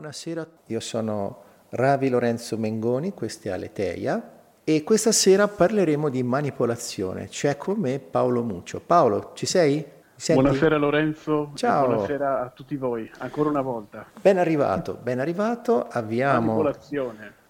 buonasera. 0.00 0.46
Io 0.68 0.80
sono 0.80 1.42
Ravi 1.70 2.08
Lorenzo 2.08 2.56
Mengoni, 2.56 3.12
questa 3.12 3.50
è 3.50 3.52
Aleteia 3.52 4.38
e 4.64 4.82
questa 4.82 5.12
sera 5.12 5.46
parleremo 5.46 6.08
di 6.08 6.22
manipolazione. 6.22 7.28
C'è 7.28 7.58
con 7.58 7.78
me 7.78 7.98
Paolo 7.98 8.42
Muccio. 8.42 8.80
Paolo, 8.80 9.32
ci 9.34 9.44
sei? 9.44 9.84
Buonasera 10.26 10.78
Lorenzo, 10.78 11.50
Ciao. 11.54 11.86
buonasera 11.86 12.40
a 12.40 12.48
tutti 12.48 12.76
voi, 12.76 13.10
ancora 13.18 13.50
una 13.50 13.60
volta. 13.60 14.06
Ben 14.18 14.38
arrivato, 14.38 14.98
ben 15.02 15.20
arrivato. 15.20 15.86
Avviamo 15.86 16.70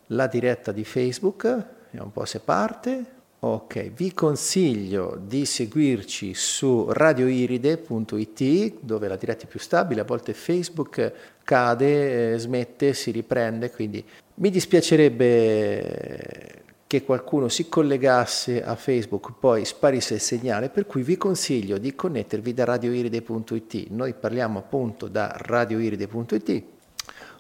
la 0.07 0.27
diretta 0.27 0.73
di 0.73 0.85
Facebook, 0.85 1.43
vediamo 1.45 2.07
un 2.07 2.13
po' 2.13 2.25
se 2.25 2.41
parte. 2.41 3.19
Ok, 3.43 3.93
vi 3.93 4.13
consiglio 4.13 5.19
di 5.19 5.47
seguirci 5.47 6.35
su 6.35 6.89
radioiride.it 6.91 8.75
dove 8.81 9.09
la 9.09 9.17
diretta 9.17 9.45
è 9.45 9.49
più 9.49 9.59
stabile, 9.59 10.03
a 10.03 10.05
volte 10.05 10.35
Facebook 10.35 11.39
cade, 11.51 12.35
eh, 12.35 12.39
smette, 12.39 12.95
si 12.95 13.11
riprende, 13.11 13.73
quindi 13.73 14.05
mi 14.35 14.51
dispiacerebbe 14.51 16.63
che 16.87 17.03
qualcuno 17.03 17.49
si 17.49 17.69
collegasse 17.69 18.63
a 18.63 18.77
Facebook, 18.77 19.33
poi 19.41 19.65
sparisse 19.65 20.15
il 20.15 20.21
segnale, 20.21 20.69
per 20.69 20.87
cui 20.87 21.03
vi 21.03 21.17
consiglio 21.17 21.79
di 21.79 21.97
connettervi 21.97 22.55
da 22.55 22.65
radioiride.it. 22.65 23.89
Noi 23.91 24.15
parliamo 24.15 24.61
appunto 24.61 25.09
da 25.09 25.35
radioiride.it 25.37 26.63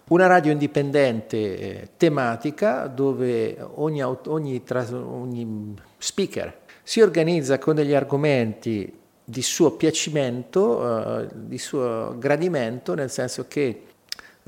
una 0.08 0.26
radio 0.26 0.50
indipendente 0.50 1.36
eh, 1.36 1.88
tematica 1.96 2.88
dove 2.88 3.56
ogni, 3.60 4.02
ogni, 4.02 4.60
ogni, 4.90 5.74
speaker 5.98 6.58
si 6.82 7.00
organizza 7.00 7.60
con 7.60 7.76
degli 7.76 7.94
argomenti 7.94 8.92
di 9.22 9.42
suo 9.42 9.76
piacimento, 9.76 11.20
eh, 11.20 11.28
di 11.32 11.58
suo 11.58 12.16
gradimento, 12.18 12.94
nel 12.94 13.10
senso 13.10 13.44
che 13.46 13.84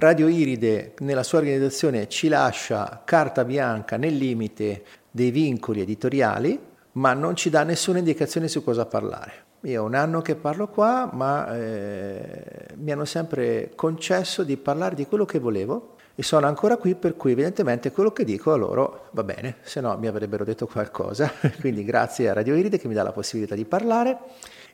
Radio 0.02 0.26
Iride 0.26 0.94
nella 0.98 1.22
sua 1.22 1.38
organizzazione 1.38 2.08
ci 2.08 2.26
lascia 2.26 3.02
carta 3.04 3.44
bianca 3.44 3.96
nel 3.96 4.16
limite 4.16 4.82
dei 5.08 5.30
vincoli 5.30 5.80
editoriali, 5.80 6.58
ma 6.94 7.12
non 7.12 7.36
ci 7.36 7.50
dà 7.50 7.62
nessuna 7.62 7.98
indicazione 7.98 8.48
su 8.48 8.64
cosa 8.64 8.84
parlare. 8.84 9.32
Io 9.60 9.80
ho 9.80 9.86
un 9.86 9.94
anno 9.94 10.20
che 10.20 10.34
parlo 10.34 10.66
qua, 10.66 11.08
ma 11.12 11.54
eh, 11.54 12.66
mi 12.78 12.90
hanno 12.90 13.04
sempre 13.04 13.70
concesso 13.76 14.42
di 14.42 14.56
parlare 14.56 14.96
di 14.96 15.06
quello 15.06 15.24
che 15.24 15.38
volevo 15.38 15.94
e 16.16 16.24
sono 16.24 16.48
ancora 16.48 16.78
qui, 16.78 16.96
per 16.96 17.14
cui 17.14 17.30
evidentemente 17.30 17.92
quello 17.92 18.10
che 18.10 18.24
dico 18.24 18.52
a 18.52 18.56
loro 18.56 19.06
va 19.12 19.22
bene, 19.22 19.58
se 19.60 19.80
no 19.80 19.96
mi 19.98 20.08
avrebbero 20.08 20.42
detto 20.42 20.66
qualcosa. 20.66 21.30
Quindi 21.60 21.84
grazie 21.84 22.28
a 22.28 22.32
Radio 22.32 22.56
Iride 22.56 22.76
che 22.76 22.88
mi 22.88 22.94
dà 22.94 23.04
la 23.04 23.12
possibilità 23.12 23.54
di 23.54 23.64
parlare. 23.64 24.18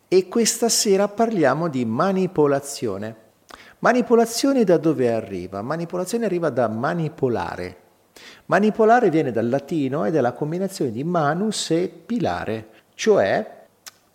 E 0.09 0.27
questa 0.27 0.71
sera 0.71 1.07
parliamo 1.07 1.69
di 1.69 1.85
manipolazione. 1.85 3.27
Manipolazione 3.81 4.65
da 4.65 4.77
dove 4.77 5.13
arriva? 5.13 5.63
Manipolazione 5.63 6.25
arriva 6.25 6.51
da 6.51 6.67
manipolare. 6.67 7.77
Manipolare 8.47 9.09
viene 9.09 9.31
dal 9.31 9.49
latino 9.49 10.05
ed 10.05 10.17
è 10.17 10.21
la 10.21 10.33
combinazione 10.33 10.91
di 10.91 11.05
manus 11.05 11.71
e 11.71 11.89
pilare, 11.89 12.69
cioè 12.95 13.67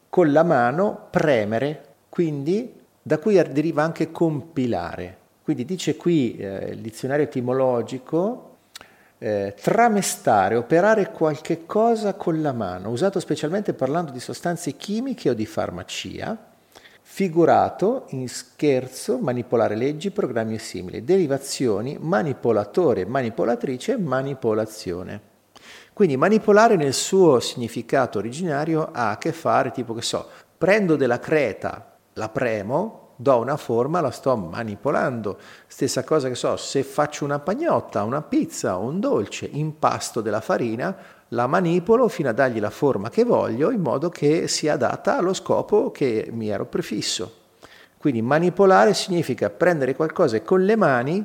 con 0.10 0.34
la 0.34 0.44
mano 0.44 1.08
premere, 1.10 1.96
quindi 2.10 2.74
da 3.02 3.20
cui 3.20 3.42
deriva 3.54 3.84
anche 3.84 4.12
compilare. 4.12 5.18
Quindi 5.42 5.64
dice 5.64 5.96
qui 5.96 6.36
eh, 6.36 6.72
il 6.72 6.80
dizionario 6.80 7.24
etimologico 7.24 8.58
eh, 9.18 9.56
tramestare, 9.58 10.56
operare 10.56 11.10
qualche 11.12 11.66
cosa 11.66 12.16
con 12.16 12.42
la 12.42 12.52
mano, 12.52 12.90
usato 12.90 13.22
specialmente 13.22 13.74
parlando 13.74 14.12
di 14.12 14.20
sostanze 14.20 14.74
chimiche 14.74 15.30
o 15.30 15.34
di 15.34 15.46
farmacia, 15.46 16.52
figurato 17.14 18.06
in 18.08 18.28
scherzo, 18.28 19.20
manipolare 19.20 19.76
leggi, 19.76 20.10
programmi 20.10 20.56
e 20.56 20.58
simili, 20.58 21.04
derivazioni, 21.04 21.96
manipolatore, 22.02 23.06
manipolatrice, 23.06 24.00
manipolazione. 24.00 25.22
Quindi 25.94 26.18
manipolare 26.18 26.76
nel 26.76 26.96
suo 26.96 27.40
significato 27.40 28.18
originario 28.18 28.90
ha 28.92 29.12
a 29.12 29.20
che 29.20 29.32
fare 29.32 29.70
tipo 29.70 29.94
che 29.94 30.02
so, 30.02 30.28
prendo 30.58 30.96
della 30.96 31.20
creta, 31.20 31.98
la 32.14 32.30
premo, 32.30 33.04
do 33.16 33.38
una 33.38 33.58
forma, 33.58 34.02
la 34.02 34.10
sto 34.10 34.36
manipolando. 34.36 35.38
Stessa 35.68 36.04
cosa 36.04 36.30
che 36.30 36.36
so, 36.36 36.58
se 36.58 36.82
faccio 36.82 37.26
una 37.26 37.38
pagnotta, 37.38 38.02
una 38.02 38.24
pizza, 38.24 38.78
un 38.78 39.00
dolce, 39.00 39.48
impasto 39.52 40.20
della 40.20 40.42
farina, 40.42 40.96
la 41.34 41.48
manipolo 41.48 42.08
fino 42.08 42.30
a 42.30 42.34
dargli 42.34 42.60
la 42.60 42.70
forma 42.70 43.10
che 43.10 43.24
voglio 43.24 43.72
in 43.72 43.82
modo 43.82 44.10
che 44.10 44.48
sia 44.48 44.74
adatta 44.74 45.18
allo 45.18 45.34
scopo 45.34 45.92
che 45.92 46.30
mi 46.32 46.50
ero 46.50 46.66
prefisso. 46.66 47.42
Quindi 47.98 48.22
manipolare 48.22 48.94
significa 48.94 49.50
prendere 49.50 49.96
qualcosa 49.96 50.40
con 50.42 50.64
le 50.64 50.76
mani 50.76 51.24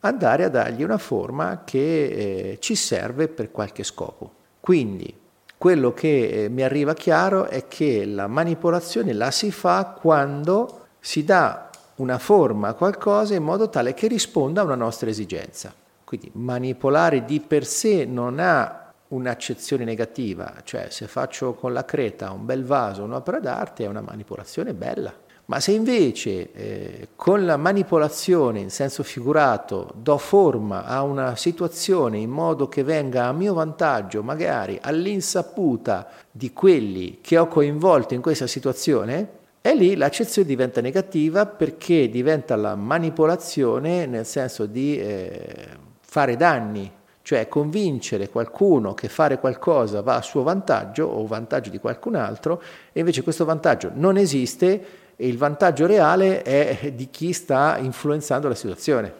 andare 0.00 0.44
a 0.44 0.48
dargli 0.48 0.82
una 0.82 0.98
forma 0.98 1.62
che 1.64 2.06
eh, 2.06 2.58
ci 2.60 2.74
serve 2.74 3.28
per 3.28 3.50
qualche 3.50 3.82
scopo. 3.82 4.32
Quindi 4.60 5.14
quello 5.58 5.92
che 5.92 6.44
eh, 6.44 6.48
mi 6.48 6.62
arriva 6.62 6.94
chiaro 6.94 7.44
è 7.46 7.68
che 7.68 8.06
la 8.06 8.26
manipolazione 8.26 9.12
la 9.12 9.30
si 9.30 9.50
fa 9.50 9.96
quando 10.00 10.86
si 11.00 11.24
dà 11.24 11.68
una 11.96 12.18
forma 12.18 12.68
a 12.68 12.74
qualcosa 12.74 13.34
in 13.34 13.42
modo 13.42 13.68
tale 13.68 13.92
che 13.92 14.06
risponda 14.06 14.62
a 14.62 14.64
una 14.64 14.74
nostra 14.74 15.10
esigenza. 15.10 15.74
Quindi 16.04 16.30
manipolare 16.34 17.24
di 17.24 17.40
per 17.40 17.66
sé 17.66 18.06
non 18.06 18.38
ha 18.38 18.79
un'accezione 19.10 19.84
negativa, 19.84 20.54
cioè 20.64 20.86
se 20.90 21.06
faccio 21.06 21.54
con 21.54 21.72
la 21.72 21.84
creta 21.84 22.30
un 22.32 22.44
bel 22.44 22.64
vaso, 22.64 23.04
un'opera 23.04 23.40
d'arte, 23.40 23.84
è 23.84 23.88
una 23.88 24.00
manipolazione 24.00 24.74
bella. 24.74 25.12
Ma 25.46 25.58
se 25.58 25.72
invece 25.72 26.52
eh, 26.52 27.08
con 27.16 27.44
la 27.44 27.56
manipolazione 27.56 28.60
in 28.60 28.70
senso 28.70 29.02
figurato 29.02 29.92
do 29.96 30.16
forma 30.16 30.84
a 30.84 31.02
una 31.02 31.34
situazione 31.34 32.18
in 32.18 32.30
modo 32.30 32.68
che 32.68 32.84
venga 32.84 33.24
a 33.24 33.32
mio 33.32 33.52
vantaggio, 33.52 34.22
magari 34.22 34.78
all'insaputa 34.80 36.06
di 36.30 36.52
quelli 36.52 37.18
che 37.20 37.36
ho 37.36 37.48
coinvolto 37.48 38.14
in 38.14 38.20
questa 38.20 38.46
situazione, 38.46 39.38
e 39.60 39.74
lì 39.74 39.96
l'accezione 39.96 40.46
diventa 40.46 40.80
negativa 40.80 41.46
perché 41.46 42.08
diventa 42.08 42.54
la 42.54 42.76
manipolazione 42.76 44.06
nel 44.06 44.26
senso 44.26 44.66
di 44.66 45.00
eh, 45.00 45.68
fare 46.00 46.36
danni, 46.36 46.90
cioè 47.30 47.46
convincere 47.46 48.28
qualcuno 48.28 48.92
che 48.92 49.06
fare 49.06 49.38
qualcosa 49.38 50.02
va 50.02 50.16
a 50.16 50.20
suo 50.20 50.42
vantaggio 50.42 51.04
o 51.04 51.24
vantaggio 51.28 51.70
di 51.70 51.78
qualcun 51.78 52.16
altro 52.16 52.60
e 52.90 52.98
invece 52.98 53.22
questo 53.22 53.44
vantaggio 53.44 53.92
non 53.94 54.16
esiste 54.16 55.14
e 55.14 55.28
il 55.28 55.38
vantaggio 55.38 55.86
reale 55.86 56.42
è 56.42 56.90
di 56.92 57.08
chi 57.08 57.32
sta 57.32 57.78
influenzando 57.78 58.48
la 58.48 58.56
situazione. 58.56 59.12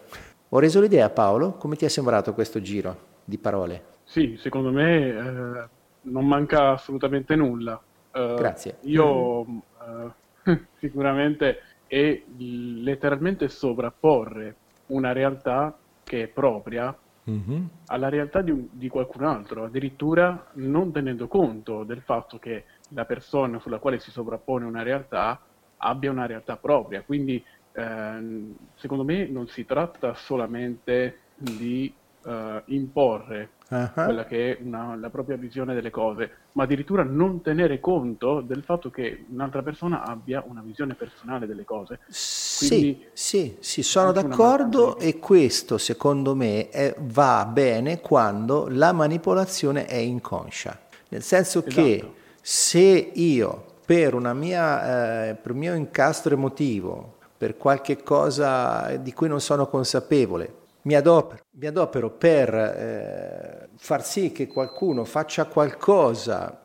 Ho 0.49 0.59
reso 0.59 0.81
l'idea 0.81 1.09
Paolo? 1.09 1.53
Come 1.53 1.77
ti 1.77 1.85
è 1.85 1.87
sembrato 1.87 2.33
questo 2.33 2.61
giro 2.61 2.97
di 3.23 3.37
parole? 3.37 3.83
Sì, 4.03 4.35
secondo 4.41 4.73
me 4.73 5.07
eh, 5.07 5.67
non 6.01 6.27
manca 6.27 6.71
assolutamente 6.71 7.37
nulla. 7.37 7.81
Uh, 8.11 8.33
Grazie. 8.33 8.79
Io 8.81 9.39
uh, 9.39 10.11
sicuramente 10.79 11.61
è 11.87 12.21
letteralmente 12.35 13.47
sovrapporre 13.47 14.55
una 14.87 15.13
realtà 15.13 15.73
che 16.03 16.23
è 16.23 16.27
propria 16.27 16.93
mm-hmm. 17.29 17.65
alla 17.87 18.09
realtà 18.09 18.41
di, 18.41 18.69
di, 18.71 18.89
qualcun 18.89 19.23
altro, 19.23 19.65
addirittura 19.65 20.47
non 20.53 20.91
tenendo 20.91 21.27
conto 21.27 21.83
del 21.83 22.01
fatto 22.01 22.39
che 22.39 22.65
la 22.89 23.05
persona 23.05 23.59
sulla 23.59 23.79
quale 23.79 23.99
si 23.99 24.11
sovrappone 24.11 24.65
una 24.65 24.83
realtà 24.83 25.39
abbia 25.77 26.11
una 26.11 26.25
realtà 26.25 26.57
propria. 26.57 27.01
Quindi 27.03 27.43
ehm, 27.73 28.55
secondo 28.75 29.03
me 29.03 29.27
non 29.27 29.47
si 29.47 29.65
tratta 29.65 30.13
solamente 30.13 31.19
di 31.35 31.93
eh, 32.23 32.61
imporre 32.65 33.49
uh-huh. 33.69 33.91
quella 33.93 34.25
che 34.25 34.57
è 34.57 34.61
una, 34.61 34.95
la 34.95 35.09
propria 35.09 35.37
visione 35.37 35.73
delle 35.73 35.89
cose, 35.89 36.29
ma 36.53 36.63
addirittura 36.63 37.03
non 37.03 37.41
tenere 37.41 37.79
conto 37.79 38.41
del 38.41 38.63
fatto 38.63 38.89
che 38.89 39.25
un'altra 39.29 39.61
persona 39.61 40.03
abbia 40.03 40.43
una 40.47 40.61
visione 40.63 40.93
personale 40.93 41.47
delle 41.47 41.63
cose. 41.63 41.99
Quindi, 42.05 42.07
sì, 42.09 43.07
sì, 43.13 43.57
sì, 43.59 43.83
sono 43.83 44.11
d'accordo 44.11 44.97
e 44.97 45.19
questo 45.19 45.77
secondo 45.77 46.35
me 46.35 46.69
è, 46.69 46.95
va 46.99 47.45
bene 47.45 47.99
quando 48.01 48.67
la 48.69 48.91
manipolazione 48.91 49.85
è 49.85 49.95
inconscia, 49.95 50.79
nel 51.09 51.23
senso 51.23 51.59
esatto. 51.65 51.81
che 51.81 52.11
se 52.41 53.11
io 53.13 53.65
per, 53.85 54.15
mia, 54.33 55.29
eh, 55.29 55.35
per 55.35 55.51
un 55.51 55.57
mio 55.57 55.73
incastro 55.73 56.33
emotivo, 56.33 57.17
per 57.37 57.57
qualche 57.57 58.03
cosa 58.03 58.95
di 58.97 59.13
cui 59.13 59.27
non 59.27 59.41
sono 59.41 59.67
consapevole, 59.67 60.59
mi 60.83 60.95
adopero, 60.95 61.43
mi 61.51 61.67
adopero 61.67 62.09
per 62.09 62.53
eh, 62.53 63.69
far 63.75 64.05
sì 64.05 64.31
che 64.31 64.47
qualcuno 64.47 65.05
faccia 65.05 65.45
qualcosa 65.45 66.61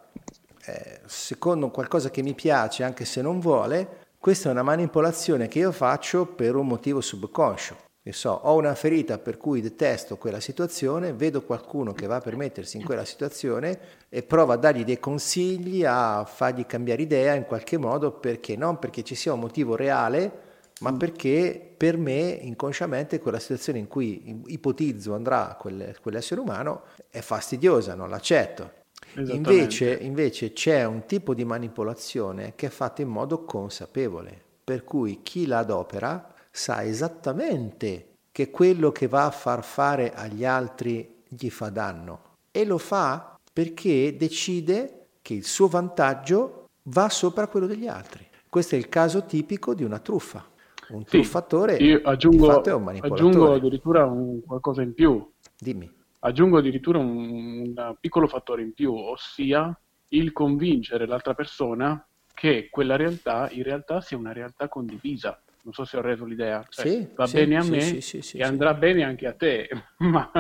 eh, 0.66 1.00
secondo 1.06 1.70
qualcosa 1.70 2.10
che 2.10 2.22
mi 2.22 2.34
piace, 2.34 2.82
anche 2.82 3.04
se 3.04 3.22
non 3.22 3.38
vuole, 3.38 4.04
questa 4.18 4.48
è 4.48 4.52
una 4.52 4.64
manipolazione 4.64 5.46
che 5.46 5.60
io 5.60 5.70
faccio 5.70 6.26
per 6.26 6.56
un 6.56 6.66
motivo 6.66 7.00
subconscio. 7.00 7.84
Che 8.02 8.12
so, 8.12 8.30
ho 8.30 8.54
una 8.54 8.74
ferita 8.74 9.18
per 9.18 9.36
cui 9.36 9.60
detesto 9.60 10.16
quella 10.16 10.40
situazione, 10.40 11.12
vedo 11.12 11.42
qualcuno 11.42 11.92
che 11.92 12.06
va 12.06 12.20
per 12.20 12.36
mettersi 12.36 12.76
in 12.76 12.84
quella 12.84 13.04
situazione 13.04 13.78
e 14.08 14.22
provo 14.22 14.52
a 14.52 14.56
dargli 14.56 14.84
dei 14.84 15.00
consigli, 15.00 15.84
a 15.84 16.24
fargli 16.24 16.66
cambiare 16.66 17.02
idea 17.02 17.34
in 17.34 17.46
qualche 17.46 17.78
modo, 17.78 18.12
perché 18.12 18.56
non? 18.56 18.78
Perché 18.78 19.02
ci 19.02 19.16
sia 19.16 19.32
un 19.32 19.40
motivo 19.40 19.74
reale, 19.74 20.45
ma 20.81 20.93
perché 20.93 21.75
per 21.76 21.96
me 21.96 22.38
inconsciamente 22.43 23.19
quella 23.19 23.38
situazione 23.38 23.78
in 23.78 23.88
cui 23.88 24.43
ipotizzo 24.46 25.14
andrà 25.14 25.56
quel, 25.58 25.96
quell'essere 26.00 26.40
umano 26.40 26.82
è 27.11 27.20
fastidiosa, 27.20 27.94
non 27.94 28.11
l'accetto. 28.11 28.84
Invece, 29.17 29.94
invece 29.94 30.52
c'è 30.52 30.84
un 30.84 31.06
tipo 31.06 31.32
di 31.32 31.44
manipolazione 31.44 32.52
che 32.55 32.67
è 32.67 32.70
fatta 32.70 33.02
in 33.02 33.08
modo 33.08 33.44
consapevole, 33.44 34.43
per 34.62 34.84
cui 34.84 35.20
chi 35.23 35.46
la 35.46 35.58
adopera 35.58 36.34
sa 36.50 36.82
esattamente 36.82 38.14
che 38.32 38.50
quello 38.50 38.93
che 38.93 39.06
va 39.06 39.25
a 39.25 39.31
far 39.31 39.64
fare 39.64 40.12
agli 40.12 40.44
altri 40.44 41.23
gli 41.26 41.49
fa 41.49 41.70
danno 41.70 42.34
e 42.50 42.64
lo 42.64 42.78
fa 42.78 43.38
perché 43.52 44.14
decide 44.17 45.06
che 45.23 45.34
il 45.34 45.44
suo 45.44 45.69
vantaggio 45.69 46.67
va 46.84 47.08
sopra 47.08 47.46
quello 47.46 47.67
degli 47.67 47.87
altri. 47.87 48.26
Questo 48.49 48.75
è 48.75 48.78
il 48.78 48.88
caso 48.88 49.25
tipico 49.25 49.75
di 49.75 49.84
una 49.84 49.99
truffa. 49.99 50.46
Un 50.88 51.05
sì, 51.05 51.19
truffatore 51.19 51.77
io 51.77 52.00
aggiungo, 52.05 52.62
è 52.62 52.73
un. 52.73 52.99
Aggiungo 53.00 53.55
addirittura 53.55 54.05
un, 54.05 54.41
qualcosa 54.44 54.83
in 54.83 54.94
più. 54.94 55.29
Dimmi. 55.59 55.91
Aggiungo 56.21 56.59
addirittura 56.59 56.99
un, 56.99 57.75
un 57.77 57.97
piccolo 58.00 58.27
fattore 58.29 58.62
in 58.62 58.73
più, 58.73 58.94
ossia 58.94 59.79
il 60.09 60.33
convincere 60.33 61.06
l'altra 61.06 61.35
persona 61.35 62.06
che 62.33 62.69
quella 62.71 62.97
realtà 62.97 63.49
in 63.50 63.62
realtà 63.62 64.00
sia 64.00 64.17
una 64.17 64.33
realtà 64.33 64.69
condivisa. 64.69 65.41
Non 65.62 65.73
so 65.73 65.85
se 65.85 65.97
ho 65.97 66.00
reso 66.00 66.25
l'idea. 66.25 66.65
Cioè, 66.69 66.87
sì, 66.87 67.09
va 67.15 67.27
sì, 67.27 67.35
bene 67.35 67.56
a 67.56 67.65
me 67.65 68.00
sì, 68.00 68.38
e 68.38 68.43
andrà 68.44 68.75
bene 68.75 69.03
anche 69.03 69.27
a 69.27 69.33
te, 69.33 69.69
ma 69.99 70.31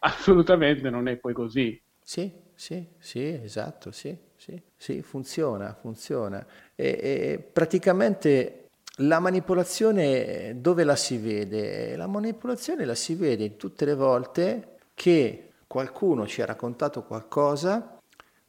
assolutamente 0.00 0.88
non 0.90 1.08
è 1.08 1.16
poi 1.16 1.32
così. 1.32 1.80
Sì, 2.00 2.32
sì, 2.54 2.86
sì, 2.98 3.40
esatto, 3.42 3.90
sì, 3.90 4.16
sì, 4.36 4.60
sì 4.76 5.02
funziona, 5.02 5.74
funziona. 5.74 6.46
E, 6.76 6.86
e 6.86 7.50
praticamente 7.52 8.65
la 9.00 9.18
manipolazione 9.18 10.60
dove 10.60 10.84
la 10.84 10.96
si 10.96 11.18
vede? 11.18 11.96
La 11.96 12.06
manipolazione 12.06 12.84
la 12.84 12.94
si 12.94 13.14
vede 13.14 13.56
tutte 13.56 13.84
le 13.84 13.94
volte 13.94 14.78
che 14.94 15.52
qualcuno 15.66 16.26
ci 16.26 16.40
ha 16.40 16.46
raccontato 16.46 17.02
qualcosa 17.02 17.98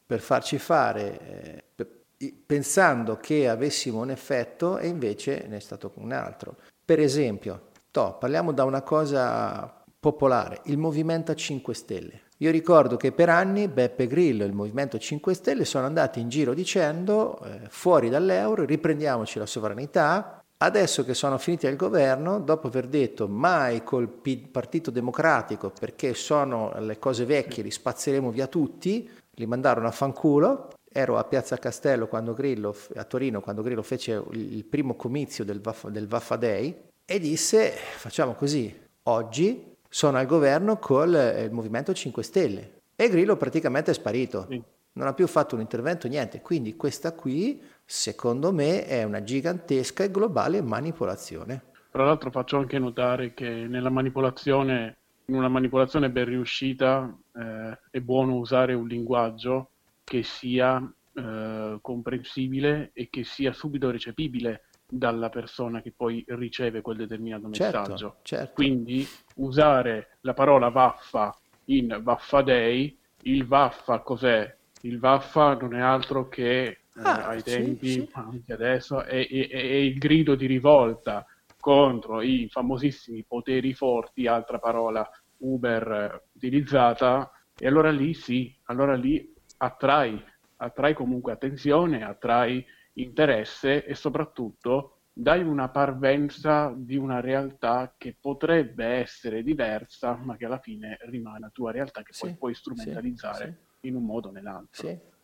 per 0.05 0.19
farci 0.21 0.57
fare, 0.57 1.63
eh, 1.75 2.33
pensando 2.45 3.17
che 3.17 3.49
avessimo 3.49 3.99
un 3.99 4.09
effetto 4.09 4.77
e 4.77 4.87
invece 4.87 5.45
ne 5.47 5.57
è 5.57 5.59
stato 5.59 5.91
un 5.95 6.13
altro. 6.13 6.55
Per 6.85 6.99
esempio, 6.99 7.69
to, 7.91 8.15
parliamo 8.17 8.53
da 8.53 8.63
una 8.63 8.81
cosa 8.81 9.83
popolare, 9.99 10.61
il 10.65 10.77
Movimento 10.77 11.35
5 11.35 11.73
Stelle. 11.73 12.21
Io 12.37 12.51
ricordo 12.51 12.97
che 12.97 13.11
per 13.11 13.29
anni 13.29 13.67
Beppe 13.67 14.05
Grillo 14.05 14.43
e 14.43 14.47
il 14.47 14.53
Movimento 14.53 14.99
5 14.99 15.33
Stelle 15.33 15.65
sono 15.65 15.87
andati 15.87 16.19
in 16.19 16.29
giro 16.29 16.53
dicendo 16.53 17.39
eh, 17.43 17.61
fuori 17.67 18.09
dall'euro, 18.09 18.63
riprendiamoci 18.63 19.39
la 19.39 19.47
sovranità, 19.47 20.36
adesso 20.57 21.03
che 21.03 21.13
sono 21.13 21.37
finiti 21.37 21.67
al 21.67 21.75
governo, 21.75 22.39
dopo 22.39 22.67
aver 22.67 22.87
detto 22.87 23.27
mai 23.27 23.83
col 23.83 24.07
Partito 24.07 24.91
Democratico 24.91 25.71
perché 25.77 26.13
sono 26.13 26.73
le 26.79 26.97
cose 26.99 27.25
vecchie, 27.25 27.63
li 27.63 27.71
spazzeremo 27.71 28.31
via 28.31 28.47
tutti, 28.47 29.09
li 29.31 29.45
mandarono 29.45 29.87
a 29.87 29.91
fanculo. 29.91 30.69
Ero 30.89 31.17
a 31.17 31.25
Piazza 31.25 31.57
Castello 31.57 32.07
quando 32.07 32.33
Grillo, 32.33 32.75
a 32.95 33.03
Torino 33.03 33.41
quando 33.41 33.61
Grillo 33.61 33.83
fece 33.83 34.23
il 34.31 34.65
primo 34.65 34.95
comizio 34.95 35.43
del 35.43 35.61
Vaffa, 35.61 35.89
del 35.89 36.07
Vaffa 36.07 36.37
Day 36.37 36.85
e 37.05 37.19
disse 37.19 37.69
facciamo 37.69 38.33
così, 38.33 38.75
oggi 39.03 39.75
sono 39.87 40.17
al 40.17 40.25
governo 40.25 40.77
col 40.79 41.13
eh, 41.13 41.49
Movimento 41.51 41.93
5 41.93 42.23
Stelle. 42.23 42.71
E 42.95 43.09
Grillo 43.09 43.37
praticamente 43.37 43.91
è 43.91 43.93
sparito, 43.93 44.47
non 44.93 45.07
ha 45.07 45.13
più 45.13 45.27
fatto 45.27 45.53
un 45.53 45.61
intervento, 45.61 46.07
niente, 46.07 46.41
quindi 46.41 46.75
questa 46.75 47.11
qui 47.11 47.61
secondo 47.89 48.51
me 48.51 48.85
è 48.85 49.03
una 49.03 49.23
gigantesca 49.23 50.03
e 50.03 50.11
globale 50.11 50.61
manipolazione. 50.61 51.63
Tra 51.89 52.03
l'altro 52.03 52.29
faccio 52.31 52.57
anche 52.57 52.77
notare 52.77 53.33
che 53.33 53.47
nella 53.47 53.89
manipolazione, 53.89 54.97
in 55.25 55.35
una 55.35 55.47
manipolazione 55.47 56.09
ben 56.09 56.25
riuscita, 56.25 57.11
eh, 57.33 57.79
è 57.89 57.99
buono 58.01 58.35
usare 58.35 58.73
un 58.73 58.87
linguaggio 58.87 59.69
che 60.03 60.21
sia 60.21 60.83
eh, 61.13 61.77
comprensibile 61.81 62.91
e 62.93 63.07
che 63.09 63.23
sia 63.23 63.53
subito 63.53 63.89
recepibile 63.89 64.65
dalla 64.85 65.29
persona 65.29 65.81
che 65.81 65.93
poi 65.95 66.23
riceve 66.27 66.81
quel 66.81 66.97
determinato 66.97 67.49
certo, 67.51 67.79
messaggio. 67.79 68.15
Certo. 68.21 68.53
Quindi 68.53 69.07
usare 69.35 70.17
la 70.21 70.33
parola 70.33 70.67
vaffa 70.69 71.33
in 71.65 71.99
vaffa 72.03 72.41
day, 72.41 72.97
il 73.23 73.45
vaffa 73.45 73.99
cos'è? 73.99 74.55
Il 74.81 74.99
vaffa 74.99 75.55
non 75.55 75.73
è 75.73 75.79
altro 75.79 76.27
che 76.27 76.79
ah, 77.01 77.27
ai 77.27 77.43
tempi, 77.43 77.87
sì, 77.87 77.99
sì. 78.01 78.09
anche 78.13 78.53
adesso, 78.53 79.03
è, 79.03 79.27
è, 79.27 79.47
è, 79.49 79.57
il 79.57 79.97
grido 79.97 80.35
di 80.35 80.45
rivolta 80.45 81.25
contro 81.59 82.21
i 82.21 82.47
famosissimi 82.49 83.23
poteri 83.23 83.73
forti, 83.73 84.27
altra 84.27 84.59
parola 84.59 85.07
Uber 85.37 85.91
eh, 85.91 86.29
utilizzata, 86.33 87.31
e 87.57 87.67
allora 87.67 87.91
lì 87.91 88.13
sì, 88.13 88.55
allora 88.65 88.95
lì 88.95 89.33
attrai, 89.57 90.23
attrai 90.57 90.93
comunque 90.93 91.33
attenzione, 91.33 92.03
attrai 92.03 92.63
interesse 92.93 93.85
e 93.85 93.95
soprattutto 93.95 94.97
dai 95.13 95.41
una 95.41 95.69
parvenza 95.69 96.71
di 96.75 96.95
una 96.95 97.19
realtà 97.19 97.95
che 97.97 98.15
potrebbe 98.19 98.85
essere 98.85 99.41
diversa, 99.41 100.15
ma 100.15 100.37
che 100.37 100.45
alla 100.45 100.59
fine 100.59 100.97
rimane 101.01 101.39
la 101.39 101.49
tua 101.51 101.71
realtà 101.71 102.03
che 102.03 102.13
sì, 102.13 102.21
poi 102.25 102.35
puoi 102.35 102.53
strumentalizzare 102.53 103.57
in 103.81 103.95
un 103.95 104.05
modo 104.05 104.29
o 104.29 104.31
nell'altro. 104.31 105.15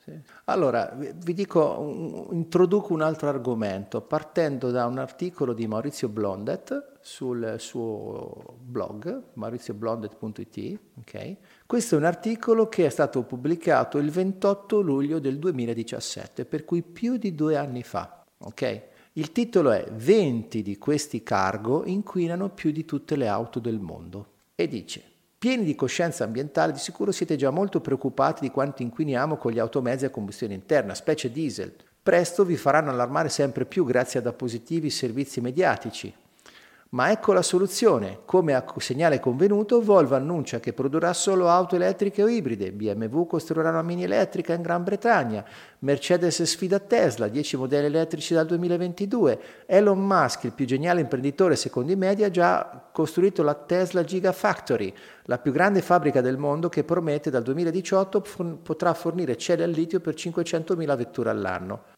Allora, 0.46 0.94
vi 0.98 1.34
dico, 1.34 2.28
introduco 2.32 2.94
un 2.94 3.02
altro 3.02 3.30
argomento 3.30 4.02
partendo 4.02 4.72
da 4.72 4.86
un 4.86 4.98
articolo 4.98 5.54
di 5.54 5.68
Maurizio 5.68 6.10
Blondet 6.10 6.98
sul 7.00 7.56
suo 7.58 8.58
blog, 8.62 9.24
maurizioblondet.it. 9.34 10.80
Okay? 11.00 11.38
Questo 11.66 11.96
è 11.96 11.98
un 11.98 12.06
articolo 12.06 12.68
che 12.68 12.86
è 12.86 12.90
stato 12.90 13.24
pubblicato 13.24 13.98
il 13.98 14.10
28 14.10 14.82
luglio 14.82 15.20
del 15.20 15.40
2017, 15.40 16.46
per 16.46 16.66
cui 16.66 16.82
più 16.82 17.18
di 17.18 17.34
due 17.36 17.56
anni 17.56 17.84
fa. 17.84 18.24
Okay? 18.38 18.82
Il 19.14 19.32
titolo 19.32 19.72
è 19.72 19.86
20 19.92 20.62
di 20.62 20.78
questi 20.78 21.24
cargo 21.24 21.86
inquinano 21.86 22.50
più 22.50 22.72
di 22.72 22.84
tutte 22.84 23.16
le 23.16 23.28
auto 23.28 23.60
del 23.60 23.80
mondo 23.80 24.28
e 24.56 24.68
dice 24.68 25.13
Pieni 25.44 25.66
di 25.66 25.76
coscienza 25.76 26.24
ambientale, 26.24 26.72
di 26.72 26.80
sicuro 26.80 27.12
siete 27.12 27.36
già 27.36 27.50
molto 27.50 27.82
preoccupati 27.82 28.40
di 28.40 28.50
quanto 28.50 28.82
inquiniamo 28.82 29.36
con 29.36 29.52
gli 29.52 29.60
automezzi 29.60 30.06
a 30.06 30.10
combustione 30.10 30.54
interna, 30.54 30.96
specie 30.96 31.34
diesel. 31.34 31.74
Presto 32.02 32.46
vi 32.46 32.56
faranno 32.56 32.92
allarmare 32.92 33.28
sempre 33.28 33.66
più 33.66 33.84
grazie 33.84 34.20
ad 34.20 34.26
appositivi 34.26 34.90
servizi 34.90 35.42
mediatici, 35.42 36.14
ma 36.94 37.12
ecco 37.12 37.34
la 37.34 37.42
soluzione. 37.42 38.20
Come 38.26 38.54
a 38.54 38.64
segnale 38.78 39.20
convenuto, 39.20 39.82
Volvo 39.82 40.16
annuncia 40.16 40.60
che 40.60 40.74
produrrà 40.74 41.14
solo 41.14 41.50
auto 41.50 41.76
elettriche 41.76 42.24
o 42.24 42.28
ibride, 42.28 42.72
BMW 42.72 43.26
costruirà 43.26 43.70
una 43.70 43.82
mini 43.82 44.04
elettrica 44.04 44.54
in 44.54 44.62
Gran 44.62 44.84
Bretagna, 44.84 45.44
Mercedes 45.80 46.42
sfida 46.44 46.80
Tesla, 46.80 47.28
10 47.28 47.58
modelli 47.58 47.88
elettrici 47.88 48.34
dal 48.34 48.46
2022, 48.46 49.40
Elon 49.66 50.00
Musk, 50.00 50.44
il 50.46 50.54
più 50.54 50.66
geniale 50.66 51.02
imprenditore 51.02 51.56
secondo 51.56 51.92
i 51.92 51.96
media, 51.96 52.28
ha 52.28 52.32
già 52.32 52.90
costruito 52.92 53.42
la 53.44 53.56
Tesla 53.56 54.04
Gigafactory, 54.04 54.94
la 55.24 55.40
più 55.40 55.52
grande 55.52 55.82
fabbrica 55.82 56.22
del 56.22 56.38
mondo 56.38 56.70
che 56.70 56.84
promette 56.84 57.30
dal 57.30 57.44
2018 57.44 58.24
potrà 58.62 58.94
fornire 58.94 59.36
celle 59.36 59.64
al 59.64 59.72
litio 59.72 60.00
per 60.00 60.14
500.000 60.14 60.96
vetture 60.96 61.30
all'anno. 61.30 61.93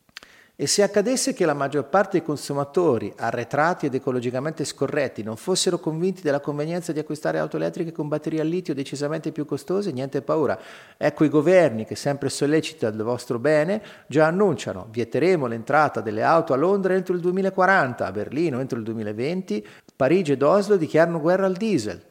E 0.58 0.68
se 0.68 0.84
accadesse 0.84 1.34
che 1.34 1.46
la 1.46 1.54
maggior 1.54 1.90
parte 1.90 2.12
dei 2.18 2.24
consumatori, 2.24 3.12
arretrati 3.14 3.88
ed 3.88 3.94
ecologicamente 3.94 4.64
scorretti, 4.64 5.22
non 5.22 5.36
fossero 5.36 5.80
convinti 5.80 6.22
della 6.22 6.40
convenienza 6.40 6.94
di 6.94 7.00
acquistare 7.00 7.40
auto 7.40 7.58
elettriche 7.58 7.92
con 7.92 8.08
batterie 8.08 8.40
a 8.40 8.46
litio 8.46 8.74
decisamente 8.74 9.34
più 9.34 9.44
costose, 9.44 9.92
niente 9.92 10.22
paura. 10.22 10.58
Ecco 10.96 11.26
i 11.26 11.30
governi 11.30 11.84
che 11.84 11.98
sempre 11.98 12.30
sollecitano 12.30 12.96
il 12.96 13.04
vostro 13.04 13.38
bene 13.38 13.82
già 14.08 14.28
annunciano 14.28 14.88
vieteremo 14.90 15.46
l'entrata 15.46 16.00
delle 16.00 16.24
auto 16.24 16.54
a 16.54 16.56
Londra 16.56 16.94
entro 16.94 17.14
il 17.14 17.20
2040, 17.20 18.06
a 18.06 18.12
Berlino 18.14 18.62
entro 18.62 18.78
il 18.78 18.86
2020, 18.86 19.68
Parigi 19.94 20.32
ed 20.32 20.42
Oslo 20.42 20.78
dichiarano 20.78 21.20
guerra 21.20 21.48
al 21.48 21.56
diesel. 21.58 22.02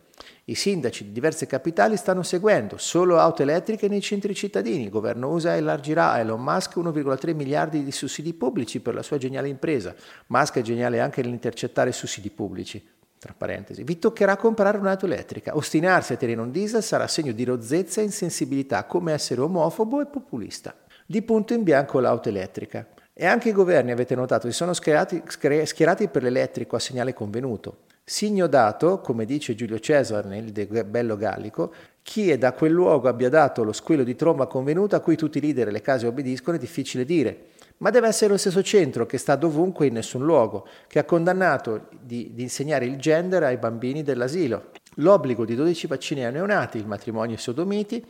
I 0.47 0.55
sindaci 0.55 1.05
di 1.05 1.13
diverse 1.13 1.47
capitali 1.47 1.97
stanno 1.97 2.23
seguendo 2.23 2.77
solo 2.77 3.19
auto 3.19 3.41
elettriche 3.41 3.89
nei 3.89 4.03
centri 4.03 4.35
cittadini. 4.35 4.83
Il 4.83 4.91
governo 4.91 5.31
USA 5.31 5.57
elargirà 5.57 6.11
a 6.11 6.19
Elon 6.19 6.43
Musk 6.43 6.77
1,3 6.77 7.35
miliardi 7.35 7.83
di 7.83 7.91
sussidi 7.91 8.35
pubblici 8.35 8.81
per 8.81 8.93
la 8.93 9.03
sua 9.03 9.17
geniale 9.17 9.49
impresa. 9.49 9.95
Musk 10.27 10.59
è 10.59 10.61
geniale 10.61 11.01
anche 11.01 11.23
nell'intercettare 11.23 11.93
sussidi 11.93 12.29
pubblici. 12.29 12.87
Tra 13.19 13.35
parentesi, 13.35 13.85
vi 13.85 13.99
toccherà 13.99 14.37
comprare 14.37 14.77
un'auto 14.77 15.07
elettrica. 15.07 15.57
Ostinarsi 15.57 16.13
a 16.13 16.17
tenere 16.17 16.43
un 16.43 16.51
diesel 16.51 16.83
sarà 16.83 17.07
segno 17.07 17.33
di 17.33 17.45
rozzezza 17.45 18.03
e 18.03 18.05
insensibilità, 18.05 18.85
come 18.85 19.15
essere 19.15 19.41
omofobo 19.41 20.03
e 20.03 20.07
populista. 20.07 20.75
Di 21.07 21.23
punto 21.23 21.55
in 21.55 21.63
bianco 21.63 22.01
l'auto 22.01 22.29
elettrica. 22.29 22.87
E 23.15 23.25
anche 23.25 23.49
i 23.49 23.53
governi, 23.53 23.93
avete 23.93 24.15
notato, 24.15 24.51
si 24.51 24.55
sono 24.55 24.75
schierati, 24.75 25.23
schierati 25.27 26.09
per 26.09 26.23
l'elettrico 26.23 26.77
a 26.77 26.81
segnale 26.81 27.15
convenuto. 27.15 27.79
Signo 28.07 28.47
dato, 28.49 29.01
come 29.01 29.25
dice 29.25 29.55
Giulio 29.55 29.79
Cesare 29.79 30.29
nel 30.29 30.53
De 30.53 30.67
Bello 30.85 31.17
Gallico, 31.17 31.73
Chi 32.05 32.31
è 32.31 32.37
da 32.37 32.53
quel 32.53 32.71
luogo 32.71 33.09
abbia 33.09 33.31
dato 33.31 33.65
lo 33.65 33.73
squillo 33.73 34.05
di 34.05 34.15
tromba 34.15 34.47
convenuto 34.47 34.95
a 34.95 35.01
cui 35.01 35.17
tutti 35.17 35.39
i 35.39 35.41
leader 35.41 35.69
e 35.69 35.71
le 35.71 35.81
case 35.81 36.07
obbediscono 36.07 36.59
è 36.59 36.61
difficile 36.61 37.07
dire, 37.07 37.47
ma 37.79 37.89
deve 37.89 38.09
essere 38.09 38.33
lo 38.33 38.37
stesso 38.37 38.63
centro 38.63 39.07
che 39.07 39.17
sta 39.17 39.37
dovunque 39.37 39.87
in 39.87 39.95
nessun 39.95 40.23
luogo, 40.23 40.69
che 40.87 40.99
ha 40.99 41.05
condannato 41.05 41.89
di, 41.99 42.35
di 42.35 42.43
insegnare 42.43 42.85
il 42.85 42.99
gender 42.99 43.45
ai 43.45 43.57
bambini 43.57 44.03
dell'asilo, 44.03 44.73
l'obbligo 44.97 45.47
di 45.47 45.55
12 45.55 45.87
vaccini 45.87 46.27
ai 46.27 46.33
neonati, 46.33 46.77
il 46.77 46.87
matrimonio 46.87 47.37
ai 47.37 47.41
sodomiti, 47.41 48.05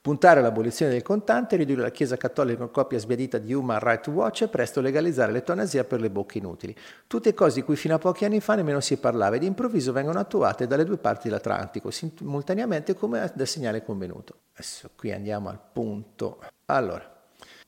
puntare 0.00 0.40
all'abolizione 0.40 0.92
del 0.92 1.02
contante, 1.02 1.56
ridurre 1.56 1.82
la 1.82 1.90
Chiesa 1.90 2.16
Cattolica 2.16 2.62
in 2.62 2.70
coppia 2.70 2.98
sbiadita 2.98 3.38
di 3.38 3.52
Human 3.52 3.78
Rights 3.78 4.08
Watch 4.08 4.42
e 4.42 4.48
presto 4.48 4.80
legalizzare 4.80 5.30
l'eutanasia 5.30 5.84
per 5.84 6.00
le 6.00 6.10
bocche 6.10 6.38
inutili. 6.38 6.74
Tutte 7.06 7.34
cose 7.34 7.56
di 7.56 7.62
cui 7.62 7.76
fino 7.76 7.94
a 7.94 7.98
pochi 7.98 8.24
anni 8.24 8.40
fa 8.40 8.54
nemmeno 8.54 8.80
si 8.80 8.96
parlava 8.96 9.36
ed 9.36 9.42
improvviso 9.42 9.92
vengono 9.92 10.18
attuate 10.18 10.66
dalle 10.66 10.84
due 10.84 10.96
parti 10.96 11.28
dell'Atlantico, 11.28 11.90
simultaneamente 11.90 12.94
come 12.94 13.30
da 13.34 13.44
segnale 13.44 13.84
convenuto. 13.84 14.34
Adesso 14.54 14.90
qui 14.96 15.12
andiamo 15.12 15.50
al 15.50 15.60
punto. 15.72 16.40
Allora, 16.66 17.18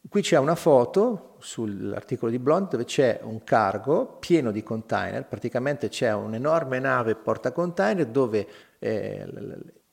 qui 0.08 0.22
c'è 0.22 0.38
una 0.38 0.54
foto 0.54 1.36
sull'articolo 1.38 2.30
di 2.30 2.38
Blond 2.38 2.70
dove 2.70 2.84
c'è 2.84 3.20
un 3.24 3.44
cargo 3.44 4.16
pieno 4.20 4.50
di 4.50 4.62
container, 4.62 5.26
praticamente 5.26 5.88
c'è 5.88 6.12
un'enorme 6.14 6.78
nave 6.78 7.14
porta 7.14 7.52
container 7.52 8.06
dove 8.06 8.46
eh, 8.78 9.26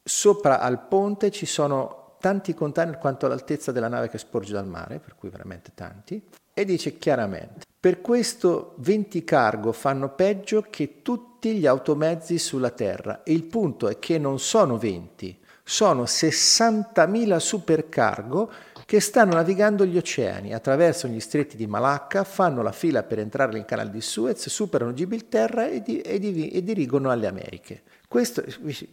sopra 0.03 0.60
al 0.60 0.88
ponte 0.88 1.31
ci 1.31 1.46
sono 1.46 1.99
tanti 2.19 2.53
container 2.53 2.97
quanto 2.97 3.25
all'altezza 3.25 3.71
della 3.71 3.88
nave 3.88 4.09
che 4.09 4.17
sporge 4.17 4.53
dal 4.53 4.67
mare, 4.67 4.99
per 4.99 5.15
cui 5.15 5.29
veramente 5.29 5.71
tanti, 5.73 6.21
e 6.53 6.65
dice 6.65 6.97
chiaramente, 6.97 7.65
per 7.79 8.01
questo 8.01 8.75
20 8.79 9.23
cargo 9.23 9.71
fanno 9.71 10.09
peggio 10.09 10.65
che 10.69 11.01
tutti 11.01 11.55
gli 11.55 11.65
automezzi 11.65 12.38
sulla 12.38 12.71
Terra 12.71 13.23
e 13.23 13.31
il 13.31 13.43
punto 13.43 13.88
è 13.88 13.97
che 13.99 14.17
non 14.17 14.39
sono 14.39 14.77
20, 14.77 15.39
sono 15.63 16.03
60.000 16.03 17.38
supercargo 17.38 18.51
che 18.85 18.99
stanno 18.99 19.35
navigando 19.35 19.85
gli 19.85 19.95
oceani, 19.95 20.53
attraversano 20.53 21.13
gli 21.13 21.19
stretti 21.19 21.55
di 21.55 21.67
Malacca, 21.67 22.23
fanno 22.23 22.63
la 22.63 22.71
fila 22.71 23.03
per 23.03 23.19
entrare 23.19 23.53
nel 23.53 23.63
canale 23.63 23.91
di 23.91 24.01
Suez, 24.01 24.49
superano 24.49 24.93
Gibilterra 24.93 25.67
e, 25.67 25.81
di, 25.81 26.01
e, 26.01 26.19
di, 26.19 26.49
e 26.49 26.63
dirigono 26.63 27.11
alle 27.11 27.27
Americhe. 27.27 27.83
Questo, 28.07 28.43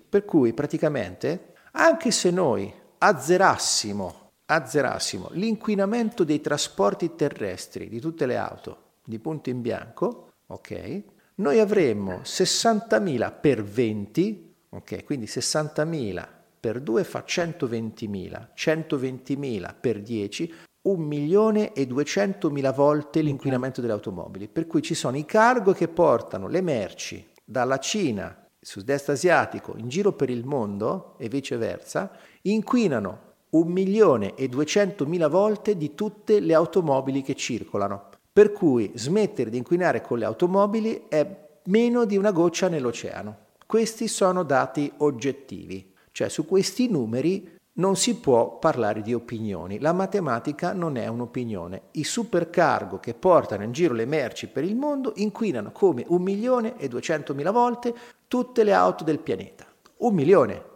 per 0.08 0.24
cui 0.24 0.52
praticamente, 0.52 1.54
anche 1.72 2.10
se 2.10 2.30
noi 2.30 2.72
azzerassimo, 2.98 4.30
azzerassimo 4.46 5.28
l'inquinamento 5.32 6.24
dei 6.24 6.40
trasporti 6.40 7.14
terrestri 7.14 7.88
di 7.88 8.00
tutte 8.00 8.26
le 8.26 8.36
auto 8.36 8.84
di 9.04 9.18
punto 9.18 9.50
in 9.50 9.60
bianco, 9.60 10.32
ok? 10.46 11.02
Noi 11.36 11.60
avremmo 11.60 12.20
60.000 12.24 13.32
per 13.40 13.62
20, 13.62 14.54
ok? 14.70 15.04
Quindi 15.04 15.26
60.000 15.26 16.26
per 16.58 16.80
2 16.80 17.04
fa 17.04 17.24
120.000, 17.26 18.48
120.000 18.56 19.74
per 19.78 20.02
10, 20.02 20.54
1 20.82 21.04
milione 21.04 21.72
e 21.72 21.86
200.000 21.86 22.74
volte 22.74 23.20
l'inquinamento 23.20 23.80
delle 23.80 23.92
automobili. 23.92 24.48
Per 24.48 24.66
cui 24.66 24.82
ci 24.82 24.94
sono 24.94 25.16
i 25.16 25.24
cargo 25.24 25.72
che 25.72 25.88
portano 25.88 26.48
le 26.48 26.60
merci 26.62 27.24
dalla 27.44 27.78
Cina, 27.78 28.44
sud-est 28.58 29.10
asiatico, 29.10 29.74
in 29.76 29.88
giro 29.88 30.12
per 30.12 30.30
il 30.30 30.44
mondo 30.44 31.14
e 31.18 31.28
viceversa, 31.28 32.10
inquinano 32.52 33.24
un 33.50 33.68
milione 33.68 34.34
e 34.34 34.48
duecentomila 34.48 35.28
volte 35.28 35.76
di 35.76 35.94
tutte 35.94 36.40
le 36.40 36.54
automobili 36.54 37.22
che 37.22 37.34
circolano. 37.34 38.10
Per 38.32 38.52
cui 38.52 38.92
smettere 38.94 39.50
di 39.50 39.56
inquinare 39.56 40.02
con 40.02 40.18
le 40.18 40.26
automobili 40.26 41.04
è 41.08 41.44
meno 41.64 42.04
di 42.04 42.16
una 42.16 42.32
goccia 42.32 42.68
nell'oceano. 42.68 43.44
Questi 43.66 44.08
sono 44.08 44.42
dati 44.42 44.92
oggettivi, 44.98 45.92
cioè 46.12 46.28
su 46.28 46.46
questi 46.46 46.88
numeri 46.88 47.54
non 47.74 47.96
si 47.96 48.16
può 48.16 48.58
parlare 48.58 49.02
di 49.02 49.12
opinioni. 49.12 49.78
La 49.80 49.92
matematica 49.92 50.72
non 50.72 50.96
è 50.96 51.06
un'opinione. 51.06 51.82
I 51.92 52.04
supercargo 52.04 52.98
che 52.98 53.14
portano 53.14 53.64
in 53.64 53.72
giro 53.72 53.94
le 53.94 54.06
merci 54.06 54.46
per 54.48 54.64
il 54.64 54.76
mondo 54.76 55.12
inquinano 55.16 55.72
come 55.72 56.04
un 56.08 56.22
milione 56.22 56.76
e 56.78 56.88
duecentomila 56.88 57.50
volte 57.50 57.94
tutte 58.28 58.64
le 58.64 58.72
auto 58.72 59.04
del 59.04 59.18
pianeta. 59.18 59.66
Un 59.98 60.14
milione. 60.14 60.74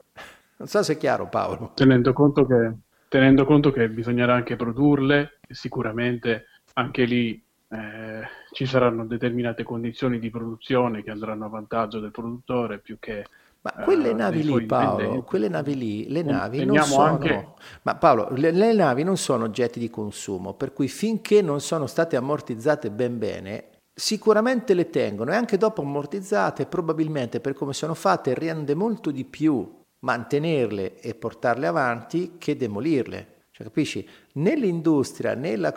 Non 0.60 0.68
so 0.68 0.82
se 0.82 0.92
è 0.92 0.96
chiaro 0.98 1.26
Paolo. 1.26 1.72
Tenendo 1.74 2.12
conto 2.12 2.44
che, 2.44 2.74
tenendo 3.08 3.46
conto 3.46 3.72
che 3.72 3.88
bisognerà 3.88 4.34
anche 4.34 4.56
produrle, 4.56 5.38
sicuramente 5.48 6.48
anche 6.74 7.04
lì 7.04 7.42
eh, 7.68 8.20
ci 8.52 8.66
saranno 8.66 9.06
determinate 9.06 9.62
condizioni 9.62 10.18
di 10.18 10.28
produzione 10.28 11.02
che 11.02 11.10
andranno 11.10 11.46
a 11.46 11.48
vantaggio 11.48 11.98
del 11.98 12.10
produttore 12.10 12.78
più 12.78 12.98
che 12.98 13.24
ma 13.62 13.72
quelle 13.84 14.10
uh, 14.10 14.16
navi 14.16 14.42
lì, 14.42 14.64
Paolo, 14.64 15.22
quelle 15.22 15.48
navi 15.48 15.76
lì, 15.76 16.08
le 16.08 16.22
navi 16.22 16.64
non 16.64 16.78
sono... 16.78 17.02
Anche... 17.02 17.48
Ma 17.82 17.94
Paolo, 17.94 18.28
le, 18.32 18.52
le, 18.52 18.72
navi 18.72 19.02
non 19.02 19.18
sono 19.18 19.44
oggetti 19.44 19.78
di 19.78 19.90
consumo, 19.90 20.54
per 20.54 20.72
cui 20.72 20.88
finché 20.88 21.42
non 21.42 21.60
sono 21.60 21.86
state 21.86 22.16
ammortizzate 22.16 22.90
ben 22.90 23.18
bene, 23.18 23.68
sicuramente 23.94 24.72
le 24.72 24.88
tengono 24.88 25.32
e 25.32 25.34
anche 25.34 25.58
dopo 25.58 25.82
ammortizzate, 25.82 26.64
probabilmente 26.64 27.40
per 27.40 27.52
come 27.52 27.74
sono 27.74 27.92
fatte, 27.92 28.32
rende 28.32 28.74
molto 28.74 29.10
di 29.10 29.26
più 29.26 29.78
mantenerle 30.00 31.00
e 31.00 31.14
portarle 31.14 31.66
avanti 31.66 32.36
che 32.38 32.56
demolirle. 32.56 33.44
Cioè, 33.50 33.66
capisci? 33.66 34.08
Nell'industria, 34.34 35.34
nella... 35.34 35.74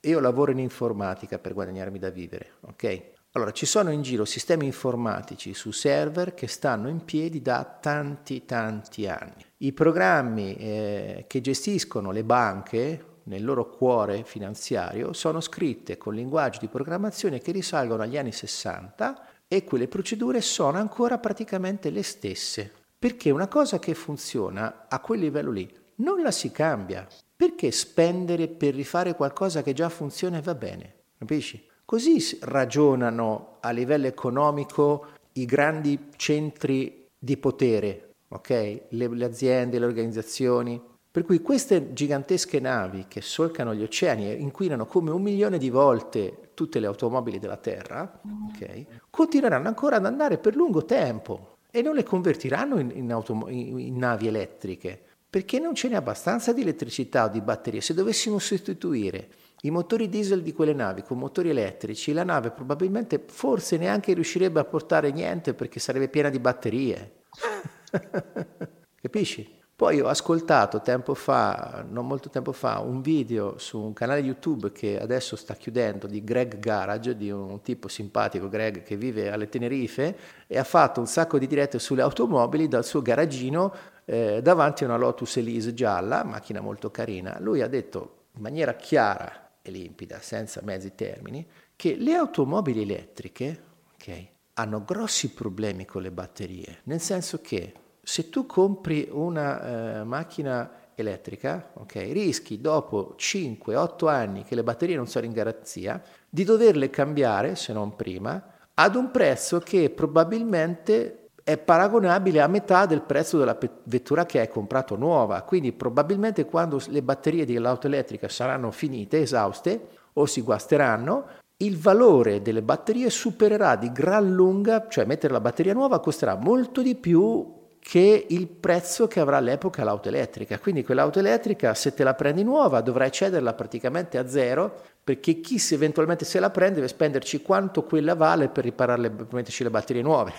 io 0.00 0.20
lavoro 0.20 0.50
in 0.50 0.58
informatica 0.58 1.38
per 1.38 1.54
guadagnarmi 1.54 1.98
da 1.98 2.10
vivere, 2.10 2.52
ok? 2.62 3.14
Allora, 3.32 3.52
ci 3.52 3.66
sono 3.66 3.90
in 3.90 4.00
giro 4.00 4.24
sistemi 4.24 4.64
informatici 4.64 5.52
su 5.52 5.70
server 5.70 6.32
che 6.32 6.46
stanno 6.46 6.88
in 6.88 7.04
piedi 7.04 7.42
da 7.42 7.64
tanti, 7.80 8.46
tanti 8.46 9.06
anni. 9.06 9.44
I 9.58 9.74
programmi 9.74 10.56
eh, 10.56 11.24
che 11.26 11.42
gestiscono 11.42 12.12
le 12.12 12.24
banche 12.24 13.04
nel 13.24 13.44
loro 13.44 13.68
cuore 13.68 14.24
finanziario 14.24 15.12
sono 15.12 15.40
scritte 15.40 15.98
con 15.98 16.14
linguaggi 16.14 16.60
di 16.60 16.68
programmazione 16.68 17.40
che 17.40 17.52
risalgono 17.52 18.02
agli 18.02 18.16
anni 18.16 18.32
60 18.32 19.26
e 19.48 19.64
quelle 19.64 19.86
procedure 19.86 20.40
sono 20.40 20.78
ancora 20.78 21.18
praticamente 21.18 21.90
le 21.90 22.02
stesse. 22.02 22.72
Perché 23.06 23.30
una 23.30 23.46
cosa 23.46 23.78
che 23.78 23.94
funziona 23.94 24.86
a 24.88 24.98
quel 24.98 25.20
livello 25.20 25.52
lì 25.52 25.72
non 25.98 26.22
la 26.22 26.32
si 26.32 26.50
cambia. 26.50 27.06
Perché 27.36 27.70
spendere 27.70 28.48
per 28.48 28.74
rifare 28.74 29.14
qualcosa 29.14 29.62
che 29.62 29.74
già 29.74 29.88
funziona 29.88 30.38
e 30.38 30.42
va 30.42 30.56
bene? 30.56 30.94
Capisci? 31.16 31.64
Così 31.84 32.18
ragionano 32.40 33.58
a 33.60 33.70
livello 33.70 34.08
economico 34.08 35.06
i 35.34 35.44
grandi 35.44 36.08
centri 36.16 37.06
di 37.16 37.36
potere, 37.36 38.14
ok? 38.26 38.86
Le, 38.88 39.08
le 39.08 39.24
aziende, 39.24 39.78
le 39.78 39.86
organizzazioni. 39.86 40.82
Per 41.08 41.24
cui 41.24 41.40
queste 41.42 41.92
gigantesche 41.92 42.58
navi 42.58 43.04
che 43.06 43.20
solcano 43.20 43.72
gli 43.72 43.84
oceani 43.84 44.28
e 44.28 44.34
inquinano 44.34 44.84
come 44.84 45.12
un 45.12 45.22
milione 45.22 45.58
di 45.58 45.70
volte 45.70 46.50
tutte 46.54 46.80
le 46.80 46.88
automobili 46.88 47.38
della 47.38 47.56
Terra, 47.56 48.20
okay, 48.52 48.84
continueranno 49.10 49.68
ancora 49.68 49.94
ad 49.94 50.06
andare 50.06 50.38
per 50.38 50.56
lungo 50.56 50.84
tempo 50.84 51.54
e 51.76 51.82
non 51.82 51.94
le 51.94 52.04
convertiranno 52.04 52.78
in, 52.78 52.90
in, 52.94 53.12
autom- 53.12 53.50
in, 53.50 53.98
navi 53.98 54.28
elettriche, 54.28 54.98
perché 55.28 55.58
non 55.58 55.74
ce 55.74 55.88
n'è 55.88 55.94
abbastanza 55.94 56.54
di 56.54 56.62
elettricità 56.62 57.24
o 57.24 57.28
di 57.28 57.42
batterie. 57.42 57.82
Se 57.82 57.92
dovessimo 57.92 58.38
sostituire 58.38 59.28
i 59.62 59.70
motori 59.70 60.08
diesel 60.08 60.40
di 60.40 60.54
quelle 60.54 60.72
navi 60.72 61.02
con 61.02 61.18
motori 61.18 61.50
elettrici, 61.50 62.14
la 62.14 62.24
nave 62.24 62.50
probabilmente 62.50 63.22
forse 63.26 63.76
neanche 63.76 64.14
riuscirebbe 64.14 64.58
a 64.58 64.64
portare 64.64 65.10
niente 65.10 65.52
perché 65.52 65.78
sarebbe 65.78 66.08
piena 66.08 66.30
di 66.30 66.38
batterie. 66.38 67.12
Capisci? 69.00 69.54
Poi 69.76 70.00
ho 70.00 70.08
ascoltato 70.08 70.80
tempo 70.80 71.12
fa, 71.12 71.84
non 71.86 72.06
molto 72.06 72.30
tempo 72.30 72.52
fa, 72.52 72.78
un 72.78 73.02
video 73.02 73.58
su 73.58 73.78
un 73.78 73.92
canale 73.92 74.20
YouTube 74.20 74.72
che 74.72 74.98
adesso 74.98 75.36
sta 75.36 75.52
chiudendo 75.52 76.06
di 76.06 76.24
Greg 76.24 76.58
Garage, 76.58 77.14
di 77.14 77.30
un 77.30 77.60
tipo 77.60 77.86
simpatico, 77.86 78.48
Greg, 78.48 78.82
che 78.82 78.96
vive 78.96 79.30
alle 79.30 79.50
Tenerife 79.50 80.16
e 80.46 80.56
ha 80.56 80.64
fatto 80.64 81.00
un 81.00 81.06
sacco 81.06 81.38
di 81.38 81.46
dirette 81.46 81.78
sulle 81.78 82.00
automobili 82.00 82.68
dal 82.68 82.86
suo 82.86 83.02
garagino 83.02 83.74
eh, 84.06 84.40
davanti 84.40 84.84
a 84.84 84.86
una 84.86 84.96
Lotus 84.96 85.36
Elise 85.36 85.74
gialla, 85.74 86.24
macchina 86.24 86.62
molto 86.62 86.90
carina. 86.90 87.36
Lui 87.38 87.60
ha 87.60 87.68
detto 87.68 88.28
in 88.36 88.40
maniera 88.40 88.76
chiara 88.76 89.58
e 89.60 89.70
limpida, 89.70 90.20
senza 90.22 90.62
mezzi 90.64 90.94
termini, 90.94 91.46
che 91.76 91.96
le 91.96 92.14
automobili 92.14 92.80
elettriche 92.80 93.62
okay, 93.92 94.26
hanno 94.54 94.82
grossi 94.82 95.34
problemi 95.34 95.84
con 95.84 96.00
le 96.00 96.10
batterie, 96.10 96.78
nel 96.84 97.00
senso 97.00 97.42
che 97.42 97.74
se 98.08 98.28
tu 98.28 98.46
compri 98.46 99.08
una 99.10 99.98
eh, 99.98 100.04
macchina 100.04 100.70
elettrica, 100.94 101.70
okay, 101.74 102.12
rischi 102.12 102.60
dopo 102.60 103.16
5-8 103.18 104.08
anni 104.08 104.44
che 104.44 104.54
le 104.54 104.62
batterie 104.62 104.94
non 104.94 105.08
sono 105.08 105.26
in 105.26 105.32
garanzia, 105.32 106.00
di 106.30 106.44
doverle 106.44 106.88
cambiare, 106.88 107.56
se 107.56 107.72
non 107.72 107.96
prima, 107.96 108.40
ad 108.74 108.94
un 108.94 109.10
prezzo 109.10 109.58
che 109.58 109.90
probabilmente 109.90 111.30
è 111.42 111.58
paragonabile 111.58 112.40
a 112.40 112.46
metà 112.46 112.86
del 112.86 113.02
prezzo 113.02 113.38
della 113.38 113.58
vettura 113.82 114.24
che 114.24 114.38
hai 114.38 114.48
comprato 114.48 114.94
nuova. 114.94 115.42
Quindi 115.42 115.72
probabilmente 115.72 116.44
quando 116.44 116.80
le 116.86 117.02
batterie 117.02 117.44
dell'auto 117.44 117.88
elettrica 117.88 118.28
saranno 118.28 118.70
finite, 118.70 119.20
esauste 119.20 119.88
o 120.12 120.26
si 120.26 120.42
guasteranno, 120.42 121.26
il 121.56 121.76
valore 121.76 122.40
delle 122.40 122.62
batterie 122.62 123.10
supererà 123.10 123.74
di 123.74 123.90
gran 123.90 124.32
lunga, 124.32 124.86
cioè 124.88 125.06
mettere 125.06 125.32
la 125.32 125.40
batteria 125.40 125.72
nuova 125.72 125.98
costerà 125.98 126.36
molto 126.36 126.82
di 126.82 126.94
più 126.94 127.64
che 127.88 128.26
il 128.30 128.48
prezzo 128.48 129.06
che 129.06 129.20
avrà 129.20 129.36
all'epoca 129.36 129.84
l'auto 129.84 130.08
elettrica. 130.08 130.58
Quindi 130.58 130.82
quell'auto 130.82 131.20
elettrica, 131.20 131.72
se 131.72 131.94
te 131.94 132.02
la 132.02 132.14
prendi 132.14 132.42
nuova, 132.42 132.80
dovrai 132.80 133.12
cederla 133.12 133.54
praticamente 133.54 134.18
a 134.18 134.26
zero, 134.26 134.82
perché 135.04 135.40
chi 135.40 135.60
se 135.60 135.76
eventualmente 135.76 136.24
se 136.24 136.40
la 136.40 136.50
prende 136.50 136.74
deve 136.74 136.88
spenderci 136.88 137.42
quanto 137.42 137.84
quella 137.84 138.16
vale 138.16 138.48
per 138.48 138.64
ripararle, 138.64 139.08
per 139.10 139.28
metterci 139.30 139.62
le 139.62 139.70
batterie 139.70 140.02
nuove. 140.02 140.32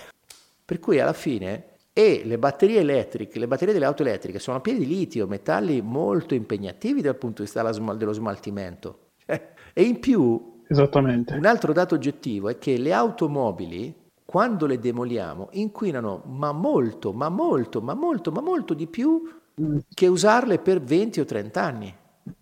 Per 0.66 0.78
cui 0.82 1.00
alla 1.00 1.14
fine 1.14 1.78
e 1.94 2.24
le 2.26 2.38
batterie 2.38 2.82
elettriche, 2.82 3.40
le 3.40 3.48
batterie 3.48 3.74
delle 3.74 3.86
auto 3.86 4.02
elettriche 4.02 4.40
sono 4.40 4.60
piene 4.60 4.80
di 4.80 4.86
litio, 4.86 5.26
metalli 5.26 5.80
molto 5.82 6.34
impegnativi 6.34 7.02
dal 7.02 7.16
punto 7.16 7.44
di 7.44 7.50
vista 7.50 7.64
dello 7.94 8.12
smaltimento. 8.12 9.12
E 9.26 9.84
in 9.84 10.02
più, 10.02 10.64
un 10.68 11.46
altro 11.46 11.72
dato 11.72 11.96
oggettivo 11.96 12.50
è 12.50 12.58
che 12.58 12.78
le 12.78 12.92
automobili, 12.92 13.96
quando 14.28 14.66
le 14.66 14.78
demoliamo, 14.78 15.48
inquinano 15.54 16.22
ma 16.26 16.52
molto, 16.52 17.14
ma 17.14 17.30
molto, 17.30 17.80
ma 17.80 17.94
molto, 17.94 18.30
ma 18.30 18.42
molto 18.42 18.74
di 18.74 18.86
più 18.86 19.22
che 19.94 20.08
usarle 20.08 20.60
per 20.60 20.82
20 20.82 21.22
o 21.22 21.26
30 21.26 21.64
anni. 21.64 21.96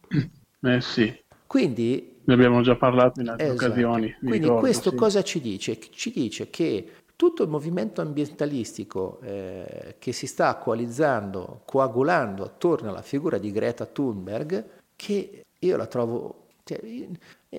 Eh 0.65 0.81
sì. 0.81 1.15
Quindi 1.45 2.21
ne 2.23 2.33
abbiamo 2.33 2.61
già 2.61 2.75
parlato 2.75 3.21
in 3.21 3.29
altre 3.29 3.49
esatto. 3.49 3.65
occasioni. 3.65 4.15
Quindi 4.17 4.39
ricordo, 4.39 4.61
questo 4.61 4.89
sì. 4.89 4.95
cosa 4.95 5.21
ci 5.21 5.39
dice? 5.39 5.77
Ci 5.79 6.11
dice 6.11 6.49
che 6.49 6.91
tutto 7.15 7.43
il 7.43 7.49
movimento 7.49 8.01
ambientalistico 8.01 9.19
eh, 9.21 9.97
che 9.99 10.11
si 10.11 10.25
sta 10.25 10.55
coalizzando, 10.55 11.61
coagulando 11.65 12.43
attorno 12.43 12.89
alla 12.89 13.03
figura 13.03 13.37
di 13.37 13.51
Greta 13.51 13.85
Thunberg, 13.85 14.65
che 14.95 15.43
io 15.59 15.77
la 15.77 15.85
trovo... 15.85 16.47
Cioè, 16.63 16.79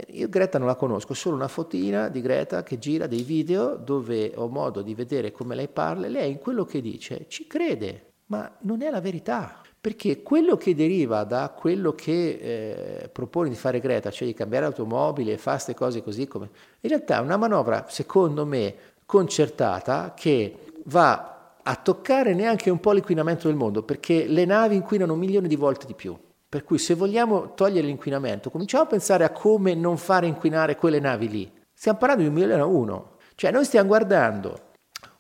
io 0.08 0.28
Greta 0.28 0.58
non 0.58 0.66
la 0.66 0.74
conosco, 0.74 1.14
solo 1.14 1.36
una 1.36 1.48
fotina 1.48 2.08
di 2.08 2.20
Greta 2.20 2.62
che 2.62 2.78
gira 2.78 3.06
dei 3.06 3.22
video 3.22 3.76
dove 3.76 4.32
ho 4.34 4.48
modo 4.48 4.82
di 4.82 4.94
vedere 4.94 5.32
come 5.32 5.54
lei 5.54 5.68
parla 5.68 6.08
lei 6.08 6.30
in 6.32 6.38
quello 6.38 6.64
che 6.64 6.80
dice 6.80 7.26
ci 7.28 7.46
crede, 7.46 8.12
ma 8.26 8.50
non 8.60 8.82
è 8.82 8.90
la 8.90 9.00
verità. 9.00 9.60
Perché 9.78 10.22
quello 10.22 10.56
che 10.56 10.74
deriva 10.74 11.22
da 11.22 11.54
quello 11.56 11.92
che 11.92 13.02
eh, 13.02 13.08
propone 13.08 13.48
di 13.48 13.54
fare 13.54 13.78
Greta, 13.78 14.10
cioè 14.10 14.26
di 14.26 14.34
cambiare 14.34 14.66
automobili 14.66 15.30
e 15.30 15.38
fare 15.38 15.56
queste 15.56 15.74
cose 15.74 16.02
così 16.02 16.26
come... 16.26 16.50
In 16.80 16.88
realtà 16.88 17.18
è 17.18 17.20
una 17.20 17.36
manovra, 17.36 17.84
secondo 17.88 18.44
me, 18.44 18.74
concertata 19.06 20.12
che 20.16 20.56
va 20.86 21.52
a 21.62 21.76
toccare 21.76 22.34
neanche 22.34 22.68
un 22.68 22.80
po' 22.80 22.90
l'inquinamento 22.90 23.46
del 23.46 23.56
mondo, 23.56 23.84
perché 23.84 24.26
le 24.26 24.44
navi 24.44 24.74
inquinano 24.74 25.14
milioni 25.14 25.46
di 25.46 25.56
volte 25.56 25.86
di 25.86 25.94
più. 25.94 26.16
Per 26.56 26.64
cui 26.64 26.78
se 26.78 26.94
vogliamo 26.94 27.52
togliere 27.52 27.86
l'inquinamento, 27.86 28.48
cominciamo 28.48 28.84
a 28.84 28.86
pensare 28.86 29.24
a 29.24 29.30
come 29.30 29.74
non 29.74 29.98
fare 29.98 30.26
inquinare 30.26 30.74
quelle 30.74 31.00
navi 31.00 31.28
lì. 31.28 31.52
Stiamo 31.70 31.98
parlando 31.98 32.22
di 32.22 32.30
un 32.30 32.34
milione 32.34 32.62
a 32.62 32.64
uno. 32.64 33.16
Cioè 33.34 33.50
noi 33.50 33.66
stiamo 33.66 33.88
guardando 33.88 34.70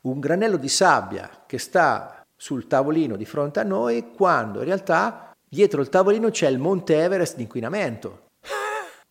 un 0.04 0.18
granello 0.18 0.56
di 0.56 0.70
sabbia 0.70 1.28
che 1.44 1.58
sta 1.58 2.24
sul 2.34 2.66
tavolino 2.66 3.16
di 3.16 3.26
fronte 3.26 3.60
a 3.60 3.64
noi, 3.64 4.12
quando 4.16 4.60
in 4.60 4.64
realtà 4.64 5.36
dietro 5.46 5.82
il 5.82 5.90
tavolino 5.90 6.30
c'è 6.30 6.48
il 6.48 6.58
Monte 6.58 7.02
Everest 7.02 7.36
di 7.36 7.42
inquinamento. 7.42 8.28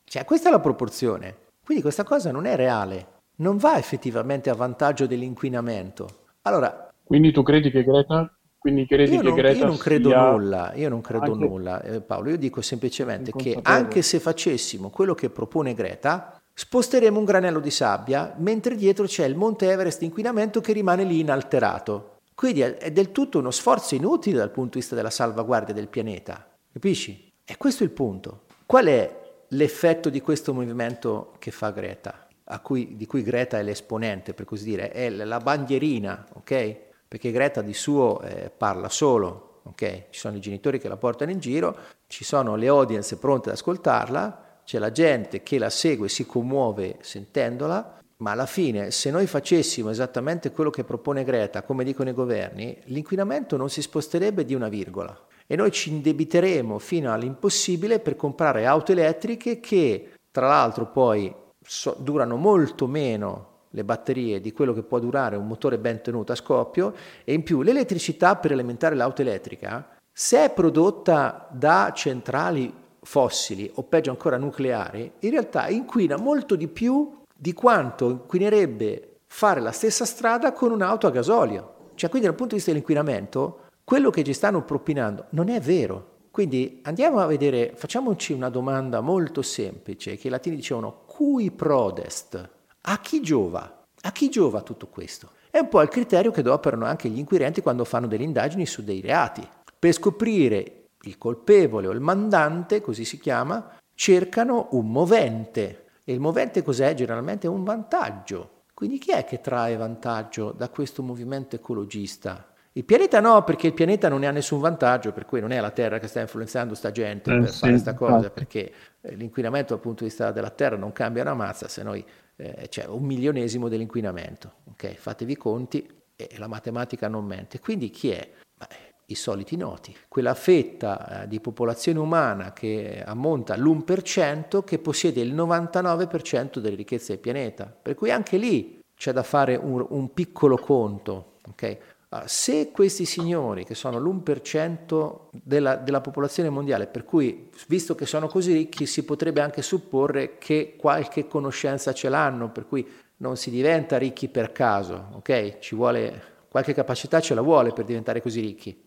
Cioè 0.03 0.25
questa 0.25 0.49
è 0.49 0.51
la 0.51 0.59
proporzione. 0.59 1.35
Quindi 1.63 1.83
questa 1.83 2.03
cosa 2.03 2.31
non 2.31 2.47
è 2.47 2.55
reale 2.55 3.21
non 3.35 3.57
va 3.57 3.77
effettivamente 3.77 4.49
a 4.49 4.55
vantaggio 4.55 5.05
dell'inquinamento. 5.05 6.23
Allora, 6.41 6.91
quindi 7.03 7.31
tu 7.31 7.43
credi 7.43 7.69
che 7.69 7.83
Greta 7.83 8.34
quindi 8.65 8.87
credi 8.87 9.13
io 9.13 9.21
che 9.21 9.31
Greta 9.33 9.59
io 9.59 9.65
non 9.67 9.77
credo 9.77 10.09
sia... 10.09 10.31
nulla, 10.31 10.73
io 10.73 10.89
non 10.89 10.99
credo 10.99 11.33
anche... 11.33 11.47
nulla, 11.47 11.83
eh, 11.83 12.01
Paolo. 12.01 12.31
Io 12.31 12.37
dico 12.37 12.63
semplicemente 12.63 13.31
che 13.31 13.59
anche 13.61 14.01
se 14.01 14.19
facessimo 14.19 14.89
quello 14.89 15.13
che 15.13 15.29
propone 15.29 15.75
Greta, 15.75 16.41
sposteremo 16.51 17.19
un 17.19 17.25
granello 17.25 17.59
di 17.59 17.69
sabbia, 17.69 18.33
mentre 18.39 18.75
dietro 18.75 19.05
c'è 19.05 19.23
il 19.25 19.35
Monte 19.35 19.69
Everest 19.69 20.01
inquinamento 20.01 20.61
che 20.61 20.73
rimane 20.73 21.03
lì 21.03 21.19
inalterato. 21.19 22.21
Quindi 22.33 22.61
è 22.61 22.91
del 22.91 23.11
tutto 23.11 23.37
uno 23.37 23.51
sforzo 23.51 23.93
inutile 23.93 24.39
dal 24.39 24.49
punto 24.49 24.71
di 24.71 24.79
vista 24.79 24.95
della 24.95 25.11
salvaguardia 25.11 25.75
del 25.75 25.87
pianeta. 25.87 26.43
Capisci? 26.73 27.31
E 27.45 27.57
questo 27.57 27.83
è 27.83 27.85
il 27.85 27.91
punto. 27.91 28.45
Qual 28.65 28.87
è 28.87 29.21
l'effetto 29.49 30.09
di 30.09 30.21
questo 30.21 30.55
movimento 30.55 31.33
che 31.37 31.51
fa 31.51 31.69
Greta? 31.69 32.25
cui, 32.63 32.95
di 32.95 33.05
cui 33.05 33.21
Greta 33.21 33.59
è 33.59 33.63
l'esponente, 33.63 34.33
per 34.33 34.45
così 34.45 34.63
dire, 34.63 34.89
è 34.89 35.07
la 35.11 35.37
bandierina, 35.37 36.25
ok? 36.33 36.84
Perché 37.07 37.31
Greta 37.31 37.61
di 37.61 37.73
suo 37.73 38.21
eh, 38.21 38.51
parla 38.55 38.89
solo, 38.89 39.61
ok? 39.63 40.09
Ci 40.09 40.19
sono 40.19 40.35
i 40.35 40.39
genitori 40.41 40.79
che 40.79 40.87
la 40.87 40.97
portano 40.97 41.31
in 41.31 41.39
giro, 41.39 41.77
ci 42.07 42.23
sono 42.23 42.55
le 42.55 42.67
audience 42.67 43.17
pronte 43.17 43.49
ad 43.49 43.55
ascoltarla, 43.55 44.59
c'è 44.65 44.79
la 44.79 44.91
gente 44.91 45.43
che 45.43 45.59
la 45.59 45.69
segue, 45.69 46.09
si 46.09 46.25
commuove 46.25 46.97
sentendola, 47.01 47.99
ma 48.17 48.31
alla 48.31 48.45
fine 48.45 48.91
se 48.91 49.11
noi 49.11 49.27
facessimo 49.27 49.89
esattamente 49.89 50.51
quello 50.51 50.69
che 50.69 50.83
propone 50.83 51.23
Greta, 51.23 51.63
come 51.63 51.83
dicono 51.83 52.09
i 52.09 52.13
governi, 52.13 52.77
l'inquinamento 52.85 53.57
non 53.57 53.69
si 53.69 53.81
sposterebbe 53.81 54.45
di 54.45 54.53
una 54.53 54.69
virgola 54.69 55.17
e 55.47 55.55
noi 55.55 55.71
ci 55.71 55.89
indebiteremo 55.89 56.79
fino 56.79 57.13
all'impossibile 57.13 57.99
per 57.99 58.15
comprare 58.15 58.65
auto 58.65 58.91
elettriche 58.93 59.59
che 59.59 60.13
tra 60.31 60.47
l'altro 60.47 60.87
poi 60.87 61.33
so, 61.61 61.95
durano 61.99 62.35
molto 62.35 62.87
meno 62.87 63.54
le 63.75 63.83
batterie 63.83 64.39
di 64.39 64.53
quello 64.53 64.73
che 64.73 64.83
può 64.83 64.99
durare 64.99 65.35
un 65.35 65.45
motore 65.45 65.77
ben 65.77 66.01
tenuto 66.01 66.31
a 66.31 66.35
scoppio 66.35 66.93
e 67.25 67.33
in 67.33 67.43
più 67.43 67.61
l'elettricità 67.61 68.37
per 68.37 68.53
alimentare 68.53 68.95
l'auto 68.95 69.21
elettrica, 69.21 69.97
se 70.11 70.45
è 70.45 70.49
prodotta 70.49 71.47
da 71.51 71.91
centrali 71.93 72.73
fossili 73.01 73.69
o 73.75 73.83
peggio 73.83 74.11
ancora 74.11 74.37
nucleari, 74.37 75.11
in 75.19 75.29
realtà 75.29 75.67
inquina 75.67 76.15
molto 76.15 76.55
di 76.55 76.69
più 76.69 77.21
di 77.37 77.51
quanto 77.51 78.09
inquinerebbe 78.09 79.17
fare 79.27 79.59
la 79.59 79.73
stessa 79.73 80.05
strada 80.05 80.53
con 80.53 80.71
un'auto 80.71 81.05
a 81.05 81.11
gasolio. 81.11 81.73
Cioè 81.95 82.09
quindi 82.09 82.27
dal 82.27 82.37
punto 82.37 82.55
di 82.55 82.61
vista 82.61 82.71
dell'inquinamento, 82.71 83.65
quello 83.83 84.09
che 84.09 84.23
ci 84.23 84.33
stanno 84.33 84.63
propinando 84.63 85.25
non 85.31 85.49
è 85.49 85.59
vero. 85.59 86.13
Quindi 86.31 86.79
andiamo 86.83 87.19
a 87.19 87.25
vedere, 87.25 87.73
facciamoci 87.75 88.31
una 88.31 88.49
domanda 88.49 89.01
molto 89.01 89.41
semplice, 89.41 90.15
che 90.15 90.27
i 90.27 90.29
latini 90.29 90.55
dicevano 90.55 91.03
cui 91.05 91.51
prodest? 91.51 92.54
A 92.87 92.99
chi 92.99 93.19
giova? 93.19 93.87
A 94.01 94.11
chi 94.11 94.29
giova 94.29 94.61
tutto 94.61 94.85
questo? 94.85 95.31
È 95.49 95.57
un 95.57 95.69
po' 95.69 95.81
il 95.81 95.89
criterio 95.89 96.29
che 96.29 96.41
adoperano 96.41 96.85
anche 96.85 97.09
gli 97.09 97.17
inquirenti 97.17 97.61
quando 97.61 97.83
fanno 97.83 98.05
delle 98.05 98.23
indagini 98.23 98.67
su 98.67 98.83
dei 98.83 99.01
reati. 99.01 99.47
Per 99.79 99.91
scoprire 99.91 100.89
il 101.01 101.17
colpevole 101.17 101.87
o 101.87 101.91
il 101.91 101.99
mandante, 101.99 102.81
così 102.81 103.03
si 103.03 103.19
chiama, 103.19 103.75
cercano 103.95 104.67
un 104.73 104.91
movente. 104.91 105.85
E 106.03 106.13
il 106.13 106.19
movente 106.19 106.61
cos'è? 106.61 106.93
Generalmente 106.93 107.47
un 107.47 107.63
vantaggio. 107.63 108.65
Quindi 108.75 108.99
chi 108.99 109.13
è 109.13 109.25
che 109.25 109.41
trae 109.41 109.75
vantaggio 109.77 110.51
da 110.51 110.69
questo 110.69 111.01
movimento 111.01 111.55
ecologista? 111.55 112.53
Il 112.73 112.85
pianeta 112.85 113.19
no, 113.19 113.43
perché 113.43 113.67
il 113.67 113.73
pianeta 113.73 114.09
non 114.09 114.19
ne 114.19 114.27
ha 114.27 114.31
nessun 114.31 114.59
vantaggio, 114.59 115.11
per 115.11 115.25
cui 115.25 115.39
non 115.39 115.51
è 115.51 115.59
la 115.59 115.71
Terra 115.71 115.97
che 115.97 116.07
sta 116.07 116.19
influenzando 116.19 116.75
sta 116.75 116.91
gente 116.91 117.33
eh, 117.33 117.39
per 117.39 117.49
sì, 117.49 117.59
fare 117.59 117.71
questa 117.71 117.93
cosa, 117.95 118.29
perché 118.29 118.71
eh, 119.01 119.15
l'inquinamento 119.15 119.73
dal 119.73 119.81
punto 119.81 120.03
di 120.03 120.09
vista 120.09 120.31
della 120.31 120.49
Terra 120.49 120.75
non 120.75 120.91
cambia 120.91 121.21
una 121.21 121.33
mazza, 121.33 121.69
se 121.69 121.81
noi 121.83 122.05
eh, 122.35 122.67
c'è 122.69 122.85
un 122.85 123.03
milionesimo 123.03 123.69
dell'inquinamento. 123.69 124.53
Okay? 124.71 124.95
Fatevi 124.95 125.33
i 125.33 125.37
conti 125.37 125.87
e 126.15 126.29
la 126.37 126.47
matematica 126.47 127.07
non 127.07 127.25
mente. 127.25 127.59
Quindi 127.59 127.89
chi 127.89 128.09
è? 128.09 128.29
Beh, 128.57 128.67
I 129.07 129.15
soliti 129.15 129.55
noti, 129.55 129.95
quella 130.07 130.33
fetta 130.33 131.23
eh, 131.23 131.27
di 131.27 131.39
popolazione 131.39 131.99
umana 131.99 132.53
che 132.53 133.03
ammonta 133.05 133.53
all'1% 133.53 134.63
che 134.63 134.79
possiede 134.79 135.21
il 135.21 135.35
99% 135.35 136.59
delle 136.59 136.75
ricchezze 136.75 137.13
del 137.13 137.19
pianeta. 137.19 137.65
Per 137.65 137.95
cui 137.95 138.11
anche 138.11 138.37
lì 138.37 138.79
c'è 138.95 139.11
da 139.11 139.23
fare 139.23 139.55
un, 139.55 139.85
un 139.89 140.13
piccolo 140.13 140.57
conto. 140.57 141.33
Okay? 141.49 141.77
Ah, 142.15 142.27
se 142.27 142.71
questi 142.71 143.03
signori, 143.03 143.65
che 143.65 143.75
sono 143.75 143.99
l'1% 143.99 145.31
della, 145.31 145.75
della, 145.75 145.99
popolazione 145.99 146.49
mondiale, 146.49 146.87
per 146.87 147.03
cui 147.03 147.49
visto 147.67 147.93
che 147.93 148.05
sono 148.05 148.27
così 148.27 148.53
ricchi, 148.53 148.85
si 148.85 149.03
potrebbe 149.03 149.41
anche 149.41 149.61
supporre 149.61 150.37
che 150.37 150.75
qualche 150.77 151.27
conoscenza 151.27 151.91
ce 151.91 152.07
l'hanno, 152.07 152.51
per 152.51 152.67
cui 152.67 152.87
non 153.17 153.35
si 153.35 153.49
diventa 153.49 153.97
ricchi 153.97 154.29
per 154.29 154.53
caso, 154.53 155.09
ok? 155.15 155.59
Ci 155.59 155.75
vuole 155.75 156.21
qualche 156.47 156.73
capacità 156.73 157.19
ce 157.19 157.33
la 157.33 157.41
vuole 157.41 157.73
per 157.73 157.83
diventare 157.83 158.21
così 158.21 158.39
ricchi. 158.39 158.81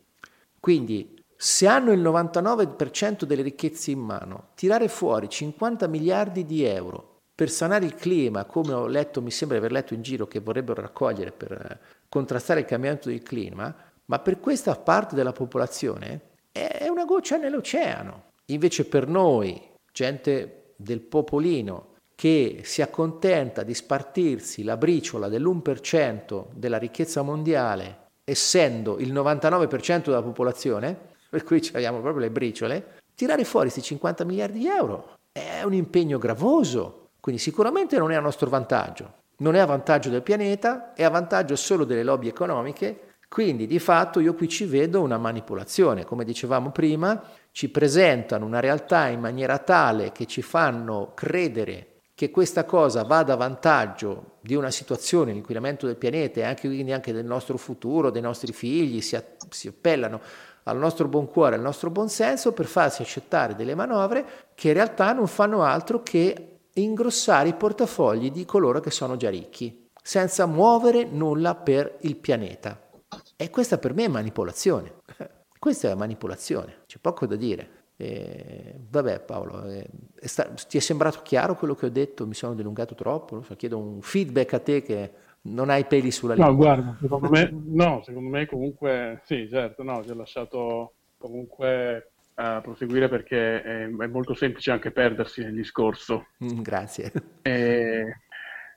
Quindi, 0.59 1.23
se 1.37 1.67
hanno 1.67 1.93
il 1.93 2.01
99% 2.01 3.25
delle 3.25 3.43
ricchezze 3.43 3.91
in 3.91 4.01
mano, 4.01 4.53
tirare 4.55 4.89
fuori 4.89 5.29
50 5.29 5.87
miliardi 5.87 6.47
di 6.47 6.65
euro 6.65 7.17
per 7.35 7.51
sanare 7.51 7.85
il 7.85 7.95
clima, 7.95 8.47
come 8.47 8.73
ho 8.73 8.87
letto, 8.87 9.21
mi 9.21 9.31
sembra 9.31 9.59
di 9.59 9.65
aver 9.65 9.77
letto 9.77 9.93
in 9.93 10.01
giro 10.01 10.27
che 10.27 10.41
vorrebbero 10.41 10.81
raccogliere 10.81 11.31
per 11.31 11.79
contrastare 12.09 12.61
il 12.61 12.67
cambiamento 12.67 13.09
del 13.09 13.23
clima, 13.23 13.75
ma 14.07 14.19
per 14.21 14.41
questa 14.41 14.75
parte 14.75 15.15
della 15.15 15.33
popolazione 15.33 16.21
è 16.51 16.89
una 16.89 17.05
goccia 17.05 17.37
nell'oceano. 17.37 18.31
Invece 18.47 18.87
per 18.87 19.07
noi, 19.07 19.61
gente 19.93 20.73
del 20.77 21.01
popolino, 21.01 21.97
che 22.15 22.63
si 22.65 22.83
accontenta 22.83 23.63
di 23.63 23.75
spartirsi 23.75 24.65
la 24.65 24.77
briciola 24.77 25.29
dell'1% 25.29 26.47
della 26.53 26.79
ricchezza 26.79 27.23
mondiale, 27.23 28.07
essendo 28.25 28.99
il 28.99 29.13
99% 29.13 30.05
della 30.05 30.23
popolazione, 30.23 30.99
per 31.29 31.45
cui 31.45 31.63
abbiamo 31.75 32.01
proprio 32.01 32.23
le 32.23 32.31
briciole, 32.31 32.97
tirare 33.15 33.45
fuori 33.45 33.71
questi 33.71 33.87
50 33.87 34.25
miliardi 34.25 34.61
di 34.61 34.69
euro 34.69 35.17
è 35.31 35.63
un 35.63 35.75
impegno 35.75 36.19
gravoso, 36.19 37.11
quindi 37.21 37.41
sicuramente 37.41 37.99
non 37.99 38.11
è 38.11 38.17
a 38.17 38.21
nostro 38.21 38.49
vantaggio 38.49 39.19
non 39.39 39.55
è 39.55 39.59
a 39.59 39.67
vantaggio 39.67 40.11
del 40.11 40.23
pianeta, 40.23 40.93
è 40.95 41.05
a 41.05 41.11
vantaggio 41.11 41.57
solo 41.57 41.85
delle 41.85 42.03
lobby 42.03 42.29
economiche 42.29 43.17
Quindi 43.29 43.67
di 43.67 43.79
fatto 43.79 44.21
io 44.21 44.35
qui 44.35 44.49
ci 44.49 44.65
vedo 44.65 45.03
una 45.03 45.19
manipolazione, 45.19 46.05
come 46.05 46.25
dicevamo 46.25 46.71
prima, 46.71 47.23
ci 47.53 47.69
presentano 47.69 48.47
una 48.47 48.59
realtà 48.59 49.09
in 49.09 49.21
maniera 49.21 49.59
tale 49.59 50.13
che 50.13 50.25
ci 50.27 50.41
fanno 50.41 51.13
credere 51.15 51.99
che 52.15 52.31
questa 52.31 52.65
cosa 52.65 53.05
vada 53.05 53.35
a 53.35 53.37
vantaggio 53.37 54.39
di 54.41 54.55
una 54.55 54.71
situazione, 54.71 55.33
l'inquinamento 55.33 55.87
del 55.87 55.97
pianeta 55.97 56.41
e 56.41 56.45
anche, 56.45 56.69
quindi 56.69 56.91
anche 56.93 57.13
del 57.13 57.27
nostro 57.27 57.59
futuro, 57.59 58.11
dei 58.11 58.23
nostri 58.23 58.53
figli, 58.53 59.01
si, 59.01 59.17
si 59.51 59.69
appellano 59.69 60.21
al 60.65 60.79
nostro 60.79 61.07
buon 61.07 61.29
cuore, 61.29 61.55
al 61.55 61.61
nostro 61.61 61.91
buon 61.91 62.09
senso 62.09 62.53
per 62.53 62.67
farsi 62.67 63.03
accettare 63.03 63.55
delle 63.55 63.75
manovre 63.75 64.25
che 64.55 64.69
in 64.69 64.75
realtà 64.75 65.13
non 65.13 65.27
fanno 65.27 65.63
altro 65.63 66.03
che 66.03 66.58
ingrossare 66.81 67.49
i 67.51 67.55
portafogli 67.55 68.31
di 68.31 68.45
coloro 68.45 68.81
che 68.81 68.91
sono 68.91 69.17
già 69.17 69.31
ricchi, 69.31 69.87
senza 70.03 70.47
muovere 70.47 71.05
nulla 71.05 71.55
per 71.55 71.99
il 72.03 72.17
pianeta. 72.17 72.89
E 73.37 73.51
questa 73.51 73.79
per 73.79 73.95
me 73.95 74.05
è 74.05 74.09
manipolazione. 74.09 74.97
Questa 75.59 75.91
è 75.91 75.95
manipolazione, 75.95 76.83
c'è 76.87 76.99
poco 77.01 77.27
da 77.27 77.35
dire. 77.35 77.87
Eh, 77.97 78.79
vabbè 78.89 79.21
Paolo, 79.21 79.65
eh, 79.65 79.85
è 80.15 80.27
sta- 80.29 80.45
ti 80.69 80.77
è 80.77 80.81
sembrato 80.81 81.21
chiaro 81.23 81.57
quello 81.57 81.75
che 81.75 81.87
ho 81.87 81.91
detto? 81.91 82.29
Mi 82.29 82.35
sono 82.35 82.55
dilungato 82.55 82.95
troppo? 82.95 83.43
So, 83.43 83.57
chiedo 83.57 83.77
un 83.77 84.01
feedback 84.01 84.53
a 84.55 84.61
te 84.61 84.83
che 84.83 85.13
non 85.43 85.69
hai 85.69 85.85
peli 85.85 86.13
sulla 86.13 86.35
lingua. 86.35 86.53
No, 86.53 86.57
guarda, 86.57 86.97
secondo 87.01 87.29
me, 87.29 87.51
no, 87.67 88.03
secondo 88.05 88.29
me 88.29 88.47
comunque, 88.47 89.21
sì, 89.25 89.49
certo, 89.49 89.83
no, 89.83 90.01
ti 90.01 90.11
ho 90.11 90.15
lasciato 90.15 90.95
comunque 91.17 92.08
uh, 92.39 92.63
proseguire 92.63 93.09
perché 93.09 93.63
è, 93.63 93.85
è, 93.87 94.07
molto 94.07 94.35
semplice 94.35 94.71
anche 94.71 94.91
perdersi 94.91 95.43
nel 95.43 95.55
discorso. 95.55 96.29
Mm, 96.43 96.63
grazie. 96.63 97.13
E, 97.43 98.23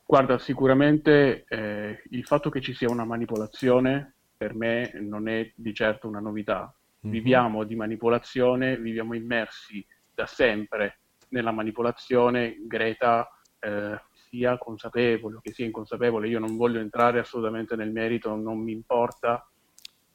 guarda, 0.05 0.37
sicuramente 0.37 1.45
eh, 1.47 2.01
il 2.09 2.25
fatto 2.25 2.49
che 2.49 2.61
ci 2.61 2.73
sia 2.73 2.89
una 2.89 3.05
manipolazione 3.05 4.15
per 4.35 4.55
me 4.55 4.91
non 4.99 5.27
è 5.27 5.51
di 5.55 5.73
certo 5.73 6.07
una 6.07 6.19
novità, 6.19 6.75
Mm-hmm. 7.05 7.13
Viviamo 7.15 7.63
di 7.63 7.75
manipolazione, 7.75 8.77
viviamo 8.77 9.15
immersi 9.15 9.85
da 10.13 10.27
sempre 10.27 10.99
nella 11.29 11.51
manipolazione. 11.51 12.57
Greta 12.67 13.27
eh, 13.59 13.99
sia 14.13 14.57
consapevole 14.57 15.37
o 15.37 15.41
che 15.41 15.51
sia 15.51 15.65
inconsapevole, 15.65 16.27
io 16.27 16.39
non 16.39 16.55
voglio 16.55 16.79
entrare 16.79 17.19
assolutamente 17.19 17.75
nel 17.75 17.91
merito, 17.91 18.35
non 18.35 18.59
mi 18.59 18.71
importa. 18.71 19.45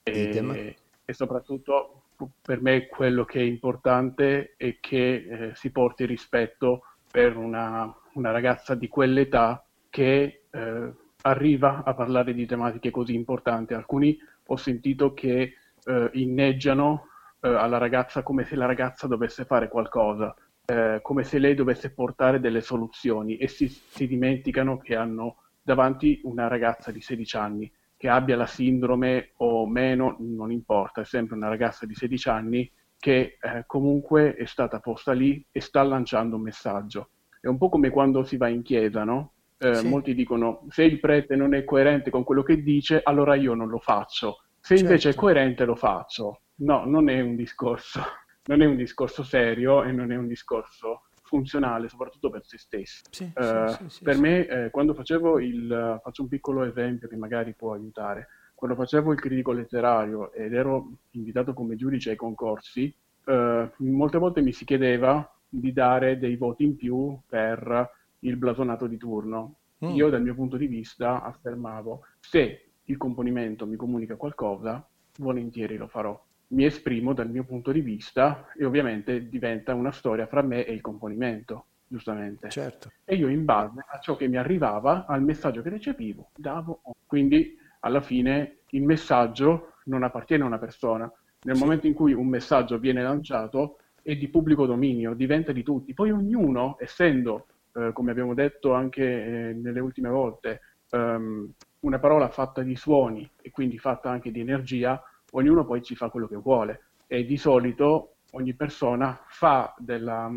E, 0.03 0.77
e 1.05 1.13
soprattutto 1.13 1.96
per 2.43 2.63
me 2.63 2.87
quello 2.87 3.25
che 3.25 3.41
è 3.41 3.43
importante 3.43 4.55
è 4.57 4.79
che 4.81 5.15
eh, 5.15 5.55
si 5.55 5.71
porti 5.71 6.07
rispetto 6.07 6.83
per 7.11 7.37
una, 7.37 7.95
una 8.15 8.31
ragazza 8.31 8.75
di 8.75 8.89
quell'età 8.89 9.65
che 9.91 10.43
eh, 10.51 10.93
arriva 11.23 11.83
a 11.85 11.95
parlare 11.95 12.35
di 12.35 12.47
tematiche 12.47 12.91
così 12.91 13.15
importanti. 13.15 13.75
Alcuni 13.75 14.19
ho 14.47 14.57
sentito 14.57 15.13
che 15.13 15.55
eh, 15.85 16.11
inneggiano 16.13 17.09
eh, 17.41 17.49
alla 17.49 17.79
ragazza 17.79 18.23
come 18.23 18.45
se 18.45 18.57
la 18.57 18.67
ragazza 18.67 19.07
dovesse 19.07 19.45
fare 19.45 19.69
qualcosa, 19.69 20.35
eh, 20.65 21.01
come 21.03 21.25
se 21.25 21.39
lei 21.39 21.55
dovesse 21.55 21.91
portare 21.91 22.41
delle 22.41 22.61
soluzioni 22.61 23.37
e 23.37 23.49
si, 23.49 23.69
si, 23.69 24.07
dimenticano 24.07 24.79
che 24.79 24.97
hanno 24.97 25.37
davanti 25.63 26.21
una 26.25 26.49
ragazza 26.49 26.91
di 26.91 27.01
16 27.01 27.37
anni 27.37 27.73
che 27.97 28.09
abbia 28.09 28.37
la 28.37 28.47
sindrome 28.47 29.33
o 29.37 29.67
meno, 29.67 30.17
non 30.21 30.53
importa, 30.53 31.01
è 31.01 31.05
sempre 31.05 31.37
una 31.37 31.49
ragazza 31.49 31.87
di 31.87 31.95
16 31.95 32.29
anni 32.29 32.71
che 32.99 33.39
eh, 33.41 33.65
comunque 33.67 34.35
è 34.35 34.45
stata 34.45 34.81
posta 34.81 35.13
lì 35.13 35.45
e 35.51 35.61
sta 35.61 35.83
lanciando 35.83 36.37
un 36.37 36.43
messaggio. 36.43 37.11
È 37.41 37.47
un 37.47 37.59
po' 37.59 37.69
come 37.69 37.91
quando 37.91 38.25
si 38.25 38.37
va 38.37 38.49
in 38.49 38.63
chiesa, 38.63 39.05
no? 39.05 39.33
Eh, 39.59 39.75
sì. 39.77 39.89
Molti 39.89 40.15
dicono 40.15 40.67
se 40.69 40.85
il 40.85 41.01
prete 41.01 41.37
non 41.37 41.55
è 41.55 41.65
coerente 41.65 42.11
con 42.11 42.25
quello 42.25 42.43
che 42.43 42.63
dice, 42.63 43.01
allora 43.03 43.35
io 43.35 43.55
non 43.55 43.69
lo 43.69 43.79
faccio. 43.79 44.43
Se 44.61 44.75
invece 44.75 45.13
certo. 45.13 45.19
è 45.19 45.21
coerente 45.21 45.65
lo 45.65 45.77
faccio. 45.77 46.41
No, 46.57 46.85
non 46.85 47.09
è 47.09 47.21
un 47.21 47.37
discorso, 47.37 48.03
non 48.47 48.63
è 48.63 48.67
un 48.67 48.77
discorso 48.77 49.23
serio 49.23 49.85
e 49.85 49.93
non 49.93 50.13
è 50.13 50.17
un 50.17 50.27
discorso 50.27 51.06
funzionale, 51.27 51.89
soprattutto 51.89 52.31
per 52.31 52.43
se 52.45 52.57
stessi. 52.57 53.03
Sì, 53.11 53.33
uh, 53.35 53.69
sì, 53.69 53.85
sì, 53.89 54.05
per 54.05 54.19
me, 54.19 54.47
eh, 54.47 54.71
quando 54.71 54.95
facevo 54.95 55.41
il, 55.41 56.01
faccio 56.03 56.23
un 56.23 56.29
piccolo 56.29 56.63
esempio 56.63 57.09
che 57.09 57.17
magari 57.17 57.53
può 57.55 57.75
aiutare, 57.75 58.29
quando 58.55 58.77
facevo 58.77 59.13
il 59.13 59.21
critico 59.21 59.53
letterario 59.53 60.33
ed 60.33 60.55
ero 60.55 60.93
invitato 61.11 61.53
come 61.53 61.77
giudice 61.77 62.11
ai 62.11 62.17
concorsi, 62.17 62.95
uh, 63.25 63.69
molte 63.77 64.19
volte 64.19 64.41
mi 64.41 64.53
si 64.53 64.65
chiedeva 64.65 65.29
di 65.49 65.73
dare 65.73 66.19
dei 66.19 66.37
voti 66.37 66.65
in 66.65 66.77
più 66.77 67.19
per 67.27 67.91
il 68.21 68.37
blasonato 68.37 68.87
di 68.87 68.97
turno. 68.97 69.57
Mm. 69.85 69.91
Io 69.91 70.09
dal 70.09 70.23
mio 70.23 70.35
punto 70.35 70.57
di 70.57 70.67
vista 70.67 71.23
affermavo, 71.23 72.07
se 72.21 72.71
il 72.85 72.97
componimento 72.97 73.67
mi 73.67 73.77
comunica 73.77 74.17
qualcosa, 74.17 74.87
volentieri 75.19 75.77
lo 75.77 75.89
farò. 75.89 76.19
Mi 76.49 76.65
esprimo 76.65 77.13
dal 77.13 77.29
mio 77.29 77.45
punto 77.45 77.73
di 77.73 77.81
vista 77.81 78.53
e 78.57 78.65
ovviamente 78.65 79.29
diventa 79.29 79.75
una 79.75 79.91
storia 79.91 80.27
fra 80.27 80.43
me 80.43 80.65
e 80.65 80.73
il 80.73 80.81
componimento, 80.81 81.67
giustamente. 81.87 82.51
Certo. 82.51 82.93
E 83.05 83.17
io 83.17 83.29
in 83.29 83.45
base 83.45 83.85
a 83.87 83.99
ciò 83.99 84.17
che 84.17 84.29
mi 84.29 84.37
arrivava, 84.37 85.07
al 85.07 85.23
messaggio 85.23 85.63
che 85.63 85.71
recepivo, 85.71 86.31
davo. 86.37 86.83
Quindi 87.05 87.59
alla 87.81 88.01
fine 88.01 88.59
il 88.71 88.83
messaggio 88.83 89.75
non 89.85 90.03
appartiene 90.03 90.45
a 90.45 90.47
una 90.47 90.59
persona. 90.59 91.11
Nel 91.43 91.57
sì. 91.57 91.63
momento 91.63 91.87
in 91.87 91.95
cui 91.95 92.13
un 92.13 92.29
messaggio 92.29 92.79
viene 92.79 93.03
lanciato 93.03 93.79
è 94.03 94.15
di 94.15 94.29
pubblico 94.29 94.67
dominio, 94.67 95.15
diventa 95.15 95.51
di 95.51 95.65
tutti. 95.65 95.95
Poi 95.95 96.13
ognuno, 96.13 96.77
essendo, 96.79 97.47
eh, 97.75 97.91
come 97.93 98.13
abbiamo 98.13 98.35
detto 98.35 98.73
anche 98.73 99.03
eh, 99.03 99.53
nelle 99.53 99.81
ultime 99.81 100.09
volte, 100.11 100.61
um, 100.91 101.51
una 101.81 101.99
parola 101.99 102.29
fatta 102.29 102.63
di 102.63 102.77
suoni 102.77 103.29
e 103.43 103.51
quindi 103.51 103.79
fatta 103.79 104.09
anche 104.09 104.31
di 104.31 104.41
energia, 104.41 105.03
ognuno 105.37 105.65
poi 105.65 105.83
ci 105.83 105.95
fa 105.95 106.09
quello 106.09 106.27
che 106.27 106.37
vuole 106.37 106.83
e 107.07 107.25
di 107.25 107.37
solito 107.37 108.17
ogni 108.33 108.55
persona 108.55 109.19
fa 109.27 109.75
della, 109.79 110.31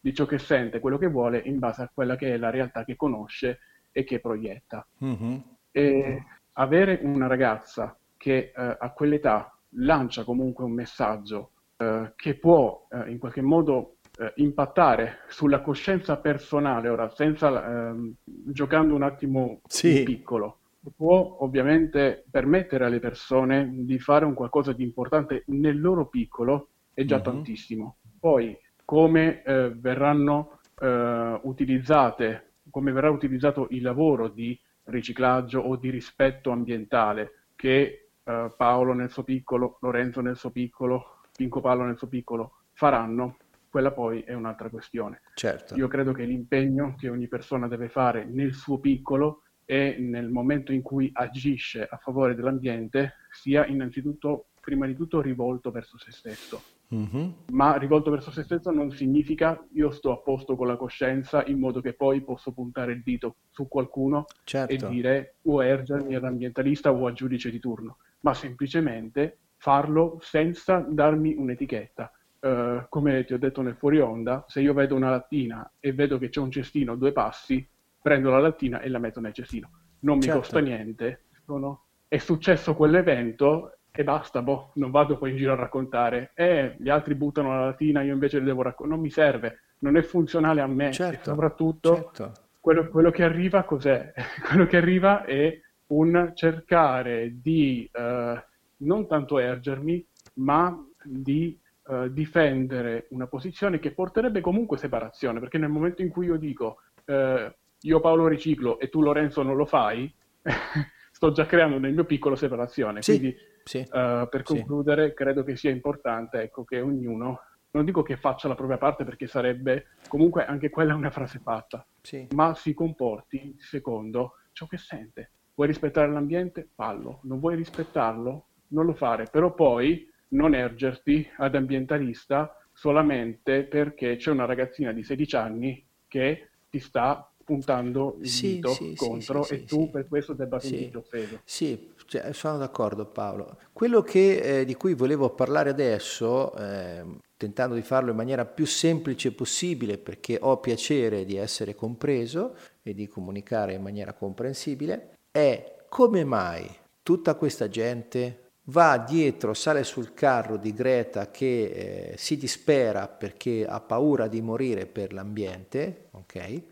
di 0.00 0.14
ciò 0.14 0.26
che 0.26 0.38
sente 0.38 0.80
quello 0.80 0.98
che 0.98 1.08
vuole 1.08 1.38
in 1.44 1.58
base 1.58 1.82
a 1.82 1.90
quella 1.92 2.16
che 2.16 2.34
è 2.34 2.36
la 2.36 2.50
realtà 2.50 2.84
che 2.84 2.96
conosce 2.96 3.60
e 3.92 4.04
che 4.04 4.20
proietta. 4.20 4.86
Mm-hmm. 5.04 5.36
E 5.70 6.24
avere 6.52 7.00
una 7.02 7.26
ragazza 7.26 7.96
che 8.16 8.52
eh, 8.56 8.76
a 8.78 8.90
quell'età 8.90 9.56
lancia 9.76 10.24
comunque 10.24 10.64
un 10.64 10.72
messaggio 10.72 11.50
eh, 11.76 12.12
che 12.16 12.34
può 12.34 12.86
eh, 12.90 13.10
in 13.10 13.18
qualche 13.18 13.42
modo 13.42 13.96
eh, 14.18 14.32
impattare 14.36 15.18
sulla 15.28 15.60
coscienza 15.60 16.16
personale, 16.16 16.88
ora 16.88 17.08
senza 17.10 17.88
ehm, 17.88 18.14
giocando 18.24 18.94
un 18.94 19.02
attimo 19.02 19.60
sì. 19.66 20.04
piccolo, 20.04 20.58
può 20.94 21.38
ovviamente 21.40 22.24
permettere 22.30 22.84
alle 22.84 23.00
persone 23.00 23.70
di 23.72 23.98
fare 23.98 24.24
un 24.24 24.34
qualcosa 24.34 24.72
di 24.72 24.82
importante 24.82 25.44
nel 25.46 25.80
loro 25.80 26.08
piccolo 26.08 26.68
è 26.92 27.04
già 27.04 27.16
mm-hmm. 27.16 27.24
tantissimo. 27.24 27.96
Poi 28.18 28.56
come 28.84 29.42
eh, 29.42 29.70
verranno 29.74 30.60
eh, 30.80 31.40
utilizzate, 31.42 32.52
come 32.70 32.92
verrà 32.92 33.10
utilizzato 33.10 33.66
il 33.70 33.82
lavoro 33.82 34.28
di 34.28 34.58
riciclaggio 34.84 35.60
o 35.60 35.76
di 35.76 35.90
rispetto 35.90 36.50
ambientale 36.50 37.46
che 37.56 38.08
eh, 38.22 38.54
Paolo 38.56 38.92
nel 38.92 39.10
suo 39.10 39.22
piccolo, 39.22 39.78
Lorenzo 39.80 40.20
nel 40.20 40.36
suo 40.36 40.50
piccolo, 40.50 41.20
Pinco 41.36 41.60
Pallo 41.60 41.84
nel 41.84 41.96
suo 41.96 42.08
piccolo 42.08 42.58
faranno, 42.72 43.36
quella 43.68 43.90
poi 43.90 44.20
è 44.20 44.34
un'altra 44.34 44.68
questione. 44.68 45.22
Certo. 45.34 45.74
Io 45.74 45.88
credo 45.88 46.12
che 46.12 46.24
l'impegno 46.24 46.94
che 46.96 47.08
ogni 47.08 47.26
persona 47.26 47.66
deve 47.66 47.88
fare 47.88 48.24
nel 48.24 48.54
suo 48.54 48.78
piccolo 48.78 49.42
e 49.64 49.96
nel 49.98 50.28
momento 50.28 50.72
in 50.72 50.82
cui 50.82 51.10
agisce 51.12 51.86
a 51.88 51.96
favore 51.96 52.34
dell'ambiente 52.34 53.14
sia 53.30 53.66
innanzitutto, 53.66 54.46
prima 54.60 54.86
di 54.86 54.94
tutto, 54.94 55.20
rivolto 55.20 55.70
verso 55.70 55.98
se 55.98 56.12
stesso. 56.12 56.62
Mm-hmm. 56.94 57.28
Ma 57.52 57.76
rivolto 57.76 58.10
verso 58.10 58.30
se 58.30 58.42
stesso 58.42 58.70
non 58.70 58.90
significa 58.90 59.62
io 59.72 59.90
sto 59.90 60.12
a 60.12 60.18
posto 60.18 60.54
con 60.54 60.66
la 60.66 60.76
coscienza 60.76 61.44
in 61.46 61.58
modo 61.58 61.80
che 61.80 61.94
poi 61.94 62.20
posso 62.20 62.52
puntare 62.52 62.92
il 62.92 63.02
dito 63.02 63.36
su 63.50 63.66
qualcuno 63.68 64.26
certo. 64.44 64.72
e 64.72 64.90
dire 64.90 65.36
o 65.42 65.64
ergermi 65.64 66.14
ad 66.14 66.24
ambientalista 66.24 66.92
o 66.92 67.06
a 67.06 67.12
giudice 67.12 67.50
di 67.50 67.58
turno, 67.58 67.98
ma 68.20 68.34
semplicemente 68.34 69.38
farlo 69.56 70.18
senza 70.20 70.84
darmi 70.86 71.34
un'etichetta. 71.34 72.12
Uh, 72.44 72.84
come 72.90 73.24
ti 73.24 73.32
ho 73.32 73.38
detto 73.38 73.62
nel 73.62 73.76
fuori 73.76 73.98
onda, 74.00 74.44
se 74.46 74.60
io 74.60 74.74
vedo 74.74 74.94
una 74.94 75.08
lattina 75.08 75.72
e 75.80 75.94
vedo 75.94 76.18
che 76.18 76.28
c'è 76.28 76.40
un 76.40 76.50
cestino 76.50 76.92
a 76.92 76.96
due 76.96 77.12
passi, 77.12 77.66
prendo 78.04 78.28
la 78.28 78.38
lattina 78.38 78.82
e 78.82 78.90
la 78.90 78.98
metto 78.98 79.18
nel 79.18 79.32
cestino. 79.32 79.70
Non 80.00 80.16
mi 80.16 80.24
certo. 80.24 80.40
costa 80.40 80.58
niente. 80.58 81.22
Sono... 81.46 81.84
È 82.06 82.18
successo 82.18 82.74
quell'evento 82.74 83.78
e 83.90 84.04
basta, 84.04 84.42
boh, 84.42 84.72
non 84.74 84.90
vado 84.90 85.16
poi 85.16 85.30
in 85.30 85.38
giro 85.38 85.52
a 85.52 85.56
raccontare. 85.56 86.32
Eh, 86.34 86.76
gli 86.78 86.90
altri 86.90 87.14
buttano 87.14 87.56
la 87.56 87.64
lattina, 87.64 88.02
io 88.02 88.12
invece 88.12 88.40
le 88.40 88.44
devo 88.44 88.60
raccontare. 88.60 88.90
Non 88.90 89.00
mi 89.00 89.10
serve, 89.10 89.60
non 89.78 89.96
è 89.96 90.02
funzionale 90.02 90.60
a 90.60 90.66
me. 90.66 90.92
Certo, 90.92 91.30
soprattutto 91.30 92.10
certo. 92.12 92.32
quello, 92.60 92.88
quello, 92.88 93.10
che 93.10 93.24
arriva 93.24 93.62
cos'è? 93.62 94.12
quello 94.46 94.66
che 94.66 94.76
arriva 94.76 95.24
è 95.24 95.58
un 95.86 96.32
cercare 96.34 97.40
di 97.40 97.90
uh, 97.90 98.38
non 98.84 99.06
tanto 99.08 99.38
ergermi, 99.38 100.06
ma 100.34 100.78
di 101.02 101.58
uh, 101.86 102.08
difendere 102.08 103.06
una 103.12 103.26
posizione 103.28 103.78
che 103.78 103.92
porterebbe 103.92 104.42
comunque 104.42 104.76
separazione, 104.76 105.40
perché 105.40 105.56
nel 105.56 105.70
momento 105.70 106.02
in 106.02 106.10
cui 106.10 106.26
io 106.26 106.36
dico 106.36 106.80
uh, 107.06 107.50
io 107.84 108.00
Paolo 108.00 108.26
riciclo 108.26 108.78
e 108.78 108.88
tu 108.88 109.00
Lorenzo 109.00 109.42
non 109.42 109.56
lo 109.56 109.66
fai, 109.66 110.12
sto 111.10 111.32
già 111.32 111.46
creando 111.46 111.78
nel 111.78 111.92
mio 111.92 112.04
piccolo 112.04 112.36
separazione. 112.36 113.02
Sì, 113.02 113.18
Quindi, 113.18 113.36
sì, 113.64 113.78
uh, 113.78 114.28
per 114.28 114.42
concludere, 114.42 115.08
sì. 115.08 115.14
credo 115.14 115.42
che 115.42 115.56
sia 115.56 115.70
importante 115.70 116.42
ecco, 116.42 116.64
che 116.64 116.80
ognuno, 116.80 117.40
non 117.70 117.84
dico 117.84 118.02
che 118.02 118.16
faccia 118.16 118.48
la 118.48 118.54
propria 118.54 118.78
parte 118.78 119.04
perché 119.04 119.26
sarebbe, 119.26 119.86
comunque 120.08 120.44
anche 120.44 120.70
quella 120.70 120.92
è 120.92 120.96
una 120.96 121.10
frase 121.10 121.40
fatta, 121.40 121.86
ma 122.30 122.54
si 122.54 122.74
comporti 122.74 123.56
secondo 123.58 124.36
ciò 124.52 124.66
che 124.66 124.78
sente. 124.78 125.30
Vuoi 125.54 125.68
rispettare 125.68 126.10
l'ambiente? 126.10 126.70
Fallo. 126.74 127.20
Non 127.22 127.38
vuoi 127.38 127.54
rispettarlo? 127.54 128.46
Non 128.68 128.86
lo 128.86 128.94
fare. 128.94 129.28
Però 129.30 129.54
poi 129.54 130.10
non 130.28 130.54
ergerti 130.54 131.28
ad 131.36 131.54
ambientalista 131.54 132.56
solamente 132.72 133.62
perché 133.64 134.16
c'è 134.16 134.32
una 134.32 134.46
ragazzina 134.46 134.90
di 134.90 135.04
16 135.04 135.36
anni 135.36 135.86
che 136.08 136.48
ti 136.68 136.80
sta 136.80 137.32
puntando 137.44 138.16
il 138.20 138.28
sì, 138.28 138.54
dito 138.54 138.70
sì, 138.70 138.94
contro 138.96 139.42
sì, 139.42 139.54
e 139.54 139.64
tu 139.64 139.90
per 139.90 140.08
questo 140.08 140.32
debba 140.32 140.58
sentirti 140.58 140.96
offeso. 140.96 141.40
Sì, 141.44 141.92
cioè, 142.06 142.32
sono 142.32 142.58
d'accordo 142.58 143.06
Paolo. 143.06 143.58
Quello 143.72 144.02
che, 144.02 144.60
eh, 144.60 144.64
di 144.64 144.74
cui 144.74 144.94
volevo 144.94 145.30
parlare 145.30 145.70
adesso, 145.70 146.54
eh, 146.56 147.04
tentando 147.36 147.74
di 147.74 147.82
farlo 147.82 148.10
in 148.10 148.16
maniera 148.16 148.44
più 148.44 148.66
semplice 148.66 149.32
possibile 149.32 149.98
perché 149.98 150.38
ho 150.40 150.58
piacere 150.58 151.24
di 151.24 151.36
essere 151.36 151.74
compreso 151.74 152.56
e 152.82 152.94
di 152.94 153.06
comunicare 153.08 153.74
in 153.74 153.82
maniera 153.82 154.12
comprensibile, 154.12 155.18
è 155.30 155.76
come 155.88 156.24
mai 156.24 156.68
tutta 157.02 157.34
questa 157.34 157.68
gente 157.68 158.44
va 158.68 158.96
dietro, 158.96 159.52
sale 159.52 159.84
sul 159.84 160.14
carro 160.14 160.56
di 160.56 160.72
Greta 160.72 161.30
che 161.30 161.64
eh, 161.64 162.14
si 162.16 162.36
dispera 162.36 163.08
perché 163.08 163.66
ha 163.66 163.80
paura 163.80 164.26
di 164.26 164.40
morire 164.40 164.86
per 164.86 165.12
l'ambiente, 165.12 166.06
ok? 166.12 166.62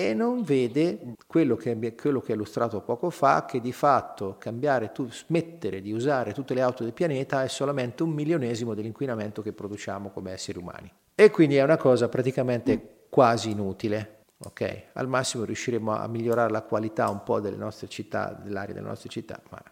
E 0.00 0.14
non 0.14 0.40
vede 0.42 1.14
quello 1.26 1.56
che, 1.56 1.94
quello 1.94 2.22
che 2.22 2.32
ha 2.32 2.34
illustrato 2.34 2.80
poco 2.80 3.10
fa, 3.10 3.44
che 3.44 3.60
di 3.60 3.70
fatto 3.70 4.36
cambiare, 4.38 4.92
tu, 4.92 5.10
smettere 5.10 5.82
di 5.82 5.92
usare 5.92 6.32
tutte 6.32 6.54
le 6.54 6.62
auto 6.62 6.84
del 6.84 6.94
pianeta 6.94 7.44
è 7.44 7.48
solamente 7.48 8.02
un 8.02 8.08
milionesimo 8.08 8.72
dell'inquinamento 8.72 9.42
che 9.42 9.52
produciamo 9.52 10.08
come 10.08 10.32
esseri 10.32 10.56
umani. 10.56 10.90
E 11.14 11.28
quindi 11.28 11.56
è 11.56 11.62
una 11.62 11.76
cosa 11.76 12.08
praticamente 12.08 13.04
quasi 13.10 13.50
inutile. 13.50 14.22
Ok, 14.38 14.84
al 14.94 15.06
massimo 15.06 15.44
riusciremo 15.44 15.94
a 15.94 16.08
migliorare 16.08 16.50
la 16.50 16.62
qualità 16.62 17.10
un 17.10 17.22
po' 17.22 17.38
delle 17.38 17.58
nostre 17.58 17.88
città, 17.88 18.32
dell'aria 18.42 18.72
delle 18.72 18.86
nostre 18.86 19.10
città, 19.10 19.38
ma 19.50 19.62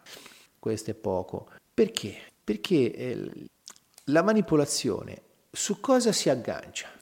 questo 0.59 0.91
è 0.91 0.95
poco. 0.95 1.49
Perché? 1.73 2.17
Perché 2.45 2.93
eh, 2.95 3.31
la 4.05 4.23
manipolazione 4.23 5.23
su 5.51 5.81
cosa 5.81 6.13
si 6.13 6.29
aggancia? 6.29 6.98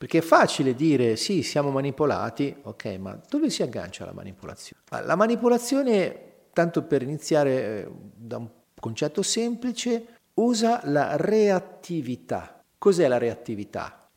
Perché 0.00 0.16
è 0.16 0.22
facile 0.22 0.74
dire 0.74 1.14
sì, 1.16 1.42
siamo 1.42 1.68
manipolati, 1.68 2.56
ok, 2.62 2.84
ma 2.98 3.20
dove 3.28 3.50
si 3.50 3.62
aggancia 3.62 4.06
la 4.06 4.14
manipolazione? 4.14 4.82
La 4.88 5.14
manipolazione, 5.14 6.46
tanto 6.54 6.84
per 6.84 7.02
iniziare 7.02 7.50
eh, 7.52 7.90
da 8.14 8.38
un 8.38 8.48
concetto 8.80 9.20
semplice, 9.20 10.16
usa 10.36 10.80
la 10.84 11.16
reattività. 11.16 12.64
Cos'è 12.78 13.08
la 13.08 13.18
reattività? 13.18 14.08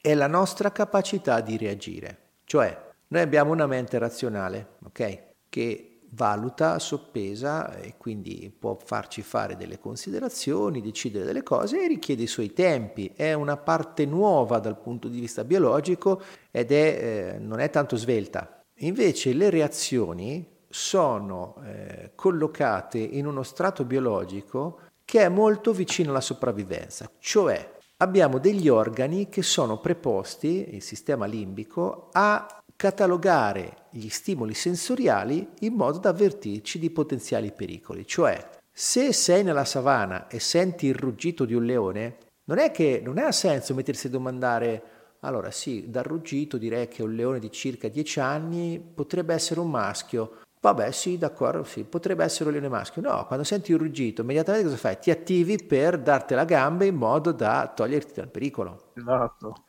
È 0.00 0.14
la 0.14 0.28
nostra 0.28 0.70
capacità 0.70 1.40
di 1.40 1.56
reagire. 1.56 2.18
Cioè, 2.44 2.90
noi 3.08 3.20
abbiamo 3.20 3.50
una 3.50 3.66
mente 3.66 3.98
razionale, 3.98 4.74
ok? 4.84 5.22
Che 5.48 5.85
valuta, 6.10 6.78
soppesa 6.78 7.74
e 7.76 7.94
quindi 7.96 8.54
può 8.56 8.76
farci 8.82 9.22
fare 9.22 9.56
delle 9.56 9.78
considerazioni, 9.78 10.80
decidere 10.80 11.24
delle 11.24 11.42
cose 11.42 11.84
e 11.84 11.88
richiede 11.88 12.22
i 12.22 12.28
suoi 12.28 12.52
tempi. 12.52 13.12
È 13.14 13.32
una 13.32 13.56
parte 13.56 14.06
nuova 14.06 14.58
dal 14.58 14.78
punto 14.78 15.08
di 15.08 15.20
vista 15.20 15.44
biologico 15.44 16.20
ed 16.50 16.72
è, 16.72 17.34
eh, 17.34 17.38
non 17.38 17.60
è 17.60 17.70
tanto 17.70 17.96
svelta. 17.96 18.62
Invece 18.80 19.32
le 19.32 19.50
reazioni 19.50 20.54
sono 20.68 21.56
eh, 21.64 22.12
collocate 22.14 22.98
in 22.98 23.26
uno 23.26 23.42
strato 23.42 23.84
biologico 23.84 24.80
che 25.04 25.22
è 25.22 25.28
molto 25.28 25.72
vicino 25.72 26.10
alla 26.10 26.20
sopravvivenza, 26.20 27.10
cioè 27.18 27.74
abbiamo 27.98 28.38
degli 28.38 28.68
organi 28.68 29.28
che 29.28 29.42
sono 29.42 29.78
preposti, 29.78 30.74
il 30.74 30.82
sistema 30.82 31.26
limbico, 31.26 32.08
a 32.12 32.46
catalogare 32.76 33.86
gli 33.90 34.08
stimoli 34.08 34.54
sensoriali 34.54 35.48
in 35.60 35.74
modo 35.74 35.98
da 35.98 36.10
avvertirci 36.10 36.78
di 36.78 36.90
potenziali 36.90 37.52
pericoli. 37.52 38.06
Cioè, 38.06 38.50
se 38.70 39.12
sei 39.12 39.42
nella 39.42 39.64
savana 39.64 40.28
e 40.28 40.38
senti 40.38 40.86
il 40.86 40.94
ruggito 40.94 41.44
di 41.44 41.54
un 41.54 41.64
leone, 41.64 42.18
non 42.44 42.58
è 42.58 42.70
che 42.70 43.00
non 43.02 43.18
ha 43.18 43.32
senso 43.32 43.74
mettersi 43.74 44.06
a 44.06 44.10
domandare 44.10 44.82
allora 45.20 45.50
sì, 45.50 45.90
dal 45.90 46.04
ruggito 46.04 46.56
direi 46.56 46.86
che 46.86 47.02
un 47.02 47.14
leone 47.14 47.38
di 47.38 47.50
circa 47.50 47.88
10 47.88 48.20
anni 48.20 48.78
potrebbe 48.78 49.34
essere 49.34 49.60
un 49.60 49.70
maschio. 49.70 50.42
Vabbè, 50.60 50.90
sì, 50.90 51.18
d'accordo, 51.18 51.64
sì, 51.64 51.84
potrebbe 51.84 52.24
essere 52.24 52.46
un 52.46 52.52
leone 52.52 52.68
maschio. 52.68 53.02
No, 53.02 53.24
quando 53.26 53.44
senti 53.44 53.72
un 53.72 53.78
ruggito, 53.78 54.22
immediatamente 54.22 54.68
cosa 54.68 54.80
fai? 54.80 54.98
Ti 54.98 55.10
attivi 55.10 55.58
per 55.64 55.98
darti 55.98 56.34
la 56.34 56.44
gamba 56.44 56.84
in 56.84 56.96
modo 56.96 57.32
da 57.32 57.72
toglierti 57.74 58.14
dal 58.14 58.28
pericolo. 58.28 58.92
Esatto. 58.94 59.64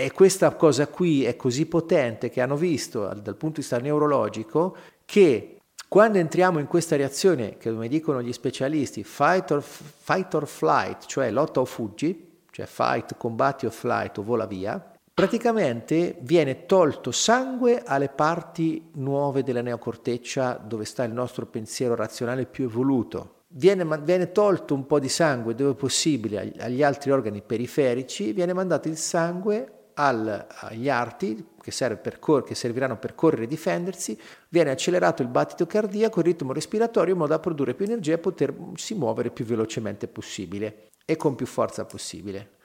E 0.00 0.12
questa 0.12 0.54
cosa 0.54 0.86
qui 0.86 1.24
è 1.24 1.34
così 1.34 1.66
potente 1.66 2.30
che 2.30 2.40
hanno 2.40 2.54
visto 2.54 3.00
dal 3.00 3.34
punto 3.34 3.56
di 3.56 3.62
vista 3.62 3.80
neurologico 3.80 4.76
che 5.04 5.56
quando 5.88 6.18
entriamo 6.18 6.60
in 6.60 6.68
questa 6.68 6.94
reazione, 6.94 7.56
che 7.56 7.72
come 7.72 7.88
dicono 7.88 8.22
gli 8.22 8.32
specialisti, 8.32 9.02
fight 9.02 9.50
or, 9.50 9.60
fight 9.60 10.32
or 10.34 10.46
flight, 10.46 11.06
cioè 11.06 11.32
lotta 11.32 11.58
o 11.58 11.64
fuggi, 11.64 12.44
cioè 12.52 12.66
fight, 12.66 13.16
combatti 13.16 13.66
o 13.66 13.70
flight 13.70 14.18
o 14.18 14.22
vola 14.22 14.46
via, 14.46 14.80
praticamente 15.12 16.18
viene 16.20 16.66
tolto 16.66 17.10
sangue 17.10 17.82
alle 17.84 18.08
parti 18.08 18.90
nuove 18.92 19.42
della 19.42 19.62
neocorteccia 19.62 20.62
dove 20.64 20.84
sta 20.84 21.02
il 21.02 21.12
nostro 21.12 21.44
pensiero 21.46 21.96
razionale 21.96 22.46
più 22.46 22.66
evoluto. 22.66 23.40
Viene, 23.48 23.84
viene 24.04 24.30
tolto 24.30 24.74
un 24.74 24.86
po' 24.86 25.00
di 25.00 25.08
sangue 25.08 25.56
dove 25.56 25.74
possibile 25.74 26.52
agli 26.60 26.84
altri 26.84 27.10
organi 27.10 27.42
periferici, 27.42 28.32
viene 28.32 28.52
mandato 28.52 28.86
il 28.86 28.96
sangue 28.96 29.72
al, 29.98 30.46
agli 30.48 30.88
arti 30.88 31.46
che, 31.60 31.72
cor- 32.18 32.44
che 32.44 32.54
serviranno 32.54 32.98
per 32.98 33.14
correre 33.14 33.44
e 33.44 33.48
difendersi, 33.48 34.18
viene 34.48 34.70
accelerato 34.70 35.22
il 35.22 35.28
battito 35.28 35.66
cardiaco, 35.66 36.20
il 36.20 36.26
ritmo 36.26 36.52
respiratorio 36.52 37.12
in 37.12 37.18
modo 37.18 37.32
da 37.32 37.40
produrre 37.40 37.74
più 37.74 37.84
energia 37.84 38.14
e 38.14 38.18
potersi 38.18 38.94
muovere 38.94 39.30
più 39.30 39.44
velocemente 39.44 40.06
possibile 40.06 40.88
e 41.04 41.16
con 41.16 41.34
più 41.34 41.46
forza 41.46 41.84
possibile. 41.84 42.56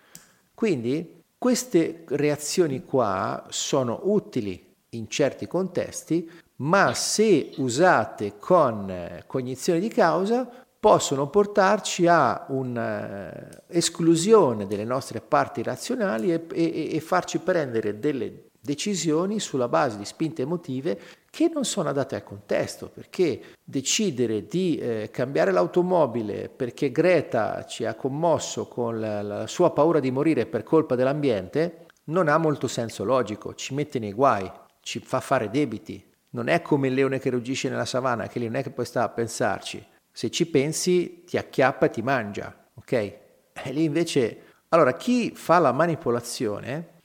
Quindi 0.53 1.23
queste 1.37 2.03
reazioni 2.07 2.85
qua 2.85 3.45
sono 3.49 4.01
utili 4.03 4.71
in 4.89 5.09
certi 5.09 5.47
contesti, 5.47 6.29
ma 6.57 6.93
se 6.93 7.49
usate 7.57 8.37
con 8.37 9.23
cognizione 9.25 9.79
di 9.79 9.89
causa 9.89 10.62
possono 10.83 11.27
portarci 11.27 12.07
a 12.07 12.45
un'esclusione 12.49 14.67
delle 14.67 14.83
nostre 14.83 15.21
parti 15.21 15.63
razionali 15.63 16.33
e, 16.33 16.45
e, 16.51 16.89
e, 16.93 16.99
farci 16.99 17.39
prendere 17.39 17.99
delle 17.99 18.49
decisioni 18.59 19.39
sulla 19.39 19.69
base 19.69 19.97
di 19.97 20.03
spinte 20.03 20.41
emotive 20.41 20.99
che 21.29 21.49
non 21.53 21.63
sono 21.63 21.87
adatte 21.87 22.15
al 22.15 22.25
contesto, 22.25 22.89
perché 22.93 23.39
decidere 23.63 24.45
di 24.45 24.75
eh, 24.75 25.07
cambiare 25.09 25.51
l'automobile 25.51 26.49
perché 26.49 26.91
Greta 26.91 27.63
ci 27.63 27.85
ha 27.85 27.95
commosso 27.95 28.67
con 28.67 28.99
la, 28.99 29.21
la 29.21 29.47
sua 29.47 29.71
paura 29.71 30.01
di 30.01 30.11
morire 30.11 30.47
per 30.47 30.63
colpa 30.63 30.95
dell'ambiente 30.95 31.85
non 32.07 32.27
ha 32.27 32.37
molto 32.37 32.67
senso 32.67 33.05
logico, 33.05 33.55
ci 33.55 33.73
mette 33.73 33.99
nei 33.99 34.11
guai, 34.11 34.51
ci 34.81 34.99
fa 34.99 35.21
fare 35.21 35.49
debiti. 35.49 36.05
Non 36.31 36.49
è 36.49 36.61
come 36.61 36.89
il 36.89 36.93
leone 36.93 37.19
che 37.19 37.29
ruggisce 37.29 37.69
nella 37.69 37.85
savana, 37.85 38.27
che 38.27 38.39
lì 38.39 38.47
non 38.47 38.55
è 38.55 38.63
che 38.63 38.71
poi 38.71 38.83
sta 38.83 39.03
a 39.03 39.09
pensarci 39.09 39.91
se 40.13 40.29
ci 40.29 40.45
pensi 40.45 41.23
ti 41.25 41.37
acchiappa 41.37 41.87
e 41.87 41.89
ti 41.89 42.03
mangia, 42.03 42.55
ok? 42.75 42.91
E 42.91 43.71
lì 43.71 43.83
invece, 43.83 44.41
allora 44.69 44.93
chi 44.93 45.31
fa 45.33 45.57
la 45.57 45.71
manipolazione 45.71 46.99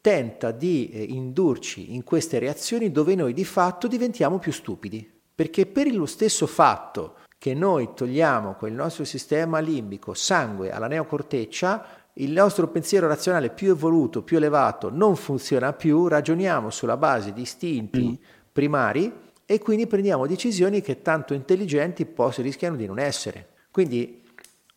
tenta 0.00 0.50
di 0.50 0.90
eh, 0.90 1.02
indurci 1.02 1.94
in 1.94 2.02
queste 2.02 2.40
reazioni 2.40 2.90
dove 2.90 3.14
noi 3.14 3.32
di 3.32 3.44
fatto 3.44 3.86
diventiamo 3.86 4.38
più 4.38 4.50
stupidi, 4.50 5.08
perché 5.32 5.66
per 5.66 5.94
lo 5.94 6.06
stesso 6.06 6.48
fatto 6.48 7.14
che 7.38 7.54
noi 7.54 7.90
togliamo 7.94 8.54
con 8.54 8.68
il 8.68 8.74
nostro 8.74 9.04
sistema 9.04 9.60
limbico 9.60 10.12
sangue 10.12 10.72
alla 10.72 10.88
neocorteccia, 10.88 11.86
il 12.14 12.32
nostro 12.32 12.66
pensiero 12.66 13.06
razionale 13.06 13.50
più 13.50 13.70
evoluto, 13.70 14.22
più 14.22 14.38
elevato 14.38 14.90
non 14.90 15.14
funziona 15.14 15.72
più, 15.72 16.08
ragioniamo 16.08 16.70
sulla 16.70 16.96
base 16.96 17.32
di 17.32 17.42
istinti 17.42 18.08
mm. 18.08 18.24
primari 18.50 19.12
e 19.50 19.58
quindi 19.60 19.86
prendiamo 19.86 20.26
decisioni 20.26 20.82
che 20.82 21.00
tanto 21.00 21.32
intelligenti 21.32 22.04
poi 22.04 22.34
rischiano 22.36 22.76
di 22.76 22.84
non 22.84 22.98
essere. 22.98 23.54
Quindi 23.70 24.22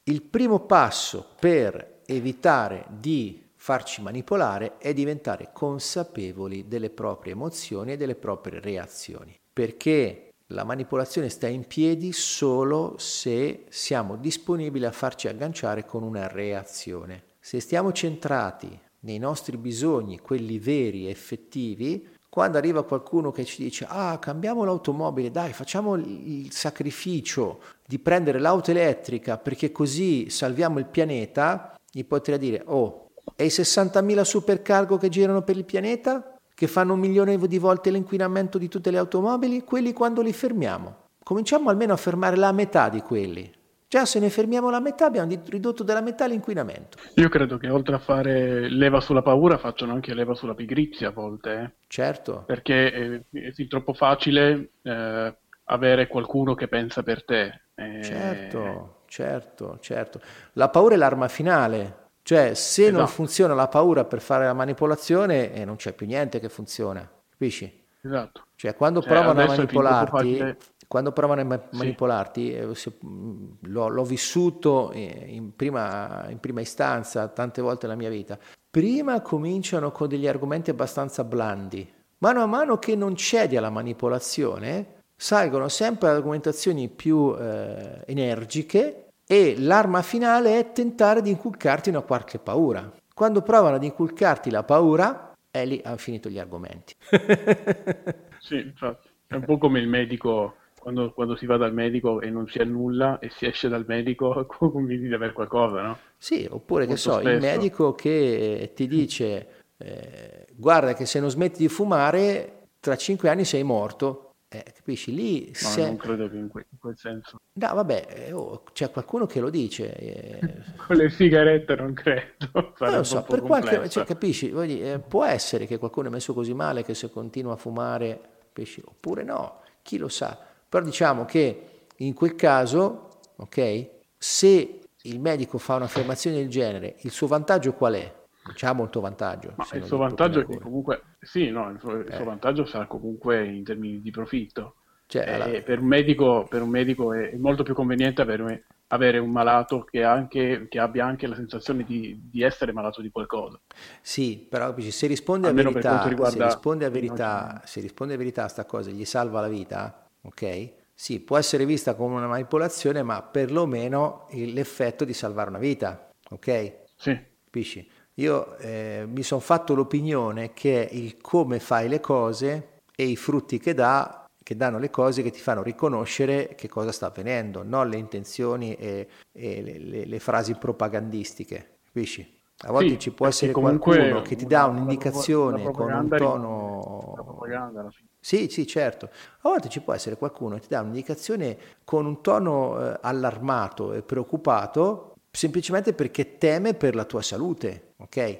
il 0.03 0.21
primo 0.21 0.61
passo 0.61 1.35
per 1.37 1.99
evitare 2.05 2.85
di 2.87 3.49
farci 3.53 4.01
manipolare 4.01 4.77
è 4.77 4.93
diventare 4.93 5.49
consapevoli 5.51 6.69
delle 6.69 6.89
proprie 6.89 7.33
emozioni 7.33 7.91
e 7.91 7.97
delle 7.97 8.15
proprie 8.15 8.61
reazioni, 8.61 9.37
perché 9.51 10.29
la 10.47 10.63
manipolazione 10.63 11.27
sta 11.27 11.47
in 11.47 11.67
piedi 11.67 12.13
solo 12.13 12.95
se 12.97 13.65
siamo 13.67 14.15
disponibili 14.15 14.85
a 14.85 14.93
farci 14.93 15.27
agganciare 15.27 15.85
con 15.85 16.01
una 16.01 16.29
reazione. 16.29 17.23
Se 17.41 17.59
stiamo 17.59 17.91
centrati 17.91 18.79
nei 19.01 19.17
nostri 19.17 19.57
bisogni, 19.57 20.19
quelli 20.19 20.59
veri 20.59 21.07
e 21.07 21.09
effettivi, 21.09 22.07
quando 22.31 22.57
arriva 22.57 22.85
qualcuno 22.85 23.29
che 23.29 23.43
ci 23.43 23.61
dice 23.61 23.85
ah 23.89 24.17
cambiamo 24.17 24.63
l'automobile, 24.63 25.31
dai 25.31 25.51
facciamo 25.51 25.95
il 25.95 26.49
sacrificio 26.53 27.59
di 27.85 27.99
prendere 27.99 28.39
l'auto 28.39 28.71
elettrica 28.71 29.37
perché 29.37 29.73
così 29.73 30.29
salviamo 30.29 30.79
il 30.79 30.85
pianeta, 30.85 31.77
gli 31.91 32.05
potrei 32.05 32.37
dire 32.37 32.63
oh 32.67 33.09
e 33.35 33.43
i 33.43 33.49
60.000 33.49 34.21
supercargo 34.21 34.95
che 34.95 35.09
girano 35.09 35.41
per 35.41 35.57
il 35.57 35.65
pianeta? 35.65 36.37
Che 36.53 36.67
fanno 36.67 36.93
un 36.93 36.99
milione 36.99 37.37
di 37.37 37.57
volte 37.57 37.89
l'inquinamento 37.89 38.57
di 38.57 38.69
tutte 38.69 38.91
le 38.91 38.97
automobili? 38.97 39.65
Quelli 39.65 39.91
quando 39.91 40.21
li 40.21 40.31
fermiamo? 40.31 40.95
Cominciamo 41.21 41.69
almeno 41.69 41.91
a 41.91 41.97
fermare 41.97 42.37
la 42.37 42.53
metà 42.53 42.87
di 42.87 43.01
quelli. 43.01 43.51
Già 43.91 44.05
se 44.05 44.19
ne 44.19 44.29
fermiamo 44.29 44.69
la 44.69 44.79
metà 44.79 45.07
abbiamo 45.07 45.37
ridotto 45.49 45.83
della 45.83 45.99
metà 45.99 46.25
l'inquinamento. 46.25 46.97
Io 47.15 47.27
credo 47.27 47.57
che 47.57 47.67
oltre 47.67 47.95
a 47.95 47.99
fare 47.99 48.69
leva 48.69 49.01
sulla 49.01 49.21
paura 49.21 49.57
facciano 49.57 49.91
anche 49.91 50.13
leva 50.13 50.33
sulla 50.33 50.53
pigrizia 50.53 51.09
a 51.09 51.11
volte. 51.11 51.53
Eh? 51.59 51.71
Certo. 51.87 52.45
Perché 52.47 52.89
è, 52.89 53.21
è 53.33 53.67
troppo 53.67 53.93
facile 53.93 54.69
eh, 54.81 55.37
avere 55.65 56.07
qualcuno 56.07 56.53
che 56.53 56.69
pensa 56.69 57.03
per 57.03 57.25
te. 57.25 57.63
Eh... 57.75 58.01
Certo, 58.01 59.01
certo, 59.07 59.77
certo. 59.81 60.21
La 60.53 60.69
paura 60.69 60.95
è 60.95 60.97
l'arma 60.97 61.27
finale. 61.27 62.11
Cioè 62.21 62.53
se 62.53 62.83
esatto. 62.83 62.97
non 62.97 63.07
funziona 63.07 63.53
la 63.53 63.67
paura 63.67 64.05
per 64.05 64.21
fare 64.21 64.45
la 64.45 64.53
manipolazione 64.53 65.51
eh, 65.51 65.65
non 65.65 65.75
c'è 65.75 65.91
più 65.91 66.05
niente 66.05 66.39
che 66.39 66.47
funziona. 66.47 67.05
Capisci? 67.29 67.87
Esatto. 68.01 68.45
Cioè 68.55 68.73
quando 68.73 69.01
cioè, 69.01 69.11
provano 69.11 69.41
a 69.41 69.47
manipolarti 69.47 70.55
quando 70.91 71.13
provano 71.13 71.39
a 71.39 71.43
ma- 71.45 71.67
manipolarti, 71.69 72.53
eh, 72.53 72.75
se, 72.75 72.91
l'ho, 72.99 73.87
l'ho, 73.87 74.03
vissuto 74.03 74.91
in 74.93 75.55
prima, 75.55 76.25
in 76.27 76.37
prima 76.41 76.59
istanza 76.59 77.29
tante 77.29 77.61
volte 77.61 77.87
nella 77.87 77.97
mia 77.97 78.09
vita, 78.09 78.37
prima 78.69 79.21
cominciano 79.21 79.91
con 79.91 80.09
degli 80.09 80.27
argomenti 80.27 80.69
abbastanza 80.69 81.23
blandi. 81.23 81.89
Mano 82.17 82.41
a 82.41 82.45
mano 82.45 82.77
che 82.77 82.97
non 82.97 83.15
cedi 83.15 83.55
alla 83.55 83.69
manipolazione, 83.69 85.03
salgono 85.15 85.69
sempre 85.69 86.09
argomentazioni 86.09 86.89
più 86.89 87.37
eh, 87.39 88.03
energiche 88.07 89.11
e 89.25 89.55
l'arma 89.57 90.01
finale 90.01 90.59
è 90.59 90.73
tentare 90.73 91.21
di 91.21 91.29
inculcarti 91.29 91.87
una 91.87 92.01
qualche 92.01 92.37
paura. 92.37 92.91
Quando 93.13 93.41
provano 93.41 93.77
ad 93.77 93.83
inculcarti 93.85 94.49
la 94.49 94.63
paura, 94.63 95.37
è 95.49 95.65
lì 95.65 95.79
hanno 95.85 95.95
finito 95.95 96.27
gli 96.27 96.37
argomenti. 96.37 96.93
sì, 98.39 98.57
infatti. 98.57 99.07
È 99.25 99.35
un 99.35 99.45
po' 99.45 99.57
come 99.57 99.79
il 99.79 99.87
medico 99.87 100.55
quando, 100.81 101.13
quando, 101.13 101.35
si 101.35 101.45
va 101.45 101.57
dal 101.57 101.73
medico 101.73 102.21
e 102.21 102.29
non 102.31 102.47
si 102.47 102.57
ha 102.57 102.65
nulla 102.65 103.19
e 103.19 103.29
si 103.29 103.45
esce 103.45 103.69
dal 103.69 103.85
medico 103.87 104.45
convinti 104.49 105.07
di 105.07 105.13
avere 105.13 105.31
qualcosa, 105.31 105.81
no? 105.81 105.97
Sì, 106.17 106.47
oppure 106.49 106.85
Molto 106.85 106.93
che 106.93 106.99
so, 106.99 107.13
spesso. 107.19 107.29
il 107.29 107.39
medico 107.39 107.93
che 107.93 108.71
ti 108.75 108.87
dice 108.87 109.47
eh, 109.77 110.47
guarda 110.55 110.93
che 110.93 111.05
se 111.05 111.19
non 111.19 111.29
smetti 111.29 111.59
di 111.59 111.67
fumare 111.67 112.67
tra 112.79 112.95
cinque 112.95 113.29
anni 113.29 113.45
sei 113.45 113.63
morto. 113.63 114.25
Eh, 114.53 114.65
capisci? 114.75 115.13
Lì 115.13 115.45
no, 115.47 115.53
se... 115.53 115.85
non 115.85 115.95
credo 115.95 116.29
che 116.29 116.35
in, 116.35 116.49
que- 116.49 116.65
in 116.69 116.77
quel 116.77 116.97
senso. 116.97 117.37
No, 117.53 117.73
vabbè, 117.73 118.07
eh, 118.09 118.31
oh, 118.33 118.63
c'è 118.73 118.91
qualcuno 118.91 119.25
che 119.25 119.39
lo 119.39 119.49
dice. 119.49 119.95
Eh... 119.95 120.39
Con 120.75 120.97
le 120.97 121.09
sigarette 121.09 121.75
non 121.75 121.93
credo. 121.93 122.73
Non 122.79 122.95
lo 122.95 123.03
so, 123.03 123.23
per 123.23 123.41
qualche... 123.41 123.87
Cioè, 123.87 124.03
capisci? 124.03 124.51
Dire, 124.51 124.93
eh, 124.93 124.99
può 124.99 125.23
essere 125.23 125.67
che 125.67 125.77
qualcuno 125.77 126.07
è 126.07 126.11
messo 126.11 126.33
così 126.33 126.53
male 126.53 126.83
che 126.83 126.93
se 126.93 127.09
continua 127.09 127.53
a 127.53 127.57
fumare, 127.57 128.19
capisci? 128.47 128.81
Oppure 128.83 129.23
no, 129.23 129.61
chi 129.83 129.97
lo 129.97 130.09
sa 130.09 130.49
però 130.71 130.85
diciamo 130.85 131.25
che 131.25 131.87
in 131.97 132.13
quel 132.13 132.33
caso, 132.35 133.09
ok, 133.35 133.89
se 134.17 134.79
il 135.01 135.19
medico 135.19 135.57
fa 135.57 135.75
un'affermazione 135.75 136.37
del 136.37 136.47
genere, 136.47 136.95
il 137.01 137.11
suo 137.11 137.27
vantaggio 137.27 137.73
qual 137.73 137.95
è? 137.95 138.15
C'ha 138.53 138.71
molto 138.71 139.01
vantaggio. 139.01 139.53
Ma 139.57 139.67
il 139.73 139.83
suo 139.83 139.97
vantaggio 139.97 140.39
è 140.39 140.45
che 140.45 140.57
comunque, 140.59 141.01
sì, 141.19 141.49
no, 141.49 141.69
il 141.71 141.77
suo, 141.77 141.97
il 141.97 142.09
suo 142.09 142.21
eh. 142.21 142.23
vantaggio 142.23 142.63
sarà 142.63 142.85
comunque 142.87 143.45
in 143.45 143.65
termini 143.65 143.99
di 143.99 144.11
profitto. 144.11 144.75
Cioè, 145.07 145.27
eh, 145.27 145.33
alla... 145.33 145.61
per, 145.61 145.79
un 145.79 145.87
medico, 145.87 146.47
per, 146.49 146.61
un 146.61 146.69
medico, 146.69 147.13
è 147.13 147.35
molto 147.35 147.63
più 147.63 147.73
conveniente 147.73 148.21
avere, 148.21 148.67
avere 148.87 149.17
un 149.17 149.29
malato 149.29 149.83
che, 149.83 150.05
anche, 150.05 150.67
che, 150.69 150.79
abbia 150.79 151.05
anche 151.05 151.27
la 151.27 151.35
sensazione 151.35 151.83
di, 151.83 152.17
di, 152.31 152.43
essere 152.43 152.71
malato 152.71 153.01
di 153.01 153.11
qualcosa. 153.11 153.59
Sì, 153.99 154.47
però 154.49 154.73
se 154.79 155.07
risponde 155.07 155.49
a 155.49 155.51
verità, 155.51 156.07
riguarda... 156.07 156.37
se 156.37 156.43
risponde 156.45 156.85
a 156.85 156.89
verità, 156.89 157.61
se 157.65 157.81
risponde 157.81 158.13
a 158.13 158.17
verità 158.17 158.45
a 158.45 158.47
sta 158.47 158.63
cosa, 158.63 158.89
gli 158.89 159.03
salva 159.03 159.41
la 159.41 159.49
vita, 159.49 160.05
ok? 160.21 160.73
Sì, 160.93 161.19
può 161.19 161.37
essere 161.37 161.65
vista 161.65 161.95
come 161.95 162.15
una 162.15 162.27
manipolazione, 162.27 163.01
ma 163.01 163.23
perlomeno 163.23 164.27
l'effetto 164.31 165.03
di 165.03 165.13
salvare 165.13 165.49
una 165.49 165.57
vita, 165.57 166.09
ok? 166.29 166.73
Sì. 166.95 167.19
Capisci? 167.43 167.89
Io 168.15 168.55
eh, 168.57 169.05
mi 169.07 169.23
sono 169.23 169.41
fatto 169.41 169.73
l'opinione 169.73 170.53
che 170.53 170.87
il 170.91 171.17
come 171.19 171.59
fai 171.59 171.87
le 171.87 171.99
cose 171.99 172.81
e 172.95 173.05
i 173.05 173.15
frutti 173.15 173.57
che 173.57 173.73
dà, 173.73 174.25
che 174.43 174.55
danno 174.55 174.77
le 174.77 174.91
cose 174.91 175.23
che 175.23 175.31
ti 175.31 175.39
fanno 175.39 175.63
riconoscere 175.63 176.53
che 176.55 176.67
cosa 176.67 176.91
sta 176.91 177.07
avvenendo, 177.07 177.63
non 177.63 177.89
le 177.89 177.97
intenzioni 177.97 178.75
e, 178.75 179.07
e 179.31 179.61
le, 179.63 179.79
le, 179.79 180.05
le, 180.05 180.19
frasi 180.19 180.53
propagandistiche, 180.53 181.79
capisci? 181.85 182.39
A 182.63 182.71
volte 182.71 182.89
sì, 182.89 182.99
ci 182.99 183.11
può 183.11 183.25
essere 183.25 183.53
qualcuno 183.53 184.21
che 184.21 184.35
ti 184.35 184.45
dà 184.45 184.65
un'indicazione 184.65 185.63
con 185.71 185.91
un 185.91 186.09
tono... 186.09 187.13
La 187.17 187.23
propaganda 187.23 187.79
alla 187.79 187.89
fine 187.89 188.10
sì, 188.23 188.49
sì, 188.49 188.67
certo. 188.67 189.05
A 189.05 189.49
volte 189.49 189.67
ci 189.67 189.81
può 189.81 189.93
essere 189.93 190.15
qualcuno 190.15 190.53
che 190.55 190.61
ti 190.61 190.67
dà 190.69 190.81
un'indicazione 190.81 191.57
con 191.83 192.05
un 192.05 192.21
tono 192.21 192.79
eh, 192.79 192.99
allarmato 193.01 193.93
e 193.93 194.03
preoccupato, 194.03 195.15
semplicemente 195.31 195.93
perché 195.93 196.37
teme 196.37 196.75
per 196.75 196.93
la 196.93 197.05
tua 197.05 197.23
salute, 197.23 197.93
ok? 197.97 198.39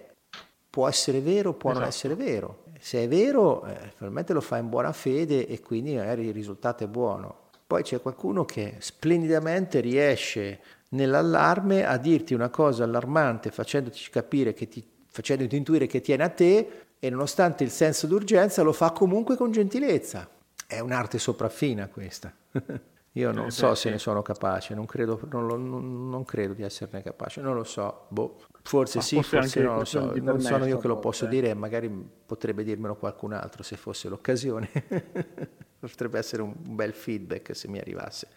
Può 0.70 0.88
essere 0.88 1.20
vero, 1.20 1.54
può 1.54 1.72
esatto. 1.72 1.84
non 1.84 1.94
essere 1.94 2.16
vero. 2.16 2.64
Se 2.80 3.04
è 3.04 3.08
vero, 3.08 3.66
eh, 3.66 3.74
probabilmente 3.74 4.34
lo 4.34 4.42
fa 4.42 4.58
in 4.58 4.70
buona 4.70 4.92
fede 4.92 5.48
e 5.48 5.60
quindi 5.62 5.96
magari 5.96 6.28
il 6.28 6.34
risultato 6.34 6.84
è 6.84 6.88
buono. 6.88 7.50
Poi 7.66 7.82
c'è 7.82 8.02
qualcuno 8.02 8.46
che 8.46 8.76
splendidamente 8.78 9.80
riesce 9.80 10.60
nell'allarme 10.90 11.86
a 11.86 11.98
dirti 11.98 12.36
una 12.36 12.50
cosa 12.50 12.84
allarmante 12.84 13.50
facendoti 13.50 14.00
capire 14.12 14.54
che 14.54 14.68
ti, 14.68 14.86
facendoti 15.08 15.56
intuire 15.56 15.88
che 15.88 16.02
tiene 16.02 16.24
a 16.24 16.30
te 16.30 16.70
e 17.04 17.10
nonostante 17.10 17.64
il 17.64 17.72
senso 17.72 18.06
d'urgenza 18.06 18.62
lo 18.62 18.74
fa 18.74 18.92
comunque 18.92 19.36
con 19.36 19.52
gentilezza. 19.52 20.30
È 20.68 20.80
un'arte 20.80 21.18
sopraffina 21.18 21.88
questa. 21.88 22.32
Io 23.14 23.32
non 23.32 23.48
eh, 23.48 23.52
so 23.52 23.70
beh, 23.70 23.76
se 23.76 23.82
sì. 23.82 23.90
ne 23.90 23.98
sono 23.98 24.22
capace, 24.22 24.76
non 24.76 24.86
credo, 24.86 25.20
non, 25.32 25.48
lo, 25.48 25.58
non, 25.58 26.10
non 26.10 26.24
credo, 26.24 26.54
di 26.54 26.62
esserne 26.62 27.02
capace, 27.02 27.42
non 27.42 27.56
lo 27.56 27.64
so, 27.64 28.06
boh, 28.08 28.38
forse 28.62 29.00
Ma 29.00 29.04
sì, 29.04 29.16
forse, 29.16 29.38
forse 29.38 29.62
non 29.62 29.78
lo 29.80 29.86
so, 29.86 30.14
non 30.16 30.40
sono 30.40 30.66
io 30.66 30.78
che 30.78 30.88
lo 30.88 31.00
posso 31.00 31.26
dire 31.26 31.50
e 31.50 31.54
magari 31.56 31.90
potrebbe 31.90 32.64
dirmelo 32.64 32.96
qualcun 32.96 33.34
altro 33.34 33.64
se 33.64 33.78
fosse 33.78 34.08
l'occasione, 34.08 34.70
potrebbe 35.80 36.20
essere 36.20 36.44
un 36.44 36.54
bel 36.56 36.94
feedback 36.94 37.56
se 37.56 37.68
mi 37.68 37.80
arrivasse. 37.80 38.28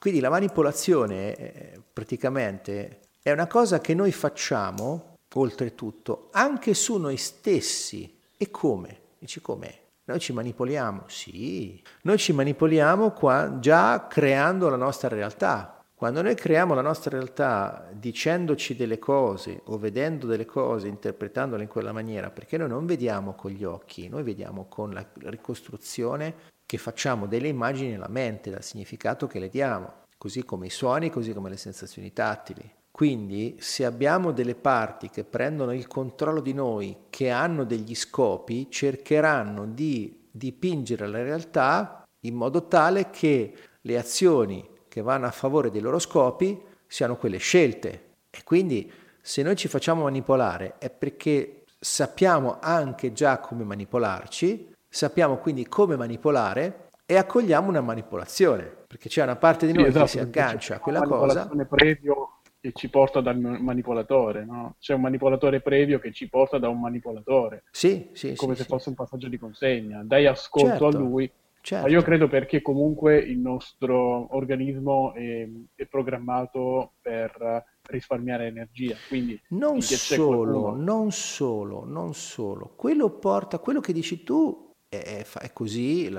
Quindi 0.00 0.18
la 0.18 0.30
manipolazione 0.30 1.36
eh, 1.36 1.80
praticamente 1.92 3.00
è 3.22 3.30
una 3.30 3.46
cosa 3.46 3.80
che 3.80 3.94
noi 3.94 4.12
facciamo 4.12 5.18
oltretutto, 5.34 6.28
anche 6.32 6.74
su 6.74 6.96
noi 6.96 7.16
stessi. 7.16 8.13
E 8.44 8.50
come? 8.50 9.00
Dici 9.18 9.40
com'è? 9.40 9.74
Noi 10.04 10.20
ci 10.20 10.34
manipoliamo? 10.34 11.04
Sì, 11.06 11.82
noi 12.02 12.18
ci 12.18 12.34
manipoliamo 12.34 13.12
qua 13.12 13.58
già 13.58 14.06
creando 14.06 14.68
la 14.68 14.76
nostra 14.76 15.08
realtà. 15.08 15.82
Quando 15.94 16.20
noi 16.20 16.34
creiamo 16.34 16.74
la 16.74 16.82
nostra 16.82 17.12
realtà 17.12 17.88
dicendoci 17.90 18.76
delle 18.76 18.98
cose 18.98 19.62
o 19.64 19.78
vedendo 19.78 20.26
delle 20.26 20.44
cose, 20.44 20.88
interpretandole 20.88 21.62
in 21.62 21.70
quella 21.70 21.92
maniera, 21.92 22.28
perché 22.28 22.58
noi 22.58 22.68
non 22.68 22.84
vediamo 22.84 23.32
con 23.32 23.50
gli 23.50 23.64
occhi, 23.64 24.10
noi 24.10 24.22
vediamo 24.22 24.66
con 24.68 24.92
la 24.92 25.06
ricostruzione 25.30 26.34
che 26.66 26.76
facciamo 26.76 27.26
delle 27.26 27.48
immagini 27.48 27.92
nella 27.92 28.10
mente, 28.10 28.50
dal 28.50 28.62
significato 28.62 29.26
che 29.26 29.38
le 29.38 29.48
diamo, 29.48 30.02
così 30.18 30.44
come 30.44 30.66
i 30.66 30.70
suoni, 30.70 31.08
così 31.08 31.32
come 31.32 31.48
le 31.48 31.56
sensazioni 31.56 32.12
tattili. 32.12 32.70
Quindi 32.96 33.56
se 33.58 33.84
abbiamo 33.84 34.30
delle 34.30 34.54
parti 34.54 35.10
che 35.10 35.24
prendono 35.24 35.74
il 35.74 35.88
controllo 35.88 36.40
di 36.40 36.54
noi, 36.54 37.06
che 37.10 37.28
hanno 37.28 37.64
degli 37.64 37.92
scopi, 37.92 38.70
cercheranno 38.70 39.66
di 39.66 40.28
dipingere 40.30 41.08
la 41.08 41.20
realtà 41.20 42.04
in 42.20 42.36
modo 42.36 42.68
tale 42.68 43.10
che 43.10 43.52
le 43.80 43.98
azioni 43.98 44.64
che 44.86 45.02
vanno 45.02 45.26
a 45.26 45.32
favore 45.32 45.72
dei 45.72 45.80
loro 45.80 45.98
scopi 45.98 46.62
siano 46.86 47.16
quelle 47.16 47.38
scelte. 47.38 48.12
E 48.30 48.44
quindi 48.44 48.88
se 49.20 49.42
noi 49.42 49.56
ci 49.56 49.66
facciamo 49.66 50.04
manipolare 50.04 50.76
è 50.78 50.88
perché 50.88 51.64
sappiamo 51.76 52.58
anche 52.60 53.12
già 53.12 53.40
come 53.40 53.64
manipolarci, 53.64 54.72
sappiamo 54.88 55.38
quindi 55.38 55.66
come 55.66 55.96
manipolare 55.96 56.90
e 57.04 57.16
accogliamo 57.16 57.68
una 57.68 57.80
manipolazione, 57.80 58.72
perché 58.86 59.08
c'è 59.08 59.24
una 59.24 59.34
parte 59.34 59.66
di 59.66 59.72
noi 59.72 59.86
sì, 59.86 59.88
esatto, 59.90 60.04
che 60.04 60.10
si 60.10 60.18
aggancia 60.20 60.76
a 60.76 60.78
quella 60.78 61.02
cosa. 61.02 61.50
Previo 61.68 62.33
che 62.64 62.72
ci 62.72 62.88
porta 62.88 63.20
dal 63.20 63.38
manipolatore, 63.38 64.46
no? 64.46 64.76
C'è 64.78 64.94
un 64.94 65.02
manipolatore 65.02 65.60
previo 65.60 65.98
che 65.98 66.12
ci 66.12 66.30
porta 66.30 66.56
da 66.56 66.70
un 66.70 66.80
manipolatore. 66.80 67.64
Sì, 67.70 68.08
sì, 68.14 68.34
Come 68.36 68.54
sì, 68.54 68.62
se 68.62 68.68
fosse 68.68 68.88
un 68.88 68.94
passaggio 68.94 69.28
di 69.28 69.36
consegna. 69.36 70.00
Dai 70.02 70.24
ascolto 70.24 70.68
certo, 70.68 70.86
a 70.86 70.90
lui. 70.92 71.30
Certo. 71.60 71.86
Ma 71.86 71.92
io 71.92 72.00
credo 72.00 72.26
perché 72.26 72.62
comunque 72.62 73.18
il 73.18 73.38
nostro 73.38 74.34
organismo 74.34 75.12
è, 75.12 75.46
è 75.74 75.84
programmato 75.84 76.92
per 77.02 77.64
risparmiare 77.82 78.46
energia. 78.46 78.96
Quindi 79.08 79.38
non 79.48 79.82
solo, 79.82 80.74
non 80.74 81.12
solo, 81.12 81.84
non 81.84 82.14
solo. 82.14 82.72
Quello 82.76 83.10
porta, 83.10 83.58
quello 83.58 83.80
che 83.80 83.92
dici 83.92 84.22
tu 84.22 84.63
è, 85.02 85.26
è 85.26 85.52
così, 85.52 86.10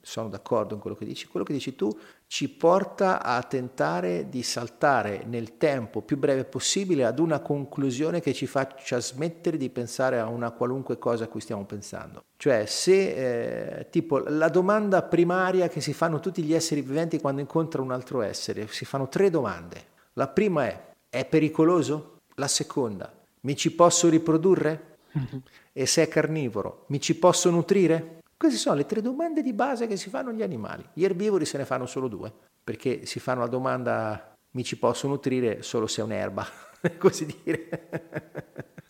sono 0.00 0.28
d'accordo 0.28 0.70
con 0.70 0.80
quello 0.80 0.96
che 0.96 1.04
dici, 1.04 1.26
quello 1.26 1.44
che 1.44 1.52
dici 1.52 1.74
tu 1.74 1.96
ci 2.26 2.48
porta 2.48 3.22
a 3.22 3.42
tentare 3.42 4.28
di 4.28 4.42
saltare 4.42 5.24
nel 5.26 5.56
tempo 5.58 6.00
più 6.00 6.16
breve 6.16 6.44
possibile 6.44 7.04
ad 7.04 7.18
una 7.18 7.40
conclusione 7.40 8.20
che 8.20 8.32
ci 8.32 8.46
faccia 8.46 9.00
smettere 9.00 9.56
di 9.56 9.68
pensare 9.68 10.18
a 10.18 10.28
una 10.28 10.50
qualunque 10.50 10.98
cosa 10.98 11.24
a 11.24 11.28
cui 11.28 11.40
stiamo 11.40 11.64
pensando. 11.64 12.24
Cioè 12.36 12.66
se 12.66 13.78
eh, 13.78 13.90
tipo 13.90 14.18
la 14.18 14.48
domanda 14.48 15.02
primaria 15.02 15.68
che 15.68 15.80
si 15.80 15.92
fanno 15.92 16.20
tutti 16.20 16.42
gli 16.42 16.54
esseri 16.54 16.80
viventi 16.82 17.20
quando 17.20 17.40
incontrano 17.40 17.86
un 17.86 17.92
altro 17.92 18.22
essere, 18.22 18.66
si 18.68 18.84
fanno 18.84 19.08
tre 19.08 19.30
domande. 19.30 19.90
La 20.14 20.28
prima 20.28 20.66
è 20.66 20.90
è 21.12 21.26
pericoloso? 21.26 22.20
La 22.36 22.48
seconda, 22.48 23.12
mi 23.40 23.54
ci 23.54 23.70
posso 23.72 24.08
riprodurre? 24.08 24.96
E 25.74 25.86
se 25.86 26.02
è 26.02 26.08
carnivoro, 26.08 26.84
mi 26.88 27.00
ci 27.00 27.16
posso 27.16 27.48
nutrire? 27.50 28.18
Queste 28.36 28.58
sono 28.58 28.76
le 28.76 28.84
tre 28.84 29.00
domande 29.00 29.40
di 29.40 29.54
base 29.54 29.86
che 29.86 29.96
si 29.96 30.10
fanno 30.10 30.32
gli 30.32 30.42
animali. 30.42 30.84
Gli 30.92 31.04
erbivori 31.04 31.46
se 31.46 31.56
ne 31.56 31.64
fanno 31.64 31.86
solo 31.86 32.08
due, 32.08 32.30
perché 32.62 33.06
si 33.06 33.20
fanno 33.20 33.40
la 33.40 33.46
domanda 33.46 34.34
mi 34.54 34.64
ci 34.64 34.78
posso 34.78 35.08
nutrire 35.08 35.62
solo 35.62 35.86
se 35.86 36.02
è 36.02 36.04
un'erba, 36.04 36.46
così 36.98 37.24
dire. 37.42 37.88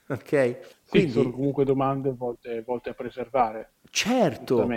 ok? 0.09 0.59
Quindi, 0.93 1.13
sono 1.13 1.31
comunque 1.31 1.65
domande 1.65 2.13
volte, 2.13 2.63
volte 2.67 2.91
a 2.91 2.93
preservare. 2.93 3.71
Certo, 3.89 4.69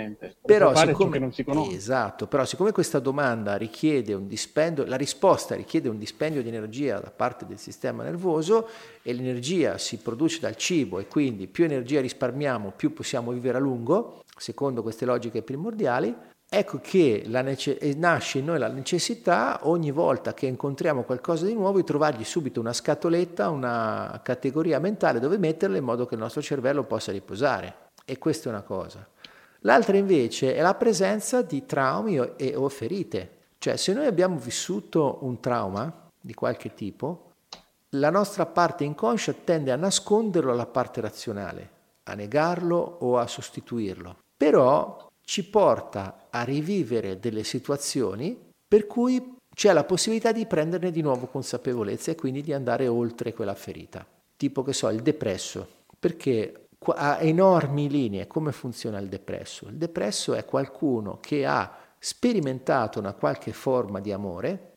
però 0.42 0.74
siccome, 0.74 1.18
non 1.18 1.32
si 1.32 1.44
esatto, 1.70 2.26
però 2.26 2.44
siccome 2.46 2.72
questa 2.72 2.98
domanda 3.00 3.56
richiede 3.56 4.14
un 4.14 4.26
dispendio, 4.26 4.86
la 4.86 4.96
risposta 4.96 5.54
richiede 5.54 5.90
un 5.90 5.98
dispendio 5.98 6.42
di 6.42 6.48
energia 6.48 7.00
da 7.00 7.10
parte 7.10 7.46
del 7.46 7.58
sistema 7.58 8.02
nervoso 8.02 8.68
e 9.02 9.12
l'energia 9.12 9.76
si 9.76 9.98
produce 9.98 10.40
dal 10.40 10.56
cibo 10.56 10.98
e 10.98 11.06
quindi 11.06 11.48
più 11.48 11.64
energia 11.64 12.00
risparmiamo, 12.00 12.72
più 12.74 12.94
possiamo 12.94 13.32
vivere 13.32 13.58
a 13.58 13.60
lungo, 13.60 14.22
secondo 14.36 14.82
queste 14.82 15.04
logiche 15.04 15.42
primordiali, 15.42 16.14
ecco 16.48 16.78
che 16.80 17.24
nece- 17.26 17.78
nasce 17.96 18.38
in 18.38 18.46
noi 18.46 18.58
la 18.58 18.68
necessità 18.68 19.60
ogni 19.62 19.90
volta 19.90 20.34
che 20.34 20.46
incontriamo 20.46 21.02
qualcosa 21.02 21.46
di 21.46 21.54
nuovo 21.54 21.78
di 21.78 21.84
trovargli 21.84 22.24
subito 22.24 22.60
una 22.60 22.72
scatoletta, 22.72 23.50
una 23.50 24.20
categoria 24.22 24.78
mentale 24.78 25.20
dove 25.20 25.38
metterla 25.38 25.76
in 25.76 25.84
modo 25.84 26.06
che 26.06 26.14
il 26.14 26.20
nostro 26.20 26.42
cervello 26.42 26.84
possa 26.84 27.12
riposare. 27.12 27.90
E 28.04 28.18
questa 28.18 28.48
è 28.48 28.52
una 28.52 28.62
cosa. 28.62 29.06
L'altra 29.60 29.96
invece 29.96 30.54
è 30.54 30.60
la 30.60 30.74
presenza 30.74 31.42
di 31.42 31.66
traumi 31.66 32.18
e 32.36 32.54
o 32.54 32.68
ferite. 32.68 33.30
Cioè 33.58 33.76
se 33.76 33.92
noi 33.92 34.06
abbiamo 34.06 34.38
vissuto 34.38 35.18
un 35.22 35.40
trauma 35.40 36.10
di 36.20 36.34
qualche 36.34 36.74
tipo, 36.74 37.32
la 37.90 38.10
nostra 38.10 38.46
parte 38.46 38.84
inconscia 38.84 39.32
tende 39.32 39.72
a 39.72 39.76
nasconderlo 39.76 40.52
alla 40.52 40.66
parte 40.66 41.00
razionale, 41.00 41.70
a 42.04 42.14
negarlo 42.14 42.76
o 43.00 43.18
a 43.18 43.26
sostituirlo. 43.26 44.16
Però 44.36 45.08
ci 45.22 45.44
porta 45.48 46.25
a 46.38 46.42
rivivere 46.42 47.18
delle 47.18 47.44
situazioni 47.44 48.38
per 48.68 48.86
cui 48.86 49.34
c'è 49.54 49.72
la 49.72 49.84
possibilità 49.84 50.32
di 50.32 50.44
prenderne 50.46 50.90
di 50.90 51.00
nuovo 51.00 51.26
consapevolezza 51.26 52.10
e 52.10 52.14
quindi 52.14 52.42
di 52.42 52.52
andare 52.52 52.88
oltre 52.88 53.32
quella 53.32 53.54
ferita. 53.54 54.06
Tipo 54.36 54.62
che 54.62 54.72
so, 54.72 54.88
il 54.90 55.00
depresso. 55.00 55.66
Perché 55.98 56.66
a 56.84 57.20
enormi 57.20 57.88
linee 57.88 58.26
come 58.26 58.52
funziona 58.52 58.98
il 58.98 59.08
depresso. 59.08 59.66
Il 59.68 59.76
depresso 59.76 60.34
è 60.34 60.44
qualcuno 60.44 61.18
che 61.20 61.46
ha 61.46 61.74
sperimentato 61.98 62.98
una 62.98 63.14
qualche 63.14 63.52
forma 63.52 64.00
di 64.00 64.12
amore, 64.12 64.74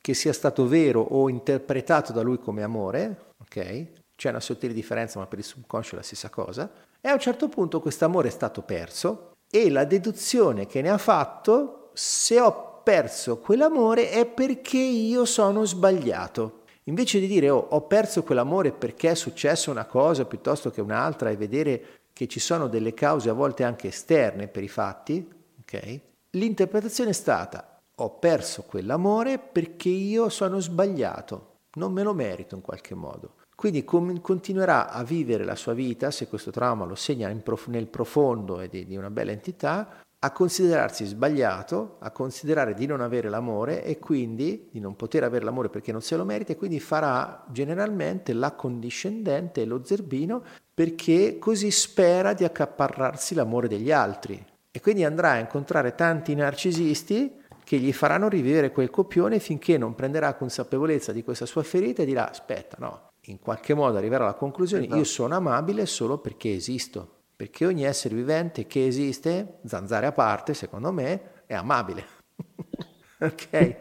che 0.00 0.12
sia 0.12 0.32
stato 0.32 0.66
vero 0.66 1.00
o 1.00 1.28
interpretato 1.28 2.12
da 2.12 2.22
lui 2.22 2.38
come 2.38 2.62
amore, 2.62 3.32
ok? 3.42 3.86
C'è 4.16 4.30
una 4.30 4.40
sottile 4.40 4.72
differenza, 4.72 5.20
ma 5.20 5.26
per 5.26 5.38
il 5.38 5.44
subconscio 5.44 5.92
è 5.92 5.96
la 5.98 6.02
stessa 6.02 6.30
cosa. 6.30 6.68
E 7.00 7.08
a 7.08 7.12
un 7.12 7.20
certo 7.20 7.48
punto 7.48 7.80
questo 7.80 8.04
amore 8.04 8.28
è 8.28 8.32
stato 8.32 8.62
perso 8.62 9.35
e 9.50 9.70
la 9.70 9.84
deduzione 9.84 10.66
che 10.66 10.82
ne 10.82 10.90
ha 10.90 10.98
fatto, 10.98 11.90
se 11.94 12.40
ho 12.40 12.80
perso 12.82 13.38
quell'amore 13.38 14.10
è 14.10 14.26
perché 14.26 14.78
io 14.78 15.24
sono 15.24 15.64
sbagliato. 15.64 16.62
Invece 16.84 17.18
di 17.18 17.26
dire 17.26 17.50
oh, 17.50 17.66
ho 17.70 17.86
perso 17.86 18.22
quell'amore 18.22 18.72
perché 18.72 19.10
è 19.10 19.14
successa 19.14 19.70
una 19.70 19.86
cosa 19.86 20.24
piuttosto 20.24 20.70
che 20.70 20.80
un'altra 20.80 21.30
e 21.30 21.36
vedere 21.36 21.84
che 22.12 22.28
ci 22.28 22.38
sono 22.38 22.68
delle 22.68 22.94
cause 22.94 23.28
a 23.28 23.32
volte 23.32 23.64
anche 23.64 23.88
esterne 23.88 24.48
per 24.48 24.62
i 24.62 24.68
fatti, 24.68 25.28
okay? 25.60 26.00
l'interpretazione 26.30 27.10
è 27.10 27.12
stata 27.12 27.76
ho 27.98 28.18
perso 28.18 28.64
quell'amore 28.64 29.38
perché 29.38 29.88
io 29.88 30.28
sono 30.28 30.60
sbagliato, 30.60 31.60
non 31.76 31.92
me 31.92 32.02
lo 32.02 32.12
merito 32.12 32.54
in 32.54 32.60
qualche 32.60 32.94
modo. 32.94 33.36
Quindi 33.56 33.84
com- 33.84 34.20
continuerà 34.20 34.90
a 34.90 35.02
vivere 35.02 35.42
la 35.42 35.54
sua 35.54 35.72
vita, 35.72 36.10
se 36.10 36.28
questo 36.28 36.50
trauma 36.50 36.84
lo 36.84 36.94
segna 36.94 37.34
prof- 37.42 37.68
nel 37.68 37.86
profondo 37.86 38.60
e 38.60 38.68
di, 38.68 38.84
di 38.84 38.96
una 38.96 39.10
bella 39.10 39.32
entità, 39.32 40.04
a 40.18 40.30
considerarsi 40.30 41.06
sbagliato, 41.06 41.96
a 42.00 42.10
considerare 42.10 42.74
di 42.74 42.84
non 42.84 43.00
avere 43.00 43.30
l'amore 43.30 43.82
e 43.82 43.98
quindi 43.98 44.68
di 44.70 44.78
non 44.78 44.94
poter 44.94 45.24
avere 45.24 45.44
l'amore 45.44 45.70
perché 45.70 45.90
non 45.90 46.02
se 46.02 46.16
lo 46.16 46.24
merita 46.26 46.52
e 46.52 46.56
quindi 46.56 46.80
farà 46.80 47.44
generalmente 47.50 48.34
la 48.34 48.52
condiscendente 48.52 49.62
e 49.62 49.64
lo 49.64 49.82
zerbino 49.82 50.42
perché 50.74 51.38
così 51.38 51.70
spera 51.70 52.34
di 52.34 52.44
accaparrarsi 52.44 53.34
l'amore 53.34 53.68
degli 53.68 53.90
altri. 53.90 54.44
E 54.70 54.80
quindi 54.80 55.04
andrà 55.04 55.30
a 55.30 55.38
incontrare 55.38 55.94
tanti 55.94 56.34
narcisisti 56.34 57.40
che 57.64 57.78
gli 57.78 57.92
faranno 57.92 58.28
rivivere 58.28 58.70
quel 58.70 58.90
copione 58.90 59.38
finché 59.38 59.78
non 59.78 59.94
prenderà 59.94 60.34
consapevolezza 60.34 61.12
di 61.12 61.24
questa 61.24 61.46
sua 61.46 61.62
ferita 61.62 62.02
e 62.02 62.06
dirà 62.06 62.28
aspetta 62.28 62.76
no, 62.78 63.12
in 63.26 63.38
qualche 63.40 63.74
modo 63.74 63.98
arriverà 63.98 64.24
alla 64.24 64.34
conclusione 64.34 64.84
esatto. 64.84 64.98
io 64.98 65.04
sono 65.04 65.34
amabile 65.34 65.86
solo 65.86 66.18
perché 66.18 66.54
esisto 66.54 67.16
perché 67.36 67.66
ogni 67.66 67.84
essere 67.84 68.14
vivente 68.14 68.66
che 68.66 68.86
esiste, 68.86 69.58
zanzare 69.66 70.06
a 70.06 70.12
parte, 70.12 70.54
secondo 70.54 70.90
me, 70.90 71.20
è 71.44 71.54
amabile. 71.54 72.04
ok? 73.20 73.76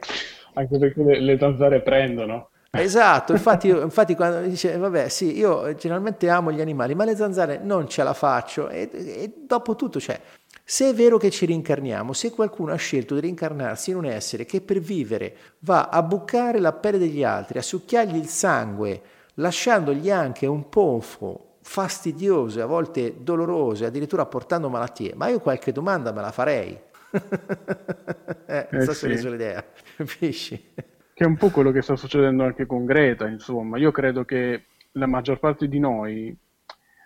Anche 0.53 0.77
perché 0.77 1.01
le, 1.01 1.21
le 1.21 1.37
zanzare 1.39 1.81
prendono. 1.81 2.49
Esatto, 2.69 3.31
infatti, 3.31 3.69
infatti, 3.71 4.13
quando 4.13 4.41
dice, 4.41 4.75
vabbè, 4.75 5.07
sì, 5.07 5.37
io 5.37 5.73
generalmente 5.75 6.27
amo 6.27 6.51
gli 6.51 6.59
animali, 6.59 6.95
ma 6.95 7.05
le 7.05 7.15
zanzare 7.15 7.57
non 7.57 7.87
ce 7.87 8.03
la 8.03 8.13
faccio. 8.13 8.67
E, 8.67 8.89
e 8.91 9.33
dopo 9.47 9.77
tutto, 9.77 10.01
cioè, 10.01 10.19
se 10.61 10.89
è 10.89 10.93
vero 10.93 11.17
che 11.17 11.29
ci 11.29 11.45
rincarniamo, 11.45 12.11
se 12.11 12.31
qualcuno 12.31 12.73
ha 12.73 12.77
scelto 12.77 13.13
di 13.13 13.21
rincarnarsi 13.21 13.91
in 13.91 13.95
un 13.95 14.05
essere 14.05 14.43
che 14.43 14.59
per 14.59 14.79
vivere 14.79 15.33
va 15.59 15.87
a 15.87 16.03
bucare 16.03 16.59
la 16.59 16.73
pelle 16.73 16.97
degli 16.97 17.23
altri, 17.23 17.57
a 17.57 17.61
succhiargli 17.61 18.17
il 18.17 18.27
sangue, 18.27 19.01
lasciandogli 19.35 20.09
anche 20.09 20.45
un 20.45 20.69
ponfo 20.69 21.57
fastidiose, 21.61 22.61
a 22.61 22.65
volte 22.65 23.23
dolorose, 23.23 23.85
addirittura 23.85 24.25
portando 24.25 24.69
malattie, 24.69 25.13
ma 25.15 25.27
io 25.27 25.39
qualche 25.39 25.71
domanda 25.71 26.11
me 26.11 26.21
la 26.21 26.31
farei. 26.31 26.79
eh, 28.45 28.67
non 28.71 28.81
so 28.81 28.91
eh, 28.91 28.93
se 28.93 29.07
hai 29.07 29.21
l'idea, 29.21 29.63
capisci? 29.95 30.73
Che 31.13 31.23
è 31.23 31.25
un 31.25 31.37
po' 31.37 31.49
quello 31.49 31.71
che 31.71 31.81
sta 31.81 31.95
succedendo 31.95 32.43
anche 32.43 32.65
con 32.65 32.85
Greta, 32.85 33.27
insomma. 33.27 33.77
Io 33.77 33.91
credo 33.91 34.25
che 34.25 34.65
la 34.91 35.07
maggior 35.07 35.39
parte 35.39 35.67
di 35.67 35.79
noi 35.79 36.37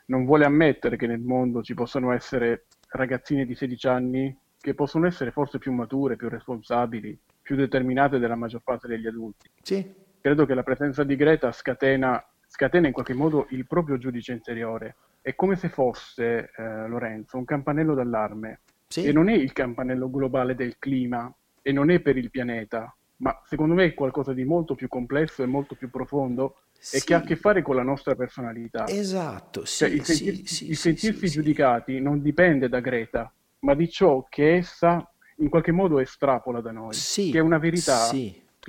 non 0.08 0.26
vuole 0.26 0.46
ammettere 0.46 0.98
che 0.98 1.08
nel 1.08 1.20
mondo 1.20 1.62
ci 1.62 1.74
possano 1.74 2.12
essere 2.12 2.66
ragazzine 2.90 3.46
di 3.46 3.56
16 3.56 3.88
anni 3.88 4.38
che 4.60 4.74
possono 4.74 5.08
essere 5.08 5.32
forse 5.32 5.58
più 5.58 5.72
mature, 5.72 6.16
più 6.16 6.28
responsabili, 6.28 7.18
più 7.42 7.56
determinate 7.56 8.20
della 8.20 8.36
maggior 8.36 8.62
parte 8.62 8.88
degli 8.88 9.08
adulti. 9.08 9.50
Sì. 9.62 10.08
Credo 10.22 10.46
che 10.46 10.54
la 10.54 10.64
presenza 10.64 11.04
di 11.04 11.16
Greta 11.16 11.52
scatena 11.52 12.24
scatena 12.50 12.88
in 12.88 12.94
qualche 12.94 13.14
modo 13.14 13.46
il 13.52 13.66
proprio 13.68 13.98
giudice 13.98 14.34
interiore. 14.34 14.96
È 15.22 15.36
come 15.36 15.56
se 15.56 15.70
fosse, 15.70 16.52
eh, 16.56 16.88
Lorenzo, 16.88 17.38
un 17.38 17.46
campanello 17.46 17.94
d'allarme. 17.94 18.62
Sì. 18.88 19.04
E 19.06 19.12
non 19.12 19.30
è 19.30 19.34
il 19.34 19.54
campanello 19.54 20.10
globale 20.10 20.56
del 20.56 20.78
clima 20.80 21.32
e 21.62 21.72
non 21.72 21.92
è 21.92 22.00
per 22.00 22.18
il 22.18 22.32
pianeta, 22.32 22.94
ma 23.18 23.40
secondo 23.46 23.76
me 23.76 23.86
è 23.86 23.94
qualcosa 23.94 24.34
di 24.34 24.44
molto 24.44 24.74
più 24.74 24.88
complesso 24.88 25.44
e 25.44 25.46
molto 25.46 25.76
più 25.76 25.92
profondo 25.92 26.62
sì. 26.80 26.98
e 26.98 27.04
che 27.04 27.14
ha 27.14 27.18
a 27.18 27.22
che 27.22 27.36
fare 27.36 27.62
con 27.62 27.76
la 27.76 27.84
nostra 27.84 28.16
personalità. 28.16 28.88
Esatto, 28.88 29.64
sì, 29.66 29.78
cioè, 29.78 29.90
il, 29.90 30.04
sentir- 30.04 30.48
sì, 30.48 30.70
il 30.70 30.78
sentirsi 30.78 31.28
giudicati 31.28 32.00
non 32.00 32.22
dipende 32.24 32.68
da 32.68 32.80
Greta, 32.80 33.32
ma 33.60 33.76
di 33.76 33.88
ciò 33.90 34.26
che 34.28 34.56
essa 34.56 35.08
in 35.38 35.50
qualche 35.50 35.72
modo 35.72 36.00
estrapola 36.00 36.60
da 36.62 36.72
noi, 36.72 36.96
che 36.96 37.38
è 37.38 37.40
una 37.40 37.60
verità 37.60 38.10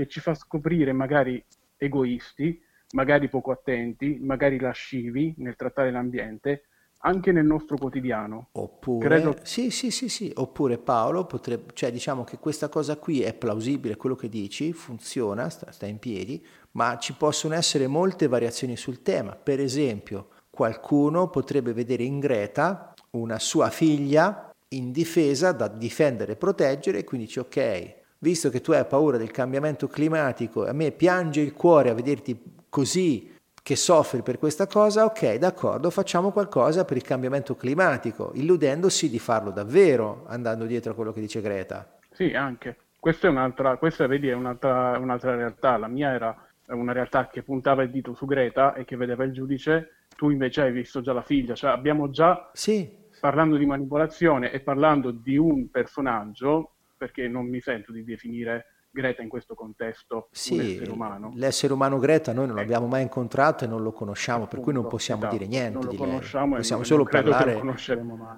che 0.01 0.09
ci 0.09 0.21
fa 0.21 0.33
scoprire 0.33 0.93
magari 0.95 1.45
egoisti, 1.77 2.59
magari 2.93 3.29
poco 3.29 3.51
attenti, 3.51 4.19
magari 4.19 4.59
lascivi 4.59 5.35
nel 5.39 5.57
trattare 5.57 5.91
l'ambiente, 5.91 6.65
anche 7.03 7.33
nel 7.33 7.45
nostro 7.45 7.77
quotidiano. 7.77 8.49
Oppure, 8.53 9.07
Credo... 9.07 9.37
sì, 9.43 9.71
sì, 9.71 9.91
sì, 9.91 10.09
sì, 10.09 10.33
oppure 10.35 10.79
Paolo 10.79 11.27
potrebbe, 11.27 11.73
cioè 11.75 11.93
diciamo 11.93 12.25
che 12.25 12.39
questa 12.39 12.71
cosa 12.71 12.97
qui 12.97 13.21
è 13.21 13.35
plausibile, 13.35 13.97
quello 13.97 14.17
che 14.17 14.31
dici, 14.31 14.73
funziona, 14.73 15.51
sta, 15.51 15.71
sta 15.71 15.85
in 15.85 15.99
piedi, 15.99 16.43
ma 16.73 16.97
ci 16.97 17.13
possono 17.13 17.55
essere 17.55 17.87
molte 17.87 18.27
variazioni 18.27 18.77
sul 18.77 19.03
tema. 19.03 19.37
Per 19.37 19.61
esempio, 19.61 20.29
qualcuno 20.49 21.29
potrebbe 21.29 21.75
vedere 21.75 22.05
in 22.05 22.21
Greta 22.21 22.95
una 23.11 23.39
sua 23.39 23.69
figlia 23.69 24.51
indifesa 24.69 25.53
da 25.53 25.69
difendere 25.69 26.33
e 26.33 26.37
proteggere 26.37 26.99
e 26.99 27.05
quindi 27.05 27.27
dice 27.27 27.41
ok, 27.41 28.00
visto 28.21 28.51
che 28.51 28.61
tu 28.61 28.73
hai 28.73 28.85
paura 28.85 29.17
del 29.17 29.31
cambiamento 29.31 29.89
climatico, 29.89 30.67
a 30.67 30.73
me 30.73 30.91
piange 30.91 31.41
il 31.41 31.55
cuore 31.55 31.91
a 31.91 31.95
vederti 31.95 32.39
così 32.69 33.35
che 33.63 33.77
soffri 33.77 34.23
per 34.23 34.39
questa 34.39 34.67
cosa, 34.67 35.05
ok, 35.05 35.37
d'accordo, 35.37 35.91
facciamo 35.91 36.31
qualcosa 36.31 36.85
per 36.85 36.97
il 36.97 37.03
cambiamento 37.03 37.55
climatico, 37.55 38.33
illudendosi 38.35 39.09
di 39.11 39.19
farlo 39.19 39.51
davvero, 39.51 40.25
andando 40.29 40.65
dietro 40.65 40.93
a 40.93 40.95
quello 40.95 41.13
che 41.13 41.21
dice 41.21 41.41
Greta. 41.41 41.99
Sì, 42.11 42.33
anche. 42.35 42.77
Questa 42.99 43.27
è 43.27 43.31
un'altra, 43.31 43.77
questa 43.77 44.07
vedi, 44.07 44.29
è 44.29 44.35
un'altra, 44.35 44.99
un'altra 44.99 45.35
realtà. 45.35 45.79
La 45.79 45.89
mia 45.89 46.13
era 46.13 46.37
una 46.69 46.93
realtà 46.93 47.29
che 47.29 47.43
puntava 47.43 47.83
il 47.83 47.91
dito 47.91 48.15
su 48.15 48.27
Greta 48.27 48.75
e 48.75 48.85
che 48.85 48.97
vedeva 48.97 49.25
il 49.25 49.33
giudice, 49.33 50.07
tu 50.17 50.31
invece 50.31 50.63
hai 50.63 50.73
visto 50.73 51.01
già 51.01 51.13
la 51.13 51.23
figlia, 51.23 51.55
cioè 51.55 51.71
abbiamo 51.71 52.11
già, 52.11 52.51
sì. 52.53 52.91
parlando 53.19 53.57
di 53.57 53.65
manipolazione 53.65 54.53
e 54.53 54.61
parlando 54.61 55.11
di 55.11 55.37
un 55.37 55.71
personaggio, 55.71 56.73
perché 57.01 57.29
non 57.29 57.49
mi 57.49 57.63
sento 57.63 57.93
di 57.93 58.05
definire 58.05 58.67
Greta 58.93 59.23
in 59.23 59.29
questo 59.29 59.55
contesto 59.55 60.29
sì, 60.33 60.57
l'essere 60.57 60.91
umano. 60.91 61.33
L'essere 61.37 61.73
umano 61.73 61.99
Greta 61.99 62.33
noi 62.33 62.47
non 62.47 62.59
ecco. 62.59 62.61
l'abbiamo 62.61 62.87
mai 62.89 63.03
incontrato 63.03 63.65
e 63.65 63.69
non 63.69 63.83
lo 63.83 63.93
conosciamo, 63.93 64.45
Appunto, 64.45 64.57
per 64.57 64.65
cui 64.65 64.73
non 64.75 64.87
possiamo 64.87 65.23
esatto, 65.23 65.37
dire 65.37 65.49
niente 65.49 65.73
non 65.73 65.85
lo 65.85 65.91
di 65.91 65.97
conosciamo 65.97 66.47
lei. 66.49 66.57
Possiamo, 66.57 66.83
solo 66.83 67.05
parlare, 67.05 67.63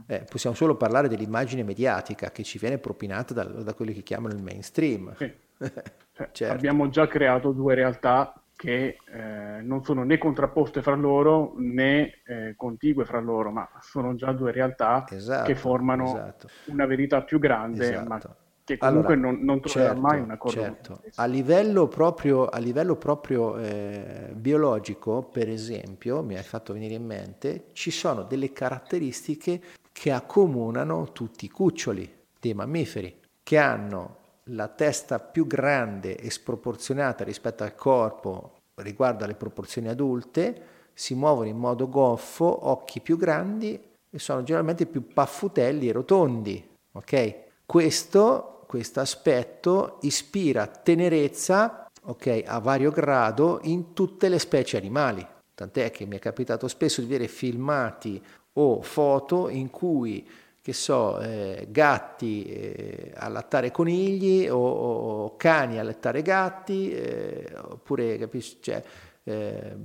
eh, 0.06 0.24
possiamo 0.30 0.54
solo 0.54 0.76
parlare 0.76 1.08
dell'immagine 1.08 1.64
mediatica 1.64 2.30
che 2.30 2.44
ci 2.44 2.58
viene 2.58 2.78
propinata 2.78 3.34
da, 3.34 3.44
da 3.44 3.74
quelli 3.74 3.94
che 3.94 4.02
chiamano 4.02 4.34
il 4.34 4.42
mainstream. 4.42 5.12
Sì. 5.16 5.32
cioè, 5.58 6.28
certo. 6.30 6.54
Abbiamo 6.54 6.88
già 6.90 7.08
creato 7.08 7.50
due 7.52 7.74
realtà 7.74 8.34
che 8.54 8.98
eh, 9.06 9.62
non 9.62 9.82
sono 9.82 10.04
né 10.04 10.18
contrapposte 10.18 10.82
fra 10.82 10.94
loro 10.94 11.54
né 11.56 12.20
eh, 12.26 12.54
contigue 12.56 13.04
fra 13.06 13.18
loro, 13.18 13.50
ma 13.50 13.68
sono 13.80 14.14
già 14.14 14.32
due 14.32 14.52
realtà 14.52 15.04
esatto, 15.08 15.46
che 15.46 15.54
formano 15.54 16.04
esatto. 16.04 16.48
una 16.66 16.86
verità 16.86 17.22
più 17.22 17.38
grande, 17.38 17.88
esatto. 17.88 18.08
ma 18.08 18.20
che 18.64 18.78
comunque 18.78 19.14
allora, 19.14 19.30
non, 19.32 19.44
non 19.44 19.60
troverà 19.60 19.92
certo, 19.92 20.00
mai 20.00 20.20
una 20.20 20.36
corrente. 20.36 20.82
Certo. 20.82 21.02
A 21.16 21.24
livello 21.26 21.88
proprio, 21.88 22.46
a 22.46 22.58
livello 22.58 22.96
proprio 22.96 23.56
eh, 23.58 24.30
biologico, 24.34 25.22
per 25.22 25.48
esempio, 25.48 26.22
mi 26.22 26.36
hai 26.36 26.42
fatto 26.42 26.72
venire 26.72 26.94
in 26.94 27.04
mente, 27.04 27.66
ci 27.72 27.90
sono 27.90 28.22
delle 28.22 28.52
caratteristiche 28.52 29.60
che 29.92 30.12
accomunano 30.12 31.12
tutti 31.12 31.44
i 31.44 31.50
cuccioli 31.50 32.10
dei 32.38 32.54
mammiferi, 32.54 33.14
che 33.42 33.58
hanno 33.58 34.16
la 34.46 34.68
testa 34.68 35.18
più 35.18 35.46
grande 35.46 36.16
e 36.16 36.30
sproporzionata 36.30 37.24
rispetto 37.24 37.62
al 37.62 37.74
corpo 37.74 38.56
riguardo 38.76 39.24
alle 39.24 39.34
proporzioni 39.34 39.88
adulte, 39.88 40.70
si 40.94 41.14
muovono 41.14 41.48
in 41.48 41.56
modo 41.56 41.88
goffo, 41.88 42.68
occhi 42.68 43.00
più 43.00 43.16
grandi 43.16 43.80
e 44.10 44.18
sono 44.18 44.42
generalmente 44.42 44.86
più 44.86 45.06
paffutelli 45.06 45.88
e 45.88 45.92
rotondi. 45.92 46.70
Ok? 46.92 47.50
Questo, 47.72 48.64
questo 48.66 49.00
aspetto 49.00 49.96
ispira 50.02 50.66
tenerezza 50.66 51.86
okay, 52.02 52.44
a 52.44 52.58
vario 52.58 52.90
grado 52.90 53.60
in 53.62 53.94
tutte 53.94 54.28
le 54.28 54.38
specie 54.38 54.76
animali. 54.76 55.26
Tant'è 55.54 55.90
che 55.90 56.04
mi 56.04 56.16
è 56.16 56.18
capitato 56.18 56.68
spesso 56.68 57.00
di 57.00 57.06
vedere 57.06 57.30
filmati 57.30 58.22
o 58.52 58.82
foto 58.82 59.48
in 59.48 59.70
cui 59.70 60.28
che 60.60 60.74
so, 60.74 61.18
eh, 61.18 61.66
gatti 61.70 62.44
eh, 62.44 63.12
allattare 63.16 63.70
conigli 63.70 64.46
o, 64.48 64.58
o, 64.58 65.36
cani 65.38 65.78
allattare 65.78 66.20
gatti, 66.20 66.92
eh, 66.92 67.54
oppure 67.56 68.18
capisci, 68.18 68.58
cioè, 68.60 68.82
eh, 69.24 69.76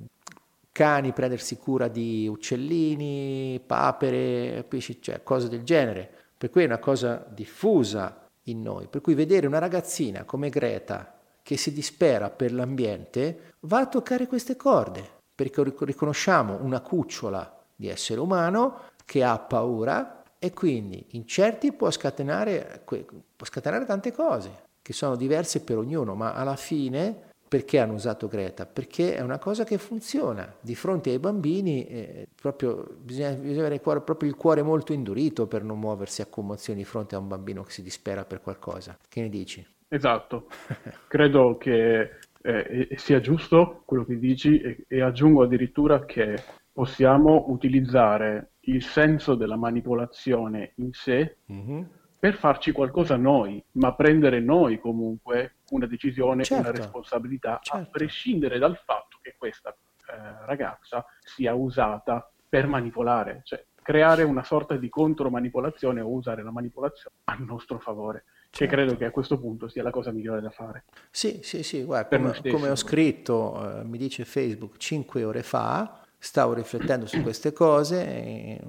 cani 0.73 1.13
prendersi 1.13 1.55
cura 1.55 1.87
di 1.87 2.27
uccellini, 2.27 3.61
papere, 3.65 4.55
capisci, 4.55 5.01
cioè, 5.01 5.23
cose 5.23 5.47
del 5.47 5.63
genere. 5.63 6.16
Per 6.37 6.49
cui 6.49 6.63
è 6.63 6.65
una 6.65 6.77
cosa 6.77 7.25
diffusa 7.29 8.27
in 8.43 8.61
noi. 8.61 8.87
Per 8.87 9.01
cui 9.01 9.13
vedere 9.13 9.47
una 9.47 9.59
ragazzina 9.59 10.23
come 10.23 10.49
Greta 10.49 11.17
che 11.41 11.57
si 11.57 11.71
dispera 11.71 12.29
per 12.29 12.53
l'ambiente 12.53 13.53
va 13.61 13.79
a 13.79 13.87
toccare 13.87 14.27
queste 14.27 14.55
corde, 14.55 15.09
perché 15.33 15.63
riconosciamo 15.79 16.57
una 16.61 16.81
cucciola 16.81 17.63
di 17.75 17.87
essere 17.87 18.19
umano 18.19 18.81
che 19.05 19.23
ha 19.23 19.39
paura 19.39 20.23
e 20.39 20.51
quindi 20.53 21.05
in 21.11 21.25
certi 21.25 21.71
può 21.71 21.89
scatenare, 21.89 22.83
può 22.83 23.45
scatenare 23.45 23.85
tante 23.85 24.11
cose 24.11 24.65
che 24.81 24.93
sono 24.93 25.15
diverse 25.15 25.61
per 25.61 25.77
ognuno, 25.77 26.15
ma 26.15 26.33
alla 26.33 26.55
fine 26.55 27.26
perché 27.47 27.79
hanno 27.79 27.93
usato 27.93 28.27
Greta? 28.27 28.65
Perché 28.65 29.15
è 29.15 29.21
una 29.21 29.39
cosa 29.39 29.63
che 29.63 29.77
funziona. 29.77 30.53
Di 30.59 30.75
fronte 30.75 31.11
ai 31.11 31.19
bambini 31.19 31.85
eh, 31.87 32.27
proprio, 32.39 32.85
bisogna, 32.99 33.31
bisogna, 33.31 33.59
avere 33.59 33.75
il 33.75 33.81
cuore, 33.81 34.01
proprio 34.01 34.29
il 34.29 34.35
cuore 34.35 34.61
molto 34.61 34.93
indurito 34.93 35.47
per 35.47 35.63
non 35.63 35.79
muoversi 35.79 36.21
a 36.21 36.27
commozioni 36.27 36.79
di 36.79 36.85
fronte 36.85 37.15
a 37.15 37.19
un 37.19 37.27
bambino 37.27 37.63
che 37.63 37.71
si 37.71 37.81
dispera 37.81 38.25
per 38.25 38.41
qualcosa. 38.41 38.97
Che 39.07 39.21
ne 39.21 39.29
dici? 39.29 39.65
Esatto. 39.87 40.47
Credo 41.07 41.57
che 41.57 42.19
eh, 42.41 42.89
sia 42.95 43.19
giusto 43.19 43.81
quello 43.85 44.05
che 44.05 44.17
dici 44.17 44.59
e, 44.59 44.85
e 44.87 45.01
aggiungo 45.01 45.43
addirittura 45.43 46.05
che 46.05 46.35
possiamo 46.71 47.45
utilizzare 47.47 48.51
il 48.67 48.83
senso 48.83 49.35
della 49.35 49.57
manipolazione 49.57 50.73
in 50.75 50.91
sé 50.91 51.37
mm-hmm. 51.51 51.81
Per 52.19 52.35
farci 52.35 52.71
qualcosa 52.71 53.15
noi, 53.15 53.63
ma 53.73 53.93
prendere 53.93 54.39
noi 54.39 54.79
comunque 54.79 55.55
una 55.69 55.85
decisione, 55.85 56.43
certo. 56.43 56.67
una 56.67 56.75
responsabilità, 56.75 57.59
certo. 57.61 57.87
a 57.87 57.91
prescindere 57.91 58.57
dal 58.57 58.77
fatto 58.83 59.17
che 59.21 59.35
questa 59.37 59.69
eh, 59.69 60.45
ragazza 60.45 61.05
sia 61.19 61.53
usata 61.53 62.29
per 62.49 62.67
manipolare, 62.67 63.41
cioè 63.43 63.63
creare 63.87 64.23
una 64.23 64.43
sorta 64.43 64.75
di 64.75 64.89
contromanipolazione 64.89 66.01
o 66.01 66.09
usare 66.09 66.43
la 66.43 66.51
manipolazione 66.51 67.15
a 67.25 67.35
nostro 67.39 67.79
favore. 67.79 68.25
Certo. 68.49 68.57
Che 68.57 68.67
credo 68.67 68.97
che 68.97 69.05
a 69.05 69.11
questo 69.11 69.37
punto 69.37 69.67
sia 69.67 69.83
la 69.83 69.91
cosa 69.91 70.11
migliore 70.11 70.41
da 70.41 70.49
fare. 70.49 70.85
Sì, 71.11 71.39
sì, 71.43 71.63
sì, 71.63 71.83
guarda, 71.83 72.17
come, 72.17 72.41
come, 72.49 72.69
ho 72.69 72.75
scritto, 72.75 73.79
eh, 73.79 73.83
mi 73.83 73.97
dice 73.97 74.25
Facebook, 74.25 74.77
cinque 74.77 75.23
ore 75.23 75.43
fa, 75.43 76.01
stavo 76.17 76.53
riflettendo 76.53 77.05
su 77.05 77.21
queste 77.21 77.53
cose, 77.53 78.59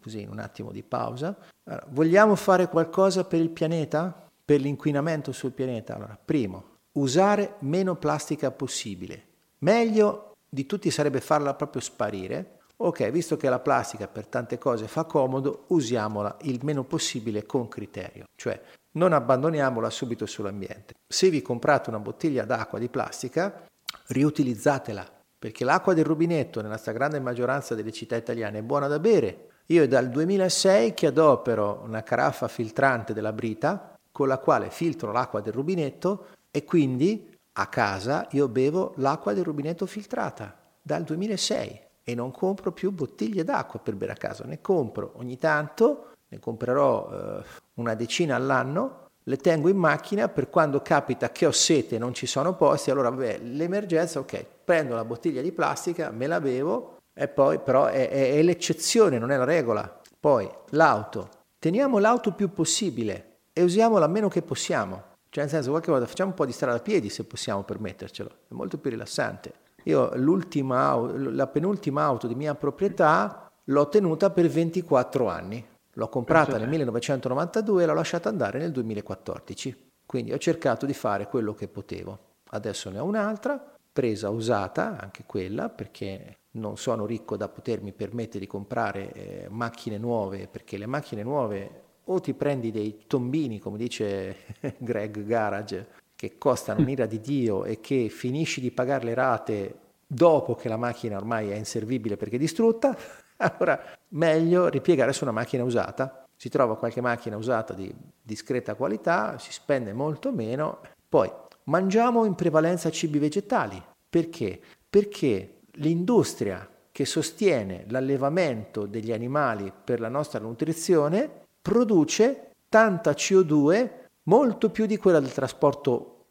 così 0.00 0.22
in 0.22 0.30
un 0.30 0.38
attimo 0.38 0.72
di 0.72 0.82
pausa. 0.82 1.36
Allora, 1.64 1.86
vogliamo 1.90 2.34
fare 2.34 2.68
qualcosa 2.68 3.24
per 3.24 3.40
il 3.40 3.50
pianeta? 3.50 4.28
per 4.48 4.62
l'inquinamento 4.62 5.30
sul 5.30 5.52
pianeta? 5.52 5.94
Allora, 5.94 6.18
primo, 6.24 6.76
usare 6.92 7.56
meno 7.58 7.96
plastica 7.96 8.50
possibile. 8.50 9.26
Meglio 9.58 10.36
di 10.48 10.64
tutti 10.64 10.90
sarebbe 10.90 11.20
farla 11.20 11.52
proprio 11.52 11.82
sparire. 11.82 12.60
Ok, 12.78 13.10
visto 13.10 13.36
che 13.36 13.50
la 13.50 13.58
plastica 13.58 14.08
per 14.08 14.26
tante 14.26 14.56
cose 14.56 14.88
fa 14.88 15.04
comodo, 15.04 15.64
usiamola 15.66 16.38
il 16.42 16.60
meno 16.62 16.84
possibile 16.84 17.44
con 17.44 17.68
criterio, 17.68 18.24
cioè 18.36 18.58
non 18.92 19.12
abbandoniamola 19.12 19.90
subito 19.90 20.24
sull'ambiente. 20.24 20.94
Se 21.06 21.28
vi 21.28 21.42
comprate 21.42 21.90
una 21.90 21.98
bottiglia 21.98 22.46
d'acqua 22.46 22.78
di 22.78 22.88
plastica, 22.88 23.66
riutilizzatela, 24.06 25.17
perché 25.38 25.64
l'acqua 25.64 25.94
del 25.94 26.04
rubinetto 26.04 26.60
nella 26.60 26.76
stragrande 26.76 27.20
maggioranza 27.20 27.74
delle 27.74 27.92
città 27.92 28.16
italiane 28.16 28.58
è 28.58 28.62
buona 28.62 28.88
da 28.88 28.98
bere. 28.98 29.46
Io 29.66 29.82
è 29.82 29.88
dal 29.88 30.08
2006 30.08 30.94
che 30.94 31.06
adopero 31.06 31.82
una 31.84 32.02
caraffa 32.02 32.48
filtrante 32.48 33.12
della 33.12 33.32
Brita 33.32 33.96
con 34.10 34.26
la 34.26 34.38
quale 34.38 34.70
filtro 34.70 35.12
l'acqua 35.12 35.40
del 35.40 35.52
rubinetto 35.52 36.26
e 36.50 36.64
quindi 36.64 37.36
a 37.52 37.66
casa 37.66 38.26
io 38.30 38.48
bevo 38.48 38.94
l'acqua 38.96 39.32
del 39.32 39.44
rubinetto 39.44 39.86
filtrata 39.86 40.56
dal 40.80 41.04
2006 41.04 41.80
e 42.02 42.14
non 42.14 42.30
compro 42.30 42.72
più 42.72 42.90
bottiglie 42.90 43.44
d'acqua 43.44 43.80
per 43.80 43.94
bere 43.94 44.12
a 44.12 44.16
casa, 44.16 44.44
ne 44.44 44.60
compro 44.60 45.12
ogni 45.16 45.36
tanto, 45.36 46.12
ne 46.28 46.38
comprerò 46.38 47.10
eh, 47.10 47.44
una 47.74 47.94
decina 47.94 48.34
all'anno, 48.34 49.07
le 49.28 49.36
tengo 49.36 49.68
in 49.68 49.76
macchina 49.76 50.28
per 50.28 50.48
quando 50.48 50.80
capita 50.80 51.30
che 51.30 51.44
ho 51.44 51.52
sete 51.52 51.96
e 51.96 51.98
non 51.98 52.14
ci 52.14 52.26
sono 52.26 52.54
posti, 52.56 52.90
allora 52.90 53.10
vabbè, 53.10 53.40
l'emergenza, 53.40 54.20
ok, 54.20 54.44
prendo 54.64 54.94
la 54.94 55.04
bottiglia 55.04 55.42
di 55.42 55.52
plastica, 55.52 56.10
me 56.10 56.26
la 56.26 56.40
bevo 56.40 56.96
e 57.12 57.28
poi 57.28 57.58
però 57.58 57.86
è, 57.86 58.08
è, 58.08 58.34
è 58.36 58.42
l'eccezione, 58.42 59.18
non 59.18 59.30
è 59.30 59.36
la 59.36 59.44
regola. 59.44 60.00
Poi 60.18 60.50
l'auto, 60.70 61.28
teniamo 61.58 61.98
l'auto 61.98 62.32
più 62.32 62.50
possibile, 62.52 63.40
e 63.52 63.62
usiamola 63.62 64.06
meno 64.06 64.28
che 64.28 64.40
possiamo. 64.40 65.02
Cioè, 65.28 65.44
nel 65.44 65.52
senso, 65.52 65.70
qualche 65.70 65.90
volta 65.90 66.06
facciamo 66.06 66.30
un 66.30 66.36
po' 66.36 66.46
di 66.46 66.52
strada 66.52 66.78
a 66.78 66.80
piedi 66.80 67.10
se 67.10 67.24
possiamo 67.24 67.64
permettercelo, 67.64 68.30
è 68.48 68.54
molto 68.54 68.78
più 68.78 68.90
rilassante. 68.90 69.52
Io 69.84 70.10
la 70.14 71.46
penultima 71.46 72.04
auto 72.04 72.26
di 72.26 72.34
mia 72.34 72.54
proprietà 72.54 73.50
l'ho 73.64 73.88
tenuta 73.88 74.30
per 74.30 74.48
24 74.48 75.28
anni. 75.28 75.66
L'ho 75.98 76.08
comprata 76.08 76.56
nel 76.58 76.68
1992 76.68 77.82
e 77.82 77.86
l'ho 77.86 77.94
lasciata 77.94 78.28
andare 78.28 78.60
nel 78.60 78.70
2014. 78.70 79.90
Quindi 80.06 80.32
ho 80.32 80.38
cercato 80.38 80.86
di 80.86 80.94
fare 80.94 81.26
quello 81.26 81.54
che 81.54 81.66
potevo. 81.66 82.36
Adesso 82.50 82.88
ne 82.90 83.00
ho 83.00 83.04
un'altra, 83.04 83.74
presa 83.92 84.30
usata, 84.30 84.96
anche 84.96 85.24
quella, 85.26 85.68
perché 85.68 86.38
non 86.52 86.76
sono 86.76 87.04
ricco 87.04 87.36
da 87.36 87.48
potermi 87.48 87.92
permettere 87.92 88.38
di 88.38 88.46
comprare 88.46 89.12
eh, 89.12 89.46
macchine 89.50 89.98
nuove, 89.98 90.46
perché 90.46 90.78
le 90.78 90.86
macchine 90.86 91.24
nuove 91.24 91.82
o 92.04 92.20
ti 92.20 92.32
prendi 92.32 92.70
dei 92.70 93.02
tombini, 93.08 93.58
come 93.58 93.76
dice 93.76 94.36
Greg 94.78 95.24
Garage, 95.24 95.88
che 96.14 96.38
costano 96.38 96.80
un'ira 96.80 97.06
di 97.06 97.20
Dio 97.20 97.64
e 97.64 97.80
che 97.80 98.08
finisci 98.08 98.60
di 98.60 98.70
pagare 98.70 99.04
le 99.04 99.14
rate 99.14 99.78
dopo 100.06 100.54
che 100.54 100.68
la 100.68 100.76
macchina 100.76 101.16
ormai 101.16 101.50
è 101.50 101.56
inservibile 101.56 102.16
perché 102.16 102.36
è 102.36 102.38
distrutta, 102.38 102.96
allora 103.56 103.80
meglio 104.08 104.68
ripiegare 104.68 105.12
su 105.12 105.24
una 105.24 105.32
macchina 105.32 105.64
usata. 105.64 106.26
Si 106.36 106.48
trova 106.48 106.76
qualche 106.76 107.00
macchina 107.00 107.36
usata 107.36 107.74
di 107.74 107.92
discreta 108.22 108.74
qualità, 108.74 109.38
si 109.38 109.52
spende 109.52 109.92
molto 109.92 110.32
meno. 110.32 110.80
Poi 111.08 111.30
mangiamo 111.64 112.24
in 112.24 112.34
prevalenza 112.34 112.90
cibi 112.90 113.18
vegetali. 113.18 113.82
Perché? 114.08 114.60
Perché 114.88 115.60
l'industria 115.72 116.68
che 116.92 117.04
sostiene 117.04 117.84
l'allevamento 117.88 118.86
degli 118.86 119.12
animali 119.12 119.72
per 119.84 120.00
la 120.00 120.08
nostra 120.08 120.40
nutrizione 120.40 121.46
produce 121.60 122.52
tanta 122.68 123.12
CO2 123.12 123.90
molto 124.24 124.70
più 124.70 124.86
di 124.86 124.96
quella 124.96 125.20
del 125.20 125.32
trasporto 125.32 126.26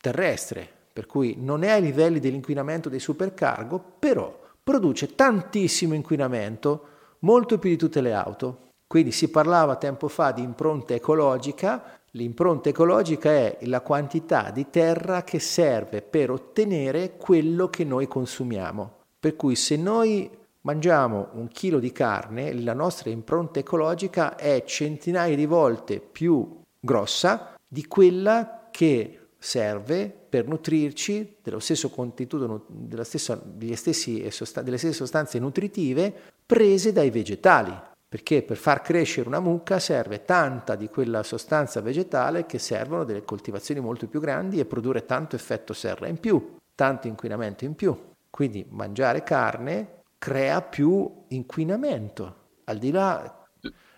terrestre, 0.00 0.68
per 0.92 1.06
cui 1.06 1.36
non 1.38 1.62
è 1.62 1.70
ai 1.70 1.82
livelli 1.82 2.20
dell'inquinamento 2.20 2.88
dei 2.88 2.98
supercargo, 2.98 3.78
però 3.98 4.39
produce 4.62 5.14
tantissimo 5.14 5.94
inquinamento, 5.94 6.86
molto 7.20 7.58
più 7.58 7.70
di 7.70 7.76
tutte 7.76 8.00
le 8.00 8.12
auto. 8.12 8.68
Quindi 8.86 9.12
si 9.12 9.30
parlava 9.30 9.76
tempo 9.76 10.08
fa 10.08 10.32
di 10.32 10.42
impronta 10.42 10.94
ecologica, 10.94 12.00
l'impronta 12.12 12.70
ecologica 12.70 13.30
è 13.30 13.58
la 13.62 13.80
quantità 13.82 14.50
di 14.50 14.68
terra 14.68 15.22
che 15.22 15.38
serve 15.38 16.02
per 16.02 16.30
ottenere 16.30 17.16
quello 17.16 17.68
che 17.68 17.84
noi 17.84 18.08
consumiamo. 18.08 18.98
Per 19.20 19.36
cui 19.36 19.54
se 19.54 19.76
noi 19.76 20.28
mangiamo 20.62 21.28
un 21.34 21.48
chilo 21.48 21.78
di 21.78 21.92
carne, 21.92 22.52
la 22.52 22.74
nostra 22.74 23.10
impronta 23.10 23.60
ecologica 23.60 24.34
è 24.34 24.64
centinaia 24.66 25.36
di 25.36 25.46
volte 25.46 26.00
più 26.00 26.60
grossa 26.80 27.54
di 27.66 27.86
quella 27.86 28.68
che 28.70 29.19
serve 29.42 30.14
per 30.28 30.46
nutrirci 30.46 31.38
dello 31.42 31.60
stesso 31.60 31.88
contenuto, 31.88 32.66
stessa, 33.02 33.42
stessi, 33.74 34.18
delle 34.62 34.76
stesse 34.76 34.92
sostanze 34.92 35.38
nutritive 35.38 36.12
prese 36.44 36.92
dai 36.92 37.10
vegetali 37.10 37.88
perché 38.10 38.42
per 38.42 38.56
far 38.56 38.82
crescere 38.82 39.28
una 39.28 39.38
mucca 39.38 39.78
serve 39.78 40.24
tanta 40.24 40.74
di 40.74 40.88
quella 40.88 41.22
sostanza 41.22 41.80
vegetale 41.80 42.44
che 42.44 42.58
servono 42.58 43.04
delle 43.04 43.22
coltivazioni 43.22 43.80
molto 43.80 44.08
più 44.08 44.18
grandi 44.18 44.58
e 44.58 44.64
produrre 44.64 45.06
tanto 45.06 45.36
effetto 45.36 45.72
serra 45.72 46.08
in 46.08 46.18
più, 46.18 46.56
tanto 46.74 47.06
inquinamento 47.06 47.64
in 47.64 47.76
più. 47.76 47.96
Quindi 48.28 48.66
mangiare 48.68 49.22
carne 49.22 50.02
crea 50.18 50.60
più 50.60 51.22
inquinamento. 51.28 52.34
Al 52.64 52.78
di 52.78 52.90
là 52.90 53.39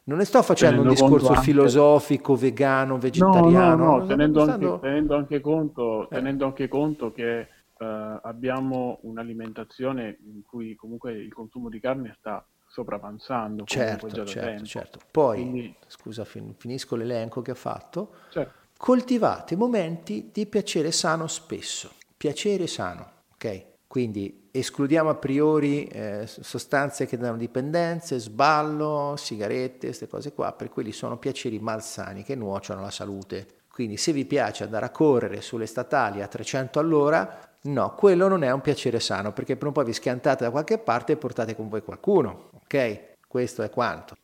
non 0.04 0.18
ne 0.18 0.24
sto 0.24 0.42
facendo 0.42 0.82
tenendo 0.82 1.02
un 1.04 1.08
discorso 1.08 1.32
anche... 1.32 1.44
filosofico, 1.44 2.34
vegano, 2.34 2.98
vegetariano. 2.98 3.76
No, 3.76 3.84
no, 3.84 3.96
no, 3.98 4.06
tenendo, 4.06 4.42
anche, 4.42 4.78
tenendo, 4.80 5.14
anche, 5.16 5.40
conto, 5.40 6.04
eh. 6.04 6.16
tenendo 6.16 6.46
anche 6.46 6.68
conto 6.68 7.12
che 7.12 7.48
uh, 7.78 7.84
abbiamo 8.22 8.98
un'alimentazione 9.02 10.18
in 10.24 10.42
cui 10.42 10.74
comunque 10.74 11.12
il 11.12 11.32
consumo 11.32 11.68
di 11.68 11.78
carne 11.78 12.16
sta 12.18 12.44
sopravanzando. 12.66 13.64
Certo, 13.64 14.24
certo, 14.24 14.64
certo. 14.64 14.98
Poi, 15.10 15.36
Quindi... 15.36 15.76
scusa, 15.86 16.24
finisco 16.24 16.96
l'elenco 16.96 17.42
che 17.42 17.52
ha 17.52 17.56
fatto. 17.56 18.14
Certo. 18.30 18.60
Coltivate 18.76 19.54
momenti 19.54 20.30
di 20.32 20.46
piacere 20.46 20.90
sano 20.90 21.28
spesso. 21.28 21.92
Piacere 22.16 22.66
sano, 22.66 23.06
ok? 23.34 23.71
Quindi 23.92 24.48
escludiamo 24.50 25.10
a 25.10 25.16
priori 25.16 25.84
eh, 25.84 26.24
sostanze 26.26 27.04
che 27.04 27.18
danno 27.18 27.36
dipendenze, 27.36 28.18
sballo, 28.18 29.16
sigarette, 29.18 29.88
queste 29.88 30.08
cose 30.08 30.32
qua, 30.32 30.50
per 30.52 30.70
quelli 30.70 30.92
sono 30.92 31.18
piaceri 31.18 31.58
malsani 31.58 32.22
che 32.22 32.34
nuociono 32.34 32.80
alla 32.80 32.90
salute. 32.90 33.46
Quindi 33.68 33.98
se 33.98 34.12
vi 34.12 34.24
piace 34.24 34.64
andare 34.64 34.86
a 34.86 34.90
correre 34.90 35.42
sulle 35.42 35.66
statali 35.66 36.22
a 36.22 36.26
300 36.26 36.78
all'ora, 36.78 37.50
No, 37.64 37.94
quello 37.94 38.28
non 38.28 38.42
è 38.42 38.50
un 38.50 38.62
piacere 38.62 38.98
sano 38.98 39.34
perché 39.34 39.56
prima 39.56 39.72
o 39.72 39.74
poi 39.74 39.84
vi 39.84 39.92
schiantate 39.92 40.44
da 40.44 40.50
qualche 40.50 40.78
parte 40.78 41.12
e 41.12 41.16
portate 41.18 41.54
con 41.54 41.68
voi 41.68 41.82
qualcuno, 41.82 42.48
ok? 42.64 43.18
Questo 43.28 43.62
è 43.62 43.68
quanto. 43.68 44.16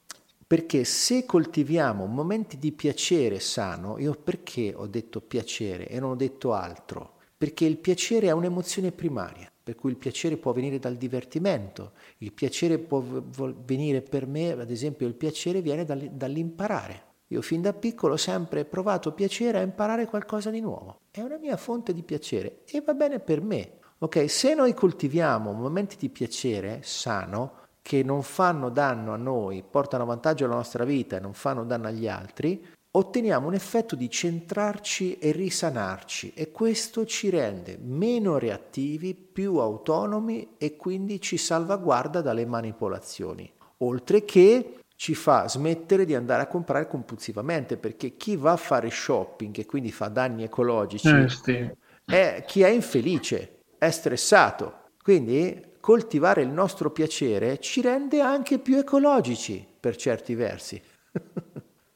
Perché 0.47 0.85
se 0.85 1.27
coltiviamo 1.27 2.07
momenti 2.07 2.57
di 2.57 2.73
piacere 2.73 3.39
sano, 3.39 3.99
io 3.99 4.14
perché 4.14 4.73
ho 4.75 4.87
detto 4.87 5.21
piacere 5.21 5.89
e 5.89 6.01
non 6.01 6.12
ho 6.12 6.16
detto 6.16 6.55
altro? 6.55 7.16
Perché 7.37 7.66
il 7.66 7.77
piacere 7.77 8.27
è 8.27 8.33
un'emozione 8.33 8.91
primaria, 8.91 9.49
per 9.69 9.77
cui 9.77 9.91
il 9.91 9.99
piacere 9.99 10.39
può 10.39 10.53
venire 10.53 10.79
dal 10.79 10.97
divertimento, 10.97 11.93
il 12.19 12.33
piacere 12.33 12.79
può 12.79 13.03
venire 13.03 14.01
per 14.01 14.27
me, 14.27 14.53
ad 14.53 14.71
esempio 14.71 15.07
il 15.07 15.12
piacere 15.12 15.61
viene 15.61 15.85
dall'imparare. 15.85 17.03
Io 17.27 17.43
fin 17.43 17.61
da 17.61 17.75
piccolo 17.75 18.14
ho 18.14 18.16
sempre 18.16 18.64
provato 18.64 19.12
piacere 19.12 19.59
a 19.59 19.61
imparare 19.61 20.07
qualcosa 20.07 20.49
di 20.49 20.61
nuovo. 20.61 21.01
È 21.11 21.21
una 21.21 21.37
mia 21.37 21.59
fonte 21.59 21.93
di 21.93 22.03
piacere 22.03 22.61
e 22.64 22.81
va 22.81 22.95
bene 22.95 23.21
per 23.21 23.43
me. 23.43 23.73
Ok, 23.99 24.31
se 24.31 24.55
noi 24.55 24.73
coltiviamo 24.73 25.53
momenti 25.53 25.97
di 25.99 26.09
piacere 26.09 26.81
sano 26.83 27.66
che 27.83 28.03
non 28.03 28.23
fanno 28.23 28.71
danno 28.71 29.12
a 29.12 29.19
noi, 29.19 29.62
portano 29.71 30.07
vantaggio 30.07 30.47
alla 30.47 30.55
nostra 30.55 30.85
vita 30.85 31.19
e 31.19 31.21
non 31.21 31.35
fanno 31.35 31.64
danno 31.64 31.89
agli 31.89 32.09
altri, 32.09 32.66
otteniamo 32.91 33.47
un 33.47 33.55
effetto 33.55 33.95
di 33.95 34.09
centrarci 34.09 35.18
e 35.18 35.32
risanarci 35.32 36.32
e 36.34 36.51
questo 36.51 37.05
ci 37.05 37.30
rende 37.30 37.78
meno 37.80 38.39
reattivi, 38.39 39.14
più 39.14 39.57
autonomi 39.57 40.55
e 40.59 40.76
quindi 40.76 41.20
ci 41.20 41.36
salvaguarda 41.36 42.20
dalle 42.20 42.47
manipolazioni. 42.47 43.51
Oltre 43.78 44.24
che 44.24 44.80
ci 44.97 45.14
fa 45.14 45.47
smettere 45.49 46.05
di 46.05 46.14
andare 46.14 46.43
a 46.43 46.49
comprare 46.49 46.89
compulsivamente 46.89 47.76
perché 47.76 48.16
chi 48.16 48.34
va 48.34 48.53
a 48.53 48.57
fare 48.57 48.91
shopping 48.91 49.57
e 49.59 49.66
quindi 49.66 49.93
fa 49.93 50.09
danni 50.09 50.43
ecologici 50.43 51.09
eh, 51.09 51.28
sì. 51.28 51.70
è 52.05 52.43
chi 52.45 52.62
è 52.62 52.68
infelice, 52.68 53.61
è 53.78 53.91
stressato. 53.91 54.86
Quindi 55.01 55.76
coltivare 55.78 56.43
il 56.43 56.49
nostro 56.49 56.91
piacere 56.91 57.61
ci 57.61 57.80
rende 57.80 58.20
anche 58.20 58.59
più 58.59 58.76
ecologici 58.76 59.64
per 59.78 59.95
certi 59.95 60.34
versi. 60.34 60.82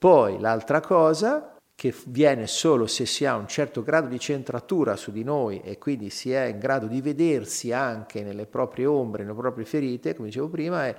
Poi 0.02 0.40
l'altra 0.40 0.80
cosa 0.80 1.54
che 1.76 1.94
viene 2.06 2.48
solo 2.48 2.88
se 2.88 3.06
si 3.06 3.24
ha 3.24 3.36
un 3.36 3.46
certo 3.46 3.84
grado 3.84 4.08
di 4.08 4.18
centratura 4.18 4.96
su 4.96 5.12
di 5.12 5.22
noi 5.22 5.60
e 5.60 5.78
quindi 5.78 6.10
si 6.10 6.32
è 6.32 6.46
in 6.46 6.58
grado 6.58 6.88
di 6.88 7.00
vedersi 7.00 7.70
anche 7.70 8.24
nelle 8.24 8.46
proprie 8.46 8.86
ombre, 8.86 9.22
nelle 9.22 9.36
proprie 9.36 9.64
ferite, 9.64 10.16
come 10.16 10.26
dicevo 10.26 10.48
prima, 10.48 10.86
è 10.88 10.96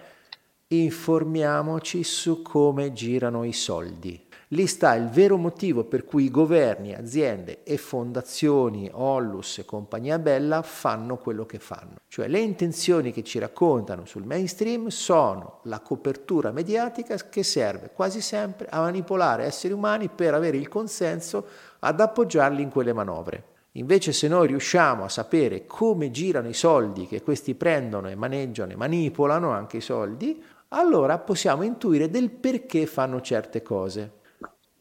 informiamoci 0.68 2.02
su 2.02 2.42
come 2.42 2.94
girano 2.94 3.44
i 3.44 3.52
soldi. 3.52 4.23
Lì 4.54 4.68
sta 4.68 4.94
il 4.94 5.10
vero 5.10 5.38
motivo 5.38 5.84
per 5.84 6.06
cui 6.06 6.30
governi, 6.30 6.94
aziende 6.94 7.64
e 7.64 7.78
fondazioni, 7.78 8.88
Ollus 8.94 9.58
e 9.58 9.66
compagnia 9.66 10.20
bella 10.20 10.62
fanno 10.62 11.18
quello 11.18 11.48
che 11.48 11.58
fanno. 11.58 11.96
Cioè 12.08 12.28
le 12.28 12.38
intenzioni 12.38 13.12
che 13.12 13.24
ci 13.24 13.40
raccontano 13.40 14.06
sul 14.06 14.28
mainstream 14.28 14.90
sono 14.90 15.62
la 15.64 15.80
copertura 15.80 16.52
mediatica 16.52 17.16
che 17.16 17.42
serve 17.42 17.90
quasi 17.96 18.22
sempre 18.22 18.68
a 18.70 18.82
manipolare 18.82 19.46
esseri 19.46 19.74
umani 19.74 20.10
per 20.10 20.36
avere 20.36 20.58
il 20.58 20.68
consenso 20.68 21.48
ad 21.80 22.00
appoggiarli 22.00 22.62
in 22.62 22.70
quelle 22.70 22.94
manovre. 22.94 23.46
Invece 23.72 24.12
se 24.12 24.28
noi 24.28 24.46
riusciamo 24.46 25.04
a 25.04 25.10
sapere 25.10 25.66
come 25.66 26.12
girano 26.12 26.48
i 26.48 26.54
soldi 26.54 27.08
che 27.08 27.24
questi 27.24 27.56
prendono 27.56 28.08
e 28.08 28.14
maneggiano 28.14 28.72
e 28.72 28.76
manipolano 28.76 29.50
anche 29.50 29.78
i 29.78 29.82
soldi, 29.82 30.44
allora 30.68 31.18
possiamo 31.18 31.64
intuire 31.64 32.12
del 32.12 32.30
perché 32.30 32.86
fanno 32.86 33.20
certe 33.20 33.64
cose. 33.64 34.22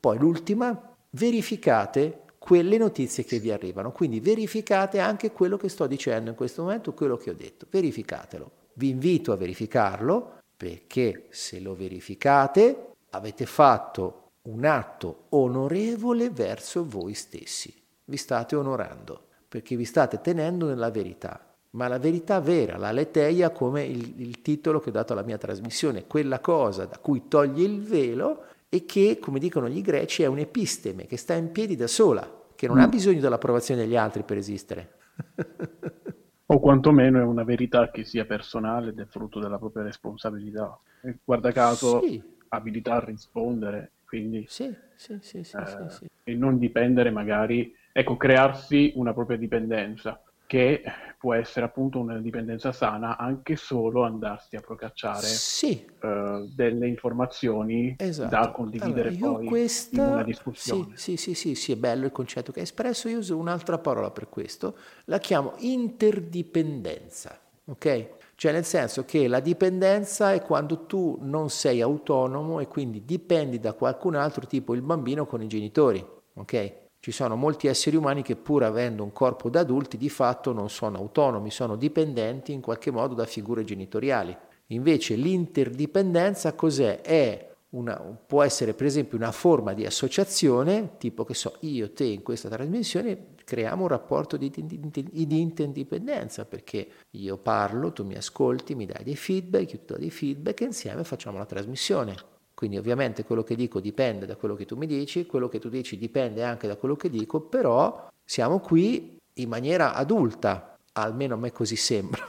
Poi 0.02 0.18
l'ultima, 0.18 0.96
verificate 1.10 2.22
quelle 2.36 2.76
notizie 2.76 3.22
che 3.22 3.38
vi 3.38 3.52
arrivano, 3.52 3.92
quindi 3.92 4.18
verificate 4.18 4.98
anche 4.98 5.30
quello 5.30 5.56
che 5.56 5.68
sto 5.68 5.86
dicendo 5.86 6.30
in 6.30 6.34
questo 6.34 6.62
momento, 6.62 6.92
quello 6.92 7.16
che 7.16 7.30
ho 7.30 7.34
detto, 7.34 7.68
verificatelo. 7.70 8.50
Vi 8.72 8.88
invito 8.88 9.30
a 9.30 9.36
verificarlo 9.36 10.40
perché 10.56 11.26
se 11.30 11.60
lo 11.60 11.76
verificate 11.76 12.94
avete 13.10 13.46
fatto 13.46 14.30
un 14.48 14.64
atto 14.64 15.26
onorevole 15.28 16.30
verso 16.30 16.84
voi 16.84 17.14
stessi. 17.14 17.72
Vi 18.04 18.16
state 18.16 18.56
onorando 18.56 19.26
perché 19.46 19.76
vi 19.76 19.84
state 19.84 20.20
tenendo 20.20 20.66
nella 20.66 20.90
verità 20.90 21.52
ma 21.72 21.88
la 21.88 21.98
verità 21.98 22.40
vera, 22.40 22.76
la 22.76 22.92
leteia 22.92 23.50
come 23.50 23.84
il, 23.84 24.20
il, 24.20 24.42
titolo 24.42 24.78
che 24.80 24.90
ho 24.90 24.92
dato 24.92 25.14
alla 25.14 25.22
mia 25.22 25.38
trasmissione, 25.38 26.06
quella 26.06 26.38
cosa 26.38 26.84
da 26.84 26.98
cui 26.98 27.28
toglie 27.28 27.64
il 27.64 27.82
velo 27.82 28.44
e 28.74 28.86
che, 28.86 29.18
come 29.20 29.38
dicono 29.38 29.68
gli 29.68 29.82
greci, 29.82 30.22
è 30.22 30.26
un'episteme 30.26 31.04
che 31.04 31.18
sta 31.18 31.34
in 31.34 31.52
piedi 31.52 31.76
da 31.76 31.86
sola, 31.86 32.44
che 32.56 32.66
non 32.66 32.78
mm. 32.78 32.80
ha 32.80 32.88
bisogno 32.88 33.20
dell'approvazione 33.20 33.82
degli 33.82 33.96
altri 33.96 34.22
per 34.22 34.38
esistere. 34.38 34.94
o 36.46 36.58
quantomeno 36.58 37.20
è 37.20 37.22
una 37.22 37.44
verità 37.44 37.90
che 37.90 38.04
sia 38.04 38.24
personale 38.24 38.88
ed 38.88 38.98
è 38.98 39.04
frutto 39.04 39.40
della 39.40 39.58
propria 39.58 39.82
responsabilità. 39.82 40.80
E 41.02 41.18
guarda 41.22 41.52
caso, 41.52 42.00
sì. 42.00 42.22
abilità 42.48 42.94
a 42.94 43.04
rispondere, 43.04 43.92
quindi... 44.06 44.46
Sì, 44.48 44.74
sì, 44.94 45.18
sì, 45.20 45.44
sì, 45.44 45.54
eh, 45.58 45.90
sì, 45.90 46.06
E 46.24 46.34
non 46.34 46.56
dipendere 46.56 47.10
magari, 47.10 47.76
ecco, 47.92 48.16
crearsi 48.16 48.92
una 48.94 49.12
propria 49.12 49.36
dipendenza 49.36 50.18
che 50.46 50.82
può 51.22 51.34
essere 51.34 51.66
appunto 51.66 52.00
una 52.00 52.18
dipendenza 52.18 52.72
sana 52.72 53.16
anche 53.16 53.54
solo 53.54 54.02
andarsi 54.02 54.56
a 54.56 54.60
procacciare 54.60 55.24
sì. 55.24 55.86
uh, 56.00 56.52
delle 56.52 56.88
informazioni 56.88 57.94
esatto. 57.96 58.28
da 58.28 58.50
condividere 58.50 59.10
allora, 59.10 59.34
poi 59.34 59.46
questa... 59.46 60.02
in 60.02 60.12
una 60.14 60.24
discussione. 60.24 60.96
Sì, 60.96 61.16
sì, 61.16 61.34
sì, 61.34 61.54
sì, 61.54 61.70
è 61.70 61.76
bello 61.76 62.06
il 62.06 62.10
concetto 62.10 62.50
che 62.50 62.58
hai 62.58 62.64
espresso, 62.64 63.08
io 63.08 63.18
uso 63.18 63.36
un'altra 63.36 63.78
parola 63.78 64.10
per 64.10 64.28
questo, 64.28 64.76
la 65.04 65.18
chiamo 65.18 65.54
interdipendenza, 65.58 67.38
ok? 67.66 68.08
Cioè 68.34 68.50
nel 68.50 68.64
senso 68.64 69.04
che 69.04 69.28
la 69.28 69.38
dipendenza 69.38 70.32
è 70.32 70.42
quando 70.42 70.86
tu 70.86 71.18
non 71.20 71.50
sei 71.50 71.80
autonomo 71.82 72.58
e 72.58 72.66
quindi 72.66 73.04
dipendi 73.04 73.60
da 73.60 73.74
qualcun 73.74 74.16
altro, 74.16 74.44
tipo 74.44 74.74
il 74.74 74.82
bambino 74.82 75.24
con 75.24 75.40
i 75.40 75.46
genitori, 75.46 76.04
ok? 76.34 76.80
Ci 77.04 77.10
sono 77.10 77.34
molti 77.34 77.66
esseri 77.66 77.96
umani 77.96 78.22
che 78.22 78.36
pur 78.36 78.62
avendo 78.62 79.02
un 79.02 79.10
corpo 79.10 79.50
da 79.50 79.58
adulti 79.58 79.96
di 79.96 80.08
fatto 80.08 80.52
non 80.52 80.70
sono 80.70 80.98
autonomi, 80.98 81.50
sono 81.50 81.74
dipendenti 81.74 82.52
in 82.52 82.60
qualche 82.60 82.92
modo 82.92 83.14
da 83.14 83.26
figure 83.26 83.64
genitoriali. 83.64 84.36
Invece 84.66 85.16
l'interdipendenza 85.16 86.52
cos'è? 86.52 87.00
È 87.00 87.54
una, 87.70 87.96
può 87.96 88.44
essere 88.44 88.74
per 88.74 88.86
esempio 88.86 89.18
una 89.18 89.32
forma 89.32 89.72
di 89.72 89.84
associazione, 89.84 90.92
tipo 90.98 91.24
che 91.24 91.34
so, 91.34 91.56
io, 91.62 91.92
te 91.92 92.04
in 92.04 92.22
questa 92.22 92.48
trasmissione 92.48 93.34
creiamo 93.42 93.82
un 93.82 93.88
rapporto 93.88 94.36
di, 94.36 94.48
di, 94.54 94.80
di, 94.92 95.40
interdipendenza 95.40 96.44
perché 96.44 96.86
io 97.10 97.36
parlo, 97.36 97.92
tu 97.92 98.04
mi 98.04 98.14
ascolti, 98.14 98.76
mi 98.76 98.86
dai 98.86 99.02
dei 99.02 99.16
feedback, 99.16 99.72
io 99.72 99.78
ti 99.80 99.86
do 99.86 99.96
dei 99.96 100.10
feedback 100.10 100.60
e 100.60 100.66
insieme 100.66 101.02
facciamo 101.02 101.36
la 101.36 101.46
trasmissione. 101.46 102.14
Quindi 102.62 102.78
ovviamente 102.78 103.24
quello 103.24 103.42
che 103.42 103.56
dico 103.56 103.80
dipende 103.80 104.24
da 104.24 104.36
quello 104.36 104.54
che 104.54 104.66
tu 104.66 104.76
mi 104.76 104.86
dici, 104.86 105.26
quello 105.26 105.48
che 105.48 105.58
tu 105.58 105.68
dici 105.68 105.98
dipende 105.98 106.44
anche 106.44 106.68
da 106.68 106.76
quello 106.76 106.94
che 106.94 107.10
dico, 107.10 107.40
però 107.40 108.08
siamo 108.24 108.60
qui 108.60 109.18
in 109.34 109.48
maniera 109.48 109.94
adulta, 109.94 110.78
almeno 110.92 111.34
a 111.34 111.38
me 111.38 111.50
così 111.50 111.74
sembra. 111.74 112.22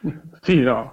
Sì, 0.42 0.60
no, 0.60 0.92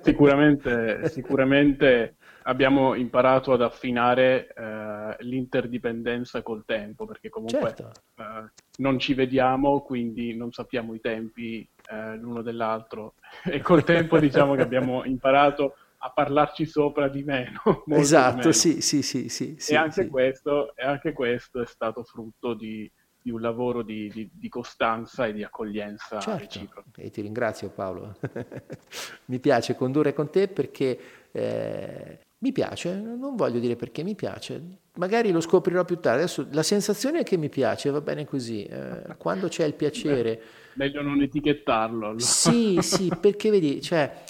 sicuramente, 0.00 1.08
sicuramente 1.10 2.16
abbiamo 2.44 2.94
imparato 2.94 3.52
ad 3.52 3.60
affinare 3.60 4.48
eh, 4.56 5.16
l'interdipendenza 5.20 6.40
col 6.42 6.64
tempo, 6.64 7.04
perché 7.04 7.28
comunque 7.28 7.74
certo. 7.76 7.90
eh, 8.16 8.50
non 8.78 8.98
ci 8.98 9.12
vediamo, 9.12 9.80
quindi 9.80 10.34
non 10.34 10.50
sappiamo 10.52 10.94
i 10.94 11.00
tempi 11.00 11.68
eh, 11.90 12.16
l'uno 12.16 12.42
dell'altro 12.42 13.14
e 13.44 13.60
col 13.60 13.84
tempo 13.84 14.18
diciamo 14.18 14.54
che 14.54 14.62
abbiamo 14.62 15.04
imparato 15.04 15.76
a 16.06 16.10
parlarci 16.10 16.66
sopra 16.66 17.08
di 17.08 17.24
meno. 17.24 17.60
esatto, 17.90 18.34
di 18.34 18.38
meno. 18.38 18.52
Sì, 18.52 18.80
sì, 18.80 19.02
sì, 19.02 19.28
sì, 19.28 19.72
e, 19.72 19.76
anche 19.76 20.04
sì. 20.04 20.08
Questo, 20.08 20.74
e 20.76 20.84
anche 20.84 21.12
questo 21.12 21.60
è 21.60 21.66
stato 21.66 22.04
frutto 22.04 22.54
di, 22.54 22.90
di 23.20 23.30
un 23.30 23.40
lavoro 23.40 23.82
di, 23.82 24.08
di, 24.12 24.30
di, 24.32 24.48
costanza 24.48 25.26
e 25.26 25.32
di 25.32 25.42
accoglienza 25.42 26.20
certo. 26.20 26.84
E 26.96 27.10
ti 27.10 27.20
ringrazio 27.20 27.70
Paolo. 27.70 28.16
Mi 29.26 29.40
piace 29.40 29.74
condurre 29.74 30.14
con 30.14 30.30
te 30.30 30.46
perché 30.46 30.98
eh, 31.32 32.18
mi 32.38 32.52
piace, 32.52 32.94
non 32.94 33.34
voglio 33.34 33.58
dire 33.58 33.74
perché 33.74 34.04
mi 34.04 34.14
piace, 34.14 34.62
magari 34.94 35.32
lo 35.32 35.40
scoprirò 35.40 35.84
più 35.84 35.98
tardi. 35.98 36.22
Adesso 36.22 36.46
la 36.52 36.62
sensazione 36.62 37.20
è 37.20 37.22
che 37.24 37.36
mi 37.36 37.48
piace, 37.48 37.90
va 37.90 38.00
bene 38.00 38.24
così. 38.26 38.62
Eh, 38.62 39.16
quando 39.18 39.48
c'è 39.48 39.64
il 39.64 39.74
piacere. 39.74 40.34
Beh, 40.34 40.84
meglio 40.84 41.02
non 41.02 41.20
etichettarlo. 41.20 42.06
Allora. 42.06 42.20
Sì, 42.20 42.78
sì, 42.80 43.10
perché 43.20 43.50
vedi, 43.50 43.80
cioè, 43.80 44.22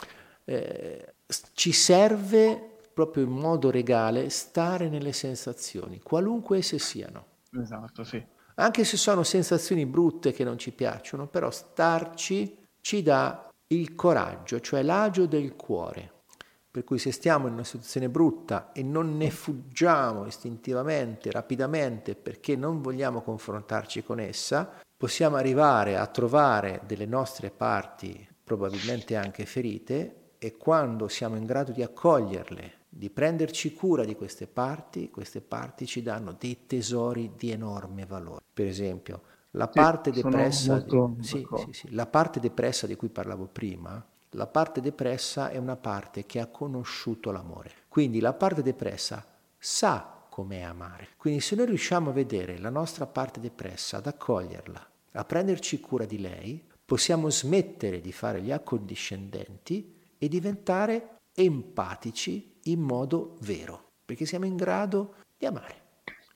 eh, 0.44 1.14
ci 1.52 1.72
serve 1.72 2.78
proprio 2.92 3.24
in 3.24 3.30
modo 3.30 3.70
regale 3.70 4.30
stare 4.30 4.88
nelle 4.88 5.12
sensazioni, 5.12 6.00
qualunque 6.00 6.58
esse 6.58 6.78
siano. 6.78 7.26
Esatto, 7.52 8.04
sì. 8.04 8.24
Anche 8.54 8.84
se 8.84 8.96
sono 8.96 9.22
sensazioni 9.22 9.84
brutte 9.84 10.32
che 10.32 10.44
non 10.44 10.56
ci 10.56 10.72
piacciono, 10.72 11.26
però 11.26 11.50
starci 11.50 12.56
ci 12.80 13.02
dà 13.02 13.50
il 13.68 13.94
coraggio, 13.94 14.60
cioè 14.60 14.82
l'agio 14.82 15.26
del 15.26 15.56
cuore. 15.56 16.12
Per 16.70 16.84
cui 16.84 16.98
se 16.98 17.10
stiamo 17.10 17.48
in 17.48 17.54
una 17.54 17.64
situazione 17.64 18.08
brutta 18.08 18.72
e 18.72 18.82
non 18.82 19.16
ne 19.16 19.30
fuggiamo 19.30 20.26
istintivamente, 20.26 21.30
rapidamente, 21.30 22.14
perché 22.14 22.56
non 22.56 22.80
vogliamo 22.80 23.22
confrontarci 23.22 24.02
con 24.02 24.20
essa, 24.20 24.80
possiamo 24.96 25.36
arrivare 25.36 25.96
a 25.96 26.06
trovare 26.06 26.80
delle 26.86 27.06
nostre 27.06 27.50
parti 27.50 28.26
probabilmente 28.42 29.16
anche 29.16 29.44
ferite 29.44 30.15
e 30.38 30.56
quando 30.56 31.08
siamo 31.08 31.36
in 31.36 31.44
grado 31.44 31.72
di 31.72 31.82
accoglierle, 31.82 32.72
di 32.88 33.10
prenderci 33.10 33.74
cura 33.74 34.04
di 34.04 34.14
queste 34.14 34.46
parti, 34.46 35.10
queste 35.10 35.40
parti 35.40 35.86
ci 35.86 36.02
danno 36.02 36.34
dei 36.38 36.66
tesori 36.66 37.32
di 37.36 37.50
enorme 37.50 38.06
valore. 38.06 38.42
Per 38.52 38.66
esempio, 38.66 39.22
la 39.52 39.68
parte, 39.68 40.12
sì, 40.12 40.22
depressa, 40.22 40.84
sì, 41.20 41.46
sì, 41.70 41.94
la 41.94 42.06
parte 42.06 42.40
depressa 42.40 42.86
di 42.86 42.96
cui 42.96 43.08
parlavo 43.08 43.48
prima 43.50 44.04
la 44.30 44.46
parte 44.46 44.82
depressa 44.82 45.48
è 45.48 45.56
una 45.56 45.76
parte 45.76 46.26
che 46.26 46.40
ha 46.40 46.46
conosciuto 46.46 47.30
l'amore. 47.30 47.70
Quindi 47.88 48.20
la 48.20 48.34
parte 48.34 48.62
depressa 48.62 49.24
sa 49.56 50.24
com'è 50.28 50.60
amare. 50.60 51.08
Quindi 51.16 51.40
se 51.40 51.56
noi 51.56 51.66
riusciamo 51.66 52.10
a 52.10 52.12
vedere 52.12 52.58
la 52.58 52.68
nostra 52.68 53.06
parte 53.06 53.40
depressa, 53.40 53.96
ad 53.96 54.06
accoglierla, 54.06 54.86
a 55.12 55.24
prenderci 55.24 55.80
cura 55.80 56.04
di 56.04 56.20
lei, 56.20 56.62
possiamo 56.84 57.30
smettere 57.30 58.02
di 58.02 58.12
fare 58.12 58.42
gli 58.42 58.52
accondiscendenti 58.52 59.95
e 60.18 60.28
diventare 60.28 61.18
empatici 61.34 62.58
in 62.64 62.80
modo 62.80 63.36
vero, 63.40 63.90
perché 64.04 64.24
siamo 64.24 64.46
in 64.46 64.56
grado 64.56 65.14
di 65.36 65.46
amare. 65.46 65.84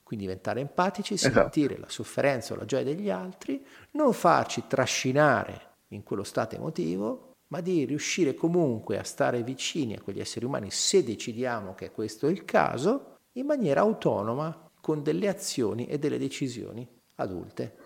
Quindi 0.03 0.27
diventare 0.27 0.61
empatici, 0.61 1.15
esatto. 1.15 1.35
sentire 1.35 1.79
la 1.79 1.89
sofferenza 1.89 2.53
o 2.53 2.57
la 2.57 2.65
gioia 2.65 2.85
degli 2.85 3.11
altri, 3.11 3.65
non 3.93 4.13
farci 4.13 4.65
trascinare 4.67 5.69
in 5.89 6.03
quello 6.03 6.25
stato 6.25 6.57
emotivo, 6.57 7.31
ma 7.49 7.61
di 7.61 7.85
riuscire 7.85 8.35
comunque 8.35 8.99
a 8.99 9.05
stare 9.05 9.43
vicini 9.43 9.95
a 9.95 10.01
quegli 10.01 10.21
esseri 10.21 10.45
umani 10.45 10.71
se 10.71 11.05
decidiamo 11.05 11.75
che 11.75 11.91
questo 11.91 12.27
è 12.27 12.31
il 12.31 12.45
caso, 12.45 13.19
in 13.33 13.47
maniera 13.47 13.81
autonoma, 13.81 14.71
con 14.81 15.03
delle 15.03 15.29
azioni 15.29 15.87
e 15.87 15.99
delle 15.99 16.19
decisioni 16.19 16.87
adulte. 17.17 17.80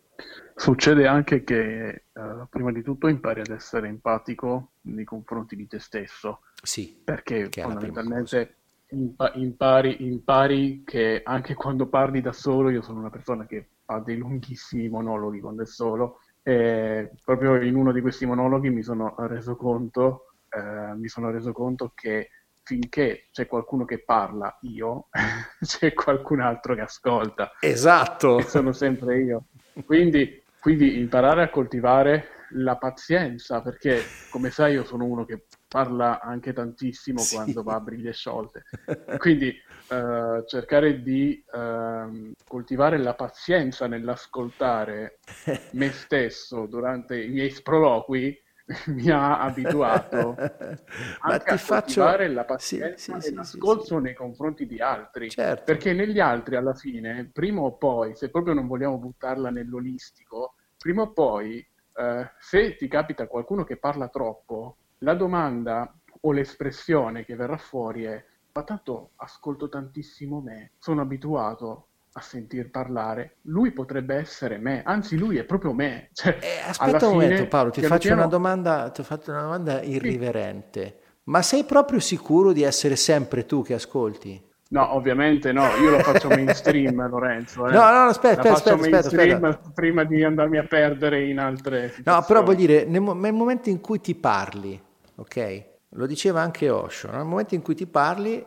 Succede 0.56 1.06
anche 1.06 1.42
che 1.42 2.04
uh, 2.12 2.46
prima 2.48 2.70
di 2.70 2.82
tutto 2.82 3.08
impari 3.08 3.40
ad 3.40 3.48
essere 3.48 3.88
empatico 3.88 4.74
nei 4.82 5.04
confronti 5.04 5.56
di 5.56 5.66
te 5.66 5.78
stesso. 5.78 6.40
Sì. 6.62 7.00
Perché 7.04 7.48
fondamentalmente 7.50 8.56
impa- 8.90 9.32
impari, 9.34 10.04
impari 10.04 10.82
che 10.84 11.22
anche 11.24 11.54
quando 11.54 11.88
parli 11.88 12.20
da 12.20 12.32
solo, 12.32 12.70
io 12.70 12.82
sono 12.82 13.00
una 13.00 13.10
persona 13.10 13.46
che 13.46 13.70
ha 13.86 14.00
dei 14.00 14.16
lunghissimi 14.16 14.88
monologhi 14.88 15.40
quando 15.40 15.62
è 15.62 15.66
solo, 15.66 16.20
e 16.42 17.10
proprio 17.24 17.60
in 17.60 17.74
uno 17.74 17.92
di 17.92 18.00
questi 18.00 18.26
monologhi 18.26 18.70
mi 18.70 18.82
sono 18.82 19.14
reso 19.18 19.56
conto, 19.56 20.34
eh, 20.48 20.94
mi 20.94 21.08
sono 21.08 21.30
reso 21.30 21.52
conto 21.52 21.92
che 21.94 22.30
finché 22.62 23.28
c'è 23.30 23.46
qualcuno 23.46 23.84
che 23.84 24.02
parla 24.02 24.56
io, 24.62 25.08
c'è 25.60 25.92
qualcun 25.92 26.40
altro 26.40 26.74
che 26.74 26.80
ascolta. 26.80 27.52
Esatto. 27.60 28.38
E 28.38 28.42
sono 28.44 28.72
sempre 28.72 29.20
io. 29.20 29.44
Quindi, 29.84 30.42
quindi 30.60 30.98
imparare 30.98 31.42
a 31.42 31.50
coltivare 31.50 32.28
la 32.50 32.76
pazienza, 32.76 33.60
perché 33.60 34.02
come 34.30 34.50
sai 34.50 34.74
io 34.74 34.84
sono 34.84 35.04
uno 35.04 35.24
che 35.24 35.46
parla 35.68 36.20
anche 36.20 36.52
tantissimo 36.52 37.18
sì. 37.18 37.34
quando 37.34 37.62
va 37.62 37.74
a 37.74 37.80
briglie 37.80 38.12
sciolte. 38.12 38.64
Quindi 39.18 39.48
uh, 39.88 40.44
cercare 40.46 41.02
di 41.02 41.42
uh, 41.52 42.32
coltivare 42.46 42.98
la 42.98 43.14
pazienza 43.14 43.86
nell'ascoltare 43.86 45.18
me 45.72 45.90
stesso 45.90 46.66
durante 46.66 47.20
i 47.20 47.28
miei 47.28 47.50
sproloqui 47.50 48.40
mi 48.88 49.10
ha 49.10 49.40
abituato 49.40 50.34
anche 51.20 51.50
a 51.50 51.56
faccio... 51.56 52.00
coltivare 52.00 52.28
la 52.28 52.44
pazienza 52.44 53.18
sì, 53.18 53.20
sì, 53.20 53.28
e 53.28 53.34
l'ascolto 53.34 53.98
nei 53.98 54.14
confronti 54.14 54.66
di 54.66 54.80
altri. 54.80 55.30
Certo. 55.30 55.64
Perché 55.64 55.92
negli 55.92 56.20
altri 56.20 56.56
alla 56.56 56.74
fine, 56.74 57.30
prima 57.32 57.60
o 57.60 57.76
poi, 57.76 58.14
se 58.14 58.30
proprio 58.30 58.54
non 58.54 58.66
vogliamo 58.66 58.98
buttarla 58.98 59.50
nell'olistico, 59.50 60.54
prima 60.78 61.02
o 61.02 61.12
poi 61.12 61.66
Uh, 61.94 62.26
se 62.40 62.74
ti 62.74 62.88
capita 62.88 63.28
qualcuno 63.28 63.62
che 63.62 63.76
parla 63.76 64.08
troppo, 64.08 64.78
la 64.98 65.14
domanda 65.14 65.96
o 66.22 66.32
l'espressione 66.32 67.24
che 67.24 67.36
verrà 67.36 67.56
fuori 67.56 68.02
è 68.02 68.24
ma 68.52 68.62
tanto 68.62 69.10
ascolto 69.16 69.68
tantissimo 69.68 70.40
me, 70.40 70.72
sono 70.78 71.02
abituato 71.02 71.88
a 72.16 72.20
sentir 72.20 72.70
parlare, 72.70 73.38
lui 73.42 73.72
potrebbe 73.72 74.14
essere 74.14 74.58
me, 74.58 74.82
anzi 74.84 75.16
lui 75.16 75.36
è 75.36 75.44
proprio 75.44 75.72
me. 75.72 76.10
Cioè, 76.12 76.38
eh, 76.40 76.68
aspetta 76.68 77.08
un 77.08 77.14
momento 77.14 77.46
Paolo, 77.48 77.70
ti 77.70 77.82
faccio 77.82 78.06
piano... 78.06 78.20
una 78.20 78.30
domanda, 78.30 78.90
ti 78.90 79.00
ho 79.00 79.04
fatto 79.04 79.32
una 79.32 79.42
domanda 79.42 79.82
irriverente. 79.82 80.82
Sì. 80.82 81.12
Ma 81.24 81.42
sei 81.42 81.64
proprio 81.64 81.98
sicuro 81.98 82.52
di 82.52 82.62
essere 82.62 82.94
sempre 82.96 83.46
tu 83.46 83.62
che 83.62 83.74
ascolti? 83.74 84.40
No, 84.68 84.94
ovviamente 84.94 85.52
no, 85.52 85.66
io 85.76 85.90
lo 85.90 85.98
faccio 86.00 86.28
mainstream, 86.28 86.94
Lorenzo. 87.08 87.66
Eh. 87.66 87.72
No, 87.72 87.90
no, 87.90 88.04
aspetta, 88.06 88.52
aspetta, 88.52 88.74
aspetta, 88.74 88.98
aspetta, 88.98 89.60
Prima 89.74 90.04
di 90.04 90.22
andarmi 90.22 90.58
a 90.58 90.64
perdere 90.64 91.24
in 91.24 91.38
altre 91.38 91.88
situazioni. 91.88 92.18
No, 92.18 92.24
però 92.26 92.42
vuol 92.44 92.56
dire, 92.56 92.84
nel, 92.84 93.02
nel, 93.02 93.32
momento 93.32 93.70
in 93.70 93.80
cui 93.80 94.00
ti 94.00 94.14
parli, 94.14 94.80
ok? 95.16 95.64
Lo 95.90 96.06
diceva 96.06 96.42
anche 96.42 96.70
Osho, 96.70 97.10
nel 97.10 97.24
momento 97.24 97.54
in 97.54 97.62
cui 97.62 97.74
ti 97.74 97.86
parli 97.86 98.44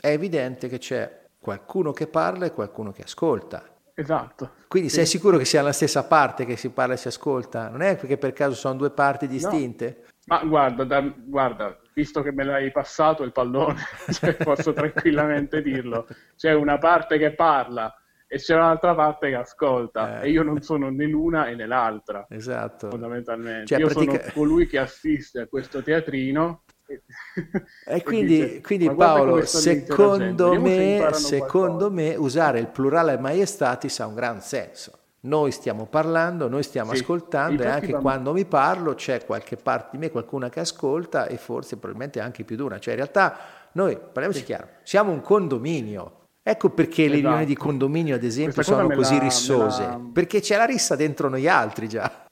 è 0.00 0.08
evidente 0.08 0.68
che 0.68 0.78
c'è 0.78 1.22
qualcuno 1.44 1.92
che 1.92 2.06
parla 2.06 2.46
e 2.46 2.52
qualcuno 2.52 2.90
che 2.90 3.02
ascolta. 3.02 3.62
Esatto. 3.92 4.52
Quindi 4.66 4.88
sì. 4.88 4.96
sei 4.96 5.06
sicuro 5.06 5.36
che 5.36 5.44
sia 5.44 5.60
la 5.60 5.72
stessa 5.72 6.04
parte 6.04 6.46
che 6.46 6.56
si 6.56 6.70
parla 6.70 6.94
e 6.94 6.96
si 6.96 7.08
ascolta? 7.08 7.68
Non 7.68 7.82
è 7.82 7.96
perché 7.96 8.16
per 8.16 8.32
caso 8.32 8.54
sono 8.54 8.76
due 8.76 8.90
parti 8.90 9.28
distinte? 9.28 9.98
No. 9.98 10.12
Ma 10.26 10.44
guarda, 10.44 10.84
da, 10.84 11.02
guarda, 11.02 11.78
visto 11.92 12.22
che 12.22 12.32
me 12.32 12.44
l'hai 12.44 12.72
passato 12.72 13.24
il 13.24 13.32
pallone, 13.32 13.76
cioè 14.10 14.36
posso 14.36 14.72
tranquillamente 14.72 15.60
dirlo. 15.60 16.06
C'è 16.34 16.54
una 16.54 16.78
parte 16.78 17.18
che 17.18 17.34
parla 17.34 17.94
e 18.26 18.38
c'è 18.38 18.54
un'altra 18.54 18.94
parte 18.94 19.28
che 19.28 19.36
ascolta 19.36 20.22
eh. 20.22 20.28
e 20.28 20.30
io 20.30 20.42
non 20.42 20.62
sono 20.62 20.88
né 20.88 21.04
l'una 21.04 21.44
né 21.44 21.66
l'altra. 21.66 22.26
Esatto. 22.30 22.88
Fondamentalmente. 22.88 23.66
Cioè, 23.66 23.78
io 23.80 23.88
pratica... 23.88 24.18
sono 24.18 24.32
colui 24.32 24.66
che 24.66 24.78
assiste 24.78 25.42
a 25.42 25.46
questo 25.46 25.82
teatrino 25.82 26.62
E 27.86 28.02
quindi, 28.02 28.40
dice, 28.40 28.60
quindi 28.60 28.90
Paolo, 28.92 29.44
secondo, 29.44 30.60
me, 30.60 31.08
secondo 31.12 31.90
me, 31.90 32.14
usare 32.14 32.60
il 32.60 32.68
plurale 32.68 33.18
maiestatis 33.18 34.00
ha 34.00 34.06
un 34.06 34.14
gran 34.14 34.40
senso. 34.40 34.98
Noi 35.20 35.52
stiamo 35.52 35.86
parlando, 35.86 36.48
noi 36.48 36.62
stiamo 36.62 36.92
sì, 36.92 37.00
ascoltando 37.00 37.62
e 37.62 37.66
anche 37.66 37.92
quando 37.94 38.32
mi 38.32 38.44
parlo 38.44 38.94
c'è 38.94 39.24
qualche 39.24 39.56
parte 39.56 39.90
di 39.92 39.98
me, 39.98 40.10
qualcuna 40.10 40.50
che 40.50 40.60
ascolta 40.60 41.26
e 41.26 41.38
forse 41.38 41.76
probabilmente 41.76 42.20
anche 42.20 42.44
più 42.44 42.56
di 42.56 42.62
una. 42.62 42.78
Cioè 42.78 42.92
in 42.92 43.00
realtà 43.00 43.38
noi, 43.72 43.96
parliamoci 43.96 44.40
sì. 44.40 44.44
chiaro, 44.44 44.68
siamo 44.82 45.12
un 45.12 45.20
condominio. 45.22 46.18
Ecco 46.42 46.68
perché 46.68 47.04
esatto. 47.04 47.14
le 47.14 47.20
riunioni 47.22 47.46
di 47.46 47.56
condominio, 47.56 48.14
ad 48.14 48.22
esempio, 48.22 48.62
sono 48.62 48.86
così 48.94 49.16
la, 49.16 49.22
rissose. 49.22 49.82
La... 49.82 50.00
Perché 50.12 50.40
c'è 50.40 50.58
la 50.58 50.66
rissa 50.66 50.94
dentro 50.94 51.30
noi 51.30 51.48
altri 51.48 51.88
già. 51.88 52.26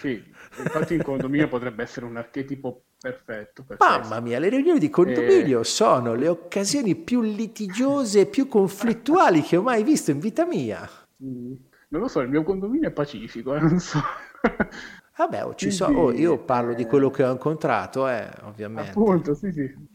sì, 0.00 0.22
infatti 0.62 0.94
il 0.94 1.02
condominio 1.02 1.48
potrebbe 1.48 1.82
essere 1.82 2.06
un 2.06 2.16
archetipo 2.16 2.84
perfetto. 3.00 3.64
Per 3.64 3.76
Mamma 3.78 4.20
mia, 4.20 4.38
le 4.38 4.48
riunioni 4.48 4.78
di 4.78 4.90
condominio 4.90 5.60
e... 5.60 5.64
sono 5.64 6.14
le 6.14 6.28
occasioni 6.28 6.94
più 6.96 7.22
litigiose 7.22 8.20
e 8.20 8.26
più 8.26 8.46
conflittuali 8.46 9.42
che 9.42 9.56
ho 9.56 9.62
mai 9.62 9.82
visto 9.82 10.10
in 10.10 10.20
vita 10.20 10.46
mia. 10.46 10.88
Mm, 11.22 11.52
non 11.88 12.00
lo 12.00 12.08
so, 12.08 12.20
il 12.20 12.28
mio 12.28 12.42
condominio 12.42 12.88
è 12.88 12.92
pacifico, 12.92 13.54
eh, 13.54 13.60
non 13.60 13.78
so. 13.78 14.00
Vabbè, 15.16 15.44
oh, 15.44 15.54
Quindi, 15.54 15.74
so, 15.74 15.86
oh, 15.86 16.12
io 16.12 16.38
parlo 16.38 16.72
eh... 16.72 16.74
di 16.74 16.86
quello 16.86 17.10
che 17.10 17.24
ho 17.24 17.30
incontrato, 17.30 18.08
eh, 18.08 18.30
ovviamente. 18.44 18.90
Appunto, 18.90 19.34
sì, 19.34 19.52
sì. 19.52 19.88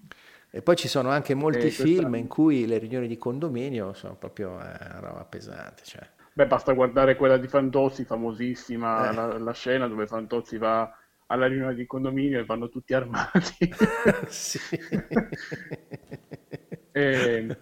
E 0.51 0.61
poi 0.61 0.75
ci 0.75 0.87
sono 0.87 1.09
anche 1.09 1.33
molti 1.33 1.65
eh, 1.65 1.69
film 1.69 2.15
in 2.15 2.27
cui 2.27 2.65
le 2.65 2.77
riunioni 2.77 3.07
di 3.07 3.17
condominio 3.17 3.93
sono 3.93 4.15
proprio 4.15 4.57
eh, 4.61 4.99
roba 5.01 5.25
pesante. 5.25 5.83
Cioè. 5.83 6.07
Beh, 6.37 6.47
basta 6.47 6.73
guardare 6.73 7.15
quella 7.15 7.37
di 7.37 7.47
Fantozzi, 7.47 8.03
famosissima, 8.03 9.09
eh. 9.09 9.13
la, 9.13 9.37
la, 9.37 9.53
scena 9.53 9.87
dove 9.87 10.05
Fantozzi 10.05 10.57
va 10.57 10.93
alla 11.27 11.47
riunione 11.47 11.75
di 11.75 11.85
condominio 11.85 12.37
e 12.37 12.43
vanno 12.43 12.67
tutti 12.67 12.93
armati. 12.93 13.71
e, 16.91 17.57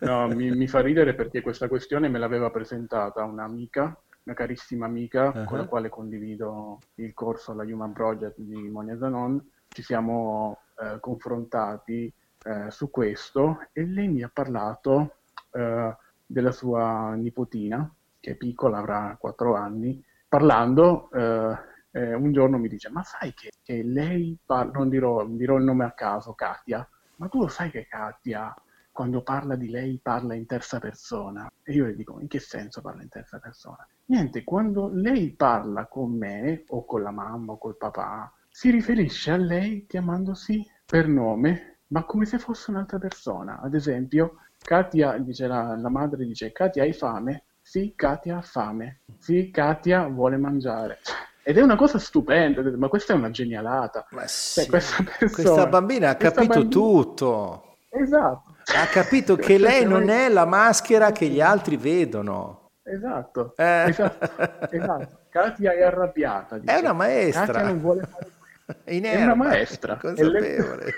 no, 0.00 0.28
mi, 0.28 0.50
mi, 0.50 0.68
fa 0.68 0.82
ridere 0.82 1.14
perché 1.14 1.40
questa 1.40 1.68
questione 1.68 2.10
me 2.10 2.18
l'aveva 2.18 2.50
presentata 2.50 3.24
un'amica, 3.24 3.98
una 4.24 4.34
carissima 4.34 4.84
amica 4.84 5.32
uh-huh. 5.34 5.44
con 5.44 5.56
la 5.56 5.64
quale 5.64 5.88
condivido 5.88 6.80
il 6.96 7.14
corso 7.14 7.52
alla 7.52 7.62
Human 7.62 7.94
Project 7.94 8.40
di 8.40 8.68
Monia 8.68 8.98
Zanon. 8.98 9.42
Ci 9.68 9.80
siamo 9.80 10.64
eh, 10.82 11.00
confrontati 11.00 12.12
eh, 12.44 12.70
su 12.70 12.90
questo 12.90 13.68
e 13.72 13.86
lei 13.86 14.08
mi 14.08 14.22
ha 14.22 14.30
parlato 14.30 15.20
eh, 15.52 15.96
della 16.26 16.52
sua 16.52 17.14
nipotina, 17.14 17.90
che 18.20 18.32
è 18.32 18.34
piccola, 18.34 18.78
avrà 18.78 19.16
4 19.18 19.54
anni, 19.54 20.02
parlando, 20.28 21.10
eh, 21.12 21.56
eh, 21.92 22.14
un 22.14 22.32
giorno 22.32 22.58
mi 22.58 22.68
dice, 22.68 22.90
ma 22.90 23.02
sai 23.02 23.32
che, 23.32 23.52
che 23.62 23.82
lei 23.82 24.36
parla, 24.44 24.72
non 24.72 24.88
dirò, 24.88 25.24
dirò 25.26 25.56
il 25.56 25.64
nome 25.64 25.84
a 25.84 25.92
caso, 25.92 26.34
Katia, 26.34 26.86
ma 27.16 27.28
tu 27.28 27.40
lo 27.40 27.48
sai 27.48 27.70
che 27.70 27.86
Katia 27.86 28.54
quando 28.96 29.20
parla 29.20 29.56
di 29.56 29.68
lei 29.68 30.00
parla 30.02 30.34
in 30.34 30.46
terza 30.46 30.78
persona. 30.78 31.50
E 31.62 31.72
io 31.74 31.84
le 31.84 31.94
dico, 31.94 32.18
in 32.18 32.28
che 32.28 32.38
senso 32.38 32.80
parla 32.80 33.02
in 33.02 33.10
terza 33.10 33.38
persona? 33.38 33.86
Niente, 34.06 34.42
quando 34.42 34.88
lei 34.90 35.32
parla 35.32 35.86
con 35.86 36.16
me, 36.16 36.64
o 36.68 36.86
con 36.86 37.02
la 37.02 37.10
mamma, 37.10 37.52
o 37.52 37.58
col 37.58 37.76
papà, 37.76 38.32
si 38.48 38.70
riferisce 38.70 39.32
a 39.32 39.36
lei 39.36 39.84
chiamandosi 39.86 40.66
per 40.86 41.08
nome, 41.08 41.80
ma 41.88 42.04
come 42.04 42.24
se 42.24 42.38
fosse 42.38 42.70
un'altra 42.70 42.98
persona. 42.98 43.60
Ad 43.60 43.74
esempio, 43.74 44.38
Katia, 44.66 45.16
dice 45.18 45.46
la, 45.46 45.76
la 45.76 45.88
madre 45.88 46.24
dice, 46.24 46.50
Katia 46.50 46.82
hai 46.82 46.92
fame? 46.92 47.44
Sì, 47.62 47.94
Katia 47.94 48.38
ha 48.38 48.42
fame. 48.42 49.02
Sì, 49.18 49.50
Katia 49.52 50.08
vuole 50.08 50.36
mangiare. 50.36 50.98
Ed 51.44 51.56
è 51.56 51.62
una 51.62 51.76
cosa 51.76 52.00
stupenda, 52.00 52.60
ma 52.76 52.88
questa 52.88 53.12
è 53.12 53.16
una 53.16 53.30
genialata. 53.30 54.04
Cioè, 54.10 54.26
sì, 54.26 54.60
cioè, 54.60 54.68
questa, 54.68 55.04
persona, 55.04 55.30
questa, 55.30 55.66
bambina 55.68 56.10
ha 56.10 56.16
capito 56.16 56.46
bambina... 56.46 56.68
tutto. 56.68 57.76
Esatto. 57.88 58.56
Ha 58.76 58.86
capito 58.86 59.36
che 59.38 59.56
lei 59.56 59.86
non 59.86 60.08
è 60.08 60.28
la 60.28 60.44
maschera 60.44 61.12
che 61.12 61.28
gli 61.28 61.40
altri 61.40 61.76
vedono. 61.76 62.70
Esatto, 62.82 63.54
eh. 63.56 63.84
esatto, 63.88 64.68
esatto. 64.70 65.18
Katia 65.28 65.72
è 65.74 65.82
arrabbiata. 65.82 66.58
Dice. 66.58 66.74
È 66.74 66.80
una 66.80 66.92
maestra. 66.92 67.46
Katia 67.46 67.66
non 67.68 67.80
vuole 67.80 68.02
fare 68.02 68.34
è 68.84 69.22
una 69.22 69.34
maestra. 69.34 69.96
Consapevole. 70.02 70.92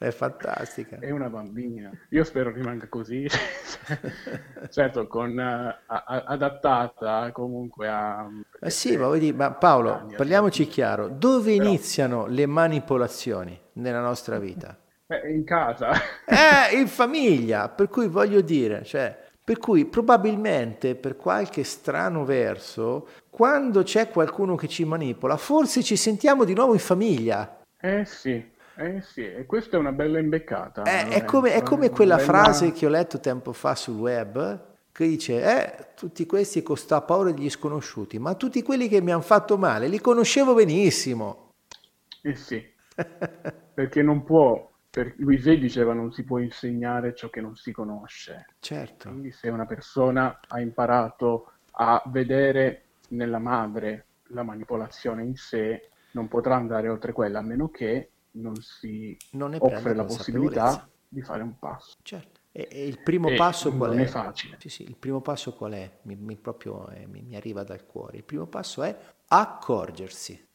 È 0.00 0.10
fantastica. 0.12 0.98
È 0.98 1.10
una 1.10 1.28
bambina. 1.28 1.90
Io 2.08 2.24
spero 2.24 2.50
rimanga 2.50 2.88
così. 2.88 3.28
certo, 4.70 5.06
con, 5.06 5.36
uh, 5.36 5.84
adattata 5.86 7.30
comunque 7.32 7.86
a... 7.86 8.26
Ma 8.60 8.70
sì, 8.70 8.96
ma, 8.96 9.14
dire, 9.18 9.36
ma 9.36 9.52
Paolo, 9.52 10.10
parliamoci 10.16 10.66
chiaro. 10.66 11.08
Dove 11.08 11.54
Però... 11.54 11.68
iniziano 11.68 12.26
le 12.26 12.46
manipolazioni 12.46 13.60
nella 13.74 14.00
nostra 14.00 14.38
vita? 14.38 14.74
Eh, 15.10 15.32
in 15.32 15.42
casa. 15.42 15.90
eh, 16.24 16.78
in 16.78 16.86
famiglia. 16.86 17.68
Per 17.68 17.88
cui 17.88 18.06
voglio 18.06 18.42
dire, 18.42 18.84
cioè 18.84 19.26
per 19.42 19.58
cui 19.58 19.84
probabilmente 19.86 20.94
per 20.94 21.16
qualche 21.16 21.64
strano 21.64 22.24
verso, 22.24 23.08
quando 23.28 23.82
c'è 23.82 24.08
qualcuno 24.08 24.54
che 24.54 24.68
ci 24.68 24.84
manipola, 24.84 25.36
forse 25.36 25.82
ci 25.82 25.96
sentiamo 25.96 26.44
di 26.44 26.54
nuovo 26.54 26.74
in 26.74 26.78
famiglia. 26.78 27.58
Eh 27.76 28.04
sì, 28.04 28.40
eh 28.76 29.00
sì, 29.02 29.24
e 29.24 29.46
questa 29.46 29.76
è 29.76 29.80
una 29.80 29.92
bella 29.92 30.18
imbeccata. 30.18 30.82
Eh, 30.84 31.08
è, 31.08 31.24
come, 31.24 31.52
è 31.54 31.62
come 31.62 31.90
quella 31.90 32.16
bella... 32.16 32.26
frase 32.26 32.72
che 32.72 32.86
ho 32.86 32.90
letto 32.90 33.20
tempo 33.20 33.52
fa 33.52 33.74
sul 33.74 33.96
web 33.96 34.68
che 34.92 35.06
dice, 35.06 35.42
eh, 35.42 35.86
tutti 35.94 36.26
questi 36.26 36.62
con 36.62 36.76
sta 36.76 37.00
paura 37.00 37.30
degli 37.30 37.48
sconosciuti, 37.48 38.18
ma 38.18 38.34
tutti 38.34 38.62
quelli 38.62 38.88
che 38.88 39.00
mi 39.00 39.12
hanno 39.12 39.22
fatto 39.22 39.56
male 39.56 39.88
li 39.88 40.00
conoscevo 40.00 40.52
benissimo. 40.54 41.52
Eh 42.22 42.34
sì, 42.34 42.62
perché 43.72 44.02
non 44.02 44.24
può 44.24 44.68
per 44.90 45.14
Luisè 45.18 45.56
diceva 45.56 45.94
non 45.94 46.12
si 46.12 46.24
può 46.24 46.38
insegnare 46.38 47.14
ciò 47.14 47.30
che 47.30 47.40
non 47.40 47.54
si 47.54 47.70
conosce. 47.70 48.46
Certo. 48.58 49.08
Quindi 49.08 49.30
se 49.30 49.48
una 49.48 49.64
persona 49.64 50.40
ha 50.48 50.60
imparato 50.60 51.52
a 51.72 52.02
vedere 52.06 52.86
nella 53.10 53.38
madre 53.38 54.06
la 54.30 54.42
manipolazione 54.42 55.22
in 55.22 55.36
sé, 55.36 55.90
non 56.12 56.26
potrà 56.26 56.56
andare 56.56 56.88
oltre 56.88 57.12
quella 57.12 57.38
a 57.38 57.42
meno 57.42 57.68
che 57.68 58.10
non 58.32 58.54
si 58.56 59.16
non 59.32 59.56
offre 59.58 59.94
la 59.94 60.04
possibilità 60.04 60.88
di 61.08 61.22
fare 61.22 61.42
un 61.42 61.58
passo. 61.58 61.96
Certo. 62.02 62.40
E, 62.52 62.68
e 62.70 62.86
il 62.86 62.98
primo 63.00 63.28
e 63.28 63.36
passo 63.36 63.72
qual 63.72 63.90
non 63.90 64.00
è? 64.00 64.04
è 64.04 64.06
facile. 64.06 64.56
Sì, 64.60 64.68
sì, 64.68 64.82
il 64.82 64.96
primo 64.96 65.20
passo 65.20 65.52
qual 65.54 65.72
è? 65.72 65.98
Mi, 66.02 66.16
mi 66.16 66.36
proprio, 66.36 66.88
eh, 66.90 67.06
mi, 67.06 67.22
mi 67.22 67.36
arriva 67.36 67.62
dal 67.62 67.86
cuore. 67.86 68.18
Il 68.18 68.24
primo 68.24 68.46
passo 68.46 68.82
è 68.82 68.96
accorgersi. 69.28 70.48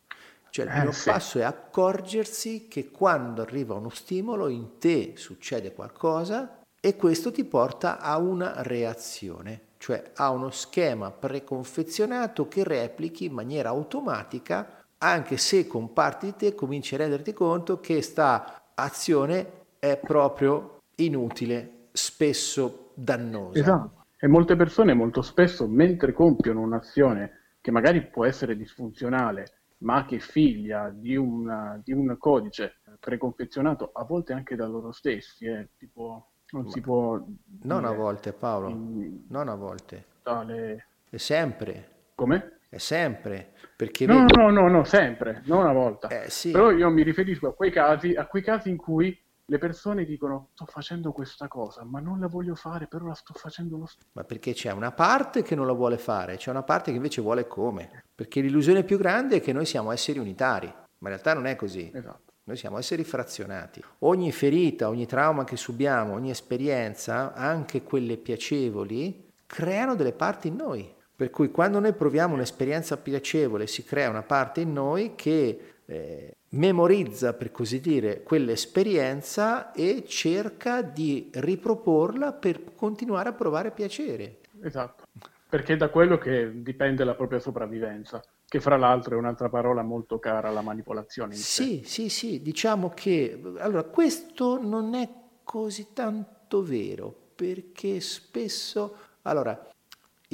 Cioè 0.49 0.65
il 0.65 0.71
primo 0.71 0.89
eh, 0.89 0.93
sì. 0.93 1.09
passo 1.09 1.39
è 1.39 1.43
accorgersi 1.43 2.67
che 2.67 2.89
quando 2.89 3.41
arriva 3.41 3.76
uno 3.76 3.89
stimolo 3.89 4.47
in 4.47 4.78
te 4.78 5.13
succede 5.17 5.73
qualcosa 5.73 6.61
e 6.80 6.95
questo 6.95 7.32
ti 7.32 7.43
porta 7.43 7.99
a 7.99 8.17
una 8.17 8.61
reazione, 8.61 9.69
cioè 9.78 10.11
a 10.15 10.30
uno 10.30 10.51
schema 10.51 11.11
preconfezionato 11.11 12.47
che 12.47 12.63
replichi 12.63 13.26
in 13.26 13.34
maniera 13.34 13.69
automatica, 13.69 14.84
anche 14.99 15.37
se 15.37 15.67
con 15.67 15.93
parti 15.93 16.27
di 16.27 16.35
te 16.35 16.55
cominci 16.55 16.95
a 16.95 16.99
renderti 16.99 17.33
conto 17.33 17.79
che 17.79 18.01
sta 18.01 18.71
azione 18.75 19.63
è 19.79 19.97
proprio 19.97 20.79
inutile, 20.95 21.87
spesso 21.91 22.91
dannosa. 22.93 23.59
Esatto. 23.59 24.05
E 24.17 24.27
molte 24.27 24.55
persone 24.55 24.93
molto 24.93 25.21
spesso 25.21 25.67
mentre 25.67 26.13
compiono 26.13 26.61
un'azione 26.61 27.55
che 27.61 27.71
magari 27.71 28.05
può 28.07 28.25
essere 28.25 28.55
disfunzionale 28.55 29.55
ma 29.79 30.05
che 30.05 30.15
è 30.15 30.19
figlia 30.19 30.89
di, 30.89 31.15
una, 31.15 31.79
di 31.83 31.91
un 31.91 32.15
codice 32.17 32.79
preconfezionato, 32.99 33.91
a 33.93 34.03
volte 34.03 34.33
anche 34.33 34.55
da 34.55 34.65
loro 34.65 34.91
stessi, 34.91 35.45
eh, 35.45 35.69
tipo 35.77 36.29
non 36.51 36.69
si 36.69 36.81
può... 36.81 37.17
Non 37.63 37.81
dire, 37.81 37.87
a 37.87 37.95
volte 37.95 38.33
Paolo, 38.33 38.69
in, 38.69 39.25
non 39.27 39.49
a 39.49 39.55
volte. 39.55 40.05
Tale... 40.23 40.87
Sempre. 41.11 41.89
Come? 42.15 42.55
È 42.76 42.78
sempre. 42.78 43.53
Perché 43.73 44.05
no, 44.05 44.26
vedi... 44.26 44.36
no, 44.36 44.49
no, 44.49 44.67
no, 44.67 44.84
sempre, 44.84 45.41
non 45.45 45.59
una 45.59 45.71
volta. 45.71 46.09
Eh, 46.09 46.30
sì. 46.30 46.51
Però 46.51 46.71
io 46.71 46.89
mi 46.89 47.03
riferisco 47.03 47.47
a 47.47 47.53
quei 47.53 47.71
casi, 47.71 48.15
a 48.15 48.26
quei 48.26 48.43
casi 48.43 48.69
in 48.69 48.76
cui 48.76 49.17
le 49.45 49.57
persone 49.57 50.03
dicono 50.03 50.49
sto 50.55 50.65
facendo 50.65 51.13
questa 51.13 51.47
cosa, 51.47 51.86
ma 51.86 52.01
non 52.01 52.19
la 52.19 52.28
voglio 52.28 52.53
fare, 52.53 52.88
però 52.88 53.05
la 53.05 53.13
sto 53.13 53.34
facendo 53.34 53.78
lo 53.78 53.86
stesso. 53.86 54.09
Ma 54.11 54.26
perché 54.26 54.51
c'è 54.51 54.73
una 54.73 54.91
parte 54.91 55.41
che 55.41 55.55
non 55.55 55.67
la 55.67 55.71
vuole 55.71 55.97
fare, 55.97 56.36
c'è 56.36 56.49
una 56.49 56.63
parte 56.63 56.91
che 56.91 56.97
invece 56.97 57.21
vuole 57.21 57.47
come. 57.47 58.03
Perché 58.13 58.41
l'illusione 58.41 58.84
più 58.84 58.97
grande 58.97 59.38
è 59.38 59.41
che 59.41 59.53
noi 59.53 59.65
siamo 59.65 59.91
esseri 59.91 60.19
unitari, 60.19 60.67
ma 60.67 61.07
in 61.07 61.07
realtà 61.07 61.34
non 61.34 61.45
è 61.45 61.55
così. 61.55 61.89
Esatto. 61.93 62.34
Noi 62.43 62.57
siamo 62.57 62.78
esseri 62.78 63.05
frazionati. 63.05 63.82
Ogni 63.99 64.34
ferita, 64.34 64.89
ogni 64.89 65.05
trauma 65.05 65.45
che 65.45 65.55
subiamo, 65.55 66.11
ogni 66.11 66.30
esperienza, 66.30 67.34
anche 67.34 67.84
quelle 67.84 68.17
piacevoli, 68.17 69.32
creano 69.45 69.95
delle 69.95 70.11
parti 70.11 70.49
in 70.49 70.55
noi. 70.57 70.94
Per 71.16 71.30
cui 71.30 71.49
quando 71.49 71.80
noi 71.80 71.93
proviamo 71.93 72.34
un'esperienza 72.34 72.97
piacevole 72.97 73.68
si 73.68 73.84
crea 73.84 74.09
una 74.09 74.24
parte 74.24 74.61
in 74.61 74.74
noi 74.74 75.13
che 75.16 75.76
eh, 75.86 76.36
memorizza, 76.49 77.34
per 77.34 77.51
così 77.51 77.80
dire, 77.80 78.22
quell'esperienza 78.24 79.72
e 79.72 80.03
cerca 80.05 80.82
di 80.82 81.30
riproporla 81.34 82.34
per 82.34 82.74
continuare 82.76 83.30
a 83.30 83.34
provare 83.34 83.72
piacere. 83.72 84.39
Esatto, 84.61 85.05
perché 85.47 85.74
è 85.74 85.78
da 85.78 85.89
quello 85.89 86.18
che 86.18 86.61
dipende 86.61 87.03
la 87.03 87.16
propria 87.16 87.39
sopravvivenza. 87.39 88.22
Che 88.47 88.59
fra 88.59 88.78
l'altro 88.78 89.16
è 89.16 89.18
un'altra 89.18 89.49
parola 89.49 89.82
molto 89.84 90.20
cara 90.20 90.49
alla 90.49 90.61
manipolazione. 90.61 91.34
Sì, 91.34 91.84
sì, 91.86 92.09
sì, 92.09 92.41
diciamo 92.41 92.89
che 92.89 93.41
allora 93.57 93.84
questo 93.84 94.61
non 94.61 94.93
è 94.93 95.09
così 95.43 95.93
tanto 95.93 96.61
vero 96.61 97.13
perché 97.36 97.99
spesso 97.99 98.97
allora 99.24 99.68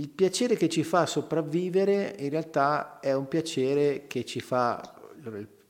il 0.02 0.10
piacere 0.10 0.56
che 0.56 0.68
ci 0.68 0.84
fa 0.84 1.06
sopravvivere 1.06 2.16
in 2.18 2.32
realtà 2.32 2.99
è 2.99 3.14
un 3.14 3.28
piacere 3.28 4.08
che 4.08 4.26
ci 4.26 4.39
fa 4.39 4.82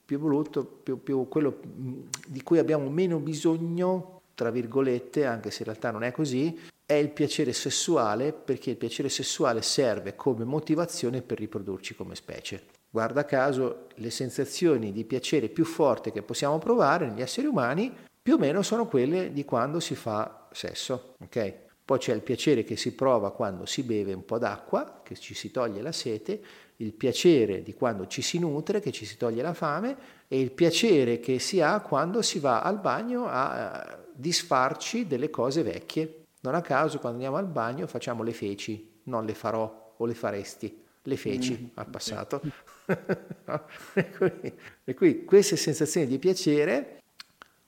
più 0.05 0.19
voluto, 0.19 0.63
più, 0.63 1.03
più 1.03 1.27
quello 1.27 1.59
di 2.27 2.41
cui 2.41 2.57
abbiamo 2.57 2.89
meno 2.89 3.19
bisogno, 3.19 4.21
tra 4.33 4.49
virgolette, 4.49 5.25
anche 5.25 5.51
se 5.51 5.59
in 5.59 5.65
realtà 5.65 5.91
non 5.91 6.03
è 6.03 6.13
così, 6.13 6.57
è 6.85 6.93
il 6.93 7.09
piacere 7.09 7.51
sessuale 7.51 8.31
perché 8.31 8.69
il 8.69 8.77
piacere 8.77 9.09
sessuale 9.09 9.61
serve 9.61 10.15
come 10.15 10.45
motivazione 10.45 11.21
per 11.21 11.37
riprodurci 11.37 11.93
come 11.95 12.15
specie. 12.15 12.63
Guarda 12.89 13.25
caso, 13.25 13.87
le 13.95 14.09
sensazioni 14.11 14.93
di 14.93 15.03
piacere 15.03 15.49
più 15.49 15.65
forti 15.65 16.11
che 16.11 16.21
possiamo 16.21 16.57
provare 16.57 17.09
negli 17.09 17.21
esseri 17.21 17.47
umani 17.47 17.93
più 18.21 18.35
o 18.35 18.37
meno 18.37 18.61
sono 18.61 18.87
quelle 18.87 19.33
di 19.33 19.43
quando 19.43 19.81
si 19.81 19.95
fa 19.95 20.47
sesso, 20.51 21.15
ok? 21.19 21.69
Poi 21.83 21.97
c'è 21.97 22.13
il 22.13 22.21
piacere 22.21 22.63
che 22.63 22.77
si 22.77 22.93
prova 22.93 23.31
quando 23.31 23.65
si 23.65 23.83
beve 23.83 24.13
un 24.13 24.23
po' 24.23 24.37
d'acqua, 24.37 25.01
che 25.03 25.15
ci 25.15 25.33
si 25.33 25.51
toglie 25.51 25.81
la 25.81 25.91
sete, 25.91 26.41
il 26.77 26.93
piacere 26.93 27.63
di 27.63 27.73
quando 27.73 28.07
ci 28.07 28.21
si 28.21 28.39
nutre, 28.39 28.79
che 28.79 28.91
ci 28.91 29.05
si 29.05 29.17
toglie 29.17 29.41
la 29.41 29.53
fame, 29.53 29.97
e 30.27 30.39
il 30.39 30.51
piacere 30.51 31.19
che 31.19 31.39
si 31.39 31.59
ha 31.61 31.79
quando 31.81 32.21
si 32.21 32.39
va 32.39 32.61
al 32.61 32.79
bagno 32.79 33.25
a 33.27 33.99
disfarci 34.13 35.07
delle 35.07 35.29
cose 35.29 35.63
vecchie. 35.63 36.23
Non 36.41 36.55
a 36.55 36.61
caso 36.61 36.99
quando 36.99 37.17
andiamo 37.17 37.37
al 37.37 37.47
bagno 37.47 37.87
facciamo 37.87 38.23
le 38.23 38.33
feci, 38.33 38.99
non 39.03 39.25
le 39.25 39.33
farò 39.33 39.93
o 39.97 40.05
le 40.05 40.13
faresti, 40.13 40.83
le 41.03 41.17
feci 41.17 41.59
mm, 41.61 41.67
al 41.75 41.87
passato. 41.87 42.41
e, 43.93 44.09
qui, 44.11 44.53
e 44.83 44.93
qui 44.93 45.25
queste 45.25 45.55
sensazioni 45.55 46.07
di 46.07 46.17
piacere, 46.17 47.01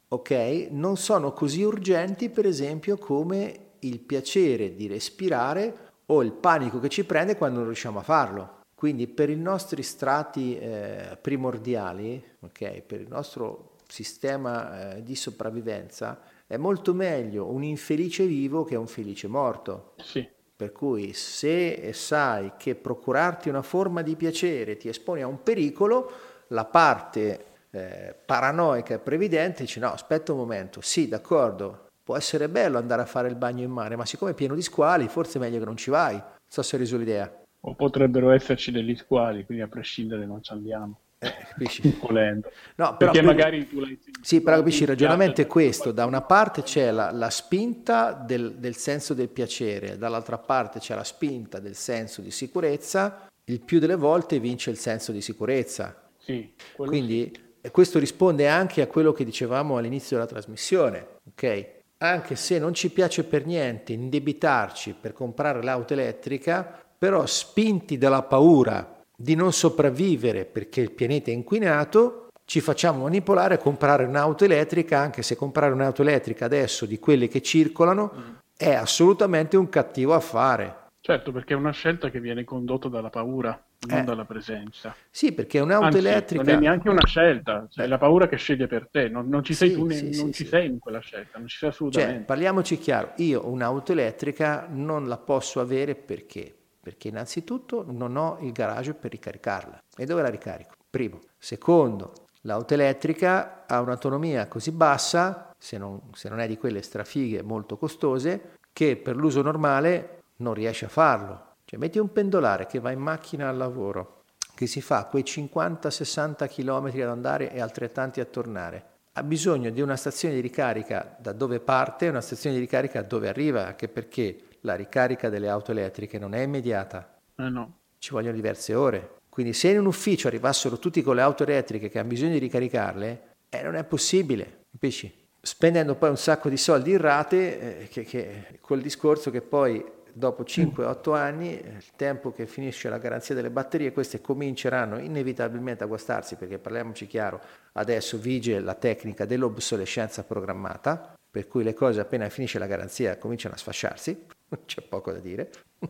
ok, 0.07 0.68
non 0.72 0.97
sono 0.97 1.34
così 1.34 1.61
urgenti 1.61 2.30
per 2.30 2.45
esempio 2.45 2.97
come 2.97 3.62
il 3.88 4.00
piacere 4.00 4.76
di 4.76 4.88
respirare 4.88 5.92
o 6.08 6.22
il 6.22 6.32
panico 6.34 6.80
che 6.80 6.90
ci 6.90 7.06
prende 7.06 7.38
quando 7.38 7.58
non 7.58 7.68
riusciamo 7.68 8.00
a 8.00 8.04
farlo. 8.04 8.62
Quindi 8.76 9.08
per 9.08 9.30
i 9.30 9.38
nostri 9.38 9.82
strati 9.82 10.58
eh, 10.58 11.18
primordiali, 11.22 12.22
okay, 12.42 12.82
per 12.82 13.00
il 13.00 13.08
nostro 13.08 13.78
sistema 13.88 14.96
eh, 14.96 15.04
di 15.04 15.16
sopravvivenza, 15.16 16.20
è 16.46 16.58
molto 16.58 16.94
meglio 16.94 17.50
un 17.50 17.64
infelice 17.64 18.26
vivo 18.26 18.64
che 18.64 18.76
un 18.76 18.88
felice 18.88 19.28
morto. 19.28 19.94
Sì. 19.98 20.28
Per 20.56 20.72
cui 20.72 21.14
se 21.14 21.94
sai 21.94 22.54
che 22.58 22.76
procurarti 22.76 23.50
una 23.50 23.62
forma 23.62 24.02
di 24.02 24.16
piacere 24.16 24.78
ti 24.78 24.90
espone 24.90 25.22
a 25.22 25.28
un 25.28 25.42
pericolo, 25.42 26.12
la 26.48 26.66
parte 26.66 27.46
eh, 27.72 28.16
paranoica 28.26 28.94
e 28.94 29.00
previdente 29.00 29.64
dice 29.64 29.80
no, 29.80 29.92
aspetta 29.92 30.32
un 30.32 30.38
momento, 30.38 30.80
sì 30.82 31.08
d'accordo, 31.08 31.83
può 32.04 32.18
essere 32.18 32.49
bello 32.49 32.78
andare 32.78 33.01
a 33.01 33.06
fare 33.06 33.30
il 33.30 33.36
bagno 33.36 33.64
in 33.64 33.72
mare, 33.72 33.95
ma 33.95 34.06
siccome 34.06 34.32
è 34.32 34.36
pieno 34.36 34.56
di 34.56 34.62
squali 34.62 35.08
forse 35.08 35.38
è 35.38 35.41
meglio 35.41 35.60
che 35.60 35.66
non 35.66 35.78
ci 35.78 35.89
vai. 35.89 36.14
Non 36.16 36.38
so 36.47 36.62
se 36.62 36.76
hai 36.76 36.82
reso 36.82 36.97
l'idea. 36.97 37.41
O 37.66 37.76
potrebbero 37.76 38.32
esserci 38.32 38.72
degli 38.72 38.95
squali, 38.95 39.45
quindi 39.45 39.64
a 39.64 39.68
prescindere 39.68 40.26
non 40.26 40.43
ci 40.43 40.51
andiamo. 40.51 40.99
Eh, 41.24 41.34
capisci? 41.47 41.82
Volendo. 42.01 42.51
No, 42.76 42.97
però, 42.97 43.12
Perché 43.12 43.26
magari 43.26 43.68
tu 43.68 43.80
l'hai 43.80 43.97
Sì, 44.22 44.41
però 44.41 44.58
capisci, 44.58 44.84
il 44.84 44.89
ragionamento 44.89 45.39
è 45.39 45.47
questo. 45.47 45.93
Da 45.93 46.06
una 46.06 46.22
parte 46.22 46.64
c'è 46.64 46.91
la, 46.91 47.12
la 47.12 47.30
spinta 47.30 48.12
del, 48.12 48.56
del, 48.56 48.76
senso 48.76 49.14
del 49.14 49.30
piacere, 49.30 49.97
dall'altra 49.97 50.38
parte 50.38 50.80
c'è 50.80 50.93
la 50.93 51.06
spinta 51.06 51.60
del 51.60 51.76
senso 51.76 52.22
di 52.22 52.32
sicurezza. 52.32 53.30
Il 53.45 53.62
più 53.62 53.80
delle 53.80 53.95
volte 53.95 54.39
vince 54.39 54.70
il 54.70 54.78
senso 54.78 55.14
di 55.14 55.22
sicurezza. 55.22 56.10
Sì, 56.18 56.54
Quindi 56.76 57.32
sì. 57.62 57.72
questo 57.72 57.99
risponde 57.99 58.47
anche 58.47 58.82
a 58.82 58.88
quello 58.88 59.14
che 59.14 59.24
dicevamo 59.24 59.78
all'inizio 59.78 60.18
della 60.18 60.28
trasmissione. 60.28 61.20
Ok? 61.30 61.82
Anche 62.04 62.36
se 62.36 62.60
non 62.60 62.74
ci 62.74 62.89
piace 62.89 63.24
per 63.24 63.45
niente 63.45 63.93
indebitarci 63.93 64.93
per 64.99 65.14
comprare 65.14 65.64
l'auto 65.64 65.93
elettrica, 65.93 66.84
però 66.97 67.26
spinti 67.26 67.97
dalla 67.97 68.24
paura 68.24 68.99
di 69.16 69.36
non 69.36 69.54
sopravvivere 69.54 70.43
perché 70.43 70.82
il 70.82 70.91
pianeta 70.91 71.32
è 71.32 71.34
inquinato, 71.34 72.28
ci 72.43 72.60
facciamo 72.60 73.04
manipolare 73.04 73.54
a 73.54 73.58
comprare 73.58 74.04
un'auto 74.04 74.43
elettrica, 74.43 74.99
anche 74.99 75.22
se 75.22 75.38
comprare 75.38 75.72
un'auto 75.72 76.01
elettrica 76.01 76.43
adesso 76.43 76.86
di 76.86 76.99
quelle 76.99 77.30
che 77.30 77.41
circolano 77.41 78.12
mm. 78.14 78.34
è 78.58 78.74
assolutamente 78.74 79.56
un 79.56 79.70
cattivo 79.70 80.14
affare. 80.14 80.88
Certo, 80.99 81.32
perché 81.32 81.54
è 81.54 81.58
una 81.58 81.72
scelta 81.72 82.10
che 82.10 82.20
viene 82.20 82.43
condotta 82.43 82.89
dalla 82.89 83.10
paura, 83.10 83.58
non 83.88 84.00
eh. 84.00 84.04
dalla 84.04 84.26
presenza. 84.26 84.96
Sì, 85.10 85.34
perché 85.34 85.60
un'auto 85.60 85.86
Anzi, 85.86 85.98
elettrica... 85.98 86.44
Non 86.44 86.54
è 86.54 86.58
neanche 86.58 86.90
una 86.90 87.06
scelta, 87.06 87.68
cioè, 87.70 87.86
è 87.86 87.88
la 87.88 87.98
paura 87.98 88.28
che 88.28 88.38
sceglie 88.38 88.68
per 88.68 88.88
te, 88.90 89.10
non, 89.10 89.28
non 89.30 89.44
ci 89.44 89.54
sei 89.54 89.70
sì, 89.70 89.76
tu, 89.76 89.90
sì, 89.90 90.04
non 90.04 90.28
sì, 90.28 90.34
ci 90.34 90.46
sei 90.46 90.68
in 90.68 90.80
quella 90.80 91.00
scelta, 91.00 91.38
non 91.38 91.48
ci 91.48 91.58
sei 91.58 91.70
assolutamente. 91.70 92.16
Cioè, 92.16 92.24
parliamoci 92.26 92.78
chiaro, 92.78 93.14
io 93.18 93.48
un'auto 93.48 93.92
elettrica 93.92 94.68
non 94.70 95.08
la 95.08 95.18
posso 95.18 95.60
avere 95.60 95.96
perché? 95.96 96.56
perché 96.84 97.08
innanzitutto 97.08 97.86
non 97.88 98.18
ho 98.18 98.38
il 98.42 98.52
garage 98.52 98.94
per 98.94 99.10
ricaricarla. 99.12 99.82
E 99.96 100.06
dove 100.06 100.22
la 100.22 100.28
ricarico? 100.28 100.74
Primo. 100.90 101.22
Secondo, 101.38 102.12
l'auto 102.42 102.74
elettrica 102.74 103.64
ha 103.66 103.80
un'autonomia 103.80 104.50
così 104.50 104.72
bassa, 104.72 105.54
se 105.58 105.78
non, 105.78 106.02
se 106.12 106.28
non 106.28 106.42
è 106.42 106.48
di 106.48 106.58
quelle 106.58 106.82
strafighe 106.82 107.42
molto 107.42 107.78
costose, 107.78 108.58
che 108.74 108.98
per 108.98 109.16
l'uso 109.16 109.42
normale 109.42 110.24
non 110.38 110.54
riesce 110.54 110.84
a 110.84 110.90
farlo. 110.90 111.52
Cioè 111.74 111.82
metti 111.82 111.97
un 111.97 112.11
pendolare 112.11 112.67
che 112.67 112.80
va 112.80 112.91
in 112.91 112.99
macchina 112.99 113.49
al 113.49 113.57
lavoro, 113.57 114.26
che 114.53 114.67
si 114.67 114.80
fa 114.80 115.05
quei 115.05 115.24
50-60 115.24 116.47
km 116.47 117.01
ad 117.01 117.09
andare 117.09 117.51
e 117.51 117.59
altrettanti 117.59 118.19
a 118.19 118.26
tornare. 118.26 118.86
Ha 119.13 119.24
bisogno 119.24 119.71
di 119.71 119.82
una 119.82 119.95
stazione 119.95 120.36
di 120.36 120.39
ricarica 120.39 121.17
da 121.19 121.32
dove 121.32 121.59
parte 121.59 122.05
e 122.05 122.09
una 122.09 122.21
stazione 122.21 122.57
di 122.57 122.61
ricarica 122.61 123.01
da 123.01 123.07
dove 123.07 123.28
arriva, 123.28 123.65
anche 123.65 123.88
perché 123.88 124.38
la 124.61 124.76
ricarica 124.76 125.30
delle 125.30 125.49
auto 125.49 125.71
elettriche 125.71 126.19
non 126.19 126.36
è 126.36 126.41
immediata. 126.41 127.17
Eh 127.38 127.49
no. 127.49 127.78
Ci 127.97 128.11
vogliono 128.11 128.36
diverse 128.36 128.76
ore. 128.76 129.15
Quindi 129.28 129.53
se 129.53 129.69
in 129.69 129.80
un 129.80 129.88
ufficio 129.88 130.28
arrivassero 130.28 130.78
tutti 130.78 131.01
con 131.01 131.15
le 131.15 131.21
auto 131.21 131.41
elettriche 131.41 131.89
che 131.89 131.97
hanno 131.97 132.09
bisogno 132.09 132.34
di 132.34 132.38
ricaricarle, 132.38 133.21
eh, 133.49 133.63
non 133.63 133.74
è 133.74 133.84
possibile, 133.84 134.65
capisci? 134.71 135.11
Spendendo 135.41 135.95
poi 135.95 136.11
un 136.11 136.17
sacco 136.17 136.49
di 136.49 136.57
soldi 136.57 136.91
in 136.91 136.99
rate, 136.99 137.80
eh, 137.80 137.88
che, 137.88 138.03
che, 138.03 138.59
col 138.61 138.80
discorso 138.80 139.32
che 139.32 139.41
poi 139.41 139.84
dopo 140.14 140.43
5-8 140.43 141.16
anni, 141.16 141.51
il 141.53 141.91
tempo 141.95 142.32
che 142.32 142.45
finisce 142.45 142.88
la 142.88 142.99
garanzia 142.99 143.34
delle 143.34 143.49
batterie, 143.49 143.91
queste 143.91 144.22
cominceranno 144.22 144.99
inevitabilmente 144.99 145.84
a 145.84 145.88
guastarsi, 145.88 146.36
perché 146.36 146.59
parliamoci 146.59 147.07
chiaro, 147.07 147.41
adesso 147.74 148.18
vige 148.18 148.59
la 148.59 148.76
tecnica 148.76 149.26
dell'obsolescenza 149.26 150.24
programmata, 150.24 151.16
per 151.30 151.47
cui 151.47 151.64
le 151.64 151.74
cose 151.74 151.99
appena 151.99 152.30
finisce 152.30 152.59
la 152.59 152.68
garanzia 152.68 153.18
cominciano 153.18 153.55
a 153.55 153.57
sfasciarsi, 153.57 154.26
c'è 154.66 154.82
poco 154.82 155.11
da 155.11 155.20
dire, 155.20 155.51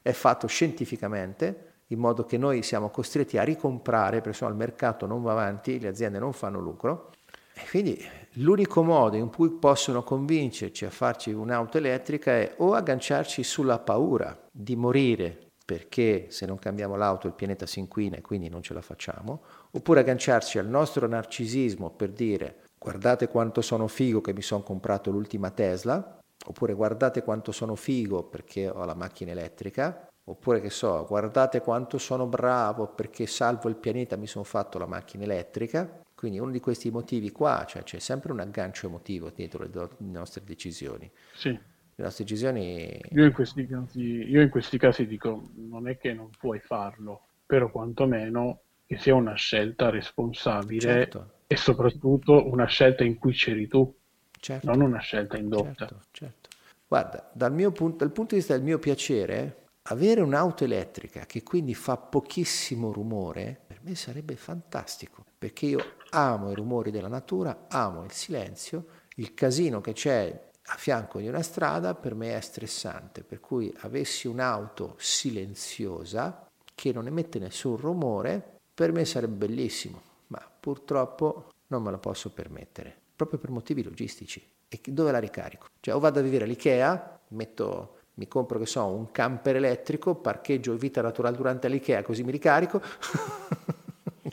è 0.00 0.12
fatto 0.12 0.46
scientificamente 0.46 1.72
in 1.88 1.98
modo 1.98 2.24
che 2.24 2.38
noi 2.38 2.62
siamo 2.62 2.90
costretti 2.90 3.36
a 3.36 3.42
ricomprare, 3.42 4.20
perché 4.20 4.38
sennò 4.38 4.50
il 4.50 4.56
mercato 4.56 5.06
non 5.06 5.22
va 5.22 5.32
avanti, 5.32 5.78
le 5.78 5.88
aziende 5.88 6.18
non 6.18 6.32
fanno 6.32 6.58
lucro. 6.58 7.10
E 7.52 7.62
quindi 7.68 8.02
l'unico 8.38 8.82
modo 8.82 9.16
in 9.16 9.30
cui 9.30 9.50
possono 9.50 10.02
convincerci 10.02 10.84
a 10.84 10.90
farci 10.90 11.32
un'auto 11.32 11.78
elettrica 11.78 12.32
è 12.32 12.54
o 12.58 12.74
agganciarci 12.74 13.42
sulla 13.42 13.78
paura 13.78 14.36
di 14.50 14.74
morire 14.74 15.38
perché 15.64 16.26
se 16.28 16.44
non 16.44 16.58
cambiamo 16.58 16.96
l'auto 16.96 17.26
il 17.26 17.32
pianeta 17.32 17.64
si 17.64 17.78
inquina 17.78 18.16
e 18.16 18.20
quindi 18.20 18.48
non 18.48 18.62
ce 18.62 18.74
la 18.74 18.82
facciamo, 18.82 19.42
oppure 19.70 20.00
agganciarci 20.00 20.58
al 20.58 20.66
nostro 20.66 21.06
narcisismo 21.06 21.90
per 21.90 22.10
dire 22.10 22.64
guardate 22.78 23.28
quanto 23.28 23.62
sono 23.62 23.86
figo 23.86 24.20
che 24.20 24.34
mi 24.34 24.42
sono 24.42 24.62
comprato 24.62 25.10
l'ultima 25.10 25.50
Tesla, 25.50 26.18
oppure 26.46 26.74
guardate 26.74 27.22
quanto 27.22 27.50
sono 27.50 27.76
figo 27.76 28.24
perché 28.24 28.68
ho 28.68 28.84
la 28.84 28.94
macchina 28.94 29.30
elettrica, 29.30 30.06
oppure 30.24 30.60
che 30.60 30.68
so, 30.68 31.06
guardate 31.08 31.62
quanto 31.62 31.96
sono 31.96 32.26
bravo 32.26 32.88
perché 32.88 33.26
salvo 33.26 33.70
il 33.70 33.76
pianeta 33.76 34.16
mi 34.16 34.26
sono 34.26 34.44
fatto 34.44 34.78
la 34.78 34.86
macchina 34.86 35.24
elettrica. 35.24 36.02
Quindi 36.14 36.38
uno 36.38 36.50
di 36.50 36.60
questi 36.60 36.90
motivi 36.90 37.30
qua, 37.30 37.64
cioè 37.66 37.82
c'è 37.82 37.98
sempre 37.98 38.32
un 38.32 38.40
aggancio 38.40 38.86
emotivo 38.86 39.30
dietro 39.30 39.64
le, 39.64 39.70
do- 39.70 39.96
le 39.98 40.10
nostre 40.10 40.42
decisioni. 40.44 41.10
Sì. 41.34 41.50
Le 41.50 42.02
nostre 42.02 42.24
decisioni... 42.24 43.00
Io 43.10 43.24
in, 43.24 43.32
questi 43.32 43.66
casi, 43.66 44.00
io 44.00 44.40
in 44.40 44.48
questi 44.48 44.78
casi 44.78 45.06
dico, 45.06 45.50
non 45.56 45.88
è 45.88 45.98
che 45.98 46.12
non 46.12 46.30
puoi 46.38 46.60
farlo, 46.60 47.26
però 47.44 47.70
quantomeno 47.70 48.60
che 48.86 48.98
sia 48.98 49.14
una 49.14 49.34
scelta 49.34 49.90
responsabile 49.90 50.80
certo. 50.80 51.30
e 51.46 51.56
soprattutto 51.56 52.48
una 52.48 52.66
scelta 52.66 53.04
in 53.04 53.18
cui 53.18 53.32
c'eri 53.32 53.66
tu 53.66 53.94
certo. 54.38 54.66
non 54.66 54.80
una 54.80 55.00
scelta 55.00 55.36
indotta. 55.36 55.86
Certo, 55.86 56.00
certo. 56.10 56.48
Guarda, 56.86 57.30
dal, 57.32 57.52
mio 57.52 57.72
punto, 57.72 57.98
dal 57.98 58.12
punto 58.12 58.34
di 58.34 58.40
vista 58.40 58.54
del 58.54 58.62
mio 58.62 58.78
piacere, 58.78 59.64
avere 59.88 60.20
un'auto 60.20 60.64
elettrica 60.64 61.26
che 61.26 61.42
quindi 61.42 61.74
fa 61.74 61.96
pochissimo 61.96 62.92
rumore, 62.92 63.62
me 63.84 63.94
sarebbe 63.94 64.34
fantastico, 64.36 65.24
perché 65.36 65.66
io 65.66 65.96
amo 66.10 66.50
i 66.50 66.54
rumori 66.54 66.90
della 66.90 67.08
natura, 67.08 67.66
amo 67.68 68.02
il 68.04 68.12
silenzio, 68.12 68.86
il 69.16 69.34
casino 69.34 69.80
che 69.82 69.92
c'è 69.92 70.50
a 70.66 70.76
fianco 70.76 71.18
di 71.18 71.28
una 71.28 71.42
strada 71.42 71.94
per 71.94 72.14
me 72.14 72.34
è 72.34 72.40
stressante, 72.40 73.22
per 73.22 73.40
cui 73.40 73.72
avessi 73.80 74.26
un'auto 74.26 74.94
silenziosa 74.98 76.48
che 76.74 76.92
non 76.92 77.06
emette 77.06 77.38
nessun 77.38 77.76
rumore, 77.76 78.60
per 78.74 78.90
me 78.90 79.04
sarebbe 79.04 79.46
bellissimo, 79.46 80.00
ma 80.28 80.40
purtroppo 80.58 81.50
non 81.66 81.82
me 81.82 81.90
lo 81.90 81.98
posso 81.98 82.30
permettere, 82.30 82.96
proprio 83.14 83.38
per 83.38 83.50
motivi 83.50 83.82
logistici. 83.82 84.42
E 84.66 84.80
dove 84.86 85.12
la 85.12 85.18
ricarico? 85.18 85.66
Cioè 85.80 85.94
o 85.94 85.98
vado 85.98 86.20
a 86.20 86.22
vivere 86.22 86.44
all'IKEA, 86.44 87.20
metto, 87.28 87.98
mi 88.14 88.26
compro 88.26 88.58
che 88.58 88.66
so, 88.66 88.86
un 88.86 89.10
camper 89.10 89.56
elettrico, 89.56 90.14
parcheggio 90.14 90.74
vita 90.74 91.02
naturale 91.02 91.36
durante 91.36 91.68
l'IKEA 91.68 92.02
così 92.02 92.24
mi 92.24 92.32
ricarico. 92.32 92.80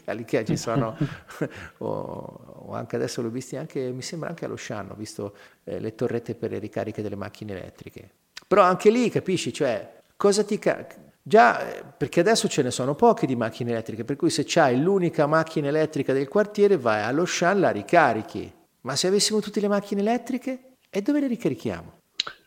all'IKEA 0.05 0.43
ci 0.43 0.57
sono, 0.57 0.97
o, 1.79 1.87
o, 1.87 2.73
anche 2.73 2.95
adesso 2.95 3.21
l'ho 3.21 3.29
visto 3.29 3.57
anche, 3.57 3.91
mi 3.91 4.01
sembra 4.01 4.29
anche 4.29 4.45
allo 4.45 4.57
Shan, 4.57 4.89
ho 4.89 4.95
visto 4.95 5.35
eh, 5.63 5.79
le 5.79 5.93
torrette 5.93 6.35
per 6.35 6.51
le 6.51 6.59
ricariche 6.59 7.01
delle 7.01 7.15
macchine 7.15 7.51
elettriche. 7.51 8.09
Però 8.47 8.63
anche 8.63 8.89
lì 8.89 9.09
capisci, 9.09 9.53
cioè, 9.53 10.01
cosa 10.15 10.43
ti... 10.43 10.57
Ca- 10.59 11.09
Già, 11.23 11.69
eh, 11.69 11.83
perché 11.95 12.19
adesso 12.19 12.47
ce 12.47 12.63
ne 12.63 12.71
sono 12.71 12.95
poche 12.95 13.27
di 13.27 13.35
macchine 13.35 13.69
elettriche, 13.69 14.03
per 14.03 14.15
cui 14.15 14.31
se 14.31 14.43
c'hai 14.43 14.81
l'unica 14.81 15.27
macchina 15.27 15.67
elettrica 15.67 16.13
del 16.13 16.27
quartiere 16.27 16.77
vai 16.77 17.03
allo 17.03 17.25
Shan, 17.25 17.59
la 17.59 17.69
ricarichi. 17.69 18.51
Ma 18.81 18.95
se 18.95 19.05
avessimo 19.05 19.39
tutte 19.39 19.59
le 19.59 19.67
macchine 19.67 20.01
elettriche, 20.01 20.77
e 20.89 21.01
dove 21.01 21.21
le 21.21 21.27
ricarichiamo? 21.27 21.99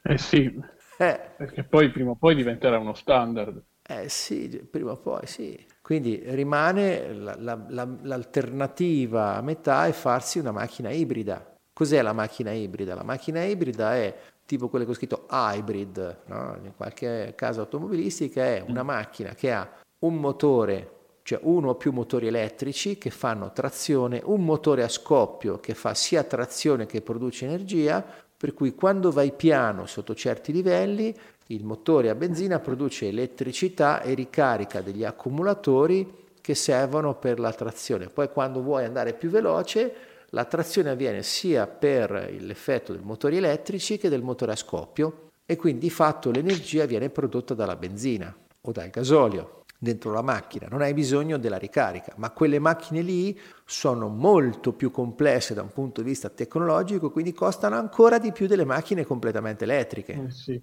Eh 0.03 0.19
sì, 0.19 0.53
eh. 0.99 1.21
perché 1.37 1.65
poi 1.65 1.91
prima 1.91 2.11
o 2.11 2.17
poi 2.17 2.35
diventerà 2.35 2.79
uno 2.79 2.93
standard. 2.95 3.63
Eh 3.81 4.09
sì, 4.11 4.49
prima 4.71 4.91
o 4.93 4.97
poi 4.99 5.27
sì. 5.27 5.67
Quindi 5.85 6.19
rimane 6.29 7.13
la, 7.13 7.37
la, 7.39 7.63
la, 7.69 7.87
l'alternativa 8.05 9.37
a 9.37 9.43
metà 9.43 9.85
è 9.85 9.93
farsi 9.93 10.39
una 10.39 10.51
macchina 10.51 10.89
ibrida. 10.89 11.55
Cos'è 11.75 12.01
la 12.01 12.15
macchina 12.15 12.53
ibrida? 12.53 12.95
La 12.95 13.03
macchina 13.03 13.43
ibrida 13.43 13.95
è 13.95 14.17
tipo 14.47 14.71
quelle 14.71 14.87
che 14.87 14.93
ho 14.93 14.95
scritto 14.95 15.27
hybrid, 15.31 16.21
no? 16.25 16.57
in 16.63 16.73
qualche 16.75 17.35
casa 17.37 17.61
automobilistica, 17.61 18.43
è 18.43 18.65
una 18.67 18.83
macchina 18.83 19.35
che 19.35 19.53
ha 19.53 19.71
un 19.99 20.15
motore, 20.15 20.91
cioè 21.23 21.41
uno 21.43 21.69
o 21.69 21.75
più 21.75 21.93
motori 21.93 22.29
elettrici 22.29 22.97
che 22.97 23.11
fanno 23.11 23.53
trazione, 23.53 24.23
un 24.25 24.43
motore 24.43 24.85
a 24.85 24.89
scoppio 24.89 25.61
che 25.61 25.75
fa 25.75 25.93
sia 25.93 26.23
trazione 26.25 26.87
che 26.87 27.03
produce 27.03 27.45
energia, 27.45 28.03
per 28.35 28.55
cui 28.55 28.75
quando 28.75 29.11
vai 29.11 29.33
piano 29.33 29.85
sotto 29.85 30.15
certi 30.15 30.51
livelli 30.51 31.15
il 31.49 31.65
motore 31.65 32.09
a 32.09 32.15
benzina 32.15 32.59
produce 32.59 33.09
elettricità 33.09 34.01
e 34.01 34.15
ricarica 34.15 34.81
degli 34.81 35.05
accumulatori 35.05 36.23
che 36.41 36.55
servono 36.55 37.17
per 37.17 37.39
la 37.39 37.53
trazione. 37.53 38.09
Poi 38.09 38.29
quando 38.31 38.63
vuoi 38.63 38.85
andare 38.85 39.15
più 39.15 39.29
veloce, 39.29 39.95
la 40.29 40.45
trazione 40.45 40.91
avviene 40.91 41.23
sia 41.23 41.67
per 41.67 42.35
l'effetto 42.39 42.93
dei 42.93 43.03
motori 43.03 43.37
elettrici 43.37 43.99
che 43.99 44.09
del 44.09 44.23
motore 44.23 44.53
a 44.53 44.57
scoppio 44.57 45.31
e 45.47 45.57
quindi 45.57 45.81
di 45.81 45.91
fatto 45.91 46.31
l'energia 46.31 46.87
viene 46.87 47.11
prodotta 47.11 47.55
dalla 47.55 47.77
benzina 47.77 48.35
o 48.63 48.73
dal 48.73 48.89
gasolio 48.89 49.63
dentro 49.79 50.13
la 50.13 50.23
macchina, 50.23 50.67
non 50.71 50.81
hai 50.81 50.95
bisogno 50.95 51.37
della 51.37 51.59
ricarica, 51.59 52.15
ma 52.17 52.31
quelle 52.31 52.59
macchine 52.59 53.03
lì 53.03 53.39
sono 53.67 54.09
molto 54.09 54.73
più 54.73 54.91
complesse 54.91 55.53
da 55.53 55.61
un 55.61 55.73
punto 55.73 56.01
di 56.01 56.09
vista 56.09 56.31
tecnologico, 56.31 57.11
quindi 57.11 57.35
costano 57.35 57.77
ancora 57.77 58.19
di 58.19 58.33
più 58.33 58.47
delle 58.47 58.65
macchine 58.65 59.05
completamente 59.05 59.65
elettriche. 59.65 60.13
Eh 60.15 60.31
sì 60.31 60.63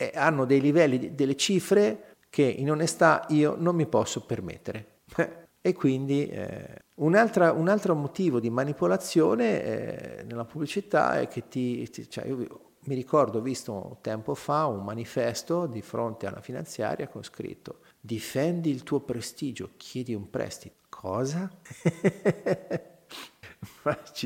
eh, 0.00 0.12
hanno 0.14 0.46
dei 0.46 0.62
livelli, 0.62 1.14
delle 1.14 1.36
cifre 1.36 2.14
che 2.30 2.42
in 2.42 2.70
onestà 2.70 3.26
io 3.28 3.54
non 3.58 3.74
mi 3.74 3.86
posso 3.86 4.24
permettere. 4.24 5.00
e 5.60 5.74
quindi 5.74 6.26
eh, 6.26 6.84
un, 6.94 7.14
altro 7.14 7.94
motivo 7.94 8.40
di 8.40 8.48
manipolazione 8.48 9.62
eh, 9.62 10.22
nella 10.22 10.46
pubblicità 10.46 11.20
è 11.20 11.28
che 11.28 11.48
ti, 11.48 11.88
ti 11.90 12.08
cioè 12.08 12.26
io 12.26 12.68
mi 12.84 12.94
ricordo, 12.94 13.38
ho 13.38 13.42
visto 13.42 13.98
tempo 14.00 14.34
fa 14.34 14.64
un 14.64 14.82
manifesto 14.82 15.66
di 15.66 15.82
fronte 15.82 16.26
a 16.26 16.30
una 16.30 16.40
finanziaria 16.40 17.08
con 17.08 17.22
scritto 17.22 17.80
difendi 18.00 18.70
il 18.70 18.82
tuo 18.84 19.00
prestigio, 19.00 19.72
chiedi 19.76 20.14
un 20.14 20.30
prestito. 20.30 20.76
Cosa? 20.88 21.50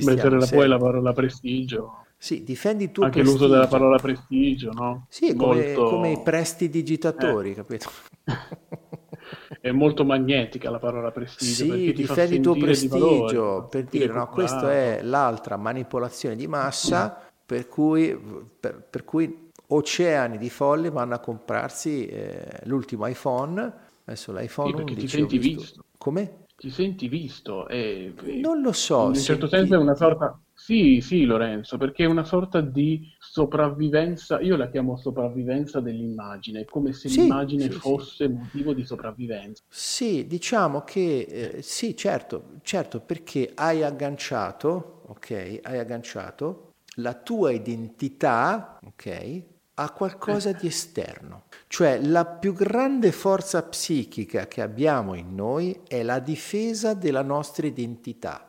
Mettere 0.04 0.38
la 0.38 0.46
poi 0.46 0.68
la 0.68 0.78
parola 0.78 1.12
prestigio. 1.12 2.03
Sì, 2.24 2.42
difendi 2.42 2.84
il 2.84 2.90
tuo 2.90 3.04
Anche 3.04 3.20
prestigio. 3.20 3.42
l'uso 3.42 3.52
della 3.52 3.68
parola 3.68 3.98
prestigio, 3.98 4.72
no? 4.72 5.04
Sì, 5.10 5.34
come, 5.34 5.74
molto... 5.74 5.90
come 5.90 6.12
i 6.12 6.22
presti 6.22 6.70
digitatori, 6.70 7.50
eh. 7.50 7.54
capito? 7.54 7.90
È 9.60 9.70
molto 9.70 10.06
magnetica 10.06 10.70
la 10.70 10.78
parola 10.78 11.10
prestigio. 11.10 11.74
Sì, 11.74 11.92
difendi 11.92 12.36
il 12.36 12.40
tuo 12.40 12.56
prestigio, 12.56 12.96
valore, 12.96 13.66
per 13.68 13.84
dire, 13.84 14.06
no, 14.10 14.26
questa 14.28 14.72
è 14.72 15.00
l'altra 15.02 15.58
manipolazione 15.58 16.34
di 16.34 16.46
massa 16.46 17.14
mm. 17.14 17.28
per, 17.44 17.68
cui, 17.68 18.18
per, 18.58 18.86
per, 18.88 19.04
cui, 19.04 19.50
oceani 19.66 20.38
di 20.38 20.48
folli 20.48 20.88
vanno 20.88 21.16
a 21.16 21.18
comprarsi 21.18 22.06
eh, 22.06 22.60
l'ultimo 22.64 23.06
iPhone, 23.06 23.70
adesso 24.06 24.32
l'iPhone 24.32 24.70
sì, 24.70 24.76
11. 24.76 24.94
Ti 24.96 25.08
senti 25.08 25.36
visto. 25.36 25.60
visto. 25.60 25.84
Come? 25.98 26.44
Ti 26.56 26.70
senti 26.70 27.06
visto? 27.06 27.68
E, 27.68 28.14
non 28.40 28.62
lo 28.62 28.72
so. 28.72 29.02
In 29.02 29.08
un 29.08 29.14
certo 29.16 29.46
senso 29.46 29.74
è 29.74 29.76
una 29.76 29.94
sorta 29.94 30.38
sì, 30.64 31.02
sì, 31.02 31.26
Lorenzo, 31.26 31.76
perché 31.76 32.04
è 32.04 32.06
una 32.06 32.24
sorta 32.24 32.62
di 32.62 33.12
sopravvivenza, 33.18 34.40
io 34.40 34.56
la 34.56 34.70
chiamo 34.70 34.96
sopravvivenza 34.96 35.78
dell'immagine, 35.80 36.64
come 36.64 36.94
se 36.94 37.10
sì, 37.10 37.20
l'immagine 37.20 37.64
sì, 37.64 37.72
fosse 37.72 38.24
sì. 38.24 38.32
motivo 38.32 38.72
di 38.72 38.82
sopravvivenza. 38.82 39.62
Sì, 39.68 40.26
diciamo 40.26 40.80
che 40.80 41.26
eh, 41.28 41.62
sì, 41.62 41.94
certo, 41.94 42.52
certo, 42.62 43.00
perché 43.00 43.52
hai 43.54 43.82
agganciato, 43.82 45.02
ok, 45.08 45.60
hai 45.64 45.78
agganciato 45.78 46.70
la 46.94 47.12
tua 47.12 47.50
identità, 47.50 48.78
ok, 48.82 49.42
a 49.74 49.90
qualcosa 49.90 50.52
di 50.52 50.66
esterno. 50.66 51.42
Cioè 51.66 52.00
la 52.00 52.24
più 52.24 52.54
grande 52.54 53.12
forza 53.12 53.62
psichica 53.64 54.46
che 54.46 54.62
abbiamo 54.62 55.12
in 55.12 55.34
noi 55.34 55.78
è 55.86 56.02
la 56.02 56.20
difesa 56.20 56.94
della 56.94 57.22
nostra 57.22 57.66
identità. 57.66 58.48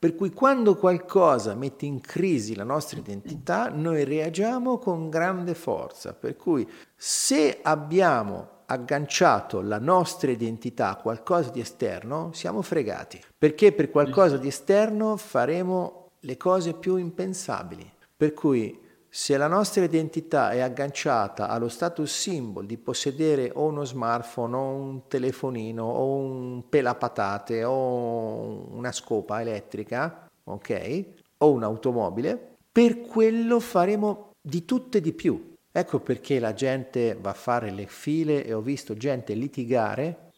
Per 0.00 0.14
cui 0.14 0.30
quando 0.30 0.76
qualcosa 0.76 1.54
mette 1.54 1.84
in 1.84 2.00
crisi 2.00 2.54
la 2.54 2.64
nostra 2.64 2.98
identità, 2.98 3.68
noi 3.68 4.04
reagiamo 4.04 4.78
con 4.78 5.10
grande 5.10 5.52
forza. 5.52 6.14
Per 6.14 6.36
cui 6.36 6.66
se 6.96 7.58
abbiamo 7.60 8.62
agganciato 8.64 9.60
la 9.60 9.78
nostra 9.78 10.30
identità 10.30 10.88
a 10.88 10.96
qualcosa 10.96 11.50
di 11.50 11.60
esterno, 11.60 12.30
siamo 12.32 12.62
fregati. 12.62 13.20
Perché 13.36 13.72
per 13.72 13.90
qualcosa 13.90 14.38
di 14.38 14.48
esterno 14.48 15.18
faremo 15.18 16.12
le 16.20 16.38
cose 16.38 16.72
più 16.72 16.96
impensabili. 16.96 17.92
Per 18.16 18.32
cui 18.32 18.80
se 19.12 19.36
la 19.36 19.48
nostra 19.48 19.82
identità 19.82 20.52
è 20.52 20.60
agganciata 20.60 21.48
allo 21.48 21.68
status 21.68 22.08
symbol 22.08 22.64
di 22.64 22.78
possedere 22.78 23.50
o 23.52 23.64
uno 23.64 23.84
smartphone 23.84 24.56
o 24.56 24.60
un 24.60 25.08
telefonino 25.08 25.84
o 25.84 26.14
un 26.14 26.68
pelapatate 26.68 27.64
o 27.64 28.68
una 28.70 28.92
scopa 28.92 29.40
elettrica, 29.40 30.30
ok? 30.44 31.04
O 31.38 31.50
un'automobile, 31.50 32.56
per 32.70 33.00
quello 33.00 33.58
faremo 33.58 34.30
di 34.40 34.64
tutto 34.64 34.98
e 34.98 35.00
di 35.00 35.12
più. 35.12 35.56
Ecco 35.72 35.98
perché 35.98 36.38
la 36.38 36.54
gente 36.54 37.18
va 37.20 37.30
a 37.30 37.34
fare 37.34 37.72
le 37.72 37.86
file 37.86 38.44
e 38.44 38.52
ho 38.52 38.60
visto 38.60 38.96
gente 38.96 39.34
litigare, 39.34 40.30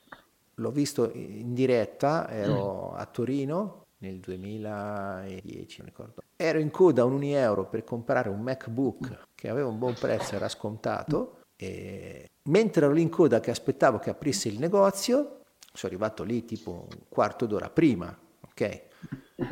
l'ho 0.54 0.70
visto 0.70 1.10
in 1.12 1.52
diretta, 1.52 2.30
ero 2.30 2.94
a 2.94 3.04
Torino 3.04 3.81
nel 4.02 4.18
2010, 4.18 5.78
non 5.78 5.86
ricordo. 5.86 6.22
Ero 6.36 6.58
in 6.58 6.70
coda 6.70 7.02
a 7.02 7.04
un 7.04 7.22
euro 7.22 7.66
per 7.66 7.84
comprare 7.84 8.28
un 8.28 8.40
MacBook 8.40 9.28
che 9.34 9.48
aveva 9.48 9.68
un 9.68 9.78
buon 9.78 9.94
prezzo, 9.94 10.34
era 10.34 10.48
scontato, 10.48 11.38
e 11.56 12.28
mentre 12.50 12.84
ero 12.84 12.94
lì 12.94 13.02
in 13.02 13.08
coda 13.08 13.40
che 13.40 13.50
aspettavo 13.50 13.98
che 13.98 14.10
aprisse 14.10 14.48
il 14.48 14.58
negozio, 14.58 15.40
sono 15.72 15.92
arrivato 15.92 16.24
lì 16.24 16.44
tipo 16.44 16.86
un 16.90 16.98
quarto 17.08 17.46
d'ora 17.46 17.70
prima, 17.70 18.16
ok? 18.40 18.82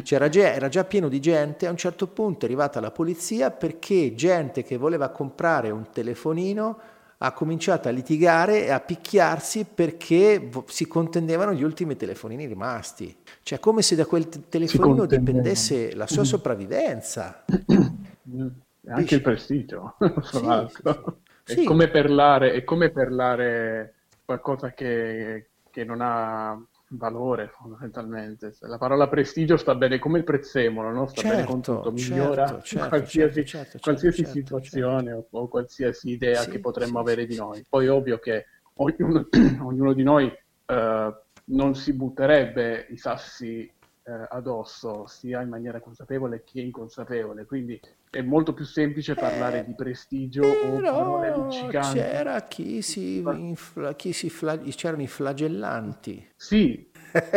Già, 0.02 0.28
era 0.32 0.68
già 0.68 0.84
pieno 0.84 1.08
di 1.08 1.20
gente, 1.20 1.66
a 1.66 1.70
un 1.70 1.76
certo 1.76 2.08
punto 2.08 2.44
è 2.44 2.48
arrivata 2.48 2.80
la 2.80 2.90
polizia 2.90 3.50
perché 3.50 4.14
gente 4.14 4.62
che 4.62 4.76
voleva 4.76 5.08
comprare 5.08 5.70
un 5.70 5.90
telefonino 5.90 6.78
ha 7.22 7.32
cominciato 7.32 7.88
a 7.88 7.90
litigare 7.90 8.64
e 8.64 8.70
a 8.70 8.80
picchiarsi 8.80 9.66
perché 9.66 10.48
si 10.66 10.86
contendevano 10.86 11.52
gli 11.52 11.62
ultimi 11.62 11.94
telefonini 11.96 12.46
rimasti. 12.46 13.14
Cioè, 13.42 13.58
come 13.60 13.82
se 13.82 13.94
da 13.94 14.06
quel 14.06 14.28
telefonino 14.28 15.04
dipendesse 15.04 15.94
la 15.94 16.06
sua 16.06 16.22
mm. 16.22 16.24
sopravvivenza. 16.24 17.44
Anche 18.88 19.14
il 19.14 19.20
prestigio, 19.20 19.96
tra 19.98 20.22
sì, 20.24 20.44
l'altro. 20.44 21.18
Sì. 21.44 21.62
È, 21.62 21.64
come 21.64 21.88
parlare, 21.88 22.52
è 22.52 22.64
come 22.64 22.88
parlare 22.88 23.94
qualcosa 24.24 24.72
che, 24.72 25.48
che 25.70 25.84
non 25.84 26.00
ha 26.00 26.58
valore 26.90 27.48
fondamentalmente. 27.48 28.54
La 28.60 28.78
parola 28.78 29.08
prestigio 29.08 29.56
sta 29.56 29.74
bene 29.74 29.98
come 29.98 30.18
il 30.18 30.24
prezzemolo, 30.24 30.90
no? 30.90 31.06
sta 31.06 31.22
certo, 31.22 31.36
bene 31.36 31.46
con 31.48 31.62
tutto, 31.62 31.92
migliora 31.92 32.46
certo, 32.46 32.62
certo, 32.62 32.88
qualsiasi, 32.88 33.44
certo, 33.44 33.70
certo, 33.70 33.78
qualsiasi 33.80 34.16
certo, 34.18 34.32
situazione 34.32 35.12
o, 35.12 35.26
o, 35.30 35.48
qualsiasi 35.48 36.10
idea 36.10 36.40
sì, 36.40 36.50
che 36.50 36.60
potremmo 36.60 36.96
sì, 36.96 36.98
avere 36.98 37.22
sì, 37.22 37.28
di 37.28 37.36
noi. 37.36 37.64
Poi 37.68 37.86
è 37.86 37.90
ovvio 37.90 38.18
che 38.18 38.46
ognuno, 38.74 39.28
ognuno 39.62 39.92
di 39.92 40.02
noi 40.02 40.24
uh, 40.26 41.14
non 41.44 41.74
si 41.74 41.92
butterebbe 41.92 42.86
i 42.90 42.96
sassi 42.96 43.70
eh, 44.02 44.26
addosso 44.30 45.06
sia 45.06 45.40
in 45.42 45.48
maniera 45.48 45.80
consapevole 45.80 46.42
che 46.44 46.60
inconsapevole, 46.60 47.44
quindi 47.44 47.80
è 48.10 48.22
molto 48.22 48.52
più 48.52 48.64
semplice 48.64 49.14
parlare 49.14 49.60
eh, 49.60 49.64
di 49.64 49.74
prestigio 49.74 50.42
o 50.42 50.80
parole 50.80 51.34
luccicanti. 51.34 51.98
C'era 51.98 52.40
chi 52.42 52.82
si, 52.82 53.18
infla, 53.18 53.94
chi 53.94 54.12
si 54.12 54.28
flag... 54.28 54.68
c'erano 54.74 55.02
i 55.02 55.06
flagellanti. 55.06 56.32
Sì, 56.34 56.90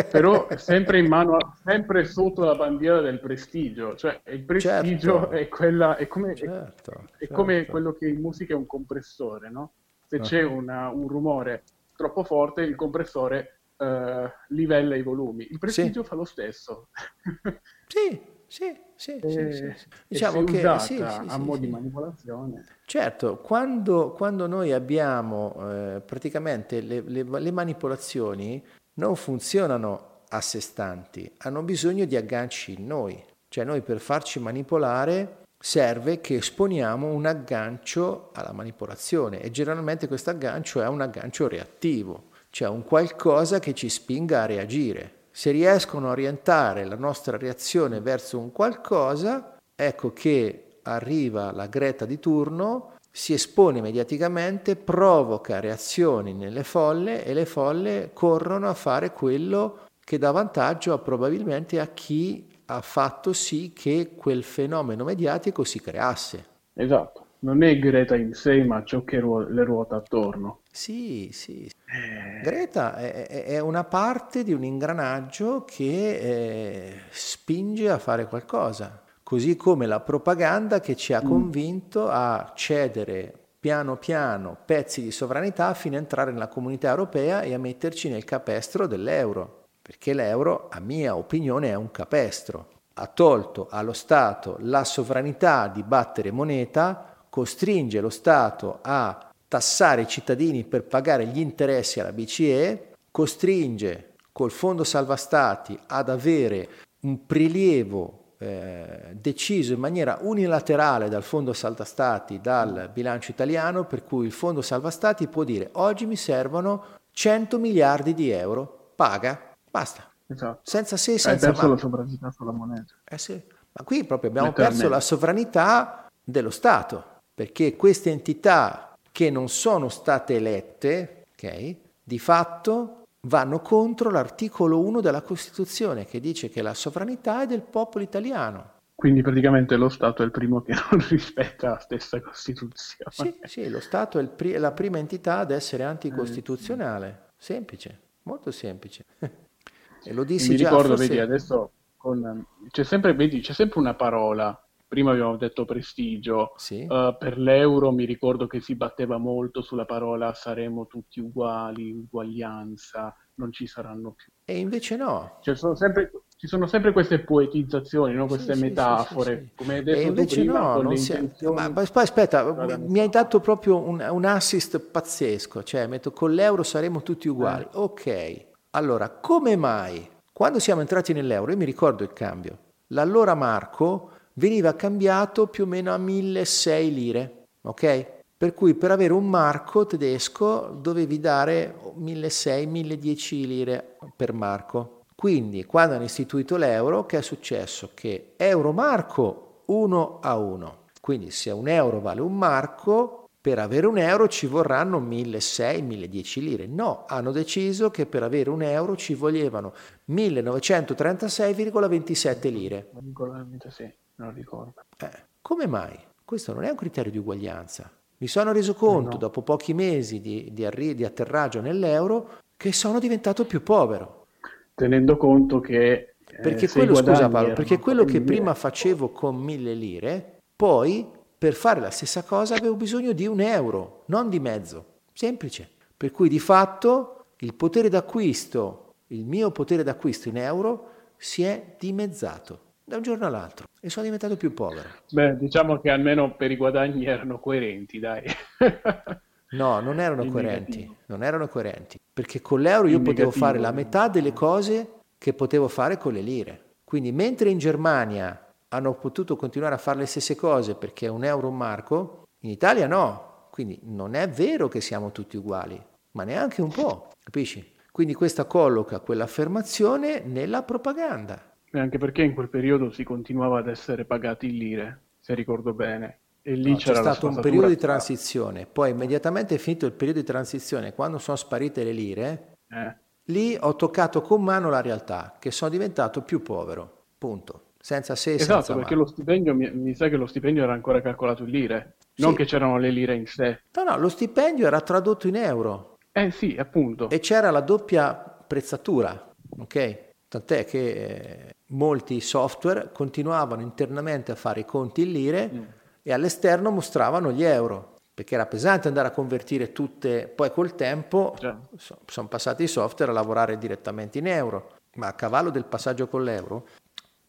però 0.09 0.47
sempre 0.55 0.99
in 0.99 1.07
mano, 1.07 1.37
sempre 1.63 2.05
sotto 2.05 2.43
la 2.43 2.55
bandiera 2.55 3.01
del 3.01 3.19
prestigio, 3.19 3.95
cioè 3.95 4.19
il 4.25 4.43
prestigio 4.43 5.19
certo. 5.19 5.31
è, 5.31 5.47
quella, 5.47 5.95
è, 5.95 6.07
come, 6.07 6.35
certo, 6.35 6.91
è, 6.91 7.17
certo. 7.17 7.33
come 7.33 7.65
quello 7.65 7.93
che 7.93 8.07
in 8.07 8.19
musica 8.19 8.53
è 8.53 8.57
un 8.57 8.65
compressore, 8.65 9.49
no? 9.49 9.73
Se 10.07 10.17
uh-huh. 10.17 10.23
c'è 10.23 10.43
una, 10.43 10.89
un 10.89 11.07
rumore 11.07 11.63
troppo 11.95 12.23
forte, 12.23 12.61
il 12.61 12.75
compressore 12.75 13.59
uh, 13.77 14.29
livella 14.49 14.95
i 14.95 15.01
volumi. 15.01 15.47
Il 15.49 15.59
prestigio 15.59 16.01
sì. 16.03 16.07
fa 16.07 16.15
lo 16.15 16.25
stesso. 16.25 16.89
sì, 17.87 18.21
sì, 18.47 18.79
sì, 18.95 19.17
e, 19.17 19.31
sì, 19.31 19.73
sì. 19.75 19.87
Diciamo 20.07 20.43
che 20.43 20.57
usata 20.57 20.79
sì, 20.79 21.01
a 21.01 21.37
mo' 21.37 21.57
di 21.57 21.67
manipolazione. 21.67 22.63
Certo, 22.85 23.37
quando, 23.37 24.11
quando 24.11 24.47
noi 24.47 24.71
abbiamo 24.71 25.55
eh, 25.69 26.01
praticamente 26.01 26.81
le, 26.81 27.01
le, 27.01 27.23
le 27.23 27.51
manipolazioni 27.51 28.63
non 28.95 29.15
funzionano 29.15 30.21
a 30.29 30.41
sé 30.41 30.59
stanti, 30.59 31.31
hanno 31.37 31.63
bisogno 31.63 32.05
di 32.05 32.15
agganci 32.15 32.73
in 32.73 32.87
noi. 32.87 33.23
Cioè 33.47 33.63
noi 33.63 33.81
per 33.81 33.99
farci 33.99 34.39
manipolare 34.39 35.41
serve 35.59 36.19
che 36.19 36.35
esponiamo 36.35 37.07
un 37.07 37.25
aggancio 37.25 38.31
alla 38.33 38.51
manipolazione 38.51 39.41
e 39.41 39.49
generalmente 39.49 40.07
questo 40.07 40.31
aggancio 40.31 40.81
è 40.81 40.87
un 40.87 41.01
aggancio 41.01 41.47
reattivo, 41.47 42.31
cioè 42.53 42.67
un 42.67 42.83
qualcosa 42.83 43.57
che 43.57 43.73
ci 43.73 43.89
spinga 43.89 44.43
a 44.43 44.45
reagire. 44.45 45.21
Se 45.31 45.49
riescono 45.49 46.07
a 46.07 46.11
orientare 46.11 46.85
la 46.85 46.95
nostra 46.95 47.35
reazione 47.35 47.99
verso 47.99 48.37
un 48.37 48.51
qualcosa, 48.51 49.57
ecco 49.73 50.13
che 50.13 50.77
arriva 50.83 51.51
la 51.51 51.65
Greta 51.65 52.05
di 52.05 52.19
turno 52.19 52.91
si 53.09 53.33
espone 53.33 53.81
mediaticamente, 53.81 54.75
provoca 54.75 55.59
reazioni 55.59 56.33
nelle 56.33 56.63
folle 56.63 57.25
e 57.25 57.33
le 57.33 57.47
folle 57.47 58.11
corrono 58.13 58.69
a 58.69 58.75
fare 58.75 59.13
quello 59.13 59.87
che 60.03 60.19
dà 60.19 60.29
vantaggio 60.29 60.93
a, 60.93 60.99
probabilmente 60.99 61.79
a 61.79 61.87
chi 61.87 62.47
ha 62.65 62.81
fatto 62.81 63.33
sì 63.33 63.73
che 63.73 64.11
quel 64.15 64.43
fenomeno 64.43 65.03
mediatico 65.03 65.63
si 65.63 65.81
creasse. 65.81 66.45
Esatto, 66.75 67.25
non 67.39 67.63
è 67.63 67.79
Greta 67.79 68.15
in 68.15 68.33
sé, 68.33 68.63
ma 68.63 68.83
ciò 68.83 69.03
che 69.03 69.19
ruo- 69.19 69.47
le 69.47 69.63
ruota 69.63 69.95
attorno. 69.95 70.59
Sì, 70.75 71.29
sì. 71.31 71.69
Eh... 71.85 72.41
Greta 72.41 72.95
è, 72.95 73.27
è, 73.45 73.59
una 73.59 73.83
parte 73.83 74.43
di 74.43 74.53
un 74.53 74.63
ingranaggio 74.63 75.63
che 75.63 76.17
eh, 76.17 76.99
spinge 77.11 77.91
a 77.91 77.99
fare 77.99 78.25
qualcosa 78.25 79.03
così 79.21 79.55
come 79.55 79.85
la 79.85 79.99
propaganda 79.99 80.79
che 80.79 80.95
ci 80.95 81.13
ha 81.13 81.23
mm. 81.23 81.27
convinto 81.27 82.09
a 82.09 82.51
cedere 82.55 83.33
piano 83.59 83.97
piano 83.97 84.57
pezzi 84.65 85.01
di 85.01 85.11
sovranità 85.11 85.73
fino 85.73 85.95
a 85.95 85.99
entrare 85.99 86.31
nella 86.31 86.49
comunità 86.49 86.89
europea 86.89 87.41
e 87.41 87.53
a 87.53 87.59
metterci 87.59 88.09
nel 88.09 88.25
capestro 88.25 88.87
dell'euro, 88.87 89.67
perché 89.81 90.13
l'euro, 90.13 90.67
a 90.69 90.79
mia 90.79 91.15
opinione, 91.15 91.69
è 91.69 91.75
un 91.75 91.89
capestro. 91.89 92.67
Ha 92.95 93.07
tolto 93.07 93.67
allo 93.71 93.93
Stato 93.93 94.57
la 94.59 94.83
sovranità 94.83 95.67
di 95.67 95.81
battere 95.81 96.29
moneta, 96.29 97.15
costringe 97.29 98.01
lo 98.01 98.09
Stato 98.09 98.79
a 98.81 99.32
tassare 99.53 100.01
i 100.01 100.07
cittadini 100.07 100.63
per 100.63 100.83
pagare 100.83 101.27
gli 101.27 101.39
interessi 101.39 101.99
alla 101.99 102.11
BCE, 102.11 102.95
costringe 103.11 104.15
col 104.31 104.49
fondo 104.49 104.83
salva 104.83 105.15
stati 105.15 105.79
ad 105.85 106.09
avere 106.09 106.69
un 107.01 107.27
prelievo 107.27 108.33
eh, 108.39 109.11
deciso 109.13 109.73
in 109.73 109.79
maniera 109.79 110.17
unilaterale 110.21 111.07
dal 111.07 111.21
Fondo 111.21 111.53
Salva 111.53 111.83
Stati, 111.83 112.41
dal 112.41 112.89
bilancio 112.91 113.29
italiano, 113.29 113.85
per 113.85 114.03
cui 114.03 114.25
il 114.25 114.31
Fondo 114.31 114.63
Salva 114.63 114.89
Stati 114.89 115.27
può 115.27 115.43
dire 115.43 115.69
oggi 115.73 116.07
mi 116.07 116.15
servono 116.15 116.85
100 117.11 117.59
miliardi 117.59 118.15
di 118.15 118.31
euro, 118.31 118.93
paga, 118.95 119.39
basta. 119.69 120.09
Esatto. 120.25 120.61
Senza 120.63 120.97
se, 120.97 121.19
senza 121.19 121.45
Hai 121.45 121.53
perso 121.53 121.67
ma. 121.67 121.73
la 121.75 121.79
sovranità 121.79 122.31
sulla 122.31 122.51
moneta. 122.51 122.95
Eh 123.03 123.19
sì. 123.19 123.39
Ma 123.71 123.83
qui 123.83 124.03
proprio 124.03 124.31
abbiamo 124.31 124.51
perso 124.51 124.89
la 124.89 124.99
sovranità 124.99 126.09
dello 126.23 126.49
Stato, 126.49 127.21
perché 127.35 127.75
queste 127.75 128.09
entità 128.09 128.92
che 129.13 129.29
non 129.29 129.47
sono 129.47 129.89
state 129.89 130.37
elette, 130.37 131.25
ok, 131.33 131.75
di 132.03 132.17
fatto 132.17 133.03
vanno 133.27 133.59
contro 133.59 134.09
l'articolo 134.09 134.79
1 134.81 135.01
della 135.01 135.21
Costituzione 135.21 136.05
che 136.05 136.19
dice 136.19 136.49
che 136.49 136.63
la 136.63 136.73
sovranità 136.73 137.43
è 137.43 137.45
del 137.45 137.61
popolo 137.61 138.03
italiano. 138.03 138.71
Quindi 138.95 139.21
praticamente 139.21 139.75
lo 139.75 139.87
Stato 139.87 140.23
è 140.23 140.25
il 140.25 140.31
primo 140.31 140.61
che 140.61 140.73
non 140.89 141.07
rispetta 141.09 141.69
la 141.69 141.79
stessa 141.79 142.19
Costituzione. 142.21 143.11
Sì, 143.11 143.39
sì 143.43 143.69
lo 143.69 143.79
Stato 143.79 144.17
è, 144.17 144.27
pri- 144.27 144.57
la 144.57 144.71
prima 144.71 144.97
entità 144.97 145.37
ad 145.37 145.51
essere 145.51 145.83
anticostituzionale. 145.83 147.27
Semplice, 147.37 147.99
molto 148.23 148.49
semplice. 148.49 149.05
e 149.19 150.11
lo 150.11 150.23
dissi 150.23 150.49
Mi 150.49 150.55
già, 150.57 150.69
ricordo, 150.69 150.95
forse... 150.95 151.07
vedi, 151.07 151.19
adesso 151.19 151.71
con... 151.97 152.43
c'è, 152.71 152.83
sempre, 152.83 153.13
vedi, 153.13 153.41
c'è 153.41 153.53
sempre 153.53 153.79
una 153.79 153.93
parola 153.93 154.59
prima 154.93 155.09
abbiamo 155.09 155.37
detto 155.37 155.65
prestigio, 155.65 156.53
sì. 156.55 156.85
uh, 156.87 157.17
per 157.17 157.39
l'euro 157.39 157.91
mi 157.91 158.05
ricordo 158.05 158.45
che 158.45 158.61
si 158.61 158.75
batteva 158.75 159.17
molto 159.17 159.63
sulla 159.63 159.85
parola 159.85 160.35
saremo 160.35 160.85
tutti 160.85 161.19
uguali, 161.19 161.89
uguaglianza, 161.89 163.11
non 163.37 163.51
ci 163.51 163.65
saranno 163.65 164.11
più. 164.11 164.31
E 164.45 164.59
invece 164.59 164.95
no. 164.95 165.39
Cioè, 165.41 165.55
sono 165.55 165.73
sempre, 165.73 166.11
ci 166.37 166.45
sono 166.45 166.67
sempre 166.67 166.91
queste 166.91 167.21
poetizzazioni, 167.21 168.13
no? 168.13 168.27
queste 168.27 168.53
sì, 168.53 168.61
metafore, 168.61 169.45
sì, 169.47 169.55
come 169.55 169.77
hai 169.77 169.83
detto 169.83 169.97
e 169.97 170.03
invece 170.03 170.41
prima, 170.41 170.59
no, 170.59 170.81
non 170.83 170.95
si... 170.95 171.31
Ma, 171.51 171.69
ma 171.69 171.81
aspetta, 171.81 172.77
mi 172.77 172.99
hai 172.99 173.09
dato 173.09 173.39
proprio 173.39 173.79
un, 173.79 174.07
un, 174.07 174.25
assist 174.25 174.77
pazzesco, 174.77 175.63
cioè 175.63 175.87
metto 175.87 176.11
con 176.11 176.35
l'euro 176.35 176.61
saremo 176.61 177.01
tutti 177.01 177.27
uguali. 177.27 177.63
Eh. 177.63 177.69
Ok, 177.71 178.45
allora 178.69 179.09
come 179.09 179.55
mai 179.55 180.07
quando 180.31 180.59
siamo 180.59 180.81
entrati 180.81 181.13
nell'euro, 181.13 181.49
io 181.49 181.57
mi 181.57 181.65
ricordo 181.65 182.03
il 182.03 182.13
cambio, 182.13 182.57
l'allora 182.89 183.33
Marco 183.33 184.12
veniva 184.33 184.75
cambiato 184.75 185.47
più 185.47 185.63
o 185.63 185.67
meno 185.67 185.93
a 185.93 185.97
1.600 185.97 186.93
lire, 186.93 187.45
ok? 187.61 188.21
Per 188.37 188.53
cui 188.53 188.73
per 188.73 188.91
avere 188.91 189.13
un 189.13 189.29
marco 189.29 189.85
tedesco 189.85 190.77
dovevi 190.81 191.19
dare 191.19 191.75
1.600-1.010 191.97 193.45
lire 193.45 193.97
per 194.15 194.33
marco. 194.33 195.03
Quindi 195.15 195.63
quando 195.63 195.95
hanno 195.95 196.03
istituito 196.03 196.57
l'euro, 196.57 197.05
che 197.05 197.19
è 197.19 197.21
successo? 197.21 197.91
Che 197.93 198.33
euro-marco 198.35 199.61
1 199.67 200.19
a 200.21 200.35
1. 200.35 200.77
Quindi 200.99 201.31
se 201.31 201.51
un 201.51 201.69
euro 201.69 202.01
vale 202.01 202.19
un 202.19 202.37
marco, 202.37 203.29
per 203.39 203.59
avere 203.59 203.87
un 203.87 203.97
euro 203.97 204.27
ci 204.27 204.45
vorranno 204.47 204.99
1.600-1.010 204.99 206.41
lire. 206.41 206.67
No, 206.67 207.05
hanno 207.07 207.31
deciso 207.31 207.91
che 207.91 208.05
per 208.05 208.23
avere 208.23 208.49
un 208.49 208.61
euro 208.61 208.97
ci 208.97 209.13
volevano 209.13 209.71
1.936,27 210.09 212.51
lire. 212.51 212.89
1,26 212.93 214.02
non 214.15 214.33
ricordo. 214.33 214.85
Eh, 214.97 215.25
come 215.41 215.67
mai? 215.67 215.97
Questo 216.23 216.53
non 216.53 216.63
è 216.63 216.69
un 216.69 216.75
criterio 216.75 217.11
di 217.11 217.17
uguaglianza. 217.17 217.91
Mi 218.17 218.27
sono 218.27 218.51
reso 218.51 218.73
conto, 218.73 219.11
no. 219.11 219.17
dopo 219.17 219.41
pochi 219.41 219.73
mesi 219.73 220.21
di, 220.21 220.49
di, 220.53 220.65
arri- 220.65 220.95
di 220.95 221.03
atterraggio 221.03 221.59
nell'euro, 221.59 222.39
che 222.55 222.71
sono 222.71 222.99
diventato 222.99 223.45
più 223.45 223.61
povero. 223.61 224.27
Tenendo 224.73 225.17
conto 225.17 225.59
che... 225.59 226.15
Eh, 226.25 226.39
perché 226.39 226.69
quello, 226.69 226.95
scusa 226.95 227.27
Paolo, 227.27 227.53
perché 227.53 227.79
quello 227.79 228.05
che 228.05 228.21
prima 228.21 228.53
facevo 228.53 229.09
con 229.09 229.35
mille 229.35 229.73
lire, 229.73 230.39
poi 230.55 231.07
per 231.37 231.53
fare 231.53 231.81
la 231.81 231.91
stessa 231.91 232.23
cosa 232.23 232.55
avevo 232.55 232.75
bisogno 232.75 233.11
di 233.11 233.27
un 233.27 233.41
euro, 233.41 234.03
non 234.05 234.29
di 234.29 234.39
mezzo. 234.39 234.85
Semplice. 235.11 235.69
Per 235.95 236.11
cui 236.11 236.29
di 236.29 236.39
fatto 236.39 237.25
il 237.39 237.53
potere 237.53 237.89
d'acquisto, 237.89 238.93
il 239.07 239.25
mio 239.25 239.51
potere 239.51 239.83
d'acquisto 239.83 240.29
in 240.29 240.37
euro, 240.37 240.91
si 241.17 241.43
è 241.43 241.75
dimezzato 241.77 242.62
da 242.83 242.97
un 242.97 243.01
giorno 243.01 243.25
all'altro 243.25 243.67
e 243.79 243.89
sono 243.89 244.05
diventato 244.05 244.35
più 244.35 244.53
povero. 244.53 244.89
Beh, 245.11 245.37
diciamo 245.37 245.79
che 245.79 245.89
almeno 245.89 246.35
per 246.35 246.51
i 246.51 246.57
guadagni 246.57 247.05
erano 247.05 247.39
coerenti, 247.39 247.99
dai. 247.99 248.23
no, 249.51 249.79
non 249.79 249.99
erano 249.99 250.25
coerenti, 250.25 250.89
non 251.07 251.23
erano 251.23 251.47
coerenti, 251.47 251.99
perché 252.11 252.41
con 252.41 252.61
l'euro 252.61 252.87
io 252.87 253.01
potevo 253.01 253.31
fare 253.31 253.59
la 253.59 253.71
metà 253.71 254.07
delle 254.07 254.33
cose 254.33 254.99
che 255.17 255.33
potevo 255.33 255.67
fare 255.67 255.97
con 255.97 256.13
le 256.13 256.21
lire. 256.21 256.61
Quindi 256.83 257.11
mentre 257.11 257.49
in 257.49 257.57
Germania 257.57 258.45
hanno 258.69 258.93
potuto 258.95 259.35
continuare 259.35 259.75
a 259.75 259.79
fare 259.79 259.99
le 259.99 260.05
stesse 260.05 260.35
cose 260.35 260.75
perché 260.75 261.05
è 261.05 261.09
un 261.09 261.23
euro 261.23 261.47
un 261.47 261.57
marco, 261.57 262.23
in 262.39 262.49
Italia 262.49 262.87
no. 262.87 263.47
Quindi 263.49 263.79
non 263.83 264.15
è 264.15 264.27
vero 264.27 264.67
che 264.67 264.81
siamo 264.81 265.11
tutti 265.11 265.37
uguali, 265.37 265.81
ma 266.11 266.23
neanche 266.23 266.61
un 266.61 266.71
po', 266.71 267.09
capisci? 267.23 267.71
Quindi 267.91 268.15
questa 268.15 268.45
colloca 268.45 268.99
quell'affermazione 268.99 270.21
nella 270.25 270.63
propaganda. 270.63 271.52
Anche 271.79 271.97
perché 271.97 272.21
in 272.21 272.33
quel 272.33 272.49
periodo 272.49 272.91
si 272.91 273.03
continuava 273.03 273.59
ad 273.59 273.67
essere 273.67 274.05
pagati 274.05 274.47
in 274.47 274.57
lire, 274.57 275.01
se 275.19 275.33
ricordo 275.33 275.73
bene. 275.73 276.19
E 276.41 276.53
lì 276.55 276.71
no, 276.71 276.77
c'è 276.77 276.93
stato 276.93 277.27
un 277.27 277.39
periodo 277.39 277.67
di 277.67 277.77
transizione, 277.77 278.65
poi 278.65 278.91
immediatamente 278.91 279.57
finito 279.57 279.85
il 279.85 279.93
periodo 279.93 280.19
di 280.19 280.25
transizione, 280.25 280.93
quando 280.93 281.17
sono 281.17 281.37
sparite 281.37 281.83
le 281.83 281.91
lire, 281.93 282.57
eh. 282.69 282.95
lì 283.25 283.57
ho 283.59 283.75
toccato 283.75 284.21
con 284.21 284.43
mano 284.43 284.69
la 284.69 284.81
realtà, 284.81 285.37
che 285.39 285.51
sono 285.51 285.71
diventato 285.71 286.21
più 286.21 286.41
povero, 286.41 287.05
punto. 287.17 287.71
Senza 287.79 288.15
se 288.15 288.35
esatto, 288.35 288.61
senza 288.61 288.75
perché 288.75 288.95
ma. 288.95 289.01
lo 289.01 289.07
stipendio, 289.07 289.55
mi, 289.55 289.69
mi, 289.71 289.95
sa 289.95 290.07
che 290.09 290.15
lo 290.15 290.25
stipendio 290.25 290.63
era 290.63 290.73
ancora 290.73 291.01
calcolato 291.01 291.43
in 291.43 291.49
lire, 291.49 291.95
non 292.15 292.31
sì. 292.31 292.37
che 292.37 292.45
c'erano 292.45 292.77
le 292.77 292.91
lire 292.91 293.15
in 293.15 293.25
sé. 293.25 293.61
No, 293.73 293.83
no, 293.83 293.97
lo 293.97 294.09
stipendio 294.09 294.67
era 294.67 294.79
tradotto 294.79 295.27
in 295.27 295.35
euro. 295.35 295.97
Eh 296.11 296.31
sì, 296.31 296.55
appunto. 296.57 297.09
E 297.09 297.19
c'era 297.19 297.51
la 297.51 297.61
doppia 297.61 298.13
prezzatura, 298.13 299.33
ok? 299.57 300.02
Tant'è 300.33 300.65
che 300.65 300.89
eh, 300.89 301.55
molti 301.67 302.19
software 302.19 302.89
continuavano 302.91 303.61
internamente 303.61 304.31
a 304.31 304.35
fare 304.35 304.61
i 304.61 304.65
conti 304.65 305.03
in 305.03 305.11
lire 305.11 305.49
mm. 305.53 305.63
e 306.01 306.11
all'esterno 306.11 306.71
mostravano 306.71 307.31
gli 307.31 307.43
euro 307.43 307.97
perché 308.15 308.33
era 308.33 308.47
pesante 308.47 308.87
andare 308.87 309.09
a 309.09 309.11
convertire 309.11 309.71
tutte, 309.71 310.27
poi 310.27 310.51
col 310.51 310.73
tempo 310.73 311.35
so, 311.77 311.99
sono 312.07 312.27
passati 312.27 312.63
i 312.63 312.67
software 312.67 313.11
a 313.11 313.13
lavorare 313.13 313.59
direttamente 313.59 314.17
in 314.17 314.25
euro, 314.25 314.71
ma 314.95 315.05
a 315.05 315.13
cavallo 315.13 315.51
del 315.51 315.65
passaggio 315.65 316.07
con 316.07 316.23
l'euro. 316.23 316.67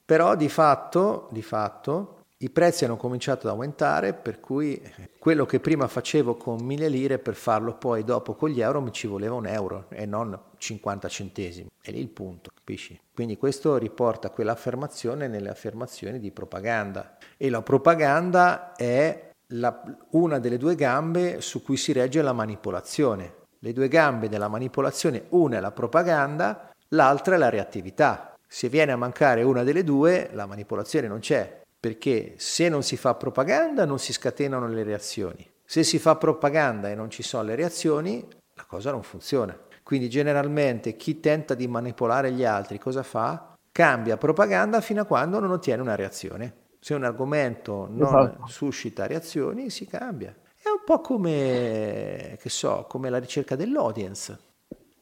Però 0.02 0.34
di 0.34 0.48
fatto, 0.48 1.28
di 1.30 1.42
fatto 1.42 2.13
i 2.44 2.50
prezzi 2.50 2.84
hanno 2.84 2.98
cominciato 2.98 3.46
ad 3.46 3.54
aumentare, 3.54 4.12
per 4.12 4.38
cui 4.38 4.78
quello 5.18 5.46
che 5.46 5.60
prima 5.60 5.88
facevo 5.88 6.36
con 6.36 6.62
mille 6.62 6.88
lire 6.88 7.18
per 7.18 7.34
farlo 7.34 7.72
poi 7.78 8.04
dopo 8.04 8.34
con 8.34 8.50
gli 8.50 8.60
euro 8.60 8.82
mi 8.82 8.92
ci 8.92 9.06
voleva 9.06 9.34
un 9.34 9.46
euro 9.46 9.86
e 9.88 10.04
non 10.04 10.38
50 10.58 11.08
centesimi. 11.08 11.70
È 11.80 11.90
lì 11.90 12.00
il 12.00 12.10
punto, 12.10 12.50
capisci? 12.54 13.00
Quindi 13.14 13.38
questo 13.38 13.78
riporta 13.78 14.28
quell'affermazione 14.28 15.26
nelle 15.26 15.48
affermazioni 15.48 16.20
di 16.20 16.30
propaganda. 16.32 17.16
E 17.38 17.48
la 17.48 17.62
propaganda 17.62 18.74
è 18.74 19.30
la, 19.48 19.82
una 20.10 20.38
delle 20.38 20.58
due 20.58 20.74
gambe 20.74 21.40
su 21.40 21.62
cui 21.62 21.78
si 21.78 21.92
regge 21.92 22.20
la 22.20 22.34
manipolazione. 22.34 23.36
Le 23.58 23.72
due 23.72 23.88
gambe 23.88 24.28
della 24.28 24.48
manipolazione, 24.48 25.24
una 25.30 25.56
è 25.56 25.60
la 25.60 25.72
propaganda, 25.72 26.72
l'altra 26.88 27.36
è 27.36 27.38
la 27.38 27.48
reattività. 27.48 28.34
Se 28.46 28.68
viene 28.68 28.92
a 28.92 28.96
mancare 28.96 29.42
una 29.42 29.62
delle 29.62 29.82
due, 29.82 30.28
la 30.34 30.44
manipolazione 30.44 31.08
non 31.08 31.20
c'è, 31.20 31.62
perché 31.84 32.32
se 32.38 32.70
non 32.70 32.82
si 32.82 32.96
fa 32.96 33.14
propaganda 33.14 33.84
non 33.84 33.98
si 33.98 34.14
scatenano 34.14 34.66
le 34.68 34.84
reazioni. 34.84 35.46
Se 35.62 35.82
si 35.82 35.98
fa 35.98 36.16
propaganda 36.16 36.88
e 36.88 36.94
non 36.94 37.10
ci 37.10 37.22
sono 37.22 37.42
le 37.42 37.56
reazioni, 37.56 38.26
la 38.54 38.64
cosa 38.64 38.90
non 38.90 39.02
funziona. 39.02 39.54
Quindi 39.82 40.08
generalmente 40.08 40.96
chi 40.96 41.20
tenta 41.20 41.52
di 41.52 41.68
manipolare 41.68 42.32
gli 42.32 42.42
altri 42.42 42.78
cosa 42.78 43.02
fa? 43.02 43.54
Cambia 43.70 44.16
propaganda 44.16 44.80
fino 44.80 45.02
a 45.02 45.04
quando 45.04 45.38
non 45.40 45.50
ottiene 45.50 45.82
una 45.82 45.94
reazione. 45.94 46.68
Se 46.80 46.94
un 46.94 47.04
argomento 47.04 47.86
non 47.90 48.28
esatto. 48.30 48.46
suscita 48.46 49.06
reazioni, 49.06 49.68
si 49.68 49.86
cambia. 49.86 50.34
È 50.54 50.70
un 50.70 50.84
po' 50.86 51.02
come, 51.02 52.38
che 52.40 52.48
so, 52.48 52.86
come 52.88 53.10
la 53.10 53.18
ricerca 53.18 53.56
dell'audience 53.56 54.38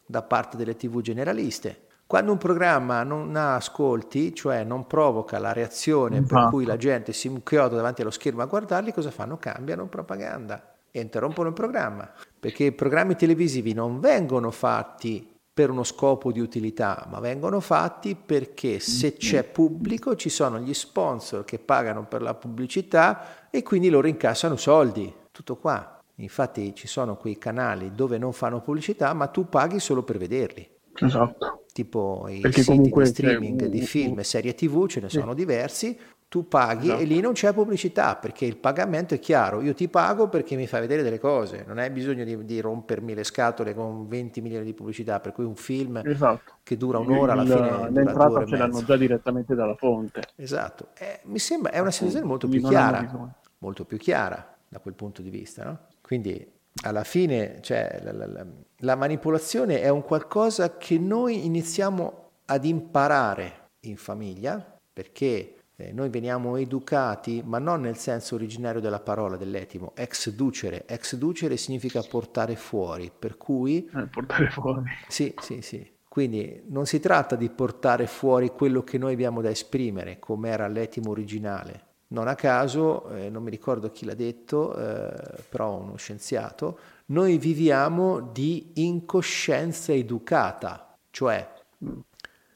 da 0.05 0.23
parte 0.23 0.57
delle 0.57 0.75
tv 0.75 1.01
generaliste. 1.01 1.91
Quando 2.13 2.33
un 2.33 2.37
programma 2.37 3.05
non 3.05 3.35
ha 3.37 3.55
ascolti, 3.55 4.35
cioè 4.35 4.65
non 4.65 4.87
provoca 4.87 5.39
la 5.39 5.55
reazione 5.55 6.19
esatto. 6.19 6.35
per 6.35 6.49
cui 6.51 6.67
la 6.67 6.77
gente 6.77 7.15
si 7.15 7.29
inchioda 7.29 7.77
davanti 7.77 8.03
allo 8.03 8.11
schermo 8.11 8.43
a 8.43 8.45
guardarli, 8.45 8.93
cosa 8.93 9.11
fanno? 9.11 9.39
Cambiano 9.39 9.87
propaganda 9.87 10.75
e 10.91 11.01
interrompono 11.01 11.49
il 11.49 11.55
programma. 11.55 12.13
Perché 12.39 12.65
i 12.65 12.73
programmi 12.73 13.17
televisivi 13.17 13.73
non 13.73 13.99
vengono 13.99 14.51
fatti 14.51 15.27
per 15.55 15.71
uno 15.71 15.85
scopo 15.85 16.33
di 16.33 16.41
utilità, 16.41 17.07
ma 17.11 17.19
vengono 17.19 17.61
fatti 17.61 18.15
perché 18.15 18.79
se 18.79 19.15
c'è 19.15 19.45
pubblico 19.45 20.15
ci 20.15 20.29
sono 20.29 20.59
gli 20.59 20.75
sponsor 20.75 21.47
che 21.47 21.59
pagano 21.59 22.05
per 22.05 22.21
la 22.21 22.35
pubblicità 22.35 23.49
e 23.49 23.63
quindi 23.63 23.89
loro 23.89 24.07
incassano 24.07 24.57
soldi. 24.57 25.11
Tutto 25.31 25.57
qua. 25.57 25.99
Infatti 26.17 26.75
ci 26.75 26.87
sono 26.87 27.17
quei 27.17 27.39
canali 27.39 27.93
dove 27.95 28.19
non 28.19 28.35
fanno 28.35 28.61
pubblicità, 28.61 29.15
ma 29.15 29.29
tu 29.29 29.49
paghi 29.49 29.81
solo 29.81 30.03
per 30.03 30.19
vederli. 30.19 30.69
Esatto. 30.95 31.62
Tipo 31.73 32.27
i 32.29 32.41
perché 32.41 32.63
siti 32.63 32.91
di 32.91 33.05
streaming 33.07 33.67
di 33.67 33.81
film 33.81 34.19
e 34.19 34.25
serie 34.25 34.55
tv, 34.55 34.87
ce 34.87 35.01
ne 35.01 35.09
sono 35.09 35.33
diversi, 35.33 35.99
tu 36.33 36.49
paghi 36.49 36.87
esatto. 36.87 37.03
e 37.03 37.05
lì 37.05 37.21
non 37.21 37.35
c'è 37.35 37.53
pubblicità 37.53 38.17
perché 38.17 38.47
il 38.47 38.57
pagamento 38.57 39.13
è 39.13 39.19
chiaro, 39.19 39.61
io 39.61 39.75
ti 39.75 39.87
pago 39.89 40.31
perché 40.31 40.57
mi 40.57 40.67
fai 40.67 40.81
vedere 40.81 41.03
delle 41.03 41.19
cose, 41.19 41.63
non 41.67 41.77
hai 41.77 41.91
bisogno 41.91 42.25
di, 42.25 42.43
di 42.47 42.59
rompermi 42.59 43.13
le 43.13 43.23
scatole 43.23 43.75
con 43.75 44.09
20 44.09 44.41
milioni 44.41 44.65
di 44.65 44.73
pubblicità, 44.73 45.21
per 45.21 45.33
cui 45.33 45.45
un 45.45 45.57
film 45.57 46.01
esatto. 46.03 46.55
che 46.63 46.79
dura 46.79 46.99
un'ora 46.99 47.33
alla 47.33 47.45
fine... 47.45 47.91
L'entrata 47.91 48.47
ce 48.47 48.57
l'hanno 48.57 48.83
già 48.83 48.97
direttamente 48.97 49.55
dalla 49.55 49.75
fonte. 49.75 50.23
Esatto, 50.37 50.89
eh, 50.97 51.21
mi 51.25 51.39
sembra, 51.39 51.71
è 51.71 51.81
una 51.81 51.91
sensazione 51.91 52.27
molto 52.27 52.49
più 52.49 52.63
chiara, 52.63 53.35
molto 53.59 53.85
più 53.85 53.99
chiara 53.99 54.57
da 54.67 54.79
quel 54.79 54.95
punto 54.95 55.21
di 55.21 55.29
vista, 55.29 55.65
no? 55.65 55.81
Quindi 56.01 56.51
alla 56.85 57.05
fine 57.05 57.59
cioè, 57.61 58.01
la, 58.03 58.13
la, 58.13 58.27
la, 58.27 58.47
la 58.79 58.97
manipolazione 58.97 59.81
è 59.81 59.89
un 59.89 60.03
qualcosa 60.03 60.77
che 60.77 60.99
noi 60.99 61.45
iniziamo 61.45 62.31
ad 62.47 62.65
imparare 62.65 63.71
in 63.81 63.97
famiglia, 63.97 64.79
perché 64.93 65.57
eh, 65.77 65.93
noi 65.93 66.09
veniamo 66.09 66.57
educati, 66.57 67.43
ma 67.45 67.59
non 67.59 67.81
nel 67.81 67.97
senso 67.97 68.35
originario 68.35 68.81
della 68.81 69.01
parola, 69.01 69.37
dell'etimo, 69.37 69.93
ex 69.95 70.31
ducere. 70.31 70.85
Ex 70.87 71.17
ducere 71.17 71.57
significa 71.57 72.03
portare 72.03 72.57
fuori, 72.57 73.11
per 73.17 73.37
cui... 73.37 73.91
Eh, 73.95 74.07
portare 74.07 74.51
fuori. 74.51 74.83
Sì, 75.09 75.35
sì, 75.41 75.63
sì. 75.63 75.91
Quindi 76.09 76.65
non 76.69 76.85
si 76.85 77.01
tratta 77.01 77.37
di 77.37 77.49
portare 77.49 78.07
fuori 78.07 78.51
quello 78.51 78.85
che 78.85 78.99
noi 78.99 79.15
abbiamo 79.15 79.41
da 79.41 79.49
esprimere, 79.49 80.19
come 80.19 80.51
era 80.51 80.69
l'etimo 80.69 81.11
originale. 81.11 81.87
Non 82.13 82.29
a 82.29 82.35
caso, 82.35 83.09
eh, 83.09 83.31
non 83.31 83.43
mi 83.43 83.51
ricordo 83.51 83.91
chi 83.91 84.05
l'ha 84.05 84.15
detto, 84.15 84.77
eh, 84.77 85.43
però 85.49 85.79
uno 85.79 85.97
scienziato, 85.97 86.79
noi 87.07 87.39
viviamo 87.39 88.21
di 88.21 88.73
incoscienza 88.75 89.93
educata, 89.93 90.99
cioè... 91.11 91.53
Mm, 91.85 92.01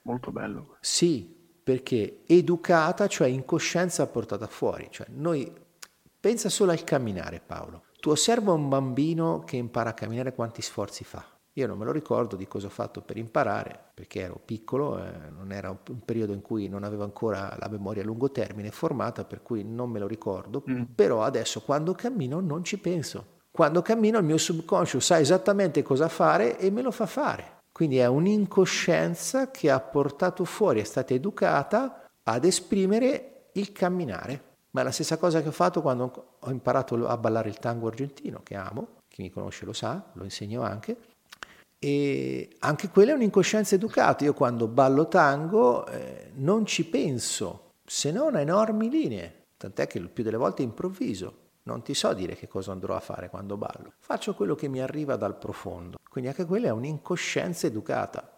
molto 0.03 0.31
bello. 0.31 0.77
Sì, 0.81 1.35
perché 1.63 2.23
educata, 2.27 3.07
cioè 3.07 3.29
in 3.29 3.47
coscienza 3.47 4.07
portata 4.07 4.47
fuori. 4.47 4.89
Cioè 4.91 5.07
noi, 5.11 5.51
pensa 6.21 6.51
solo 6.51 6.73
al 6.73 6.85
camminare 6.85 7.41
Paolo. 7.45 7.85
Tu 7.99 8.11
osserva 8.11 8.53
un 8.53 8.69
bambino 8.69 9.43
che 9.45 9.57
impara 9.57 9.91
a 9.91 9.95
camminare 9.95 10.35
quanti 10.35 10.61
sforzi 10.61 11.03
fa. 11.03 11.36
Io 11.57 11.67
non 11.67 11.79
me 11.79 11.87
lo 11.87 11.93
ricordo 11.93 12.37
di 12.37 12.47
cosa 12.47 12.67
ho 12.67 12.71
fatto 12.71 13.01
per 13.01 13.17
imparare, 13.17 13.79
perché 13.95 14.21
ero 14.21 14.39
piccolo, 14.45 14.99
eh, 14.99 15.31
non 15.35 15.53
era 15.53 15.71
un 15.71 16.01
periodo 16.05 16.35
in 16.35 16.43
cui 16.43 16.69
non 16.69 16.85
avevo 16.85 17.03
ancora 17.03 17.57
la 17.59 17.69
memoria 17.69 18.03
a 18.03 18.05
lungo 18.05 18.31
termine 18.31 18.71
formata, 18.71 19.25
per 19.25 19.43
cui 19.43 19.65
non 19.65 19.89
me 19.89 19.99
lo 19.99 20.07
ricordo, 20.07 20.63
mm. 20.69 20.83
però 20.95 21.23
adesso 21.23 21.63
quando 21.63 21.95
cammino 21.95 22.41
non 22.41 22.63
ci 22.63 22.79
penso. 22.79 23.35
Quando 23.51 23.81
cammino 23.81 24.19
il 24.19 24.25
mio 24.25 24.37
subconscio 24.37 25.01
sa 25.01 25.19
esattamente 25.19 25.83
cosa 25.83 26.09
fare 26.09 26.59
e 26.59 26.71
me 26.71 26.83
lo 26.83 26.91
fa 26.91 27.07
fare. 27.07 27.61
Quindi 27.73 27.97
è 27.97 28.07
un'incoscienza 28.07 29.51
che 29.51 29.71
ha 29.71 29.81
portato 29.81 30.45
fuori, 30.45 30.81
è 30.81 30.85
stata 30.85 31.15
educata 31.15 32.07
ad 32.23 32.45
esprimere 32.45 33.49
il 33.53 33.73
camminare. 33.73 34.43
Ma 34.73 34.83
è 34.83 34.85
la 34.85 34.91
stessa 34.91 35.17
cosa 35.17 35.41
che 35.41 35.49
ho 35.49 35.53
fatto 35.53 35.81
quando 35.81 36.37
ho 36.39 36.51
imparato 36.51 37.07
a 37.07 37.17
ballare 37.17 37.49
il 37.49 37.59
tango 37.59 37.87
argentino, 37.87 38.43
che 38.43 38.57
amo, 38.57 38.89
chi 39.09 39.23
mi 39.23 39.31
conosce 39.31 39.65
lo 39.65 39.73
sa, 39.73 40.11
lo 40.13 40.25
insegno 40.25 40.61
anche. 40.61 41.15
E 41.79 42.57
anche 42.61 42.89
quella 42.89 43.13
è 43.13 43.15
un'incoscienza 43.15 43.75
educata. 43.75 44.25
Io 44.25 44.35
quando 44.35 44.67
ballo 44.69 45.09
tango 45.09 45.87
eh, 45.87 46.31
non 46.35 46.67
ci 46.67 46.87
penso, 46.87 47.73
se 47.85 48.11
non 48.11 48.35
a 48.35 48.41
enormi 48.41 48.89
linee, 48.89 49.47
tant'è 49.57 49.87
che 49.87 49.99
il 49.99 50.11
più 50.11 50.25
delle 50.25 50.37
volte 50.37 50.63
improvviso. 50.63 51.45
Non 51.65 51.83
ti 51.83 51.95
so 51.95 52.13
dire 52.15 52.37
che 52.37 52.47
cosa 52.47 52.73
andrò 52.73 52.95
a 52.95 53.01
fare 53.01 53.29
quando 53.29 53.57
ballo. 53.57 53.93
Faccio 53.99 54.35
quello 54.35 54.55
che 54.55 54.69
mi 54.69 54.81
arriva 54.81 55.17
dal 55.17 55.37
profondo. 55.37 55.99
Quindi 56.09 56.31
anche 56.31 56.45
quella 56.45 56.69
è 56.69 56.71
un'incoscienza 56.71 57.67
educata. 57.67 58.36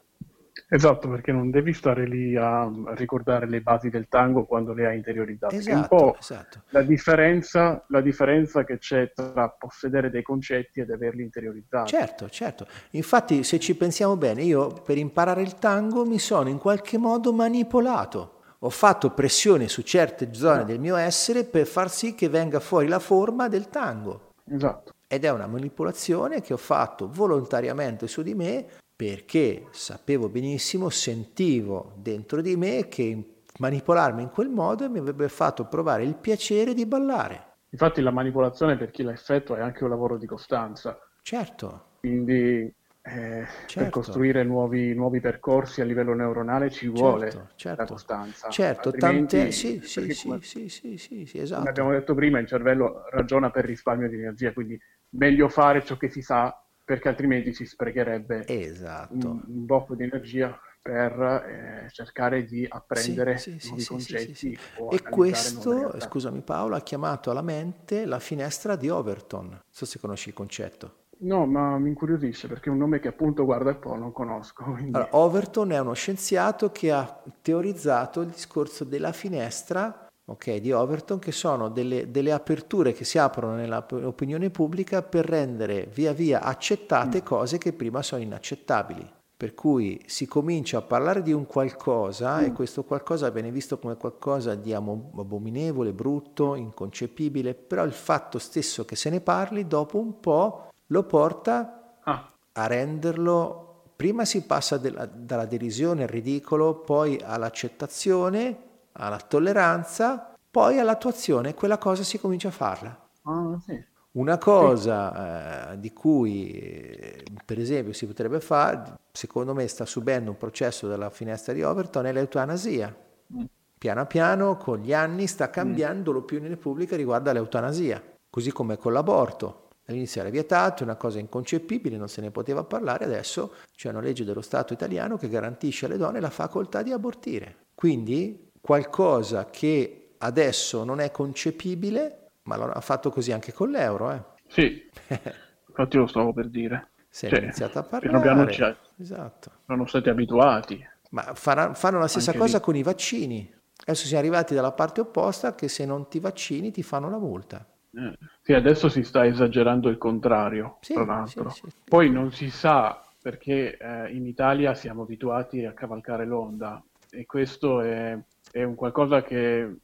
Esatto, 0.68 1.08
perché 1.08 1.32
non 1.32 1.50
devi 1.50 1.72
stare 1.72 2.06
lì 2.06 2.36
a 2.36 2.70
ricordare 2.94 3.48
le 3.48 3.60
basi 3.60 3.90
del 3.90 4.08
tango 4.08 4.44
quando 4.44 4.72
le 4.72 4.86
hai 4.86 4.96
interiorizzate. 4.96 5.56
Esatto, 5.56 5.76
è 5.76 5.80
un 5.80 5.86
po' 5.86 6.16
esatto. 6.18 6.62
la, 6.70 6.82
differenza, 6.82 7.84
la 7.88 8.00
differenza 8.00 8.64
che 8.64 8.78
c'è 8.78 9.12
tra 9.12 9.48
possedere 9.48 10.10
dei 10.10 10.22
concetti 10.22 10.80
ed 10.80 10.90
averli 10.90 11.22
interiorizzati. 11.22 11.90
Certo, 11.90 12.28
certo. 12.28 12.66
Infatti, 12.90 13.44
se 13.44 13.58
ci 13.58 13.76
pensiamo 13.76 14.16
bene, 14.16 14.42
io 14.42 14.68
per 14.68 14.98
imparare 14.98 15.42
il 15.42 15.54
tango 15.54 16.04
mi 16.04 16.18
sono 16.18 16.48
in 16.48 16.58
qualche 16.58 16.98
modo 16.98 17.32
manipolato 17.32 18.36
ho 18.62 18.70
fatto 18.70 19.10
pressione 19.10 19.68
su 19.68 19.82
certe 19.82 20.34
zone 20.34 20.64
del 20.64 20.80
mio 20.80 20.96
essere 20.96 21.44
per 21.44 21.64
far 21.64 21.90
sì 21.90 22.16
che 22.16 22.28
venga 22.28 22.58
fuori 22.58 22.88
la 22.88 22.98
forma 22.98 23.46
del 23.46 23.68
tango. 23.68 24.32
Esatto. 24.50 24.94
Ed 25.06 25.24
è 25.24 25.30
una 25.30 25.46
manipolazione 25.46 26.40
che 26.40 26.52
ho 26.52 26.58
fatto 26.58 27.08
volontariamente 27.08 28.08
su 28.08 28.22
di 28.22 28.34
me 28.34 28.66
perché 28.98 29.66
sapevo 29.70 30.28
benissimo, 30.28 30.88
sentivo 30.88 31.92
dentro 31.94 32.40
di 32.40 32.56
me 32.56 32.88
che 32.88 33.42
manipolarmi 33.60 34.22
in 34.22 34.30
quel 34.30 34.48
modo 34.48 34.90
mi 34.90 34.98
avrebbe 34.98 35.28
fatto 35.28 35.66
provare 35.66 36.02
il 36.02 36.16
piacere 36.16 36.74
di 36.74 36.84
ballare. 36.84 37.44
Infatti 37.68 38.00
la 38.00 38.10
manipolazione 38.10 38.76
per 38.76 38.90
chi 38.90 39.04
la 39.04 39.12
effettua 39.12 39.58
è 39.58 39.60
anche 39.60 39.84
un 39.84 39.90
lavoro 39.90 40.16
di 40.16 40.26
costanza. 40.26 40.98
Certo. 41.22 41.90
Quindi 42.00 42.74
eh, 43.02 43.46
certo. 43.66 43.78
Per 43.78 43.88
costruire 43.90 44.42
nuovi, 44.42 44.92
nuovi, 44.94 45.20
percorsi 45.20 45.80
a 45.80 45.84
livello 45.84 46.12
neuronale 46.12 46.68
ci 46.68 46.88
vuole 46.88 47.30
certo, 47.30 47.50
certo. 47.54 47.80
la 47.80 47.86
costanza. 47.86 48.48
Certo, 48.48 48.90
tante... 48.90 49.52
Sì, 49.52 49.80
sì, 49.80 50.10
sì, 50.10 50.28
come, 50.28 50.42
sì, 50.42 50.68
sì, 50.68 50.98
sì, 50.98 51.24
sì, 51.24 51.38
esatto. 51.38 51.60
Come 51.60 51.70
abbiamo 51.70 51.90
detto 51.92 52.16
prima, 52.16 52.40
il 52.40 52.48
cervello 52.48 53.04
ragiona 53.10 53.50
per 53.50 53.64
risparmio 53.64 54.08
di 54.08 54.16
energia, 54.16 54.52
quindi 54.52 54.76
meglio 55.10 55.48
fare 55.48 55.84
ciò 55.84 55.96
che 55.96 56.08
si 56.08 56.20
sa 56.20 56.52
perché 56.88 57.08
altrimenti 57.08 57.52
si 57.52 57.66
sprecherebbe 57.66 58.46
esatto. 58.46 59.12
un, 59.12 59.42
un 59.46 59.66
bocco 59.66 59.94
di 59.94 60.04
energia 60.04 60.58
per 60.80 61.12
eh, 61.20 61.90
cercare 61.90 62.44
di 62.44 62.64
apprendere 62.66 63.36
sì, 63.36 63.58
sì, 63.58 63.66
nuovi 63.66 63.82
sì, 63.82 63.88
concetti. 63.88 64.58
E 64.90 65.02
questo, 65.02 66.00
scusami 66.00 66.40
Paolo, 66.40 66.76
ha 66.76 66.80
chiamato 66.80 67.30
alla 67.30 67.42
mente 67.42 68.06
la 68.06 68.18
finestra 68.18 68.74
di 68.74 68.88
Overton. 68.88 69.48
Non 69.48 69.60
so 69.68 69.84
se 69.84 69.98
conosci 69.98 70.28
il 70.28 70.34
concetto. 70.34 70.94
No, 71.18 71.44
ma 71.44 71.76
mi 71.76 71.90
incuriosisce 71.90 72.48
perché 72.48 72.70
è 72.70 72.72
un 72.72 72.78
nome 72.78 73.00
che 73.00 73.08
appunto 73.08 73.44
guarda 73.44 73.68
un 73.68 73.78
po' 73.80 73.94
non 73.94 74.10
conosco. 74.10 74.64
Quindi... 74.64 74.96
Allora, 74.96 75.14
Overton 75.14 75.72
è 75.72 75.78
uno 75.80 75.92
scienziato 75.92 76.72
che 76.72 76.90
ha 76.90 77.22
teorizzato 77.42 78.22
il 78.22 78.28
discorso 78.28 78.84
della 78.84 79.12
finestra 79.12 80.07
okay, 80.28 80.60
di 80.60 80.72
Overton, 80.72 81.18
che 81.18 81.32
sono 81.32 81.68
delle, 81.68 82.10
delle 82.10 82.32
aperture 82.32 82.92
che 82.92 83.04
si 83.04 83.18
aprono 83.18 83.54
nell'opinione 83.54 84.50
pubblica 84.50 85.02
per 85.02 85.24
rendere 85.24 85.88
via 85.92 86.12
via 86.12 86.42
accettate 86.42 87.22
mm. 87.22 87.24
cose 87.24 87.58
che 87.58 87.72
prima 87.72 88.02
sono 88.02 88.22
inaccettabili. 88.22 89.16
Per 89.38 89.54
cui 89.54 90.02
si 90.06 90.26
comincia 90.26 90.78
a 90.78 90.82
parlare 90.82 91.22
di 91.22 91.32
un 91.32 91.46
qualcosa 91.46 92.40
mm. 92.40 92.44
e 92.44 92.52
questo 92.52 92.84
qualcosa 92.84 93.30
viene 93.30 93.50
visto 93.50 93.78
come 93.78 93.96
qualcosa 93.96 94.54
di 94.54 94.74
abominevole, 94.74 95.92
brutto, 95.92 96.54
inconcepibile, 96.54 97.54
però 97.54 97.84
il 97.84 97.92
fatto 97.92 98.38
stesso 98.38 98.84
che 98.84 98.96
se 98.96 99.10
ne 99.10 99.20
parli 99.20 99.66
dopo 99.66 99.98
un 99.98 100.20
po' 100.20 100.70
lo 100.86 101.02
porta 101.04 102.00
ah. 102.02 102.32
a 102.52 102.66
renderlo 102.66 103.82
prima 103.96 104.24
si 104.24 104.44
passa 104.44 104.76
della, 104.76 105.06
dalla 105.06 105.46
derisione 105.46 106.02
al 106.02 106.08
ridicolo, 106.08 106.80
poi 106.80 107.18
all'accettazione 107.20 108.66
alla 108.98 109.18
tolleranza, 109.18 110.34
poi 110.50 110.78
all'attuazione, 110.78 111.54
quella 111.54 111.78
cosa 111.78 112.02
si 112.02 112.18
comincia 112.18 112.48
a 112.48 112.52
farla. 112.52 113.08
Ah, 113.22 113.58
sì. 113.64 113.96
Una 114.12 114.38
cosa 114.38 115.72
eh, 115.72 115.78
di 115.78 115.92
cui, 115.92 116.50
eh, 116.50 117.24
per 117.44 117.58
esempio, 117.58 117.92
si 117.92 118.06
potrebbe 118.06 118.40
fare, 118.40 118.98
secondo 119.12 119.54
me 119.54 119.66
sta 119.68 119.84
subendo 119.84 120.30
un 120.30 120.36
processo 120.36 120.88
dalla 120.88 121.10
finestra 121.10 121.52
di 121.52 121.62
Overton, 121.62 122.06
è 122.06 122.12
l'eutanasia. 122.12 122.94
Mm. 123.34 123.44
Piano 123.78 124.06
piano, 124.06 124.56
con 124.56 124.78
gli 124.78 124.92
anni, 124.92 125.26
sta 125.26 125.50
cambiando 125.50 126.10
mm. 126.10 126.14
l'opinione 126.14 126.56
pubblica 126.56 126.96
riguardo 126.96 127.30
all'eutanasia, 127.30 128.02
così 128.28 128.50
come 128.50 128.76
con 128.76 128.92
l'aborto. 128.92 129.68
All'inizio 129.84 130.20
era 130.20 130.30
vietato, 130.30 130.82
è 130.82 130.86
una 130.86 130.96
cosa 130.96 131.18
inconcepibile, 131.18 131.96
non 131.96 132.08
se 132.08 132.20
ne 132.20 132.30
poteva 132.30 132.64
parlare, 132.64 133.04
adesso 133.04 133.54
c'è 133.74 133.90
una 133.90 134.00
legge 134.00 134.24
dello 134.24 134.42
Stato 134.42 134.72
italiano 134.72 135.16
che 135.16 135.28
garantisce 135.28 135.86
alle 135.86 135.96
donne 135.96 136.20
la 136.20 136.30
facoltà 136.30 136.82
di 136.82 136.92
abortire. 136.92 137.68
Quindi 137.74 138.47
qualcosa 138.60 139.46
che 139.46 140.14
adesso 140.18 140.84
non 140.84 141.00
è 141.00 141.10
concepibile, 141.10 142.30
ma 142.42 142.56
ha 142.56 142.80
fatto 142.80 143.10
così 143.10 143.32
anche 143.32 143.52
con 143.52 143.70
l'euro. 143.70 144.10
Eh. 144.10 144.22
Sì, 144.46 144.90
infatti 145.68 145.96
lo 145.96 146.06
stavo 146.06 146.32
per 146.32 146.48
dire. 146.48 146.90
È 147.08 147.28
cioè, 147.28 147.40
iniziato 147.40 147.78
a 147.78 147.82
parlare. 147.82 148.20
Piano 148.20 148.46
piano 148.46 148.74
esatto. 148.98 149.50
Sono 149.66 149.86
stati 149.86 150.08
abituati. 150.08 150.86
Ma 151.10 151.34
farà, 151.34 151.74
fanno 151.74 151.98
la 151.98 152.06
stessa 152.06 152.30
anche 152.30 152.42
cosa 152.42 152.58
lì. 152.58 152.62
con 152.62 152.76
i 152.76 152.82
vaccini. 152.82 153.54
Adesso 153.80 154.06
siamo 154.06 154.22
arrivati 154.22 154.54
dalla 154.54 154.72
parte 154.72 155.00
opposta 155.00 155.54
che 155.54 155.68
se 155.68 155.86
non 155.86 156.08
ti 156.08 156.20
vaccini 156.20 156.70
ti 156.70 156.82
fanno 156.82 157.08
la 157.08 157.18
multa. 157.18 157.66
Eh, 157.94 158.18
sì, 158.42 158.52
adesso 158.52 158.88
si 158.88 159.02
sta 159.02 159.24
esagerando 159.24 159.88
il 159.88 159.96
contrario, 159.96 160.76
sì, 160.80 160.92
tra 160.92 161.04
l'altro. 161.04 161.48
Sì, 161.48 161.62
sì. 161.64 161.74
Poi 161.84 162.10
non 162.10 162.30
si 162.32 162.50
sa 162.50 163.02
perché 163.20 163.76
eh, 163.76 164.12
in 164.12 164.26
Italia 164.26 164.74
siamo 164.74 165.02
abituati 165.02 165.64
a 165.64 165.72
cavalcare 165.72 166.26
l'onda 166.26 166.82
e 167.10 167.26
questo 167.26 167.80
è 167.80 168.18
è 168.50 168.62
un 168.62 168.74
qualcosa 168.74 169.22
che 169.22 169.60
eh, 169.60 169.78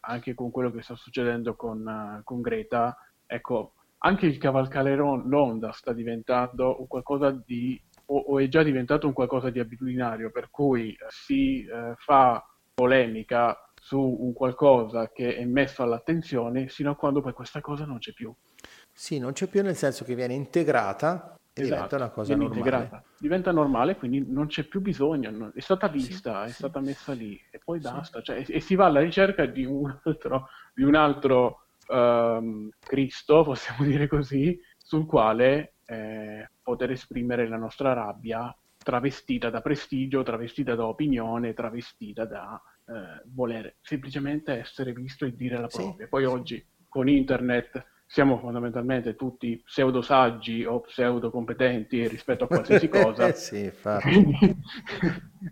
anche 0.00 0.34
con 0.34 0.50
quello 0.50 0.70
che 0.70 0.82
sta 0.82 0.96
succedendo 0.96 1.54
con, 1.54 1.84
uh, 1.86 2.22
con 2.24 2.40
Greta, 2.40 2.96
ecco, 3.26 3.72
anche 3.98 4.26
il 4.26 4.38
cavalcare 4.38 4.94
l'onda 4.94 5.72
sta 5.72 5.92
diventando 5.92 6.80
un 6.80 6.86
qualcosa 6.86 7.30
di, 7.30 7.80
o, 8.06 8.18
o, 8.18 8.38
è 8.38 8.48
già 8.48 8.62
diventato 8.62 9.06
un 9.06 9.12
qualcosa 9.12 9.50
di 9.50 9.58
abitudinario, 9.58 10.30
per 10.30 10.50
cui 10.50 10.96
si 11.08 11.64
eh, 11.64 11.94
fa 11.96 12.44
polemica 12.74 13.58
su 13.80 14.00
un 14.00 14.32
qualcosa 14.32 15.10
che 15.10 15.36
è 15.36 15.44
messo 15.44 15.82
all'attenzione 15.82 16.68
sino 16.68 16.90
a 16.90 16.96
quando 16.96 17.20
poi 17.20 17.32
questa 17.32 17.60
cosa 17.60 17.84
non 17.84 17.98
c'è 17.98 18.12
più. 18.12 18.32
Sì, 18.92 19.18
non 19.18 19.32
c'è 19.32 19.46
più 19.46 19.62
nel 19.62 19.76
senso 19.76 20.04
che 20.04 20.14
viene 20.14 20.34
integrata 20.34 21.35
esatto, 21.62 21.74
diventa 21.74 21.96
una 21.96 22.10
cosa 22.10 22.36
normale. 22.36 22.58
Integrata. 22.58 23.04
Diventa 23.18 23.52
normale, 23.52 23.96
quindi 23.96 24.24
non 24.26 24.46
c'è 24.46 24.64
più 24.64 24.80
bisogno, 24.80 25.52
è 25.54 25.60
stata 25.60 25.88
vista, 25.88 26.42
sì, 26.42 26.44
è 26.44 26.48
sì. 26.48 26.54
stata 26.54 26.80
messa 26.80 27.12
lì 27.12 27.40
e 27.50 27.60
poi 27.64 27.80
basta. 27.80 28.20
Cioè, 28.20 28.38
e, 28.38 28.46
e, 28.48 28.60
si 28.60 28.74
va 28.74 28.86
alla 28.86 29.00
ricerca 29.00 29.46
di 29.46 29.64
un 29.64 29.98
altro, 30.04 30.48
di 30.74 30.82
un 30.82 30.94
altro 30.94 31.66
um, 31.88 32.68
Cristo, 32.78 33.42
possiamo 33.42 33.84
dire 33.88 34.06
così, 34.06 34.58
sul 34.76 35.06
quale 35.06 35.76
eh, 35.86 36.50
poter 36.62 36.90
esprimere 36.90 37.48
la 37.48 37.56
nostra 37.56 37.92
rabbia 37.92 38.54
travestita 38.86 39.50
da 39.50 39.60
prestigio, 39.60 40.22
travestita 40.22 40.76
da 40.76 40.86
opinione, 40.86 41.54
travestita 41.54 42.24
da 42.24 42.60
eh, 42.86 43.22
voler 43.32 43.76
semplicemente 43.80 44.52
essere 44.52 44.92
visto 44.92 45.24
e 45.24 45.34
dire 45.34 45.58
la 45.58 45.66
propria. 45.66 46.06
Poi 46.06 46.24
oggi 46.24 46.64
con 46.88 47.08
internet 47.08 47.84
siamo 48.06 48.38
fondamentalmente 48.38 49.16
tutti 49.16 49.60
pseudo 49.64 50.00
saggi 50.00 50.64
o 50.64 50.80
pseudo 50.80 51.30
competenti 51.30 52.06
rispetto 52.06 52.44
a 52.44 52.46
qualsiasi 52.46 52.88
cosa. 52.88 53.32
sì, 53.34 53.70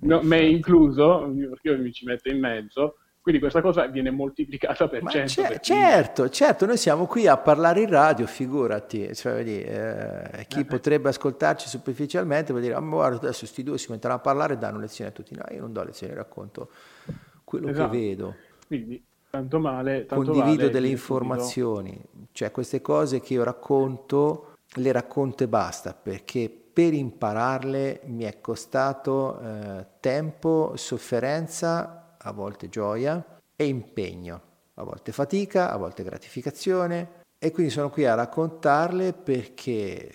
no, 0.02 0.22
me 0.22 0.40
incluso, 0.43 1.31
perché 1.51 1.70
io 1.70 1.78
mi 1.78 1.93
ci 1.93 2.05
metto 2.05 2.28
in 2.31 2.39
mezzo. 2.39 2.97
Quindi 3.20 3.40
questa 3.40 3.62
cosa 3.62 3.86
viene 3.86 4.10
moltiplicata 4.10 4.86
per 4.86 5.02
Ma 5.02 5.10
100. 5.10 5.43
C- 5.43 5.60
certo, 5.60 6.28
certo, 6.28 6.66
noi 6.66 6.76
siamo 6.76 7.06
qui 7.06 7.26
a 7.26 7.39
parlare 7.39 7.81
in 7.81 7.89
radio, 7.89 8.26
figurati, 8.26 9.14
cioè, 9.14 9.40
eh, 9.40 10.44
chi 10.47 10.60
eh. 10.60 10.64
potrebbe 10.66 11.09
ascoltarci 11.09 11.66
superficialmente 11.66 12.52
può 12.52 12.60
dire, 12.60 12.74
ah, 12.74 12.81
guarda, 12.81 13.16
adesso 13.16 13.40
questi 13.40 13.62
due 13.62 13.78
si 13.78 13.90
mettono 13.90 14.12
a 14.12 14.18
parlare 14.18 14.52
e 14.52 14.56
danno 14.59 14.78
lezioni 14.78 15.09
a 15.09 15.12
tutti. 15.14 15.35
No, 15.35 15.43
io 15.51 15.60
non 15.60 15.72
do 15.72 15.82
lezioni, 15.82 16.12
racconto 16.12 16.70
quello 17.44 17.70
esatto. 17.70 17.90
che 17.90 17.98
vedo. 17.98 18.36
Quindi 18.66 19.02
Tanto 19.35 19.59
male, 19.59 20.06
tanto 20.06 20.31
condivido 20.31 20.62
vale 20.62 20.70
delle 20.70 20.86
informazioni, 20.86 22.01
cioè 22.31 22.52
queste 22.52 22.81
cose 22.81 23.20
che 23.20 23.35
io 23.35 23.43
racconto 23.43 24.55
le 24.74 24.93
racconto 24.93 25.43
e 25.43 25.48
basta 25.48 25.93
perché 25.93 26.48
per 26.48 26.94
impararle 26.94 28.02
mi 28.05 28.23
è 28.23 28.40
costato 28.40 29.40
eh, 29.40 29.86
tempo, 29.98 30.74
sofferenza, 30.77 32.15
a 32.16 32.31
volte 32.31 32.69
gioia 32.69 33.40
e 33.56 33.66
impegno, 33.66 34.40
a 34.74 34.85
volte 34.85 35.11
fatica, 35.11 35.73
a 35.73 35.78
volte 35.78 36.05
gratificazione. 36.05 37.23
E 37.36 37.51
quindi 37.51 37.73
sono 37.73 37.90
qui 37.90 38.06
a 38.06 38.15
raccontarle 38.15 39.15
perché 39.15 40.12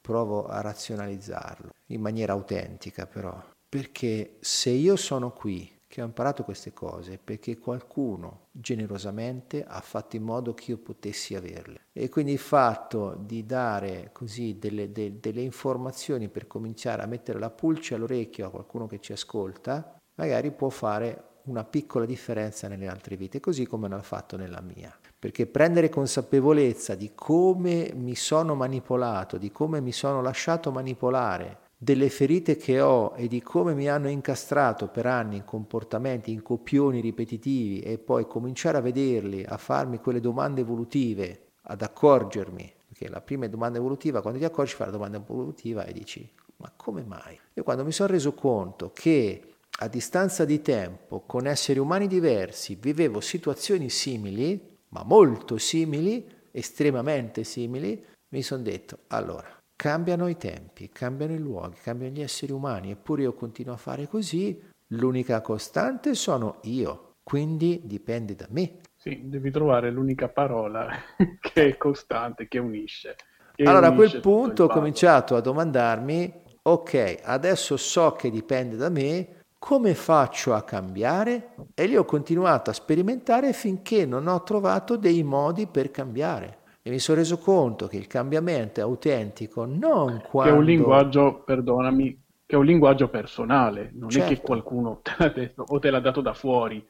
provo 0.00 0.46
a 0.46 0.60
razionalizzarlo 0.60 1.70
in 1.86 2.00
maniera 2.00 2.32
autentica 2.32 3.06
però, 3.06 3.42
perché 3.68 4.36
se 4.38 4.70
io 4.70 4.94
sono 4.94 5.32
qui 5.32 5.75
che 5.96 6.02
ho 6.02 6.04
imparato 6.04 6.44
queste 6.44 6.74
cose 6.74 7.16
perché 7.16 7.56
qualcuno 7.56 8.48
generosamente 8.50 9.64
ha 9.66 9.80
fatto 9.80 10.16
in 10.16 10.24
modo 10.24 10.52
che 10.52 10.72
io 10.72 10.76
potessi 10.76 11.34
averle. 11.34 11.86
E 11.94 12.10
quindi 12.10 12.32
il 12.32 12.38
fatto 12.38 13.16
di 13.18 13.46
dare 13.46 14.10
così 14.12 14.58
delle, 14.58 14.92
de, 14.92 15.20
delle 15.20 15.40
informazioni 15.40 16.28
per 16.28 16.46
cominciare 16.46 17.00
a 17.00 17.06
mettere 17.06 17.38
la 17.38 17.48
pulce 17.48 17.94
all'orecchio 17.94 18.46
a 18.46 18.50
qualcuno 18.50 18.86
che 18.86 19.00
ci 19.00 19.12
ascolta, 19.12 19.98
magari 20.16 20.50
può 20.50 20.68
fare 20.68 21.28
una 21.44 21.64
piccola 21.64 22.04
differenza 22.04 22.68
nelle 22.68 22.88
altre 22.88 23.16
vite, 23.16 23.40
così 23.40 23.64
come 23.64 23.88
l'ha 23.88 24.02
fatto 24.02 24.36
nella 24.36 24.60
mia. 24.60 24.94
Perché 25.18 25.46
prendere 25.46 25.88
consapevolezza 25.88 26.94
di 26.94 27.12
come 27.14 27.90
mi 27.94 28.16
sono 28.16 28.54
manipolato, 28.54 29.38
di 29.38 29.50
come 29.50 29.80
mi 29.80 29.92
sono 29.92 30.20
lasciato 30.20 30.70
manipolare 30.70 31.64
delle 31.76 32.08
ferite 32.08 32.56
che 32.56 32.80
ho 32.80 33.12
e 33.16 33.28
di 33.28 33.42
come 33.42 33.74
mi 33.74 33.88
hanno 33.88 34.08
incastrato 34.08 34.88
per 34.88 35.06
anni 35.06 35.36
in 35.36 35.44
comportamenti, 35.44 36.32
in 36.32 36.42
copioni 36.42 37.00
ripetitivi 37.00 37.80
e 37.80 37.98
poi 37.98 38.26
cominciare 38.26 38.78
a 38.78 38.80
vederli, 38.80 39.44
a 39.44 39.58
farmi 39.58 39.98
quelle 39.98 40.20
domande 40.20 40.62
evolutive, 40.62 41.48
ad 41.62 41.82
accorgermi, 41.82 42.72
perché 42.88 43.08
la 43.08 43.20
prima 43.20 43.46
domanda 43.46 43.78
evolutiva, 43.78 44.22
quando 44.22 44.38
ti 44.38 44.44
accorgi 44.44 44.74
fai 44.74 44.86
la 44.86 44.92
domanda 44.92 45.18
evolutiva 45.18 45.84
e 45.84 45.92
dici 45.92 46.30
ma 46.58 46.72
come 46.74 47.02
mai? 47.02 47.38
Io 47.54 47.62
quando 47.62 47.84
mi 47.84 47.92
sono 47.92 48.10
reso 48.10 48.32
conto 48.32 48.90
che 48.94 49.54
a 49.78 49.88
distanza 49.88 50.44
di 50.44 50.62
tempo, 50.62 51.22
con 51.26 51.46
esseri 51.46 51.78
umani 51.78 52.06
diversi, 52.06 52.78
vivevo 52.80 53.20
situazioni 53.20 53.90
simili, 53.90 54.78
ma 54.88 55.02
molto 55.04 55.58
simili, 55.58 56.26
estremamente 56.50 57.44
simili, 57.44 58.02
mi 58.28 58.42
sono 58.42 58.62
detto, 58.62 59.00
allora, 59.08 59.55
Cambiano 59.76 60.26
i 60.26 60.38
tempi, 60.38 60.88
cambiano 60.88 61.34
i 61.34 61.38
luoghi, 61.38 61.76
cambiano 61.82 62.14
gli 62.14 62.22
esseri 62.22 62.50
umani, 62.50 62.92
eppure 62.92 63.22
io 63.22 63.34
continuo 63.34 63.74
a 63.74 63.76
fare 63.76 64.08
così. 64.08 64.58
L'unica 64.88 65.42
costante 65.42 66.14
sono 66.14 66.60
io, 66.62 67.16
quindi 67.22 67.82
dipende 67.84 68.34
da 68.34 68.46
me. 68.48 68.78
Sì, 68.96 69.28
devi 69.28 69.50
trovare 69.50 69.90
l'unica 69.90 70.28
parola 70.28 70.88
che 71.40 71.68
è 71.68 71.76
costante, 71.76 72.48
che 72.48 72.58
unisce. 72.58 73.16
Che 73.54 73.64
allora 73.64 73.88
unisce 73.90 74.04
a 74.04 74.10
quel 74.10 74.20
punto 74.22 74.64
ho 74.64 74.68
cominciato 74.68 75.36
a 75.36 75.40
domandarmi, 75.40 76.32
ok, 76.62 77.20
adesso 77.22 77.76
so 77.76 78.12
che 78.12 78.30
dipende 78.30 78.76
da 78.76 78.88
me, 78.88 79.42
come 79.58 79.94
faccio 79.94 80.54
a 80.54 80.62
cambiare? 80.62 81.54
E 81.74 81.84
lì 81.84 81.96
ho 81.96 82.06
continuato 82.06 82.70
a 82.70 82.72
sperimentare 82.72 83.52
finché 83.52 84.06
non 84.06 84.26
ho 84.26 84.42
trovato 84.42 84.96
dei 84.96 85.22
modi 85.22 85.66
per 85.66 85.90
cambiare. 85.90 86.64
E 86.86 86.90
mi 86.90 87.00
sono 87.00 87.18
reso 87.18 87.38
conto 87.38 87.88
che 87.88 87.96
il 87.96 88.06
cambiamento 88.06 88.78
è 88.78 88.84
autentico 88.84 89.64
non 89.64 90.22
quando... 90.30 90.52
Che 90.52 90.56
è 90.56 90.60
un 90.60 90.64
linguaggio, 90.64 91.42
perdonami, 91.44 92.22
che 92.46 92.54
è 92.54 92.56
un 92.56 92.64
linguaggio 92.64 93.08
personale, 93.08 93.90
non 93.94 94.08
certo. 94.08 94.26
è 94.26 94.28
che 94.28 94.34
certo. 94.36 94.46
qualcuno 94.46 95.00
te 95.02 95.14
l'ha 95.18 95.28
detto 95.30 95.64
o 95.66 95.80
te 95.80 95.90
l'ha 95.90 95.98
dato 95.98 96.20
da 96.20 96.32
fuori. 96.32 96.86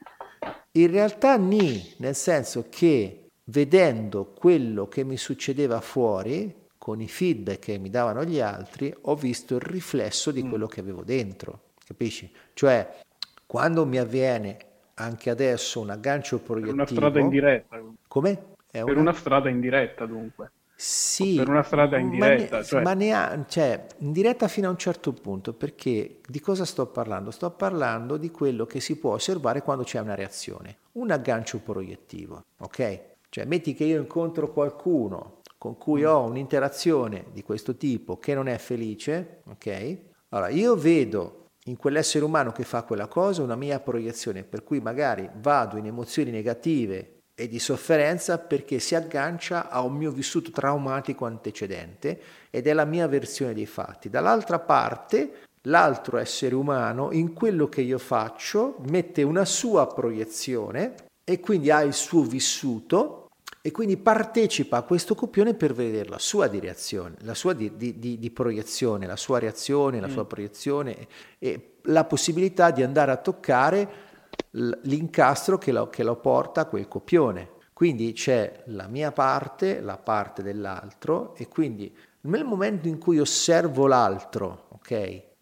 In 0.73 0.91
realtà 0.91 1.35
ni, 1.37 1.95
nel 1.97 2.13
senso 2.13 2.67
che 2.69 3.29
vedendo 3.45 4.33
quello 4.37 4.87
che 4.87 5.03
mi 5.03 5.17
succedeva 5.17 5.81
fuori, 5.81 6.67
con 6.77 7.01
i 7.01 7.07
feedback 7.07 7.57
che 7.57 7.79
mi 7.79 7.89
davano 7.89 8.23
gli 8.23 8.39
altri, 8.39 8.93
ho 9.01 9.15
visto 9.15 9.55
il 9.55 9.61
riflesso 9.61 10.29
di 10.29 10.43
mm. 10.43 10.49
quello 10.49 10.67
che 10.67 10.79
avevo 10.79 11.01
dentro, 11.03 11.61
capisci? 11.83 12.31
Cioè, 12.53 12.99
quando 13.47 13.83
mi 13.87 13.97
avviene 13.97 14.57
anche 14.93 15.31
adesso 15.31 15.79
un 15.79 15.89
aggancio 15.89 16.37
proiettivo... 16.37 16.75
Una 16.75 16.85
strada 16.85 17.19
indiretta. 17.19 17.81
Come? 18.07 18.55
È 18.69 18.83
per 18.83 18.93
una... 18.93 18.99
una 18.99 19.13
strada 19.13 19.49
indiretta 19.49 20.05
dunque. 20.05 20.51
Sì, 20.79 21.35
per 21.35 21.49
una 21.49 21.63
strada 21.63 21.97
indiretta. 21.97 22.55
Ma, 22.55 22.59
ne, 22.59 22.65
cioè... 22.65 22.81
ma 22.83 22.93
ne 22.93 23.11
ha, 23.11 23.45
cioè, 23.47 23.87
indiretta 23.97 24.47
fino 24.47 24.67
a 24.67 24.69
un 24.69 24.77
certo 24.77 25.11
punto, 25.11 25.53
perché 25.53 26.19
di 26.23 26.39
cosa 26.39 26.65
sto 26.65 26.85
parlando? 26.85 27.31
Sto 27.31 27.49
parlando 27.49 28.15
di 28.17 28.29
quello 28.29 28.67
che 28.67 28.79
si 28.79 28.95
può 28.97 29.13
osservare 29.13 29.63
quando 29.63 29.83
c'è 29.83 29.99
una 29.99 30.13
reazione, 30.13 30.77
un 30.93 31.09
aggancio 31.09 31.59
proiettivo, 31.59 32.43
ok? 32.59 33.01
Cioè, 33.29 33.45
metti 33.45 33.73
che 33.73 33.85
io 33.85 33.99
incontro 33.99 34.51
qualcuno 34.51 35.41
con 35.57 35.77
cui 35.77 36.05
ho 36.05 36.21
un'interazione 36.25 37.25
di 37.33 37.41
questo 37.41 37.75
tipo 37.75 38.17
che 38.19 38.35
non 38.35 38.47
è 38.47 38.57
felice, 38.59 39.41
ok? 39.47 39.97
Allora, 40.29 40.49
io 40.49 40.75
vedo 40.75 41.47
in 41.65 41.75
quell'essere 41.75 42.23
umano 42.23 42.51
che 42.51 42.63
fa 42.63 42.83
quella 42.83 43.07
cosa 43.07 43.41
una 43.41 43.55
mia 43.55 43.79
proiezione, 43.79 44.43
per 44.43 44.63
cui 44.63 44.79
magari 44.79 45.27
vado 45.37 45.77
in 45.77 45.87
emozioni 45.87 46.29
negative 46.29 47.16
e 47.39 47.47
di 47.47 47.59
sofferenza 47.59 48.39
perché 48.39 48.79
si 48.79 48.95
aggancia 48.95 49.69
a 49.69 49.81
un 49.81 49.93
mio 49.93 50.09
vissuto 50.09 50.49
traumatico 50.49 51.25
antecedente 51.25 52.19
ed 52.49 52.65
è 52.65 52.73
la 52.73 52.83
mia 52.83 53.07
versione 53.07 53.53
dei 53.53 53.67
fatti. 53.67 54.09
Dall'altra 54.09 54.57
parte, 54.57 55.43
l'altro 55.61 56.17
essere 56.17 56.55
umano 56.55 57.11
in 57.11 57.33
quello 57.33 57.69
che 57.69 57.81
io 57.81 57.99
faccio 57.99 58.77
mette 58.87 59.21
una 59.21 59.45
sua 59.45 59.85
proiezione 59.85 60.95
e 61.23 61.39
quindi 61.39 61.69
ha 61.69 61.81
il 61.81 61.93
suo 61.93 62.23
vissuto 62.23 63.27
e 63.61 63.69
quindi 63.69 63.97
partecipa 63.97 64.77
a 64.77 64.81
questo 64.81 65.13
copione 65.13 65.53
per 65.53 65.73
vedere 65.73 66.09
la 66.09 66.17
sua 66.17 66.47
di 66.47 66.59
reazione, 66.59 67.17
la 67.19 67.35
sua 67.35 67.53
di, 67.53 67.77
di, 67.77 67.99
di, 67.99 68.17
di 68.17 68.31
proiezione, 68.31 69.05
la 69.05 69.15
sua 69.15 69.37
reazione, 69.37 69.99
la 69.99 70.07
mm. 70.07 70.11
sua 70.11 70.25
proiezione 70.25 71.07
e 71.37 71.73
la 71.83 72.05
possibilità 72.05 72.71
di 72.71 72.81
andare 72.81 73.11
a 73.11 73.17
toccare 73.17 74.06
l'incastro 74.51 75.57
che 75.57 75.71
lo, 75.71 75.89
che 75.89 76.03
lo 76.03 76.15
porta 76.15 76.61
a 76.61 76.65
quel 76.65 76.87
copione. 76.87 77.55
Quindi 77.73 78.13
c'è 78.13 78.63
la 78.67 78.87
mia 78.87 79.11
parte, 79.11 79.81
la 79.81 79.97
parte 79.97 80.41
dell'altro 80.41 81.35
e 81.35 81.47
quindi 81.47 81.95
nel 82.21 82.43
momento 82.43 82.87
in 82.87 82.97
cui 82.97 83.19
osservo 83.19 83.85
l'altro, 83.85 84.65
ok, 84.69 84.91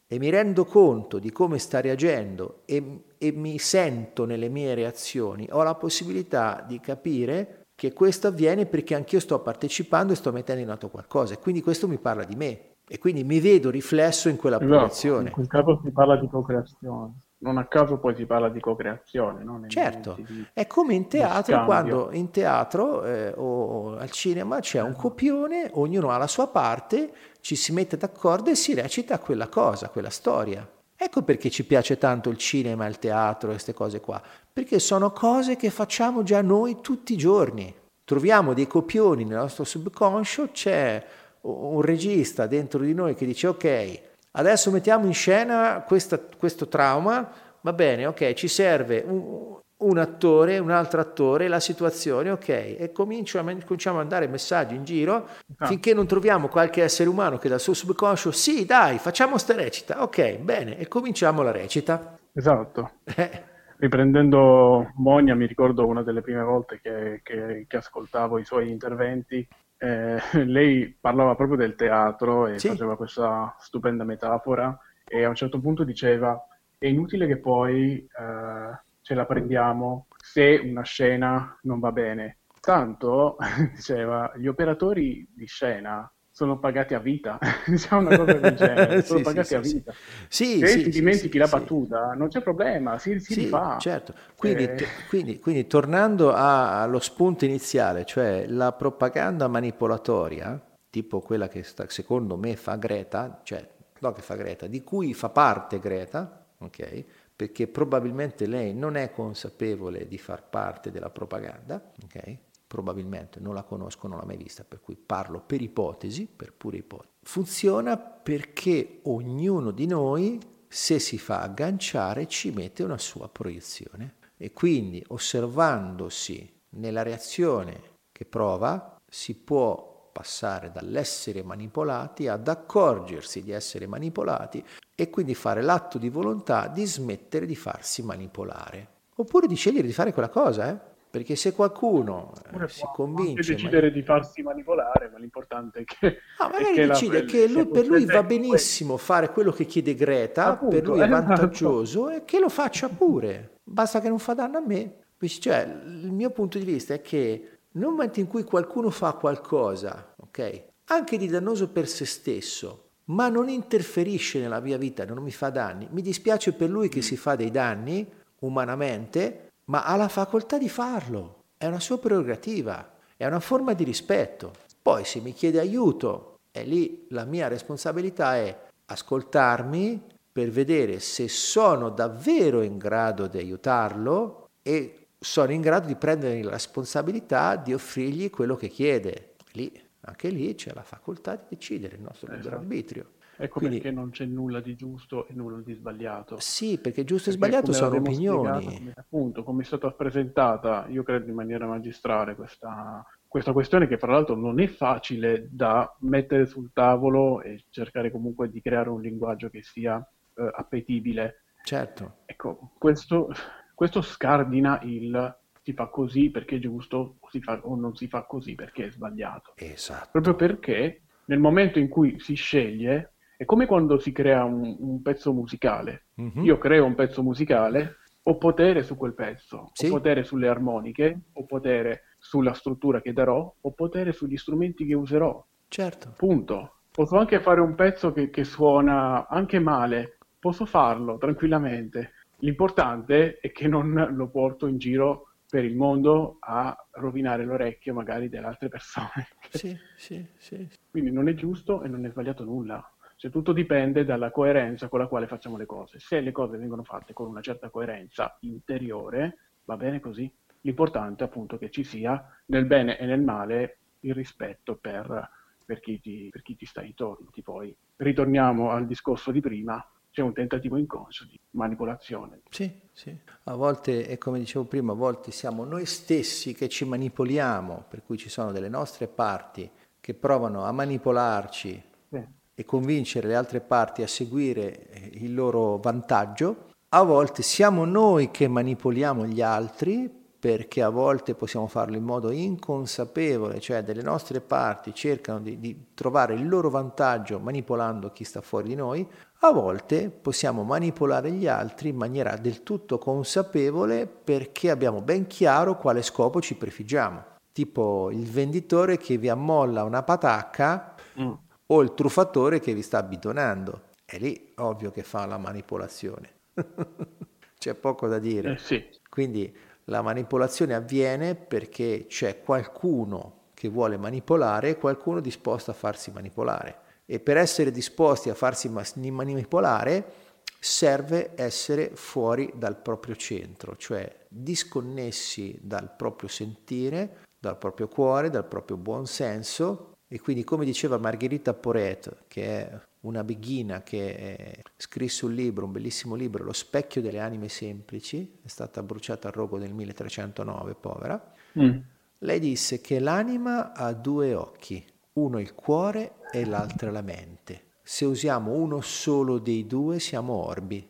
e 0.07 0.19
mi 0.19 0.29
rendo 0.29 0.65
conto 0.65 1.17
di 1.17 1.31
come 1.31 1.57
sta 1.57 1.79
reagendo 1.79 2.61
e, 2.65 3.03
e 3.17 3.31
mi 3.31 3.57
sento 3.57 4.25
nelle 4.25 4.49
mie 4.49 4.75
reazioni, 4.75 5.47
ho 5.49 5.63
la 5.63 5.75
possibilità 5.75 6.63
di 6.67 6.79
capire 6.79 7.67
che 7.73 7.93
questo 7.93 8.27
avviene 8.27 8.65
perché 8.65 8.95
anch'io 8.95 9.19
sto 9.19 9.39
partecipando 9.39 10.13
e 10.13 10.15
sto 10.15 10.31
mettendo 10.31 10.61
in 10.61 10.69
atto 10.69 10.89
qualcosa 10.89 11.33
e 11.33 11.39
quindi 11.39 11.61
questo 11.61 11.87
mi 11.87 11.97
parla 11.97 12.23
di 12.23 12.35
me 12.35 12.75
e 12.87 12.99
quindi 12.99 13.23
mi 13.23 13.39
vedo 13.39 13.69
riflesso 13.69 14.29
in 14.29 14.35
quella 14.35 14.59
esatto, 14.61 14.81
posizione. 14.81 15.27
In 15.29 15.33
quel 15.33 15.47
caso 15.47 15.81
si 15.83 15.91
parla 15.91 16.17
di 16.17 16.27
co-creazione 16.27 17.13
non 17.37 17.57
a 17.57 17.65
caso 17.65 17.97
poi 17.97 18.15
si 18.15 18.25
parla 18.25 18.49
di 18.49 18.59
co-creazione. 18.59 19.43
No? 19.43 19.61
certo, 19.67 20.15
di, 20.17 20.45
è 20.53 20.65
come 20.67 20.93
in 20.93 21.07
teatro, 21.07 21.65
quando 21.65 22.09
in 22.11 22.31
teatro 22.31 23.03
eh, 23.03 23.33
o 23.35 23.97
al 23.97 24.09
cinema 24.11 24.59
c'è 24.59 24.81
un 24.81 24.95
copione, 24.95 25.69
ognuno 25.73 26.09
ha 26.09 26.17
la 26.17 26.27
sua 26.27 26.47
parte, 26.47 27.11
ci 27.41 27.55
si 27.55 27.71
mette 27.71 27.97
d'accordo 27.97 28.49
e 28.49 28.55
si 28.55 28.73
recita 28.73 29.19
quella 29.19 29.47
cosa, 29.47 29.89
quella 29.89 30.09
storia. 30.09 30.67
Ecco 30.97 31.23
perché 31.23 31.49
ci 31.49 31.65
piace 31.65 31.97
tanto 31.97 32.29
il 32.29 32.37
cinema, 32.37 32.85
il 32.85 32.99
teatro 32.99 33.49
queste 33.49 33.73
cose 33.73 33.99
qua, 33.99 34.21
perché 34.51 34.79
sono 34.79 35.11
cose 35.11 35.57
che 35.57 35.69
facciamo 35.69 36.23
già 36.23 36.41
noi 36.41 36.79
tutti 36.81 37.13
i 37.13 37.17
giorni. 37.17 37.73
Troviamo 38.05 38.53
dei 38.53 38.67
copioni 38.67 39.25
nel 39.25 39.37
nostro 39.37 39.65
subconscio, 39.65 40.51
c'è 40.51 41.03
un 41.41 41.81
regista 41.81 42.47
dentro 42.47 42.79
di 42.79 42.93
noi 42.93 43.13
che 43.13 43.25
dice 43.25 43.47
ok, 43.47 44.01
Adesso 44.37 44.69
mettiamo 44.69 45.05
in 45.05 45.13
scena 45.13 45.83
questa, 45.87 46.19
questo 46.19 46.67
trauma, 46.67 47.29
va 47.61 47.73
bene, 47.73 48.05
ok, 48.05 48.33
ci 48.33 48.49
serve 48.49 49.01
un, 49.05 49.57
un, 49.77 49.97
attore, 49.97 50.57
un 50.57 50.71
altro 50.71 50.99
attore, 50.99 51.47
la 51.47 51.61
situazione, 51.61 52.31
ok, 52.31 52.49
e 52.49 52.91
cominciamo 52.93 53.49
a 53.49 53.93
mandare 53.93 54.27
messaggi 54.27 54.75
in 54.75 54.83
giro 54.83 55.27
ah. 55.57 55.65
finché 55.65 55.93
non 55.93 56.05
troviamo 56.05 56.49
qualche 56.49 56.83
essere 56.83 57.07
umano 57.07 57.37
che 57.37 57.47
dal 57.47 57.61
suo 57.61 57.73
subconscio, 57.73 58.31
sì 58.31 58.65
dai, 58.65 58.97
facciamo 58.97 59.37
sta 59.37 59.55
recita, 59.55 60.03
ok, 60.03 60.37
bene, 60.39 60.77
e 60.77 60.87
cominciamo 60.89 61.41
la 61.41 61.51
recita. 61.51 62.17
Esatto. 62.33 62.91
Eh. 63.15 63.53
Riprendendo 63.77 64.91
Monia, 64.95 65.35
mi 65.35 65.47
ricordo 65.47 65.85
una 65.85 66.03
delle 66.03 66.21
prime 66.21 66.43
volte 66.43 66.79
che, 66.81 67.21
che, 67.23 67.65
che 67.67 67.77
ascoltavo 67.77 68.37
i 68.37 68.45
suoi 68.45 68.69
interventi, 68.69 69.47
eh, 69.85 70.19
lei 70.45 70.97
parlava 70.99 71.35
proprio 71.35 71.57
del 71.57 71.75
teatro 71.75 72.47
e 72.47 72.59
sì. 72.59 72.69
faceva 72.69 72.97
questa 72.97 73.55
stupenda 73.59 74.03
metafora 74.03 74.77
e 75.07 75.23
a 75.23 75.29
un 75.29 75.35
certo 75.35 75.59
punto 75.59 75.83
diceva 75.83 76.47
è 76.77 76.87
inutile 76.87 77.27
che 77.27 77.37
poi 77.37 77.97
eh, 77.97 78.79
ce 79.01 79.13
la 79.13 79.25
prendiamo 79.25 80.07
se 80.17 80.59
una 80.63 80.83
scena 80.83 81.57
non 81.63 81.79
va 81.79 81.91
bene. 81.91 82.39
Tanto, 82.59 83.37
diceva, 83.73 84.31
gli 84.35 84.47
operatori 84.47 85.27
di 85.33 85.45
scena 85.45 86.11
sono 86.35 86.59
pagati 86.59 86.93
a 86.93 86.99
vita, 86.99 87.39
diciamo 87.65 88.01
una 88.09 88.17
cosa 88.17 88.37
del 88.37 88.55
genere, 88.59 89.01
sono 89.03 89.19
sì, 89.19 89.23
pagati 89.23 89.47
sì, 89.47 89.55
a 89.55 89.59
vita. 89.61 89.95
Sì, 90.27 90.67
Se 90.67 90.81
ti 90.81 90.89
dimentichi 90.89 91.37
la 91.37 91.47
battuta, 91.47 92.11
non 92.13 92.27
c'è 92.27 92.41
problema, 92.41 92.99
si, 92.99 93.21
si 93.21 93.35
rifà. 93.35 93.77
Certo, 93.77 94.13
quindi, 94.35 94.63
eh... 94.65 94.75
t- 94.75 95.05
quindi, 95.07 95.39
quindi 95.39 95.65
tornando 95.65 96.33
a, 96.33 96.81
allo 96.81 96.99
spunto 96.99 97.45
iniziale, 97.45 98.03
cioè 98.03 98.47
la 98.49 98.73
propaganda 98.73 99.47
manipolatoria, 99.47 100.61
tipo 100.89 101.21
quella 101.21 101.47
che 101.47 101.63
sta, 101.63 101.87
secondo 101.87 102.35
me 102.35 102.57
fa 102.57 102.75
Greta, 102.75 103.39
cioè 103.41 103.65
no 103.99 104.11
che 104.11 104.21
fa 104.21 104.35
Greta, 104.35 104.67
di 104.67 104.83
cui 104.83 105.13
fa 105.13 105.29
parte 105.29 105.79
Greta, 105.79 106.45
ok? 106.57 107.05
Perché 107.33 107.67
probabilmente 107.69 108.45
lei 108.45 108.73
non 108.73 108.97
è 108.97 109.09
consapevole 109.09 110.05
di 110.05 110.17
far 110.17 110.43
parte 110.49 110.91
della 110.91 111.09
propaganda, 111.09 111.81
ok? 112.03 112.37
Probabilmente 112.75 113.39
non 113.39 113.53
la 113.53 113.63
conosco, 113.63 114.09
non 114.09 114.19
l'ho 114.19 114.25
mai 114.25 114.35
vista, 114.35 114.65
per 114.65 114.81
cui 114.81 114.97
parlo 114.97 115.39
per 115.39 115.61
ipotesi, 115.61 116.27
per 116.27 116.51
pure 116.51 116.75
ipotesi. 116.75 117.13
Funziona 117.23 117.97
perché 117.97 118.99
ognuno 119.03 119.71
di 119.71 119.87
noi, 119.87 120.37
se 120.67 120.99
si 120.99 121.17
fa 121.17 121.39
agganciare, 121.39 122.27
ci 122.27 122.51
mette 122.51 122.83
una 122.83 122.97
sua 122.97 123.29
proiezione 123.29 124.15
e 124.35 124.51
quindi 124.51 125.01
osservandosi 125.07 126.63
nella 126.71 127.01
reazione 127.01 127.93
che 128.11 128.25
prova, 128.25 128.97
si 129.09 129.35
può 129.35 130.09
passare 130.11 130.69
dall'essere 130.69 131.43
manipolati 131.43 132.27
ad 132.27 132.45
accorgersi 132.49 133.41
di 133.41 133.51
essere 133.51 133.87
manipolati 133.87 134.61
e 134.93 135.09
quindi 135.09 135.33
fare 135.33 135.61
l'atto 135.61 135.97
di 135.97 136.09
volontà 136.09 136.67
di 136.67 136.83
smettere 136.83 137.45
di 137.45 137.55
farsi 137.55 138.03
manipolare. 138.03 138.89
Oppure 139.15 139.47
di 139.47 139.55
scegliere 139.55 139.87
di 139.87 139.93
fare 139.93 140.11
quella 140.11 140.27
cosa, 140.27 140.69
eh? 140.69 140.93
Perché 141.15 141.37
se 141.37 141.53
qualcuno 141.53 142.33
eh, 142.59 142.67
si 142.67 142.83
convince... 142.93 143.53
decidere 143.53 143.87
ma... 143.87 143.93
di 143.93 144.03
farsi 144.03 144.41
manipolare, 144.41 145.09
ma 145.09 145.17
l'importante 145.17 145.79
è 145.79 145.83
che... 145.85 146.17
Ah, 146.39 146.49
magari 146.51 146.73
che 146.73 146.87
decide 146.87 147.19
la, 147.21 147.25
che 147.25 147.47
lui, 147.47 147.67
per 147.67 147.87
lui 147.87 148.03
va 148.03 148.21
benissimo 148.21 148.97
fare 148.97 149.31
quello 149.31 149.53
che 149.53 149.63
chiede 149.63 149.95
Greta, 149.95 150.47
Appunto, 150.47 150.75
per 150.75 150.85
lui 150.85 150.99
è 150.99 151.03
esatto. 151.05 151.25
vantaggioso 151.25 152.09
e 152.09 152.25
che 152.25 152.37
lo 152.41 152.49
faccia 152.49 152.89
pure. 152.89 153.59
Basta 153.63 154.01
che 154.01 154.09
non 154.09 154.19
fa 154.19 154.33
danno 154.33 154.57
a 154.57 154.61
me. 154.65 155.03
Cioè, 155.25 155.81
il 155.85 156.11
mio 156.11 156.31
punto 156.31 156.57
di 156.57 156.65
vista 156.65 156.93
è 156.93 157.01
che 157.01 157.59
nel 157.71 157.87
momento 157.87 158.19
in 158.19 158.27
cui 158.27 158.43
qualcuno 158.43 158.89
fa 158.89 159.13
qualcosa, 159.13 160.15
ok, 160.17 160.63
anche 160.87 161.17
di 161.17 161.27
dannoso 161.27 161.69
per 161.69 161.87
se 161.87 162.03
stesso, 162.03 162.89
ma 163.05 163.29
non 163.29 163.47
interferisce 163.47 164.41
nella 164.41 164.59
mia 164.59 164.77
vita, 164.77 165.05
non 165.05 165.23
mi 165.23 165.31
fa 165.31 165.49
danni, 165.49 165.87
mi 165.91 166.01
dispiace 166.01 166.51
per 166.51 166.69
lui 166.69 166.89
che 166.89 166.99
mm. 166.99 167.03
si 167.03 167.15
fa 167.15 167.37
dei 167.37 167.51
danni 167.51 168.05
umanamente, 168.39 169.44
ma 169.65 169.83
ha 169.83 169.95
la 169.95 170.07
facoltà 170.07 170.57
di 170.57 170.69
farlo, 170.69 171.43
è 171.57 171.65
una 171.65 171.79
sua 171.79 171.97
prerogativa, 171.97 172.93
è 173.17 173.25
una 173.25 173.39
forma 173.39 173.73
di 173.73 173.83
rispetto. 173.83 174.53
Poi 174.81 175.05
se 175.05 175.19
mi 175.19 175.33
chiede 175.33 175.59
aiuto, 175.59 176.39
è 176.51 176.63
lì 176.63 177.05
la 177.09 177.25
mia 177.25 177.47
responsabilità 177.47 178.35
è 178.35 178.67
ascoltarmi 178.85 180.01
per 180.31 180.49
vedere 180.49 180.99
se 180.99 181.27
sono 181.27 181.89
davvero 181.89 182.61
in 182.61 182.77
grado 182.77 183.27
di 183.27 183.37
aiutarlo 183.37 184.49
e 184.61 185.07
sono 185.17 185.51
in 185.51 185.61
grado 185.61 185.87
di 185.87 185.95
prendere 185.95 186.43
la 186.43 186.51
responsabilità 186.51 187.55
di 187.55 187.73
offrirgli 187.73 188.29
quello 188.29 188.55
che 188.55 188.67
chiede. 188.67 189.35
Lì, 189.53 189.71
anche 190.01 190.29
lì 190.29 190.53
c'è 190.53 190.73
la 190.73 190.83
facoltà 190.83 191.35
di 191.35 191.43
decidere 191.49 191.95
il 191.95 192.01
nostro 192.01 192.27
libero 192.27 192.47
esatto. 192.47 192.61
arbitrio. 192.61 193.09
Ecco 193.37 193.59
Quindi, 193.59 193.77
perché 193.77 193.91
non 193.91 194.11
c'è 194.11 194.25
nulla 194.25 194.61
di 194.61 194.75
giusto 194.75 195.27
e 195.27 195.33
nulla 195.33 195.61
di 195.61 195.73
sbagliato. 195.73 196.39
Sì, 196.39 196.79
perché 196.79 197.03
giusto 197.03 197.29
perché 197.29 197.45
e 197.45 197.49
sbagliato 197.49 197.73
sono 197.73 197.97
opinioni. 197.97 198.61
Spiegato, 198.61 198.99
appunto, 198.99 199.43
come 199.43 199.63
è 199.63 199.65
stata 199.65 199.91
presentata, 199.91 200.87
io 200.89 201.03
credo 201.03 201.29
in 201.29 201.35
maniera 201.35 201.65
magistrale, 201.65 202.35
questa, 202.35 203.05
questa 203.27 203.51
questione 203.51 203.87
che 203.87 203.97
fra 203.97 204.11
l'altro 204.11 204.35
non 204.35 204.59
è 204.59 204.67
facile 204.67 205.47
da 205.51 205.93
mettere 205.99 206.45
sul 206.45 206.71
tavolo 206.73 207.41
e 207.41 207.65
cercare 207.69 208.11
comunque 208.11 208.49
di 208.49 208.61
creare 208.61 208.89
un 208.89 209.01
linguaggio 209.01 209.49
che 209.49 209.63
sia 209.63 209.97
eh, 210.35 210.51
appetibile. 210.53 211.43
Certo. 211.63 212.19
Ecco, 212.25 212.71
questo, 212.77 213.29
questo 213.73 214.01
scardina 214.01 214.79
il 214.83 215.37
si 215.65 215.73
fa 215.73 215.87
così 215.87 216.29
perché 216.29 216.57
è 216.57 216.59
giusto 216.59 217.17
o, 217.19 217.29
fa, 217.41 217.59
o, 217.63 217.75
non 217.75 217.95
si 217.95 218.07
fa 218.07 218.21
così 218.25 218.53
perché 218.53 218.85
è 218.85 218.91
sbagliato. 218.91 219.53
Esatto. 219.55 220.09
Proprio 220.11 220.35
perché 220.35 221.01
nel 221.25 221.39
momento 221.39 221.79
in 221.79 221.89
cui 221.89 222.19
si 222.19 222.35
sceglie, 222.35 223.14
è 223.37 223.45
come 223.45 223.65
quando 223.65 223.99
si 223.99 224.11
crea 224.11 224.43
un, 224.43 224.75
un 224.79 225.01
pezzo 225.01 225.33
musicale. 225.33 226.05
Mm-hmm. 226.19 226.43
Io 226.43 226.57
creo 226.57 226.85
un 226.85 226.95
pezzo 226.95 227.21
musicale, 227.23 227.97
ho 228.23 228.37
potere 228.37 228.83
su 228.83 228.95
quel 228.95 229.13
pezzo, 229.13 229.69
sì. 229.73 229.87
ho 229.87 229.89
potere 229.89 230.23
sulle 230.23 230.47
armoniche, 230.47 231.19
ho 231.33 231.45
potere 231.45 232.15
sulla 232.17 232.53
struttura 232.53 233.01
che 233.01 233.13
darò, 233.13 233.53
ho 233.59 233.71
potere 233.71 234.13
sugli 234.13 234.37
strumenti 234.37 234.85
che 234.85 234.95
userò. 234.95 235.45
Certo. 235.67 236.13
Punto. 236.17 236.79
Posso 236.91 237.17
anche 237.17 237.41
fare 237.41 237.59
un 237.59 237.75
pezzo 237.75 238.13
che, 238.13 238.29
che 238.29 238.43
suona 238.43 239.27
anche 239.27 239.59
male, 239.59 240.17
posso 240.39 240.65
farlo 240.65 241.17
tranquillamente. 241.17 242.13
L'importante 242.39 243.37
è 243.39 243.51
che 243.51 243.67
non 243.67 244.13
lo 244.15 244.29
porto 244.29 244.67
in 244.67 244.77
giro 244.77 245.29
per 245.49 245.63
il 245.63 245.75
mondo 245.75 246.37
a 246.39 246.75
rovinare 246.91 247.45
l'orecchio 247.45 247.93
magari 247.93 248.29
delle 248.29 248.47
altre 248.47 248.69
persone. 248.69 249.27
Sì, 249.49 249.77
sì, 249.95 250.25
sì. 250.37 250.67
Quindi 250.89 251.11
non 251.11 251.29
è 251.29 251.33
giusto 251.33 251.83
e 251.83 251.87
non 251.87 252.05
è 252.05 252.09
sbagliato 252.09 252.43
nulla. 252.43 252.91
Cioè, 253.17 253.31
tutto 253.31 253.53
dipende 253.53 254.03
dalla 254.03 254.29
coerenza 254.29 254.89
con 254.89 254.99
la 254.99 255.07
quale 255.07 255.27
facciamo 255.27 255.57
le 255.57 255.65
cose. 255.65 255.99
Se 255.99 256.19
le 256.19 256.31
cose 256.31 256.57
vengono 256.57 256.83
fatte 256.83 257.13
con 257.13 257.27
una 257.27 257.41
certa 257.41 257.69
coerenza 257.69 258.37
interiore, 258.41 259.37
va 259.63 259.77
bene 259.77 259.99
così. 259.99 260.31
L'importante 260.61 261.23
è 261.23 261.27
appunto 261.27 261.57
che 261.57 261.69
ci 261.69 261.83
sia 261.83 262.23
nel 262.47 262.65
bene 262.65 262.97
e 262.97 263.05
nel 263.05 263.21
male 263.21 263.77
il 264.01 264.13
rispetto 264.13 264.75
per, 264.75 265.29
per, 265.63 265.79
chi, 265.79 265.99
ti, 265.99 266.27
per 266.29 266.41
chi 266.41 266.55
ti 266.55 266.65
sta 266.65 266.83
intorno. 266.83 267.29
Poi 267.43 267.75
ritorniamo 267.97 268.71
al 268.71 268.85
discorso 268.85 269.31
di 269.31 269.39
prima, 269.39 269.83
c'è 270.11 270.21
un 270.21 270.33
tentativo 270.33 270.77
inconscio 270.77 271.25
di 271.25 271.39
manipolazione. 271.51 272.41
Sì, 272.49 272.81
sì. 272.91 273.17
A 273.43 273.55
volte, 273.55 274.07
e 274.07 274.17
come 274.17 274.39
dicevo 274.39 274.65
prima, 274.65 274.93
a 274.93 274.95
volte 274.95 275.31
siamo 275.31 275.65
noi 275.65 275.85
stessi 275.85 276.53
che 276.53 276.67
ci 276.67 276.85
manipoliamo, 276.85 277.85
per 277.87 278.03
cui 278.03 278.17
ci 278.17 278.29
sono 278.29 278.51
delle 278.51 278.69
nostre 278.69 279.07
parti 279.07 279.69
che 279.99 280.13
provano 280.13 280.63
a 280.63 280.71
manipolarci 280.71 281.83
sì. 282.09 282.27
E 282.55 282.63
convincere 282.63 283.27
le 283.27 283.35
altre 283.35 283.59
parti 283.59 284.01
a 284.01 284.07
seguire 284.07 284.87
eh, 284.89 285.09
il 285.13 285.33
loro 285.33 285.77
vantaggio. 285.77 286.69
A 286.89 287.03
volte 287.03 287.43
siamo 287.43 287.83
noi 287.83 288.31
che 288.31 288.47
manipoliamo 288.47 289.25
gli 289.25 289.41
altri 289.41 290.23
perché 290.45 290.83
a 290.83 290.89
volte 290.89 291.33
possiamo 291.33 291.65
farlo 291.65 291.97
in 291.97 292.03
modo 292.03 292.29
inconsapevole, 292.29 293.59
cioè 293.59 293.83
delle 293.83 294.03
nostre 294.03 294.41
parti 294.41 294.93
cercano 294.93 295.39
di, 295.39 295.59
di, 295.59 295.87
trovare 295.95 296.35
il 296.35 296.47
loro 296.47 296.69
vantaggio 296.69 297.39
manipolando 297.39 298.11
chi 298.11 298.23
sta 298.23 298.41
fuori 298.41 298.67
di 298.67 298.75
noi, 298.75 299.09
a 299.39 299.51
volte 299.51 300.11
possiamo 300.11 300.61
manipolare 300.61 301.31
gli 301.31 301.47
altri 301.47 301.89
in 301.89 301.95
maniera 301.95 302.37
del 302.37 302.61
tutto 302.61 302.99
consapevole 302.99 304.05
perché 304.05 304.69
abbiamo 304.69 305.01
ben 305.01 305.25
chiaro 305.25 305.77
quale 305.77 306.03
scopo 306.03 306.39
ci 306.39 306.55
prefiggiamo, 306.55 307.23
tipo 307.51 308.11
il 308.11 308.29
venditore 308.29 308.97
che 308.97 309.17
vi 309.17 309.29
ammolla 309.29 309.83
una 309.83 310.03
patacca 310.03 310.93
mm. 311.19 311.31
O 311.67 311.81
il 311.81 311.93
truffatore 311.93 312.59
che 312.59 312.73
vi 312.73 312.81
sta 312.81 313.01
bidonando. 313.03 313.93
È 314.05 314.17
lì 314.17 314.53
ovvio 314.57 314.91
che 314.91 315.03
fa 315.03 315.25
la 315.25 315.37
manipolazione. 315.37 316.29
C'è 317.57 317.73
poco 317.73 318.07
da 318.07 318.19
dire. 318.19 318.53
Eh 318.53 318.57
sì. 318.57 318.85
Quindi 319.09 319.55
la 319.85 320.01
manipolazione 320.01 320.73
avviene 320.73 321.35
perché 321.35 322.05
c'è 322.07 322.41
qualcuno 322.41 323.43
che 323.53 323.69
vuole 323.69 323.97
manipolare 323.97 324.69
e 324.69 324.77
qualcuno 324.77 325.19
disposto 325.19 325.71
a 325.71 325.75
farsi 325.75 326.11
manipolare. 326.11 326.79
E 327.05 327.19
per 327.19 327.37
essere 327.37 327.71
disposti 327.71 328.29
a 328.29 328.33
farsi 328.33 328.69
manipolare 328.69 330.23
serve 330.59 331.31
essere 331.35 331.91
fuori 331.93 332.51
dal 332.55 332.77
proprio 332.77 333.15
centro, 333.15 333.75
cioè 333.77 334.25
disconnessi 334.27 335.57
dal 335.61 335.93
proprio 335.95 336.27
sentire, 336.27 337.23
dal 337.39 337.57
proprio 337.57 337.87
cuore, 337.87 338.31
dal 338.31 338.45
proprio 338.45 338.77
buon 338.77 339.05
senso. 339.05 339.94
E 340.07 340.19
quindi, 340.19 340.43
come 340.43 340.65
diceva 340.65 340.97
Margherita 340.97 341.53
Poret, 341.53 342.25
che 342.27 342.43
è 342.43 342.79
una 343.01 343.23
beghina 343.23 343.81
che 343.81 344.63
scrisse 344.77 345.25
un 345.25 345.33
libro, 345.33 345.65
un 345.65 345.71
bellissimo 345.71 346.15
libro, 346.15 346.43
Lo 346.43 346.53
specchio 346.53 347.01
delle 347.01 347.19
anime 347.19 347.49
semplici, 347.49 348.39
è 348.43 348.47
stata 348.47 348.83
bruciata 348.83 349.29
a 349.29 349.31
rogo 349.31 349.57
nel 349.57 349.73
1309, 349.73 350.75
povera. 350.75 351.33
Mm. 351.59 351.77
Lei 352.19 352.39
disse 352.39 352.81
che 352.81 352.99
l'anima 352.99 353.73
ha 353.73 353.93
due 353.93 354.33
occhi, 354.33 354.85
uno 355.13 355.39
il 355.39 355.53
cuore 355.55 356.15
e 356.31 356.45
l'altro 356.45 356.91
la 356.91 357.01
mente. 357.01 357.63
Se 357.81 358.05
usiamo 358.05 358.53
uno 358.53 358.81
solo 358.81 359.39
dei 359.39 359.65
due 359.65 359.99
siamo 359.99 360.33
orbi. 360.33 360.89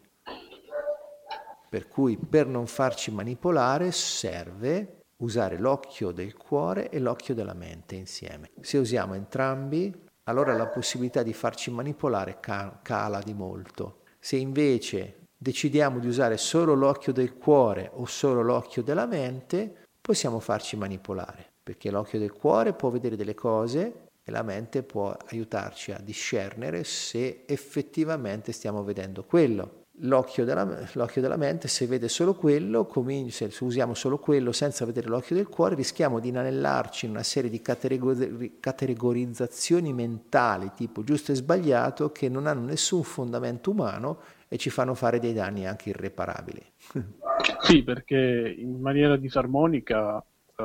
Per 1.67 1.87
cui 1.87 2.17
per 2.17 2.47
non 2.47 2.67
farci 2.67 3.11
manipolare 3.11 3.91
serve 3.91 5.03
usare 5.17 5.57
l'occhio 5.57 6.11
del 6.11 6.35
cuore 6.35 6.89
e 6.89 6.99
l'occhio 6.99 7.33
della 7.33 7.53
mente 7.53 7.95
insieme. 7.95 8.51
Se 8.61 8.77
usiamo 8.77 9.13
entrambi 9.13 9.93
allora 10.23 10.53
la 10.53 10.67
possibilità 10.67 11.23
di 11.23 11.33
farci 11.33 11.69
manipolare 11.71 12.39
cala 12.39 13.19
di 13.19 13.33
molto. 13.33 14.01
Se 14.19 14.35
invece 14.35 15.27
decidiamo 15.37 15.99
di 15.99 16.07
usare 16.07 16.37
solo 16.37 16.73
l'occhio 16.73 17.13
del 17.13 17.35
cuore 17.35 17.91
o 17.93 18.05
solo 18.05 18.41
l'occhio 18.41 18.81
della 18.81 19.05
mente, 19.05 19.83
possiamo 20.01 20.39
farci 20.39 20.75
manipolare, 20.77 21.51
perché 21.61 21.91
l'occhio 21.91 22.17
del 22.17 22.31
cuore 22.31 22.73
può 22.73 22.89
vedere 22.89 23.15
delle 23.15 23.35
cose 23.35 24.07
e 24.23 24.31
la 24.31 24.41
mente 24.41 24.81
può 24.81 25.15
aiutarci 25.27 25.91
a 25.91 25.99
discernere 25.99 26.83
se 26.83 27.43
effettivamente 27.45 28.51
stiamo 28.51 28.83
vedendo 28.83 29.23
quello 29.23 29.83
l'occhio 29.99 30.43
della, 30.43 30.87
l'occhio 30.93 31.21
della, 31.21 31.37
mente, 31.37 31.67
se 31.67 31.87
vede 31.87 32.07
solo 32.07 32.33
quello, 32.33 32.89
se 33.29 33.51
usiamo 33.61 33.93
solo 33.93 34.17
quello 34.17 34.51
senza 34.51 34.85
vedere 34.85 35.07
l'occhio 35.07 35.35
del 35.35 35.47
cuore, 35.47 35.75
rischiamo 35.75 36.19
di 36.19 36.29
inanellarci 36.29 37.05
in 37.05 37.11
una 37.11 37.23
serie 37.23 37.49
di 37.49 37.61
categorizzazioni 37.61 39.93
mentali, 39.93 40.71
tipo 40.75 41.03
giusto 41.03 41.31
e 41.31 41.35
sbagliato, 41.35 42.11
che 42.11 42.29
non 42.29 42.47
hanno 42.47 42.65
nessun 42.65 43.03
fondamento 43.03 43.71
umano 43.71 44.19
e 44.47 44.57
ci 44.57 44.69
fanno 44.69 44.93
fare 44.93 45.19
dei 45.19 45.33
danni 45.33 45.65
anche 45.65 45.89
irreparabili. 45.89 46.61
Sì, 47.59 47.83
perché 47.83 48.55
in 48.57 48.79
maniera 48.79 49.17
disarmonica 49.17 50.17
uh, 50.17 50.63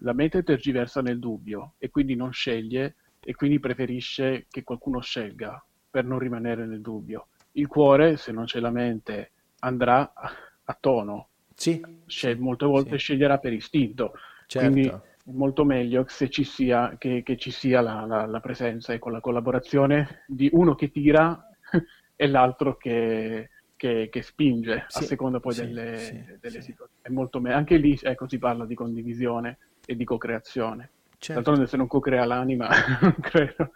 la 0.00 0.12
mente 0.12 0.42
tergiversa 0.42 1.00
nel 1.00 1.18
dubbio 1.18 1.74
e 1.78 1.90
quindi 1.90 2.16
non 2.16 2.32
sceglie 2.32 2.96
e 3.20 3.34
quindi 3.34 3.60
preferisce 3.60 4.46
che 4.50 4.64
qualcuno 4.64 5.00
scelga 5.00 5.64
per 5.88 6.04
non 6.04 6.18
rimanere 6.18 6.66
nel 6.66 6.80
dubbio 6.80 7.28
il 7.56 7.66
cuore, 7.66 8.16
se 8.16 8.32
non 8.32 8.44
c'è 8.44 8.60
la 8.60 8.70
mente, 8.70 9.32
andrà 9.60 10.12
a 10.14 10.76
tono. 10.78 11.28
Sì. 11.54 11.82
Scel- 12.06 12.38
molte 12.38 12.66
volte 12.66 12.92
sì. 12.92 12.98
sceglierà 12.98 13.38
per 13.38 13.52
istinto. 13.52 14.12
Certo. 14.46 14.70
Quindi 14.70 14.88
è 14.88 15.00
molto 15.32 15.64
meglio 15.64 16.04
se 16.08 16.28
ci 16.28 16.44
sia, 16.44 16.96
che, 16.98 17.22
che 17.22 17.36
ci 17.36 17.50
sia 17.50 17.80
la, 17.80 18.04
la, 18.06 18.26
la, 18.26 18.40
presenza 18.40 18.92
e 18.92 18.98
con 18.98 19.12
la 19.12 19.20
collaborazione 19.20 20.24
di 20.26 20.48
uno 20.52 20.74
che 20.74 20.90
tira 20.90 21.48
e 22.14 22.26
l'altro 22.26 22.76
che, 22.76 23.50
che, 23.74 24.08
che 24.10 24.22
spinge, 24.22 24.84
sì. 24.88 24.98
a 24.98 25.02
seconda 25.02 25.40
poi 25.40 25.54
sì, 25.54 25.60
delle, 25.62 26.38
delle 26.40 26.60
situazioni. 26.60 27.40
Me- 27.40 27.52
anche 27.52 27.76
lì 27.76 27.98
ecco, 28.00 28.28
si 28.28 28.38
parla 28.38 28.66
di 28.66 28.74
condivisione 28.74 29.58
e 29.84 29.96
di 29.96 30.04
co-creazione. 30.04 30.90
Certo. 31.18 31.32
D'altronde 31.32 31.66
se 31.66 31.78
non 31.78 31.86
co-crea 31.86 32.26
l'anima, 32.26 32.68
non 33.00 33.16
credo 33.20 33.72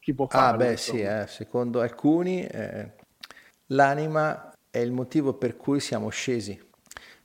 chi 0.00 0.14
può 0.14 0.26
farlo. 0.26 0.54
Ah 0.54 0.56
beh 0.56 0.70
insomma. 0.72 0.98
sì, 0.98 1.04
eh, 1.04 1.26
secondo 1.26 1.80
alcuni 1.80 2.44
eh, 2.46 2.92
L'anima 3.68 4.52
è 4.70 4.78
il 4.78 4.92
motivo 4.92 5.34
per 5.34 5.56
cui 5.56 5.80
siamo 5.80 6.08
scesi. 6.08 6.58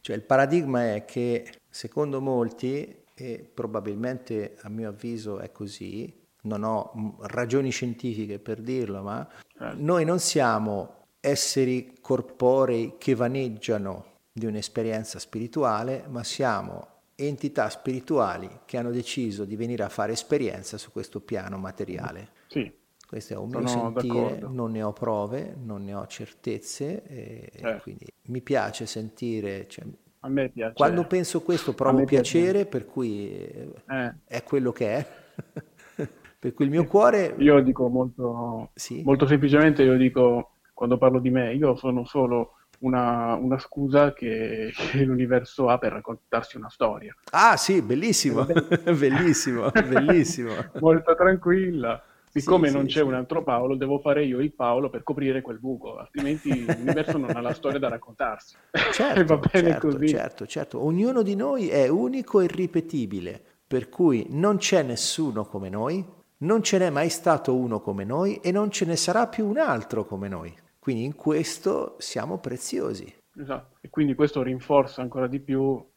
Cioè 0.01 0.15
il 0.15 0.23
paradigma 0.23 0.93
è 0.93 1.05
che 1.05 1.59
secondo 1.69 2.19
molti, 2.19 3.01
e 3.15 3.49
probabilmente 3.53 4.57
a 4.61 4.69
mio 4.69 4.89
avviso 4.89 5.39
è 5.39 5.51
così, 5.51 6.21
non 6.43 6.63
ho 6.63 7.17
ragioni 7.21 7.69
scientifiche 7.69 8.39
per 8.39 8.61
dirlo, 8.61 9.01
ma 9.01 9.27
eh. 9.59 9.73
noi 9.75 10.03
non 10.03 10.19
siamo 10.19 11.05
esseri 11.19 11.95
corporei 12.01 12.95
che 12.97 13.15
vaneggiano 13.15 14.11
di 14.31 14.45
un'esperienza 14.45 15.19
spirituale, 15.19 16.05
ma 16.09 16.23
siamo 16.23 16.87
entità 17.15 17.69
spirituali 17.69 18.49
che 18.65 18.77
hanno 18.77 18.91
deciso 18.91 19.45
di 19.45 19.55
venire 19.55 19.83
a 19.83 19.89
fare 19.89 20.11
esperienza 20.11 20.77
su 20.77 20.91
questo 20.91 21.21
piano 21.21 21.57
materiale. 21.57 22.29
Sì. 22.47 22.81
Questo 23.13 23.33
è 23.35 23.37
un 23.37 23.49
mio 23.49 23.67
Sono 23.67 23.91
sentire, 23.93 24.23
d'accordo. 24.23 24.49
non 24.49 24.71
ne 24.71 24.81
ho 24.81 24.91
prove, 24.91 25.55
non 25.63 25.83
ne 25.83 25.93
ho 25.93 26.07
certezze, 26.07 27.03
e 27.03 27.51
eh. 27.53 27.79
quindi 27.83 28.07
mi 28.29 28.41
piace 28.41 28.87
sentire... 28.87 29.67
Cioè, 29.67 29.85
a 30.21 30.29
me 30.29 30.49
piace. 30.49 30.73
Quando 30.73 31.05
penso 31.05 31.43
questo 31.43 31.75
provo 31.75 32.05
piacere, 32.05 32.65
piace. 32.65 32.65
per 32.65 32.85
cui 32.87 33.29
eh. 33.29 34.13
è 34.25 34.41
quello 34.41 34.71
che 34.71 34.95
è. 34.95 35.07
per 36.39 36.55
cui 36.55 36.65
il 36.65 36.71
mio 36.71 36.85
cuore... 36.85 37.35
Io 37.37 37.61
dico 37.61 37.87
molto, 37.87 38.71
sì? 38.73 39.03
molto 39.05 39.27
semplicemente, 39.27 39.83
io 39.83 39.95
dico, 39.95 40.53
quando 40.73 40.97
parlo 40.97 41.19
di 41.19 41.29
me, 41.29 41.53
io 41.53 41.75
sono 41.75 42.05
solo 42.05 42.55
una, 42.79 43.35
una 43.35 43.59
scusa 43.59 44.11
che, 44.13 44.71
che, 44.75 45.03
l'universo 45.03 45.69
ha 45.69 45.77
per 45.77 45.91
raccontarsi 45.91 46.57
una 46.57 46.71
storia. 46.71 47.15
Ah 47.29 47.57
sì, 47.57 47.79
bellissimo, 47.83 48.43
bellissimo, 48.97 49.69
bellissimo. 49.69 50.53
Molto 50.81 51.13
tranquilla. 51.13 52.03
Siccome 52.33 52.69
sì, 52.69 52.73
non 52.73 52.87
sì, 52.87 52.93
c'è 52.93 52.99
sì. 53.01 53.05
un 53.05 53.13
altro 53.13 53.43
Paolo, 53.43 53.75
devo 53.75 53.99
fare 53.99 54.25
io 54.25 54.39
il 54.39 54.53
Paolo 54.53 54.89
per 54.89 55.03
coprire 55.03 55.41
quel 55.41 55.59
buco, 55.59 55.97
altrimenti 55.97 56.49
l'universo 56.65 57.17
non 57.19 57.29
ha 57.35 57.41
la 57.41 57.53
storia 57.53 57.77
da 57.77 57.89
raccontarsi. 57.89 58.55
Certo, 58.91 59.19
e 59.19 59.23
va 59.23 59.37
bene 59.37 59.69
certo, 59.69 59.87
così. 59.87 60.07
Certo, 60.07 60.45
certo. 60.45 60.83
Ognuno 60.83 61.21
di 61.21 61.35
noi 61.35 61.69
è 61.69 61.87
unico 61.87 62.41
e 62.41 62.47
ripetibile, 62.47 63.41
per 63.67 63.89
cui 63.89 64.25
non 64.29 64.57
c'è 64.57 64.83
nessuno 64.83 65.45
come 65.45 65.69
noi, 65.69 66.05
non 66.37 66.61
ce 66.63 66.77
n'è 66.77 66.89
mai 66.89 67.09
stato 67.09 67.55
uno 67.55 67.79
come 67.79 68.03
noi 68.03 68.39
e 68.41 68.51
non 68.51 68.71
ce 68.71 68.85
ne 68.85 68.95
sarà 68.95 69.27
più 69.27 69.47
un 69.47 69.57
altro 69.57 70.05
come 70.05 70.27
noi. 70.27 70.53
Quindi 70.79 71.03
in 71.03 71.15
questo 71.15 71.95
siamo 71.99 72.39
preziosi. 72.39 73.21
Esatto, 73.35 73.77
e 73.81 73.89
quindi 73.89 74.13
questo 74.15 74.43
rinforza 74.43 75.01
ancora 75.01 75.27
di 75.27 75.39
più 75.39 75.61
uh, 75.61 75.87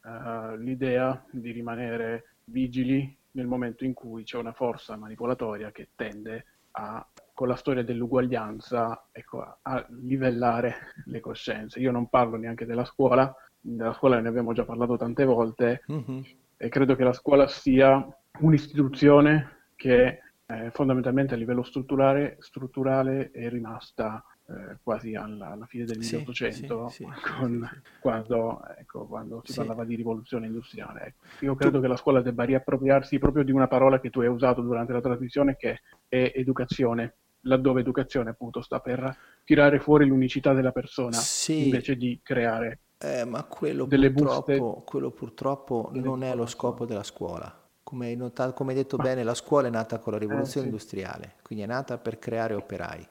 l'idea 0.57 1.23
di 1.29 1.51
rimanere 1.51 2.37
vigili 2.45 3.15
nel 3.37 3.47
momento 3.47 3.85
in 3.85 3.93
cui 3.93 4.23
c'è 4.23 4.37
una 4.37 4.51
forza 4.51 4.97
manipolatoria 4.97 5.71
che 5.71 5.89
tende 5.95 6.45
a, 6.71 7.05
con 7.33 7.47
la 7.47 7.55
storia 7.55 7.83
dell'uguaglianza, 7.83 9.09
ecco, 9.11 9.41
a, 9.41 9.57
a 9.61 9.85
livellare 10.01 10.75
le 11.05 11.19
coscienze. 11.19 11.79
Io 11.79 11.91
non 11.91 12.09
parlo 12.09 12.35
neanche 12.37 12.65
della 12.65 12.83
scuola, 12.83 13.33
della 13.59 13.93
scuola 13.93 14.19
ne 14.19 14.27
abbiamo 14.27 14.53
già 14.53 14.65
parlato 14.65 14.97
tante 14.97 15.23
volte 15.23 15.83
mm-hmm. 15.91 16.21
e 16.57 16.69
credo 16.69 16.95
che 16.95 17.03
la 17.03 17.13
scuola 17.13 17.47
sia 17.47 18.05
un'istituzione 18.39 19.69
che 19.75 20.21
eh, 20.47 20.71
fondamentalmente 20.71 21.35
a 21.35 21.37
livello 21.37 21.63
strutturale, 21.63 22.37
strutturale 22.39 23.29
è 23.31 23.49
rimasta 23.49 24.23
eh, 24.49 24.77
quasi 24.81 25.13
alla, 25.13 25.51
alla, 25.51 25.65
fine 25.65 25.83
del 25.83 25.97
1800, 25.97 26.87
sì, 26.87 27.03
sì, 27.03 27.05
con, 27.37 27.69
sì, 27.69 27.83
quando, 27.99 28.61
ecco, 28.77 29.05
quando, 29.05 29.41
si 29.43 29.53
parlava 29.53 29.83
di 29.83 29.95
rivoluzione 29.95 30.45
industriale. 30.45 31.01
Ecco. 31.07 31.45
Io 31.45 31.55
credo 31.55 31.77
tu... 31.77 31.81
che 31.81 31.87
la 31.89 31.97
scuola 31.97 32.21
debba 32.21 32.43
riappropriarsi 32.43 33.19
proprio 33.19 33.43
di 33.43 33.51
una 33.51 33.67
parola 33.67 33.99
che 33.99 34.09
tu 34.09 34.21
hai 34.21 34.27
usato 34.27 34.61
durante 34.61 34.93
la 34.93 35.01
trasmissione, 35.01 35.57
che 35.57 35.81
è 36.07 36.31
educazione, 36.33 37.15
laddove 37.41 37.81
educazione 37.81 38.29
appunto 38.29 38.61
sta 38.61 38.79
per 38.79 39.17
tirare 39.43 39.79
fuori 39.79 40.05
l'unicità 40.05 40.53
della 40.53 40.71
persona, 40.71 41.17
invece 41.47 41.97
di 41.97 42.19
creare 42.23 42.79
eh, 42.99 43.25
ma 43.25 43.43
quello 43.43 43.85
delle 43.85 44.11
purtroppo, 44.11 44.81
quello 44.85 45.11
purtroppo 45.11 45.91
non 45.93 46.23
è 46.23 46.33
lo 46.33 46.45
scopo 46.45 46.85
della 46.85 47.03
scuola. 47.03 47.65
Come 47.83 48.07
hai, 48.07 48.15
notato, 48.15 48.53
come 48.53 48.71
hai 48.71 48.77
detto 48.77 48.97
ma... 48.97 49.03
bene, 49.03 49.23
la 49.23 49.33
scuola 49.33 49.67
è 49.67 49.71
nata 49.71 49.99
con 49.99 50.13
la 50.13 50.19
rivoluzione 50.19 50.65
eh, 50.65 50.69
industriale, 50.69 51.35
quindi 51.41 51.63
è 51.63 51.67
nata 51.67 51.97
per 51.97 52.17
creare 52.17 52.53
operai 52.53 53.07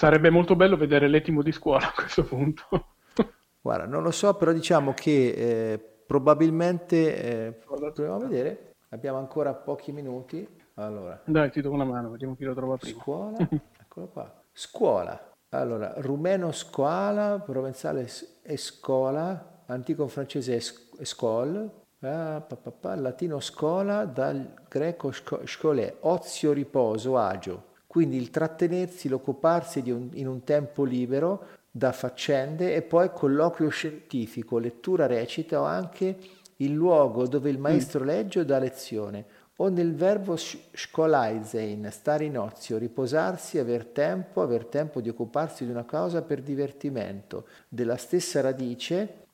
Sarebbe 0.00 0.30
molto 0.30 0.56
bello 0.56 0.78
vedere 0.78 1.08
l'etimo 1.08 1.42
di 1.42 1.52
scuola 1.52 1.88
a 1.88 1.92
questo 1.92 2.24
punto. 2.24 2.94
Guarda, 3.60 3.84
non 3.84 4.02
lo 4.02 4.10
so, 4.10 4.34
però 4.34 4.50
diciamo 4.50 4.94
che 4.94 5.28
eh, 5.72 5.78
probabilmente, 6.06 7.22
eh, 7.22 7.52
proviamo 7.52 8.14
a 8.14 8.18
vedere, 8.18 8.76
abbiamo 8.88 9.18
ancora 9.18 9.52
pochi 9.52 9.92
minuti. 9.92 10.48
Allora. 10.76 11.20
Dai, 11.26 11.50
ti 11.50 11.60
do 11.60 11.70
una 11.70 11.84
mano, 11.84 12.08
vediamo 12.08 12.34
chi 12.34 12.44
lo 12.44 12.54
trova 12.54 12.78
prima. 12.78 12.98
Scuola, 12.98 13.36
eccolo 13.78 14.06
qua. 14.06 14.42
Scuola. 14.50 15.32
Allora, 15.50 15.92
rumeno 15.98 16.50
scuola, 16.50 17.38
provenzale 17.38 18.08
scuola, 18.56 19.64
antico 19.66 20.06
francese 20.06 20.54
escol, 20.96 21.70
ah, 22.00 22.40
pa, 22.40 22.56
pa, 22.56 22.70
pa, 22.70 22.94
latino 22.94 23.38
scuola, 23.38 24.06
dal 24.06 24.62
greco 24.66 25.12
scolè, 25.12 25.96
ozio, 26.00 26.52
riposo, 26.52 27.18
agio. 27.18 27.68
Quindi 27.90 28.18
il 28.18 28.30
trattenersi, 28.30 29.08
l'occuparsi 29.08 29.82
un, 29.90 30.10
in 30.12 30.28
un 30.28 30.44
tempo 30.44 30.84
libero 30.84 31.44
da 31.72 31.90
faccende 31.90 32.72
e 32.72 32.82
poi 32.82 33.10
colloquio 33.12 33.68
scientifico, 33.68 34.58
lettura 34.58 35.06
recita 35.06 35.60
o 35.60 35.64
anche 35.64 36.16
il 36.58 36.72
luogo 36.72 37.26
dove 37.26 37.50
il 37.50 37.58
maestro 37.58 38.04
legge 38.04 38.38
o 38.38 38.44
dà 38.44 38.60
lezione, 38.60 39.24
o 39.56 39.68
nel 39.70 39.96
verbo 39.96 40.36
schkolaisein, 40.36 41.88
stare 41.90 42.26
in 42.26 42.38
ozio, 42.38 42.78
riposarsi, 42.78 43.58
aver 43.58 43.86
tempo, 43.86 44.40
aver 44.40 44.66
tempo 44.66 45.00
di 45.00 45.08
occuparsi 45.08 45.64
di 45.64 45.72
una 45.72 45.82
cosa 45.82 46.22
per 46.22 46.42
divertimento, 46.42 47.48
della 47.68 47.96
stessa 47.96 48.40
radice 48.40 49.24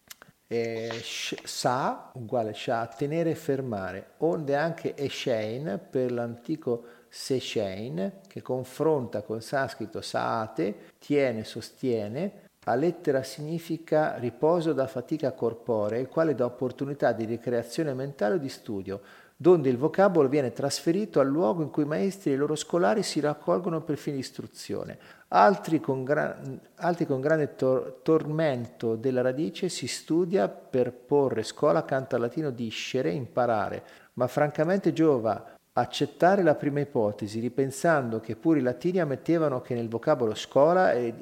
eh, 0.47 0.99
sa, 1.03 2.11
uguale 2.15 2.55
sha, 2.55 2.87
tenere 2.87 3.33
e 3.33 3.35
fermare, 3.35 4.13
onde 4.19 4.57
anche 4.57 4.97
eshein 4.97 5.79
per 5.91 6.11
l'antico 6.11 6.96
Seshain, 7.09 8.21
che 8.27 8.43
confronta 8.43 9.23
col 9.23 9.43
sanscrito 9.43 10.01
saate, 10.01 10.93
tiene, 10.99 11.45
sostiene, 11.45 12.45
a 12.69 12.75
lettera 12.75 13.23
significa 13.23 14.17
riposo 14.17 14.73
da 14.73 14.89
fatica 14.89 15.33
corporea, 15.33 16.01
il 16.01 16.09
quale 16.09 16.35
dà 16.35 16.45
opportunità 16.45 17.13
di 17.13 17.25
ricreazione 17.25 17.95
mentale 17.95 18.35
o 18.35 18.39
di 18.39 18.49
studio, 18.49 19.01
donde 19.37 19.69
il 19.69 19.77
vocabolo 19.77 20.29
viene 20.29 20.53
trasferito 20.53 21.21
al 21.21 21.29
luogo 21.29 21.63
in 21.63 21.71
cui 21.71 21.85
i 21.85 21.87
maestri 21.87 22.31
e 22.31 22.35
i 22.35 22.37
loro 22.37 22.57
scolari 22.57 23.03
si 23.03 23.21
raccolgono 23.21 23.83
per 23.83 23.99
fini 23.99 24.17
di 24.17 24.23
istruzione. 24.23 24.99
Altri 25.29 25.79
con, 25.79 26.03
gran, 26.03 26.59
altri 26.77 27.07
con 27.07 27.21
grande 27.21 27.55
tor- 27.55 28.01
tormento 28.03 28.97
della 28.97 29.21
radice 29.21 29.69
si 29.69 29.87
studia 29.87 30.49
per 30.49 30.93
porre 30.93 31.43
scuola 31.43 31.81
accanto 31.81 32.15
al 32.15 32.23
latino 32.23 32.51
discere, 32.51 33.11
imparare, 33.11 33.85
ma 34.15 34.27
francamente 34.27 34.93
giova 34.93 35.56
accettare 35.79 36.43
la 36.43 36.55
prima 36.55 36.81
ipotesi, 36.81 37.39
ripensando 37.39 38.19
che 38.21 38.35
pure 38.35 38.61
i 38.61 38.63
latini 38.63 38.99
ammettevano 38.99 39.61
che 39.61 39.75
nel 39.75 39.89
vocabolo 39.89 40.35
scuola 40.35 40.93
è 40.93 41.13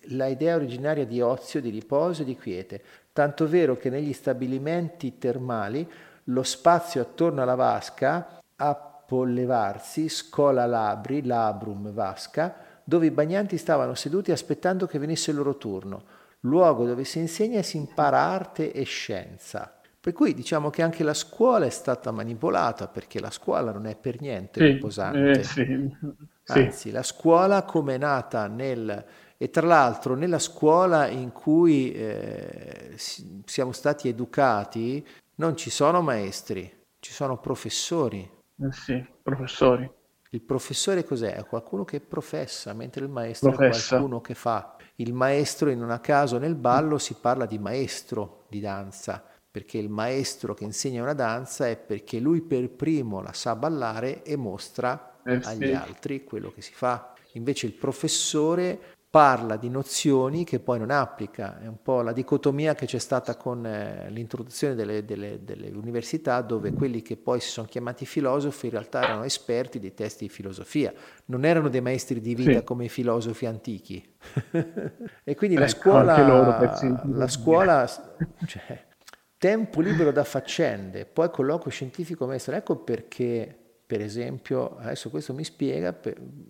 idea 0.00 0.56
originaria 0.56 1.06
di 1.06 1.20
ozio, 1.20 1.60
di 1.60 1.70
riposo 1.70 2.22
e 2.22 2.24
di 2.24 2.36
quiete, 2.36 2.82
tanto 3.12 3.48
vero 3.48 3.76
che 3.76 3.88
negli 3.88 4.12
stabilimenti 4.12 5.18
termali 5.18 5.88
lo 6.24 6.42
spazio 6.42 7.00
attorno 7.00 7.42
alla 7.42 7.54
vasca 7.54 8.40
a 8.56 8.74
pollevarsi, 8.74 10.08
scola 10.08 10.66
labri, 10.66 11.24
labrum 11.24 11.92
vasca, 11.92 12.56
dove 12.82 13.06
i 13.06 13.10
bagnanti 13.12 13.56
stavano 13.56 13.94
seduti 13.94 14.32
aspettando 14.32 14.86
che 14.86 14.98
venisse 14.98 15.30
il 15.30 15.36
loro 15.36 15.56
turno, 15.56 16.02
luogo 16.40 16.84
dove 16.84 17.04
si 17.04 17.20
insegna 17.20 17.60
e 17.60 17.62
si 17.62 17.76
impara 17.76 18.18
arte 18.18 18.72
e 18.72 18.82
scienza. 18.82 19.77
Per 20.08 20.16
cui 20.16 20.32
diciamo 20.32 20.70
che 20.70 20.80
anche 20.80 21.04
la 21.04 21.12
scuola 21.12 21.66
è 21.66 21.70
stata 21.70 22.10
manipolata 22.12 22.88
perché 22.88 23.20
la 23.20 23.30
scuola 23.30 23.72
non 23.72 23.84
è 23.84 23.94
per 23.94 24.22
niente 24.22 24.58
sì, 24.58 24.66
riposante. 24.72 25.30
Eh, 25.32 25.44
sì, 25.44 25.96
Anzi, 26.46 26.90
la 26.90 27.02
scuola 27.02 27.62
come 27.64 27.96
è 27.96 27.98
nata 27.98 28.46
nel... 28.46 29.04
E 29.36 29.50
tra 29.50 29.66
l'altro 29.66 30.14
nella 30.14 30.38
scuola 30.38 31.08
in 31.08 31.30
cui 31.30 31.92
eh, 31.92 32.94
siamo 32.96 33.72
stati 33.72 34.08
educati 34.08 35.06
non 35.34 35.58
ci 35.58 35.68
sono 35.68 36.00
maestri, 36.00 36.86
ci 37.00 37.12
sono 37.12 37.38
professori. 37.38 38.20
Eh 38.62 38.72
sì, 38.72 39.06
professori. 39.22 39.92
Il 40.30 40.40
professore 40.40 41.04
cos'è? 41.04 41.34
È 41.34 41.44
qualcuno 41.44 41.84
che 41.84 42.00
professa, 42.00 42.72
mentre 42.72 43.04
il 43.04 43.10
maestro 43.10 43.50
Professa. 43.50 43.96
è 43.96 43.98
qualcuno 43.98 44.22
che 44.22 44.32
fa. 44.32 44.74
Il 44.94 45.12
maestro, 45.12 45.68
in 45.68 45.82
un 45.82 45.98
caso 46.00 46.38
nel 46.38 46.54
ballo, 46.54 46.96
si 46.96 47.14
parla 47.20 47.44
di 47.44 47.58
maestro 47.58 48.46
di 48.48 48.60
danza 48.60 49.27
perché 49.58 49.78
il 49.78 49.88
maestro 49.88 50.54
che 50.54 50.62
insegna 50.62 51.02
una 51.02 51.14
danza 51.14 51.66
è 51.66 51.76
perché 51.76 52.20
lui 52.20 52.42
per 52.42 52.70
primo 52.70 53.20
la 53.20 53.32
sa 53.32 53.56
ballare 53.56 54.22
e 54.22 54.36
mostra 54.36 55.18
eh, 55.24 55.40
agli 55.42 55.66
sì. 55.66 55.72
altri 55.72 56.22
quello 56.22 56.52
che 56.52 56.62
si 56.62 56.72
fa. 56.72 57.12
Invece 57.32 57.66
il 57.66 57.72
professore 57.72 58.78
parla 59.10 59.56
di 59.56 59.68
nozioni 59.68 60.44
che 60.44 60.60
poi 60.60 60.78
non 60.78 60.92
applica, 60.92 61.58
è 61.60 61.66
un 61.66 61.82
po' 61.82 62.02
la 62.02 62.12
dicotomia 62.12 62.76
che 62.76 62.86
c'è 62.86 63.00
stata 63.00 63.36
con 63.36 63.66
eh, 63.66 64.08
l'introduzione 64.10 64.76
delle, 64.76 65.04
delle, 65.04 65.42
delle, 65.42 65.70
università 65.70 66.40
dove 66.40 66.72
quelli 66.72 67.02
che 67.02 67.16
poi 67.16 67.40
si 67.40 67.48
sono 67.48 67.66
chiamati 67.66 68.06
filosofi 68.06 68.66
in 68.66 68.72
realtà 68.72 69.02
erano 69.02 69.24
esperti 69.24 69.80
dei 69.80 69.92
testi 69.92 70.26
di 70.26 70.30
filosofia, 70.30 70.92
non 71.26 71.44
erano 71.44 71.68
dei 71.68 71.80
maestri 71.80 72.20
di 72.20 72.36
vita 72.36 72.58
sì. 72.58 72.64
come 72.64 72.84
i 72.84 72.88
filosofi 72.88 73.46
antichi. 73.46 74.14
e 75.24 75.34
quindi 75.34 75.56
ecco, 75.56 75.64
la 75.64 75.68
scuola, 75.68 76.80
la 77.06 77.28
scuola 77.28 77.90
cioè, 78.46 78.86
Tempo 79.38 79.80
libero 79.80 80.10
da 80.10 80.24
faccende, 80.24 81.04
poi 81.06 81.30
colloquio 81.30 81.70
scientifico 81.70 82.26
maestro. 82.26 82.56
Ecco 82.56 82.76
perché, 82.76 83.56
per 83.86 84.00
esempio, 84.00 84.76
adesso 84.78 85.10
questo 85.10 85.32
mi 85.32 85.44
spiega, 85.44 85.96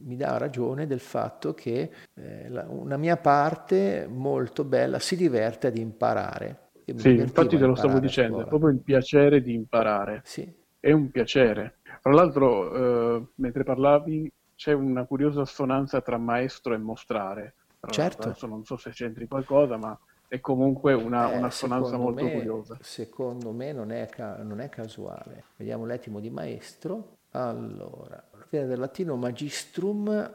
mi 0.04 0.16
dà 0.16 0.38
ragione 0.38 0.86
del 0.86 1.00
fatto 1.00 1.52
che 1.52 1.90
eh, 2.14 2.48
una 2.66 2.96
mia 2.96 3.18
parte 3.18 4.08
molto 4.10 4.64
bella 4.64 4.98
si 5.00 5.16
diverte 5.16 5.66
ad 5.66 5.76
imparare. 5.76 6.68
Sì, 6.96 7.16
infatti 7.16 7.58
te 7.58 7.66
lo 7.66 7.74
stavo 7.74 7.98
dicendo, 7.98 8.40
è 8.40 8.46
proprio 8.46 8.70
il 8.70 8.78
piacere 8.78 9.42
di 9.42 9.52
imparare. 9.52 10.22
Sì. 10.24 10.50
È 10.80 10.90
un 10.90 11.10
piacere. 11.10 11.80
Tra 12.00 12.12
l'altro, 12.12 13.16
eh, 13.16 13.26
mentre 13.34 13.64
parlavi, 13.64 14.32
c'è 14.54 14.72
una 14.72 15.04
curiosa 15.04 15.42
assonanza 15.42 16.00
tra 16.00 16.16
maestro 16.16 16.72
e 16.72 16.78
mostrare. 16.78 17.54
Certo. 17.90 18.28
Adesso 18.28 18.46
non 18.46 18.64
so 18.64 18.78
se 18.78 18.90
c'entri 18.90 19.28
qualcosa, 19.28 19.76
ma 19.76 19.98
è 20.28 20.40
comunque 20.40 20.92
una, 20.92 21.32
eh, 21.32 21.38
un'assonanza 21.38 21.96
molto 21.96 22.24
me, 22.24 22.32
curiosa. 22.32 22.76
Secondo 22.80 23.50
me 23.52 23.72
non 23.72 23.90
è, 23.90 24.08
non 24.42 24.60
è, 24.60 24.68
casuale. 24.68 25.44
Vediamo 25.56 25.86
l'etimo 25.86 26.20
di 26.20 26.30
maestro. 26.30 27.16
Allora, 27.30 28.22
viene 28.50 28.66
dal 28.66 28.78
latino 28.78 29.16
magistrum 29.16 30.30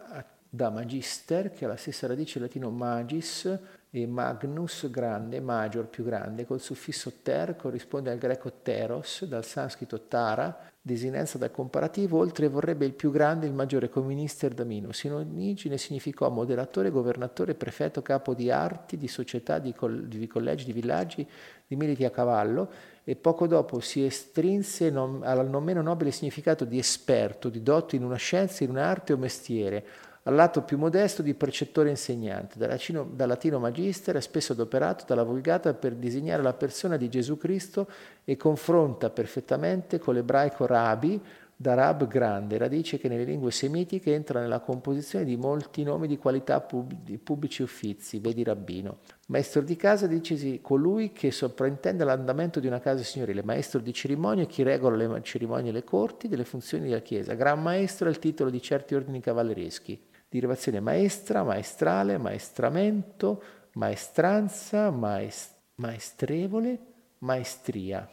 da 0.49 0.69
magister, 0.69 1.51
che 1.51 1.65
ha 1.65 1.67
la 1.67 1.75
stessa 1.75 2.05
radice 2.05 2.39
latino 2.39 2.69
magis, 2.69 3.59
e 3.89 4.07
magnus 4.07 4.89
grande, 4.89 5.39
major 5.39 5.87
più 5.87 6.03
grande, 6.03 6.45
col 6.45 6.59
suffisso 6.59 7.11
ter 7.21 7.55
corrisponde 7.55 8.09
al 8.09 8.17
greco 8.17 8.51
teros, 8.63 9.25
dal 9.25 9.45
sanscrito 9.45 10.07
tara, 10.07 10.72
desinenza 10.85 11.37
dal 11.37 11.49
comparativo, 11.49 12.17
oltre 12.17 12.49
vorrebbe 12.49 12.85
il 12.85 12.91
più 12.91 13.09
grande, 13.09 13.47
il 13.47 13.53
maggiore 13.53 13.89
come 13.89 14.07
minister 14.07 14.53
da 14.53 14.65
minus. 14.65 15.05
In 15.05 15.13
origine 15.13 15.77
significò 15.77 16.29
moderatore, 16.29 16.89
governatore, 16.89 17.55
prefetto, 17.55 18.01
capo 18.01 18.33
di 18.33 18.51
arti, 18.51 18.97
di 18.97 19.07
società, 19.07 19.59
di, 19.59 19.73
coll- 19.73 20.03
di 20.07 20.27
collegi, 20.27 20.65
di 20.65 20.73
villaggi, 20.73 21.25
di 21.65 21.77
militi 21.77 22.03
a 22.03 22.09
cavallo 22.09 22.69
e 23.05 23.15
poco 23.15 23.47
dopo 23.47 23.79
si 23.79 24.03
estrinse 24.03 24.89
non, 24.89 25.21
al 25.23 25.49
non 25.49 25.63
meno 25.63 25.81
nobile 25.81 26.11
significato 26.11 26.65
di 26.65 26.77
esperto, 26.77 27.47
di 27.47 27.63
dotto 27.63 27.95
in 27.95 28.03
una 28.03 28.17
scienza, 28.17 28.65
in 28.65 28.71
un'arte 28.71 29.13
o 29.13 29.17
mestiere, 29.17 29.85
al 30.25 30.35
lato 30.35 30.61
più 30.61 30.77
modesto 30.77 31.21
di 31.21 31.33
precettore 31.33 31.89
insegnante, 31.89 32.57
dal 32.57 32.69
latino, 32.69 33.09
dal 33.11 33.27
latino 33.27 33.59
magister 33.59 34.15
è 34.15 34.21
spesso 34.21 34.53
adoperato 34.53 35.03
dalla 35.05 35.23
Vulgata 35.23 35.73
per 35.73 35.95
disegnare 35.95 36.41
la 36.41 36.53
persona 36.53 36.95
di 36.95 37.09
Gesù 37.09 37.37
Cristo 37.37 37.89
e 38.23 38.37
confronta 38.37 39.09
perfettamente 39.09 39.99
con 39.99 40.13
l'ebraico 40.13 40.65
rabi, 40.65 41.21
da 41.55 41.75
rab 41.75 42.07
grande, 42.07 42.57
radice 42.57 42.97
che 42.97 43.07
nelle 43.07 43.23
lingue 43.25 43.51
semitiche 43.51 44.13
entra 44.13 44.41
nella 44.41 44.59
composizione 44.59 45.23
di 45.23 45.37
molti 45.37 45.83
nomi 45.83 46.07
di 46.07 46.17
qualità 46.17 46.59
pub- 46.59 46.93
di 47.03 47.17
pubblici 47.17 47.61
uffizi, 47.61 48.19
vedi 48.19 48.43
rabbino. 48.43 48.97
Maestro 49.27 49.61
di 49.61 49.75
casa 49.75 50.07
dicesi 50.07 50.59
colui 50.61 51.11
che 51.11 51.31
sopraintende 51.31 52.03
l'andamento 52.03 52.59
di 52.59 52.67
una 52.67 52.79
casa 52.79 53.03
signorile, 53.03 53.43
maestro 53.43 53.79
di 53.79 53.93
cerimonie 53.93 54.47
chi 54.47 54.63
regola 54.63 54.95
le 54.95 55.21
cerimonie 55.21 55.69
e 55.69 55.73
le 55.73 55.83
corti 55.83 56.27
delle 56.27 56.43
funzioni 56.43 56.87
della 56.87 56.99
Chiesa, 56.99 57.33
gran 57.33 57.61
maestro 57.61 58.07
è 58.07 58.11
il 58.11 58.19
titolo 58.19 58.49
di 58.49 58.61
certi 58.61 58.95
ordini 58.95 59.21
cavallereschi 59.21 60.11
derivazione 60.39 60.79
maestra, 60.79 61.43
maestrale, 61.43 62.17
maestramento, 62.17 63.43
maestranza, 63.73 64.89
maest- 64.91 65.55
maestrevole, 65.75 66.79
maestria. 67.19 68.09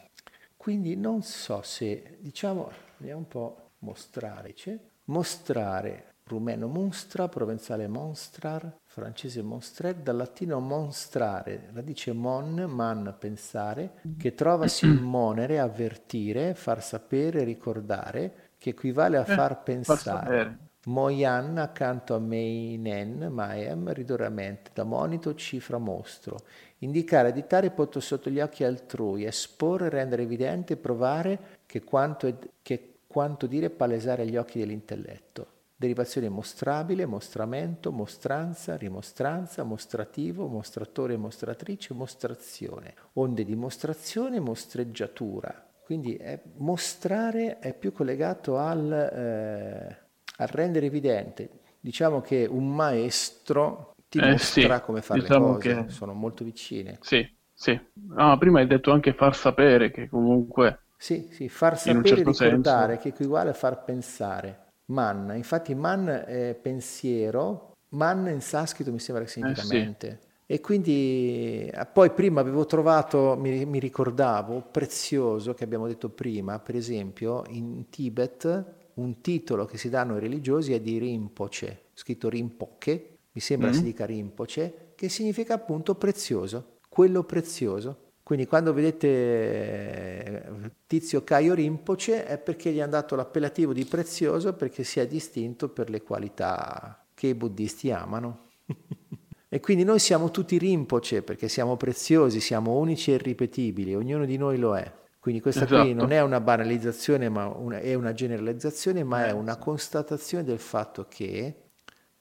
Quindi 0.55 0.95
non 0.95 1.23
so 1.23 1.61
se, 1.63 2.17
diciamo, 2.19 2.71
andiamo 2.97 3.19
un 3.19 3.27
po' 3.27 3.69
mostrare, 3.79 4.53
c'è? 4.53 4.77
mostrare, 5.05 6.13
rumeno 6.25 6.67
monstra, 6.67 7.27
provenzale 7.27 7.87
monstrar, 7.87 8.77
francese 8.85 9.41
monstrer, 9.41 9.95
dal 9.95 10.15
latino 10.15 10.59
monstrare, 10.59 11.69
radice 11.73 12.13
mon, 12.13 12.53
man, 12.67 13.15
pensare, 13.19 14.01
che 14.17 14.33
trovasi 14.33 14.85
in 14.85 14.97
monere, 15.01 15.59
avvertire, 15.59 16.53
far 16.53 16.81
sapere, 16.81 17.43
ricordare, 17.43 18.51
che 18.57 18.69
equivale 18.69 19.17
a 19.17 19.21
eh, 19.21 19.25
far 19.25 19.63
pensare. 19.63 20.69
Moyan 20.85 21.59
accanto 21.59 22.15
a 22.15 22.19
Meinen, 22.19 23.27
Maem, 23.31 23.93
ridoramente, 23.93 24.71
da 24.73 24.83
monito, 24.83 25.35
cifra, 25.35 25.77
mostro. 25.77 26.39
Indicare, 26.79 27.29
editare 27.29 27.69
posto 27.69 27.99
sotto 27.99 28.31
gli 28.31 28.39
occhi 28.39 28.63
altrui, 28.63 29.25
esporre, 29.25 29.89
rendere 29.89 30.23
evidente, 30.23 30.77
provare 30.77 31.59
che 31.67 31.83
quanto, 31.83 32.25
è, 32.25 32.35
che 32.63 32.95
quanto 33.05 33.45
dire 33.45 33.69
palesare 33.69 34.23
agli 34.23 34.35
occhi 34.35 34.57
dell'intelletto. 34.57 35.59
Derivazione 35.75 36.29
mostrabile, 36.29 37.05
mostramento, 37.05 37.91
mostranza, 37.91 38.75
rimostranza, 38.75 39.63
mostrativo, 39.63 40.47
mostratore, 40.47 41.15
mostratrice, 41.15 41.93
mostrazione. 41.93 42.95
Onde 43.13 43.43
di 43.43 43.55
mostrazione, 43.55 44.39
mostreggiatura. 44.39 45.69
Quindi 45.83 46.15
è, 46.15 46.41
mostrare 46.57 47.59
è 47.59 47.75
più 47.75 47.91
collegato 47.91 48.57
al... 48.57 48.91
Eh, 48.91 50.09
a 50.37 50.45
rendere 50.45 50.85
evidente. 50.85 51.49
Diciamo 51.79 52.21
che 52.21 52.47
un 52.49 52.73
maestro 52.73 53.93
ti 54.07 54.19
eh, 54.19 54.31
mostra 54.31 54.77
sì, 54.77 54.83
come 54.83 55.01
fare 55.01 55.21
diciamo 55.21 55.47
le 55.47 55.53
cose, 55.53 55.85
che... 55.85 55.89
sono 55.91 56.13
molto 56.13 56.43
vicine. 56.43 56.97
Sì, 57.01 57.27
sì. 57.53 57.79
Ah, 58.15 58.37
prima 58.37 58.59
hai 58.59 58.67
detto 58.67 58.91
anche 58.91 59.13
far 59.13 59.35
sapere 59.35 59.91
che 59.91 60.09
comunque... 60.09 60.81
Sì, 60.97 61.29
sì, 61.31 61.49
far 61.49 61.77
sapere 61.79 62.23
certo 62.23 62.31
ricordare 62.31 62.93
senso. 62.93 63.01
che 63.01 63.07
equivale 63.09 63.49
a 63.49 63.53
far 63.53 63.83
pensare. 63.83 64.67
Man, 64.91 65.31
infatti 65.35 65.73
man 65.73 66.07
è 66.07 66.53
pensiero, 66.61 67.71
man 67.89 68.27
in 68.27 68.41
sanscrito 68.41 68.91
mi 68.91 68.99
sembra 68.99 69.23
che 69.23 69.29
significa 69.29 69.61
eh, 69.63 69.79
mente. 69.79 70.19
Sì. 70.21 70.29
E 70.45 70.59
quindi 70.59 71.71
eh, 71.73 71.87
poi 71.91 72.11
prima 72.11 72.41
avevo 72.41 72.65
trovato, 72.65 73.37
mi, 73.39 73.65
mi, 73.65 73.79
ricordavo, 73.79 74.67
prezioso 74.69 75.53
che 75.53 75.63
abbiamo 75.63 75.87
detto 75.87 76.09
prima, 76.09 76.59
per 76.59 76.75
esempio 76.75 77.43
in 77.47 77.89
Tibet 77.89 78.80
un 79.01 79.21
titolo 79.21 79.65
che 79.65 79.77
si 79.77 79.89
danno 79.89 80.13
ai 80.13 80.19
religiosi 80.19 80.73
è 80.73 80.79
di 80.79 80.97
Rinpoche, 80.97 81.85
scritto 81.93 82.29
Rinpoche, 82.29 83.17
mi 83.33 83.41
sembra 83.41 83.69
mm-hmm. 83.69 83.77
si 83.77 83.83
dica 83.83 84.05
Rinpoche, 84.05 84.91
che 84.95 85.09
significa 85.09 85.55
appunto 85.55 85.95
prezioso, 85.95 86.77
quello 86.87 87.23
prezioso. 87.23 88.09
Quindi 88.23 88.45
quando 88.45 88.71
vedete 88.71 89.07
eh, 89.07 90.71
Tizio 90.87 91.23
Caio 91.23 91.53
Rinpoche 91.53 92.25
è 92.25 92.37
perché 92.37 92.71
gli 92.71 92.79
hanno 92.79 92.91
dato 92.91 93.15
l'appellativo 93.15 93.73
di 93.73 93.83
prezioso 93.83 94.53
perché 94.53 94.83
si 94.83 94.99
è 94.99 95.07
distinto 95.07 95.69
per 95.69 95.89
le 95.89 96.01
qualità 96.01 97.03
che 97.13 97.27
i 97.27 97.33
buddisti 97.33 97.91
amano. 97.91 98.49
e 99.49 99.59
quindi 99.59 99.83
noi 99.83 99.99
siamo 99.99 100.31
tutti 100.31 100.57
Rinpoche 100.57 101.23
perché 101.23 101.49
siamo 101.49 101.75
preziosi, 101.77 102.39
siamo 102.39 102.77
unici 102.77 103.11
e 103.11 103.15
irripetibili, 103.15 103.95
ognuno 103.95 104.25
di 104.25 104.37
noi 104.37 104.57
lo 104.57 104.77
è. 104.77 104.99
Quindi 105.21 105.39
questa 105.39 105.65
esatto. 105.65 105.83
qui 105.83 105.93
non 105.93 106.11
è 106.11 106.19
una 106.19 106.41
banalizzazione, 106.41 107.29
ma 107.29 107.45
una, 107.45 107.77
è 107.77 107.93
una 107.93 108.11
generalizzazione, 108.11 109.03
ma 109.03 109.27
è 109.27 109.29
eh, 109.29 109.33
una 109.33 109.55
constatazione 109.57 110.43
del 110.43 110.57
fatto 110.57 111.05
che 111.07 111.55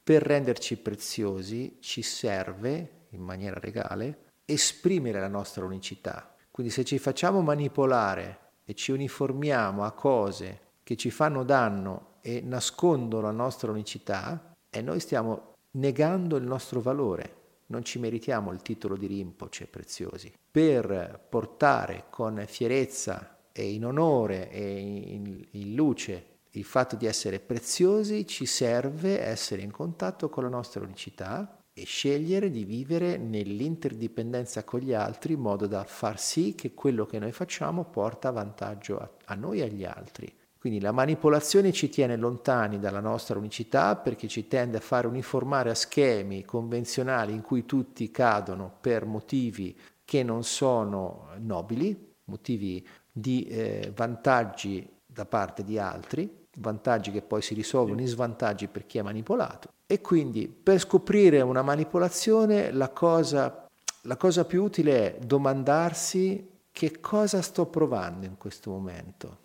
per 0.02 0.22
renderci 0.22 0.76
preziosi 0.76 1.78
ci 1.80 2.02
serve, 2.02 3.06
in 3.12 3.22
maniera 3.22 3.58
regale, 3.58 4.32
esprimere 4.44 5.18
la 5.18 5.28
nostra 5.28 5.64
unicità. 5.64 6.34
Quindi 6.50 6.70
se 6.70 6.84
ci 6.84 6.98
facciamo 6.98 7.40
manipolare 7.40 8.50
e 8.66 8.74
ci 8.74 8.92
uniformiamo 8.92 9.82
a 9.82 9.92
cose 9.92 10.60
che 10.82 10.96
ci 10.96 11.10
fanno 11.10 11.42
danno 11.42 12.16
e 12.20 12.42
nascondono 12.44 13.22
la 13.22 13.32
nostra 13.32 13.70
unicità, 13.70 14.56
e 14.68 14.82
noi 14.82 15.00
stiamo 15.00 15.54
negando 15.70 16.36
il 16.36 16.44
nostro 16.44 16.82
valore 16.82 17.39
non 17.70 17.84
ci 17.84 17.98
meritiamo 17.98 18.52
il 18.52 18.62
titolo 18.62 18.96
di 18.96 19.06
Rinpoche 19.06 19.66
preziosi. 19.66 20.32
Per 20.50 21.26
portare 21.28 22.06
con 22.10 22.44
fierezza 22.46 23.38
e 23.52 23.72
in 23.72 23.84
onore 23.84 24.50
e 24.50 24.78
in, 24.78 25.44
in 25.50 25.74
luce 25.74 26.26
il 26.50 26.64
fatto 26.64 26.96
di 26.96 27.06
essere 27.06 27.38
preziosi 27.38 28.26
ci 28.26 28.44
serve 28.44 29.20
essere 29.20 29.62
in 29.62 29.70
contatto 29.70 30.28
con 30.28 30.42
la 30.42 30.48
nostra 30.48 30.82
unicità 30.82 31.62
e 31.72 31.84
scegliere 31.84 32.50
di 32.50 32.64
vivere 32.64 33.16
nell'interdipendenza 33.16 34.64
con 34.64 34.80
gli 34.80 34.92
altri 34.92 35.34
in 35.34 35.40
modo 35.40 35.66
da 35.66 35.84
far 35.84 36.18
sì 36.18 36.56
che 36.56 36.74
quello 36.74 37.06
che 37.06 37.20
noi 37.20 37.30
facciamo 37.30 37.84
porta 37.84 38.30
vantaggio 38.30 38.98
a, 38.98 39.08
a 39.26 39.34
noi 39.34 39.60
e 39.60 39.64
agli 39.64 39.84
altri. 39.84 40.39
Quindi 40.60 40.78
la 40.80 40.92
manipolazione 40.92 41.72
ci 41.72 41.88
tiene 41.88 42.16
lontani 42.16 42.78
dalla 42.78 43.00
nostra 43.00 43.38
unicità 43.38 43.96
perché 43.96 44.28
ci 44.28 44.46
tende 44.46 44.76
a 44.76 44.80
fare 44.80 45.06
uniformare 45.06 45.70
a 45.70 45.74
schemi 45.74 46.44
convenzionali 46.44 47.32
in 47.32 47.40
cui 47.40 47.64
tutti 47.64 48.10
cadono 48.10 48.70
per 48.78 49.06
motivi 49.06 49.74
che 50.04 50.22
non 50.22 50.44
sono 50.44 51.28
nobili, 51.38 52.12
motivi 52.24 52.86
di 53.10 53.46
eh, 53.46 53.90
vantaggi 53.96 54.86
da 55.06 55.24
parte 55.24 55.64
di 55.64 55.78
altri, 55.78 56.46
vantaggi 56.58 57.10
che 57.10 57.22
poi 57.22 57.40
si 57.40 57.54
risolvono 57.54 58.02
in 58.02 58.06
svantaggi 58.06 58.68
per 58.68 58.84
chi 58.84 58.98
è 58.98 59.02
manipolato. 59.02 59.70
E 59.86 60.02
quindi 60.02 60.46
per 60.46 60.78
scoprire 60.78 61.40
una 61.40 61.62
manipolazione 61.62 62.70
la 62.70 62.90
cosa, 62.90 63.66
la 64.02 64.16
cosa 64.18 64.44
più 64.44 64.62
utile 64.62 65.16
è 65.16 65.18
domandarsi 65.24 66.50
che 66.70 67.00
cosa 67.00 67.40
sto 67.40 67.64
provando 67.64 68.26
in 68.26 68.36
questo 68.36 68.70
momento 68.70 69.39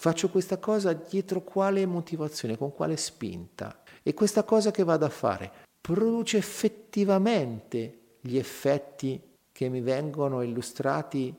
Faccio 0.00 0.28
questa 0.28 0.58
cosa 0.58 0.92
dietro 0.92 1.42
quale 1.42 1.84
motivazione, 1.84 2.56
con 2.56 2.72
quale 2.72 2.96
spinta. 2.96 3.82
E 4.04 4.14
questa 4.14 4.44
cosa 4.44 4.70
che 4.70 4.84
vado 4.84 5.04
a 5.04 5.08
fare 5.08 5.50
produce 5.80 6.36
effettivamente 6.36 8.18
gli 8.20 8.36
effetti 8.36 9.20
che 9.50 9.68
mi 9.68 9.80
vengono 9.80 10.42
illustrati 10.42 11.34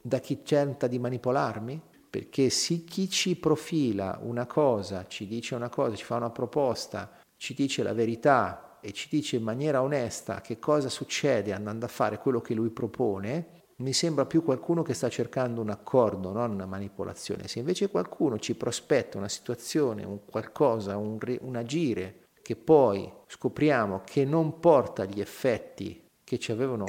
da 0.00 0.20
chi 0.20 0.42
tenta 0.42 0.86
di 0.86 0.98
manipolarmi? 0.98 1.82
Perché 2.08 2.48
se 2.48 2.82
chi 2.84 3.10
ci 3.10 3.36
profila 3.36 4.18
una 4.22 4.46
cosa, 4.46 5.06
ci 5.06 5.26
dice 5.26 5.54
una 5.54 5.68
cosa, 5.68 5.94
ci 5.94 6.04
fa 6.04 6.16
una 6.16 6.30
proposta, 6.30 7.12
ci 7.36 7.52
dice 7.52 7.82
la 7.82 7.92
verità 7.92 8.78
e 8.80 8.92
ci 8.92 9.08
dice 9.10 9.36
in 9.36 9.42
maniera 9.42 9.82
onesta 9.82 10.40
che 10.40 10.58
cosa 10.58 10.88
succede 10.88 11.52
andando 11.52 11.84
a 11.84 11.88
fare 11.88 12.16
quello 12.18 12.40
che 12.40 12.54
lui 12.54 12.70
propone, 12.70 13.57
mi 13.80 13.92
sembra 13.92 14.26
più 14.26 14.42
qualcuno 14.42 14.82
che 14.82 14.94
sta 14.94 15.08
cercando 15.08 15.60
un 15.60 15.70
accordo, 15.70 16.32
non 16.32 16.50
una 16.50 16.66
manipolazione. 16.66 17.46
Se 17.46 17.60
invece 17.60 17.90
qualcuno 17.90 18.38
ci 18.38 18.54
prospetta 18.54 19.18
una 19.18 19.28
situazione, 19.28 20.04
un 20.04 20.24
qualcosa, 20.24 20.96
un, 20.96 21.18
un 21.40 21.56
agire 21.56 22.26
che 22.42 22.56
poi 22.56 23.12
scopriamo 23.26 24.02
che 24.04 24.24
non 24.24 24.58
porta 24.58 25.04
gli 25.04 25.20
effetti 25.20 26.06
che 26.24 26.38
ci 26.38 26.50
avevano 26.50 26.86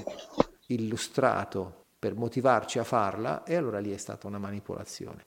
illustrato 0.67 1.85
per 1.99 2.15
motivarci 2.15 2.79
a 2.79 2.83
farla, 2.83 3.43
e 3.43 3.55
allora 3.55 3.79
lì 3.79 3.91
è 3.91 3.97
stata 3.97 4.27
una 4.27 4.39
manipolazione. 4.39 5.25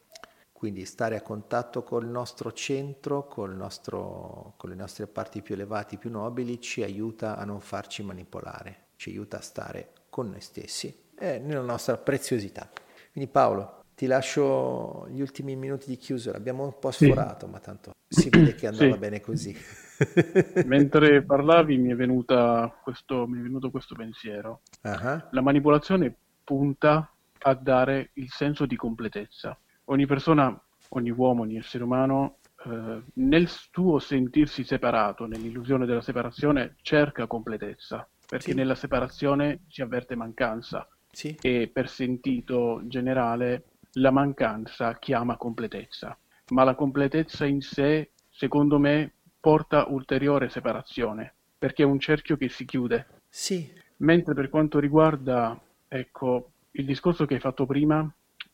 Quindi 0.52 0.84
stare 0.84 1.16
a 1.16 1.22
contatto 1.22 1.82
col 1.82 2.06
nostro 2.06 2.52
centro, 2.52 3.26
col 3.26 3.54
nostro, 3.54 4.54
con 4.56 4.70
le 4.70 4.76
nostre 4.76 5.06
parti 5.06 5.42
più 5.42 5.54
elevate, 5.54 5.98
più 5.98 6.10
nobili, 6.10 6.60
ci 6.60 6.82
aiuta 6.82 7.36
a 7.36 7.44
non 7.44 7.60
farci 7.60 8.02
manipolare 8.02 8.82
ci 9.02 9.10
aiuta 9.10 9.38
a 9.38 9.40
stare 9.40 9.94
con 10.08 10.30
noi 10.30 10.40
stessi 10.40 11.10
e 11.22 11.38
nella 11.38 11.62
nostra 11.62 11.96
preziosità. 11.96 12.68
Quindi 13.12 13.30
Paolo, 13.30 13.84
ti 13.94 14.06
lascio 14.06 15.06
gli 15.08 15.20
ultimi 15.20 15.54
minuti 15.54 15.86
di 15.86 15.96
chiusura, 15.96 16.36
abbiamo 16.36 16.64
un 16.64 16.78
po' 16.80 16.90
sforato, 16.90 17.46
sì. 17.46 17.52
ma 17.52 17.60
tanto 17.60 17.92
si 18.08 18.28
vede 18.28 18.54
che 18.56 18.66
andava 18.66 18.94
sì. 18.94 18.98
bene 18.98 19.20
così. 19.20 19.56
Mentre 20.66 21.22
parlavi 21.22 21.78
mi 21.78 21.92
è, 21.92 22.72
questo, 22.82 23.28
mi 23.28 23.38
è, 23.38 23.42
venuto 23.42 23.70
questo 23.70 23.94
pensiero. 23.94 24.62
Uh-huh. 24.82 25.22
La 25.30 25.40
manipolazione 25.40 26.12
punta 26.42 27.08
a 27.38 27.54
dare 27.54 28.10
il 28.14 28.28
senso 28.28 28.66
di 28.66 28.74
completezza. 28.74 29.56
Ogni 29.86 30.06
persona, 30.06 30.60
ogni 30.88 31.10
uomo, 31.10 31.42
ogni 31.42 31.56
essere 31.56 31.84
umano, 31.84 32.38
eh, 32.66 33.02
nel 33.14 33.48
suo 33.48 34.00
sentirsi 34.00 34.64
separato, 34.64 35.26
nell'illusione 35.26 35.86
della 35.86 36.02
separazione, 36.02 36.74
cerca 36.82 37.28
completezza, 37.28 38.08
perché 38.28 38.50
sì. 38.50 38.56
nella 38.56 38.74
separazione 38.74 39.60
si 39.68 39.82
avverte 39.82 40.16
mancanza. 40.16 40.88
Sì. 41.12 41.36
E 41.42 41.70
per 41.70 41.88
sentito 41.88 42.80
generale 42.84 43.64
la 43.96 44.10
mancanza 44.10 44.98
chiama 44.98 45.36
completezza, 45.36 46.16
ma 46.48 46.64
la 46.64 46.74
completezza 46.74 47.44
in 47.44 47.60
sé, 47.60 48.12
secondo 48.30 48.78
me, 48.78 49.12
porta 49.38 49.86
ulteriore 49.88 50.48
separazione, 50.48 51.34
perché 51.58 51.82
è 51.82 51.86
un 51.86 51.98
cerchio 51.98 52.36
che 52.36 52.48
si 52.48 52.64
chiude. 52.64 53.06
Sì. 53.28 53.70
Mentre 53.98 54.34
per 54.34 54.48
quanto 54.48 54.78
riguarda, 54.78 55.60
ecco, 55.86 56.52
il 56.72 56.86
discorso 56.86 57.26
che 57.26 57.34
hai 57.34 57.40
fatto 57.40 57.66
prima, 57.66 58.10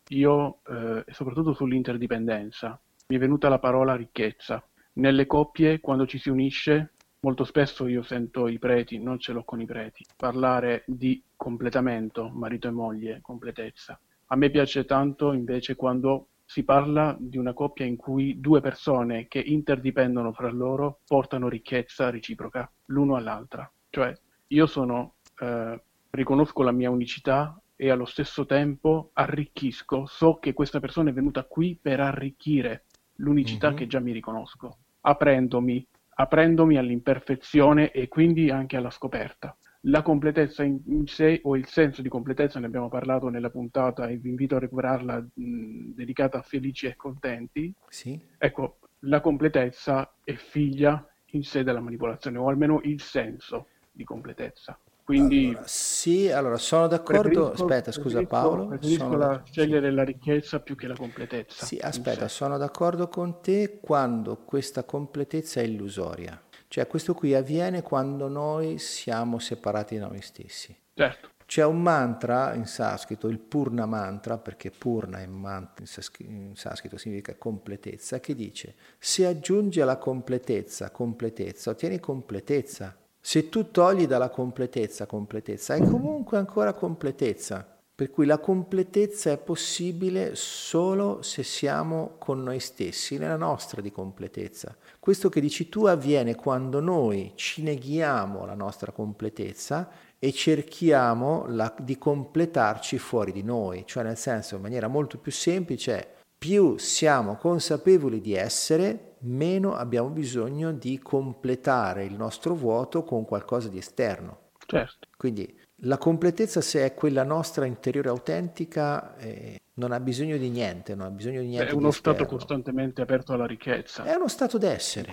io, 0.09 0.59
eh, 0.67 1.05
soprattutto 1.13 1.55
sull'interdipendenza, 1.55 2.79
mi 3.07 3.17
è 3.17 3.19
venuta 3.19 3.49
la 3.49 3.61
parola 3.61 3.95
ricchezza. 3.95 4.63
Nelle 4.95 5.27
coppie, 5.27 5.79
quando 5.79 6.07
ci 6.07 6.19
si 6.19 6.29
unisce, 6.29 6.95
molto 7.21 7.45
spesso 7.45 7.87
io 7.87 8.03
sento 8.03 8.49
i 8.49 8.59
preti, 8.59 8.99
non 8.99 9.19
ce 9.19 9.33
l'ho 9.33 9.45
con 9.45 9.61
i 9.61 9.67
preti, 9.67 10.05
parlare 10.17 10.85
di 10.87 11.23
completamento, 11.37 12.31
marito 12.33 12.69
e 12.69 12.73
moglie, 12.73 13.21
completezza. 13.21 13.99
A 14.27 14.37
me 14.37 14.51
piace 14.51 14.85
tanto 14.85 15.33
invece 15.33 15.75
quando 15.75 16.29
si 16.45 16.65
parla 16.65 17.17
di 17.19 17.37
una 17.37 17.53
coppia 17.53 17.85
in 17.85 17.97
cui 17.97 18.41
due 18.41 18.61
persone 18.61 19.27
che 19.29 19.39
interdipendono 19.39 20.33
fra 20.33 20.51
loro 20.51 21.01
portano 21.07 21.49
ricchezza 21.49 22.11
reciproca 22.11 22.71
l'uno 22.87 23.17
all'altra. 23.17 23.71
Cioè, 23.91 24.15
io 24.49 24.67
sono, 24.67 25.17
eh, 25.41 25.83
riconosco 26.11 26.63
la 26.63 26.73
mia 26.73 26.91
unicità 26.91 27.61
e 27.77 27.91
allo 27.91 28.07
stesso 28.07 28.47
tempo 28.47 29.11
arricchisco, 29.13 30.07
so 30.07 30.39
che 30.39 30.53
questa 30.53 30.81
persona 30.81 31.11
è 31.11 31.13
venuta 31.13 31.45
qui 31.45 31.79
per 31.81 32.01
arricchire 32.01 32.85
l'unicità 33.17 33.69
mm-hmm. 33.69 33.77
che 33.77 33.87
già 33.87 34.01
mi 34.01 34.13
riconosco, 34.13 34.79
aprendomi, 35.03 35.87
aprendomi 36.21 36.77
all'imperfezione 36.77 37.93
e 37.93 38.09
quindi 38.09 38.51
anche 38.51 38.77
alla 38.77 38.91
scoperta 38.91 39.57
la 39.83 40.03
completezza 40.03 40.65
in, 40.65 41.07
sé 41.07 41.41
o 41.45 41.57
il 41.57 41.67
senso 41.67 42.03
di 42.03 42.09
completezza, 42.09 42.59
ne 42.59 42.67
abbiamo 42.67 42.89
parlato 42.89 43.29
nella 43.29 43.51
puntata 43.51 44.09
e 44.09 44.17
vi 44.17 44.31
invito 44.31 44.57
a 44.57 44.59
recuperarla 44.59 45.25
mh, 45.33 45.95
dedicata 45.95 46.39
a 46.39 46.43
felici 46.43 46.87
e 46.87 46.97
contenti. 46.97 47.73
Sì. 47.89 48.21
Ecco, 48.37 48.79
la 49.01 49.21
completezza 49.21 50.13
è 50.25 50.35
figlia 50.35 51.07
in 51.33 51.45
sé 51.45 51.63
della 51.63 51.81
manipolazione, 51.81 52.39
o 52.39 52.49
almeno 52.49 52.81
il 52.83 53.01
senso 53.01 53.69
di 53.93 54.03
completezza. 54.03 54.77
Quindi 55.09 55.47
allora, 55.47 55.63
sì, 55.65 56.31
allora 56.31 56.57
sono 56.59 56.87
d'accordo. 56.87 57.53
Aspetta, 57.53 57.93
scusa 57.93 58.23
Paolo. 58.27 58.67
Preferisco 58.67 59.17
la, 59.17 59.43
scegliere 59.43 59.89
sì. 59.89 59.95
la 59.95 60.05
ricchezza 60.05 60.61
più 60.61 60.77
che 60.77 60.87
la 60.87 60.97
completezza. 60.97 61.65
Sì, 61.65 61.79
aspetta, 61.81 62.29
sono 62.29 62.59
d'accordo 62.59 63.09
con 63.09 63.41
te 63.41 63.79
quando 63.81 64.37
questa 64.45 64.85
completezza 64.85 65.63
è 65.63 65.65
illusoria. 65.65 66.39
Cioè 66.69 66.87
questo 66.87 67.15
qui 67.15 67.33
avviene 67.35 67.81
quando 67.81 68.29
noi 68.29 68.77
siamo 68.77 69.39
separati 69.39 69.97
da 69.97 70.09
noi 70.09 70.21
stessi. 70.21 70.77
Certo. 70.93 71.31
C'è 71.47 71.65
un 71.65 71.81
mantra 71.81 72.53
in 72.53 72.67
sanscrito, 72.67 73.29
il 73.29 73.39
Purna 73.39 73.87
mantra, 73.87 74.37
perché 74.37 74.71
Purna 74.71 75.21
in, 75.21 75.33
mantra, 75.33 75.87
in 76.19 76.53
sanscrito 76.55 76.99
significa 76.99 77.35
completezza, 77.35 78.21
che 78.21 78.35
dice 78.35 78.75
se 78.99 79.25
aggiungi 79.25 79.81
alla 79.81 79.97
completezza 79.97 80.91
completezza, 80.91 81.71
ottieni 81.71 81.99
completezza. 81.99 82.95
Se 83.21 83.49
tu 83.49 83.71
togli 83.71 84.07
dalla 84.07 84.31
completezza 84.31 85.07
completezza, 85.07 85.75
hai 85.75 85.87
comunque 85.87 86.39
ancora 86.39 86.73
completezza. 86.73 87.67
Per 87.99 88.11
cui 88.11 88.27
la 88.27 88.39
completezza 88.39 89.33
è 89.33 89.39
possibile 89.39 90.37
solo 90.37 91.21
se 91.23 91.43
siamo 91.43 92.15
con 92.19 92.45
noi 92.45 92.61
stessi, 92.61 93.19
nella 93.19 93.35
nostra 93.35 93.81
di 93.81 93.91
completezza. 93.91 94.77
Questo 95.01 95.29
che 95.29 95.41
dici 95.41 95.69
tu 95.69 95.85
avviene 95.87 96.37
quando 96.37 96.79
noi 96.79 97.33
ci 97.35 97.61
neghiamo 97.65 98.47
la 98.47 98.55
nostra 98.55 98.93
completezza 98.93 99.91
e 100.17 100.33
cerchiamo 100.33 101.47
la, 101.49 101.75
di 101.81 101.99
completarci 101.99 102.99
fuori 102.99 103.33
di 103.33 103.43
noi, 103.43 103.83
cioè 103.85 104.05
nel 104.05 104.17
senso 104.17 104.55
in 104.55 104.63
maniera 104.63 104.87
molto 104.87 105.19
più 105.19 105.33
semplice, 105.33 106.19
più 106.39 106.79
siamo 106.79 107.35
consapevoli 107.35 108.21
di 108.21 108.35
essere, 108.35 109.08
meno 109.21 109.75
abbiamo 109.75 110.09
bisogno 110.09 110.73
di 110.73 110.99
completare 110.99 112.05
il 112.05 112.15
nostro 112.15 112.55
vuoto 112.55 113.05
con 113.05 113.25
qualcosa 113.25 113.69
di 113.69 113.79
esterno. 113.79 114.47
Certo. 114.67 115.09
Quindi 115.17 115.59
la 115.83 115.97
completezza, 115.97 116.61
se 116.61 116.85
è 116.85 116.95
quella 116.95 117.23
nostra 117.23 117.65
interiore 117.65 118.09
autentica, 118.09 119.17
eh, 119.17 119.61
non 119.75 119.93
ha 119.93 120.01
bisogno 120.01 120.37
di 120.37 120.51
niente, 120.51 120.95
non 120.97 121.07
ha 121.07 121.11
bisogno 121.11 121.41
di 121.41 121.47
niente. 121.47 121.71
È 121.71 121.75
uno 121.75 121.93
stato 121.93 122.27
costantemente 122.27 123.01
aperto 123.01 123.33
alla 123.33 123.47
ricchezza. 123.47 124.03
È 124.03 124.15
uno 124.15 124.27
stato 124.27 124.59
d'essere. 124.59 125.09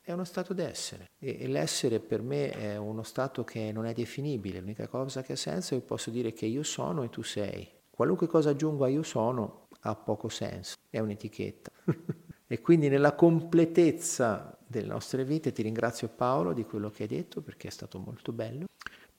È 0.00 0.12
uno 0.12 0.24
stato 0.24 0.52
d'essere. 0.52 1.10
E, 1.18 1.38
e, 1.40 1.48
l'essere 1.48 2.00
per 2.00 2.20
me 2.20 2.50
è 2.50 2.76
uno 2.76 3.02
stato 3.02 3.44
che 3.44 3.72
non 3.72 3.86
è 3.86 3.94
definibile. 3.94 4.60
L'unica 4.60 4.88
cosa 4.88 5.22
che 5.22 5.32
ha 5.32 5.36
senso 5.36 5.74
è 5.74 5.78
che 5.78 5.84
posso 5.84 6.10
dire 6.10 6.32
che 6.32 6.44
io 6.44 6.62
sono 6.62 7.02
e 7.02 7.08
tu 7.08 7.22
sei. 7.22 7.66
Qualunque 7.88 8.26
cosa 8.26 8.50
aggiungo 8.50 8.84
a 8.84 8.88
io 8.88 9.02
sono 9.02 9.68
ha 9.80 9.94
poco 9.94 10.28
senso, 10.28 10.76
è 10.90 10.98
un'etichetta. 10.98 11.70
e 12.50 12.60
quindi 12.60 12.88
nella 12.88 13.12
completezza 13.12 14.56
delle 14.66 14.86
nostre 14.86 15.22
vite 15.22 15.52
ti 15.52 15.62
ringrazio 15.62 16.08
Paolo 16.08 16.54
di 16.54 16.64
quello 16.64 16.90
che 16.90 17.02
hai 17.02 17.08
detto 17.08 17.42
perché 17.42 17.68
è 17.68 17.70
stato 17.70 17.98
molto 17.98 18.32
bello. 18.32 18.64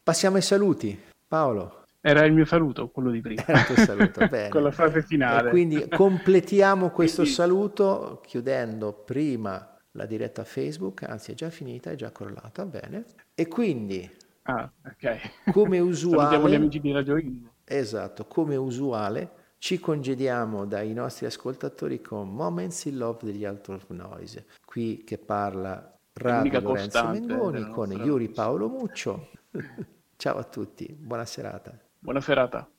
Passiamo 0.01 0.38
ai 0.38 0.41
saluti. 0.41 0.99
Paolo. 1.27 1.85
Era 2.01 2.26
il 2.26 2.34
mio 2.34 2.45
saluto, 2.45 2.89
quello 2.89 3.11
di 3.11 3.22
prima. 3.22 3.43
Era 3.45 3.60
il 3.60 3.65
tuo 3.68 3.76
saluto, 3.76 4.26
bene. 4.27 4.49
Con 4.49 4.64
la 4.64 4.72
frase 4.72 5.03
finale. 5.03 5.49
E 5.49 5.51
quindi 5.51 5.88
completiamo 5.88 6.89
questo 6.89 7.22
quindi... 7.22 7.38
saluto 7.38 8.22
chiudendo 8.26 8.93
prima 8.93 9.76
la 9.91 10.06
diretta 10.06 10.43
Facebook, 10.43 11.03
anzi 11.03 11.34
è 11.34 11.35
già 11.35 11.51
finita, 11.51 11.91
è 11.91 11.95
già 11.95 12.11
crollata, 12.11 12.65
bene. 12.65 13.06
E 13.35 13.47
quindi, 13.47 14.10
ah, 14.43 14.72
okay. 14.85 15.19
come 15.51 15.77
usuale... 15.77 16.18
Salutiamo 16.34 16.49
gli 16.49 16.56
amici 16.56 16.80
di 16.80 16.91
Radio 16.91 17.18
In. 17.18 17.47
Esatto, 17.64 18.26
come 18.26 18.56
usuale 18.56 19.38
ci 19.60 19.77
congediamo 19.80 20.65
dai 20.65 20.94
nostri 20.94 21.26
ascoltatori 21.26 22.02
con 22.02 22.34
Moments 22.34 22.86
in 22.86 22.98
Love 22.98 23.26
degli 23.26 23.45
of 23.45 23.90
Noise, 23.90 24.48
qui 24.65 25.03
che 25.03 25.18
parla 25.18 25.95
Radio 26.14 26.60
Lorenzo 26.61 27.07
Mengoni 27.07 27.69
con 27.69 27.91
Yuri 27.91 28.30
Paolo 28.30 28.69
Muccio. 28.69 29.30
Ciao 30.15 30.38
a 30.38 30.44
tutti, 30.45 30.95
buona 30.98 31.26
serata. 31.26 31.77
Buona 31.99 32.22
serata. 32.22 32.69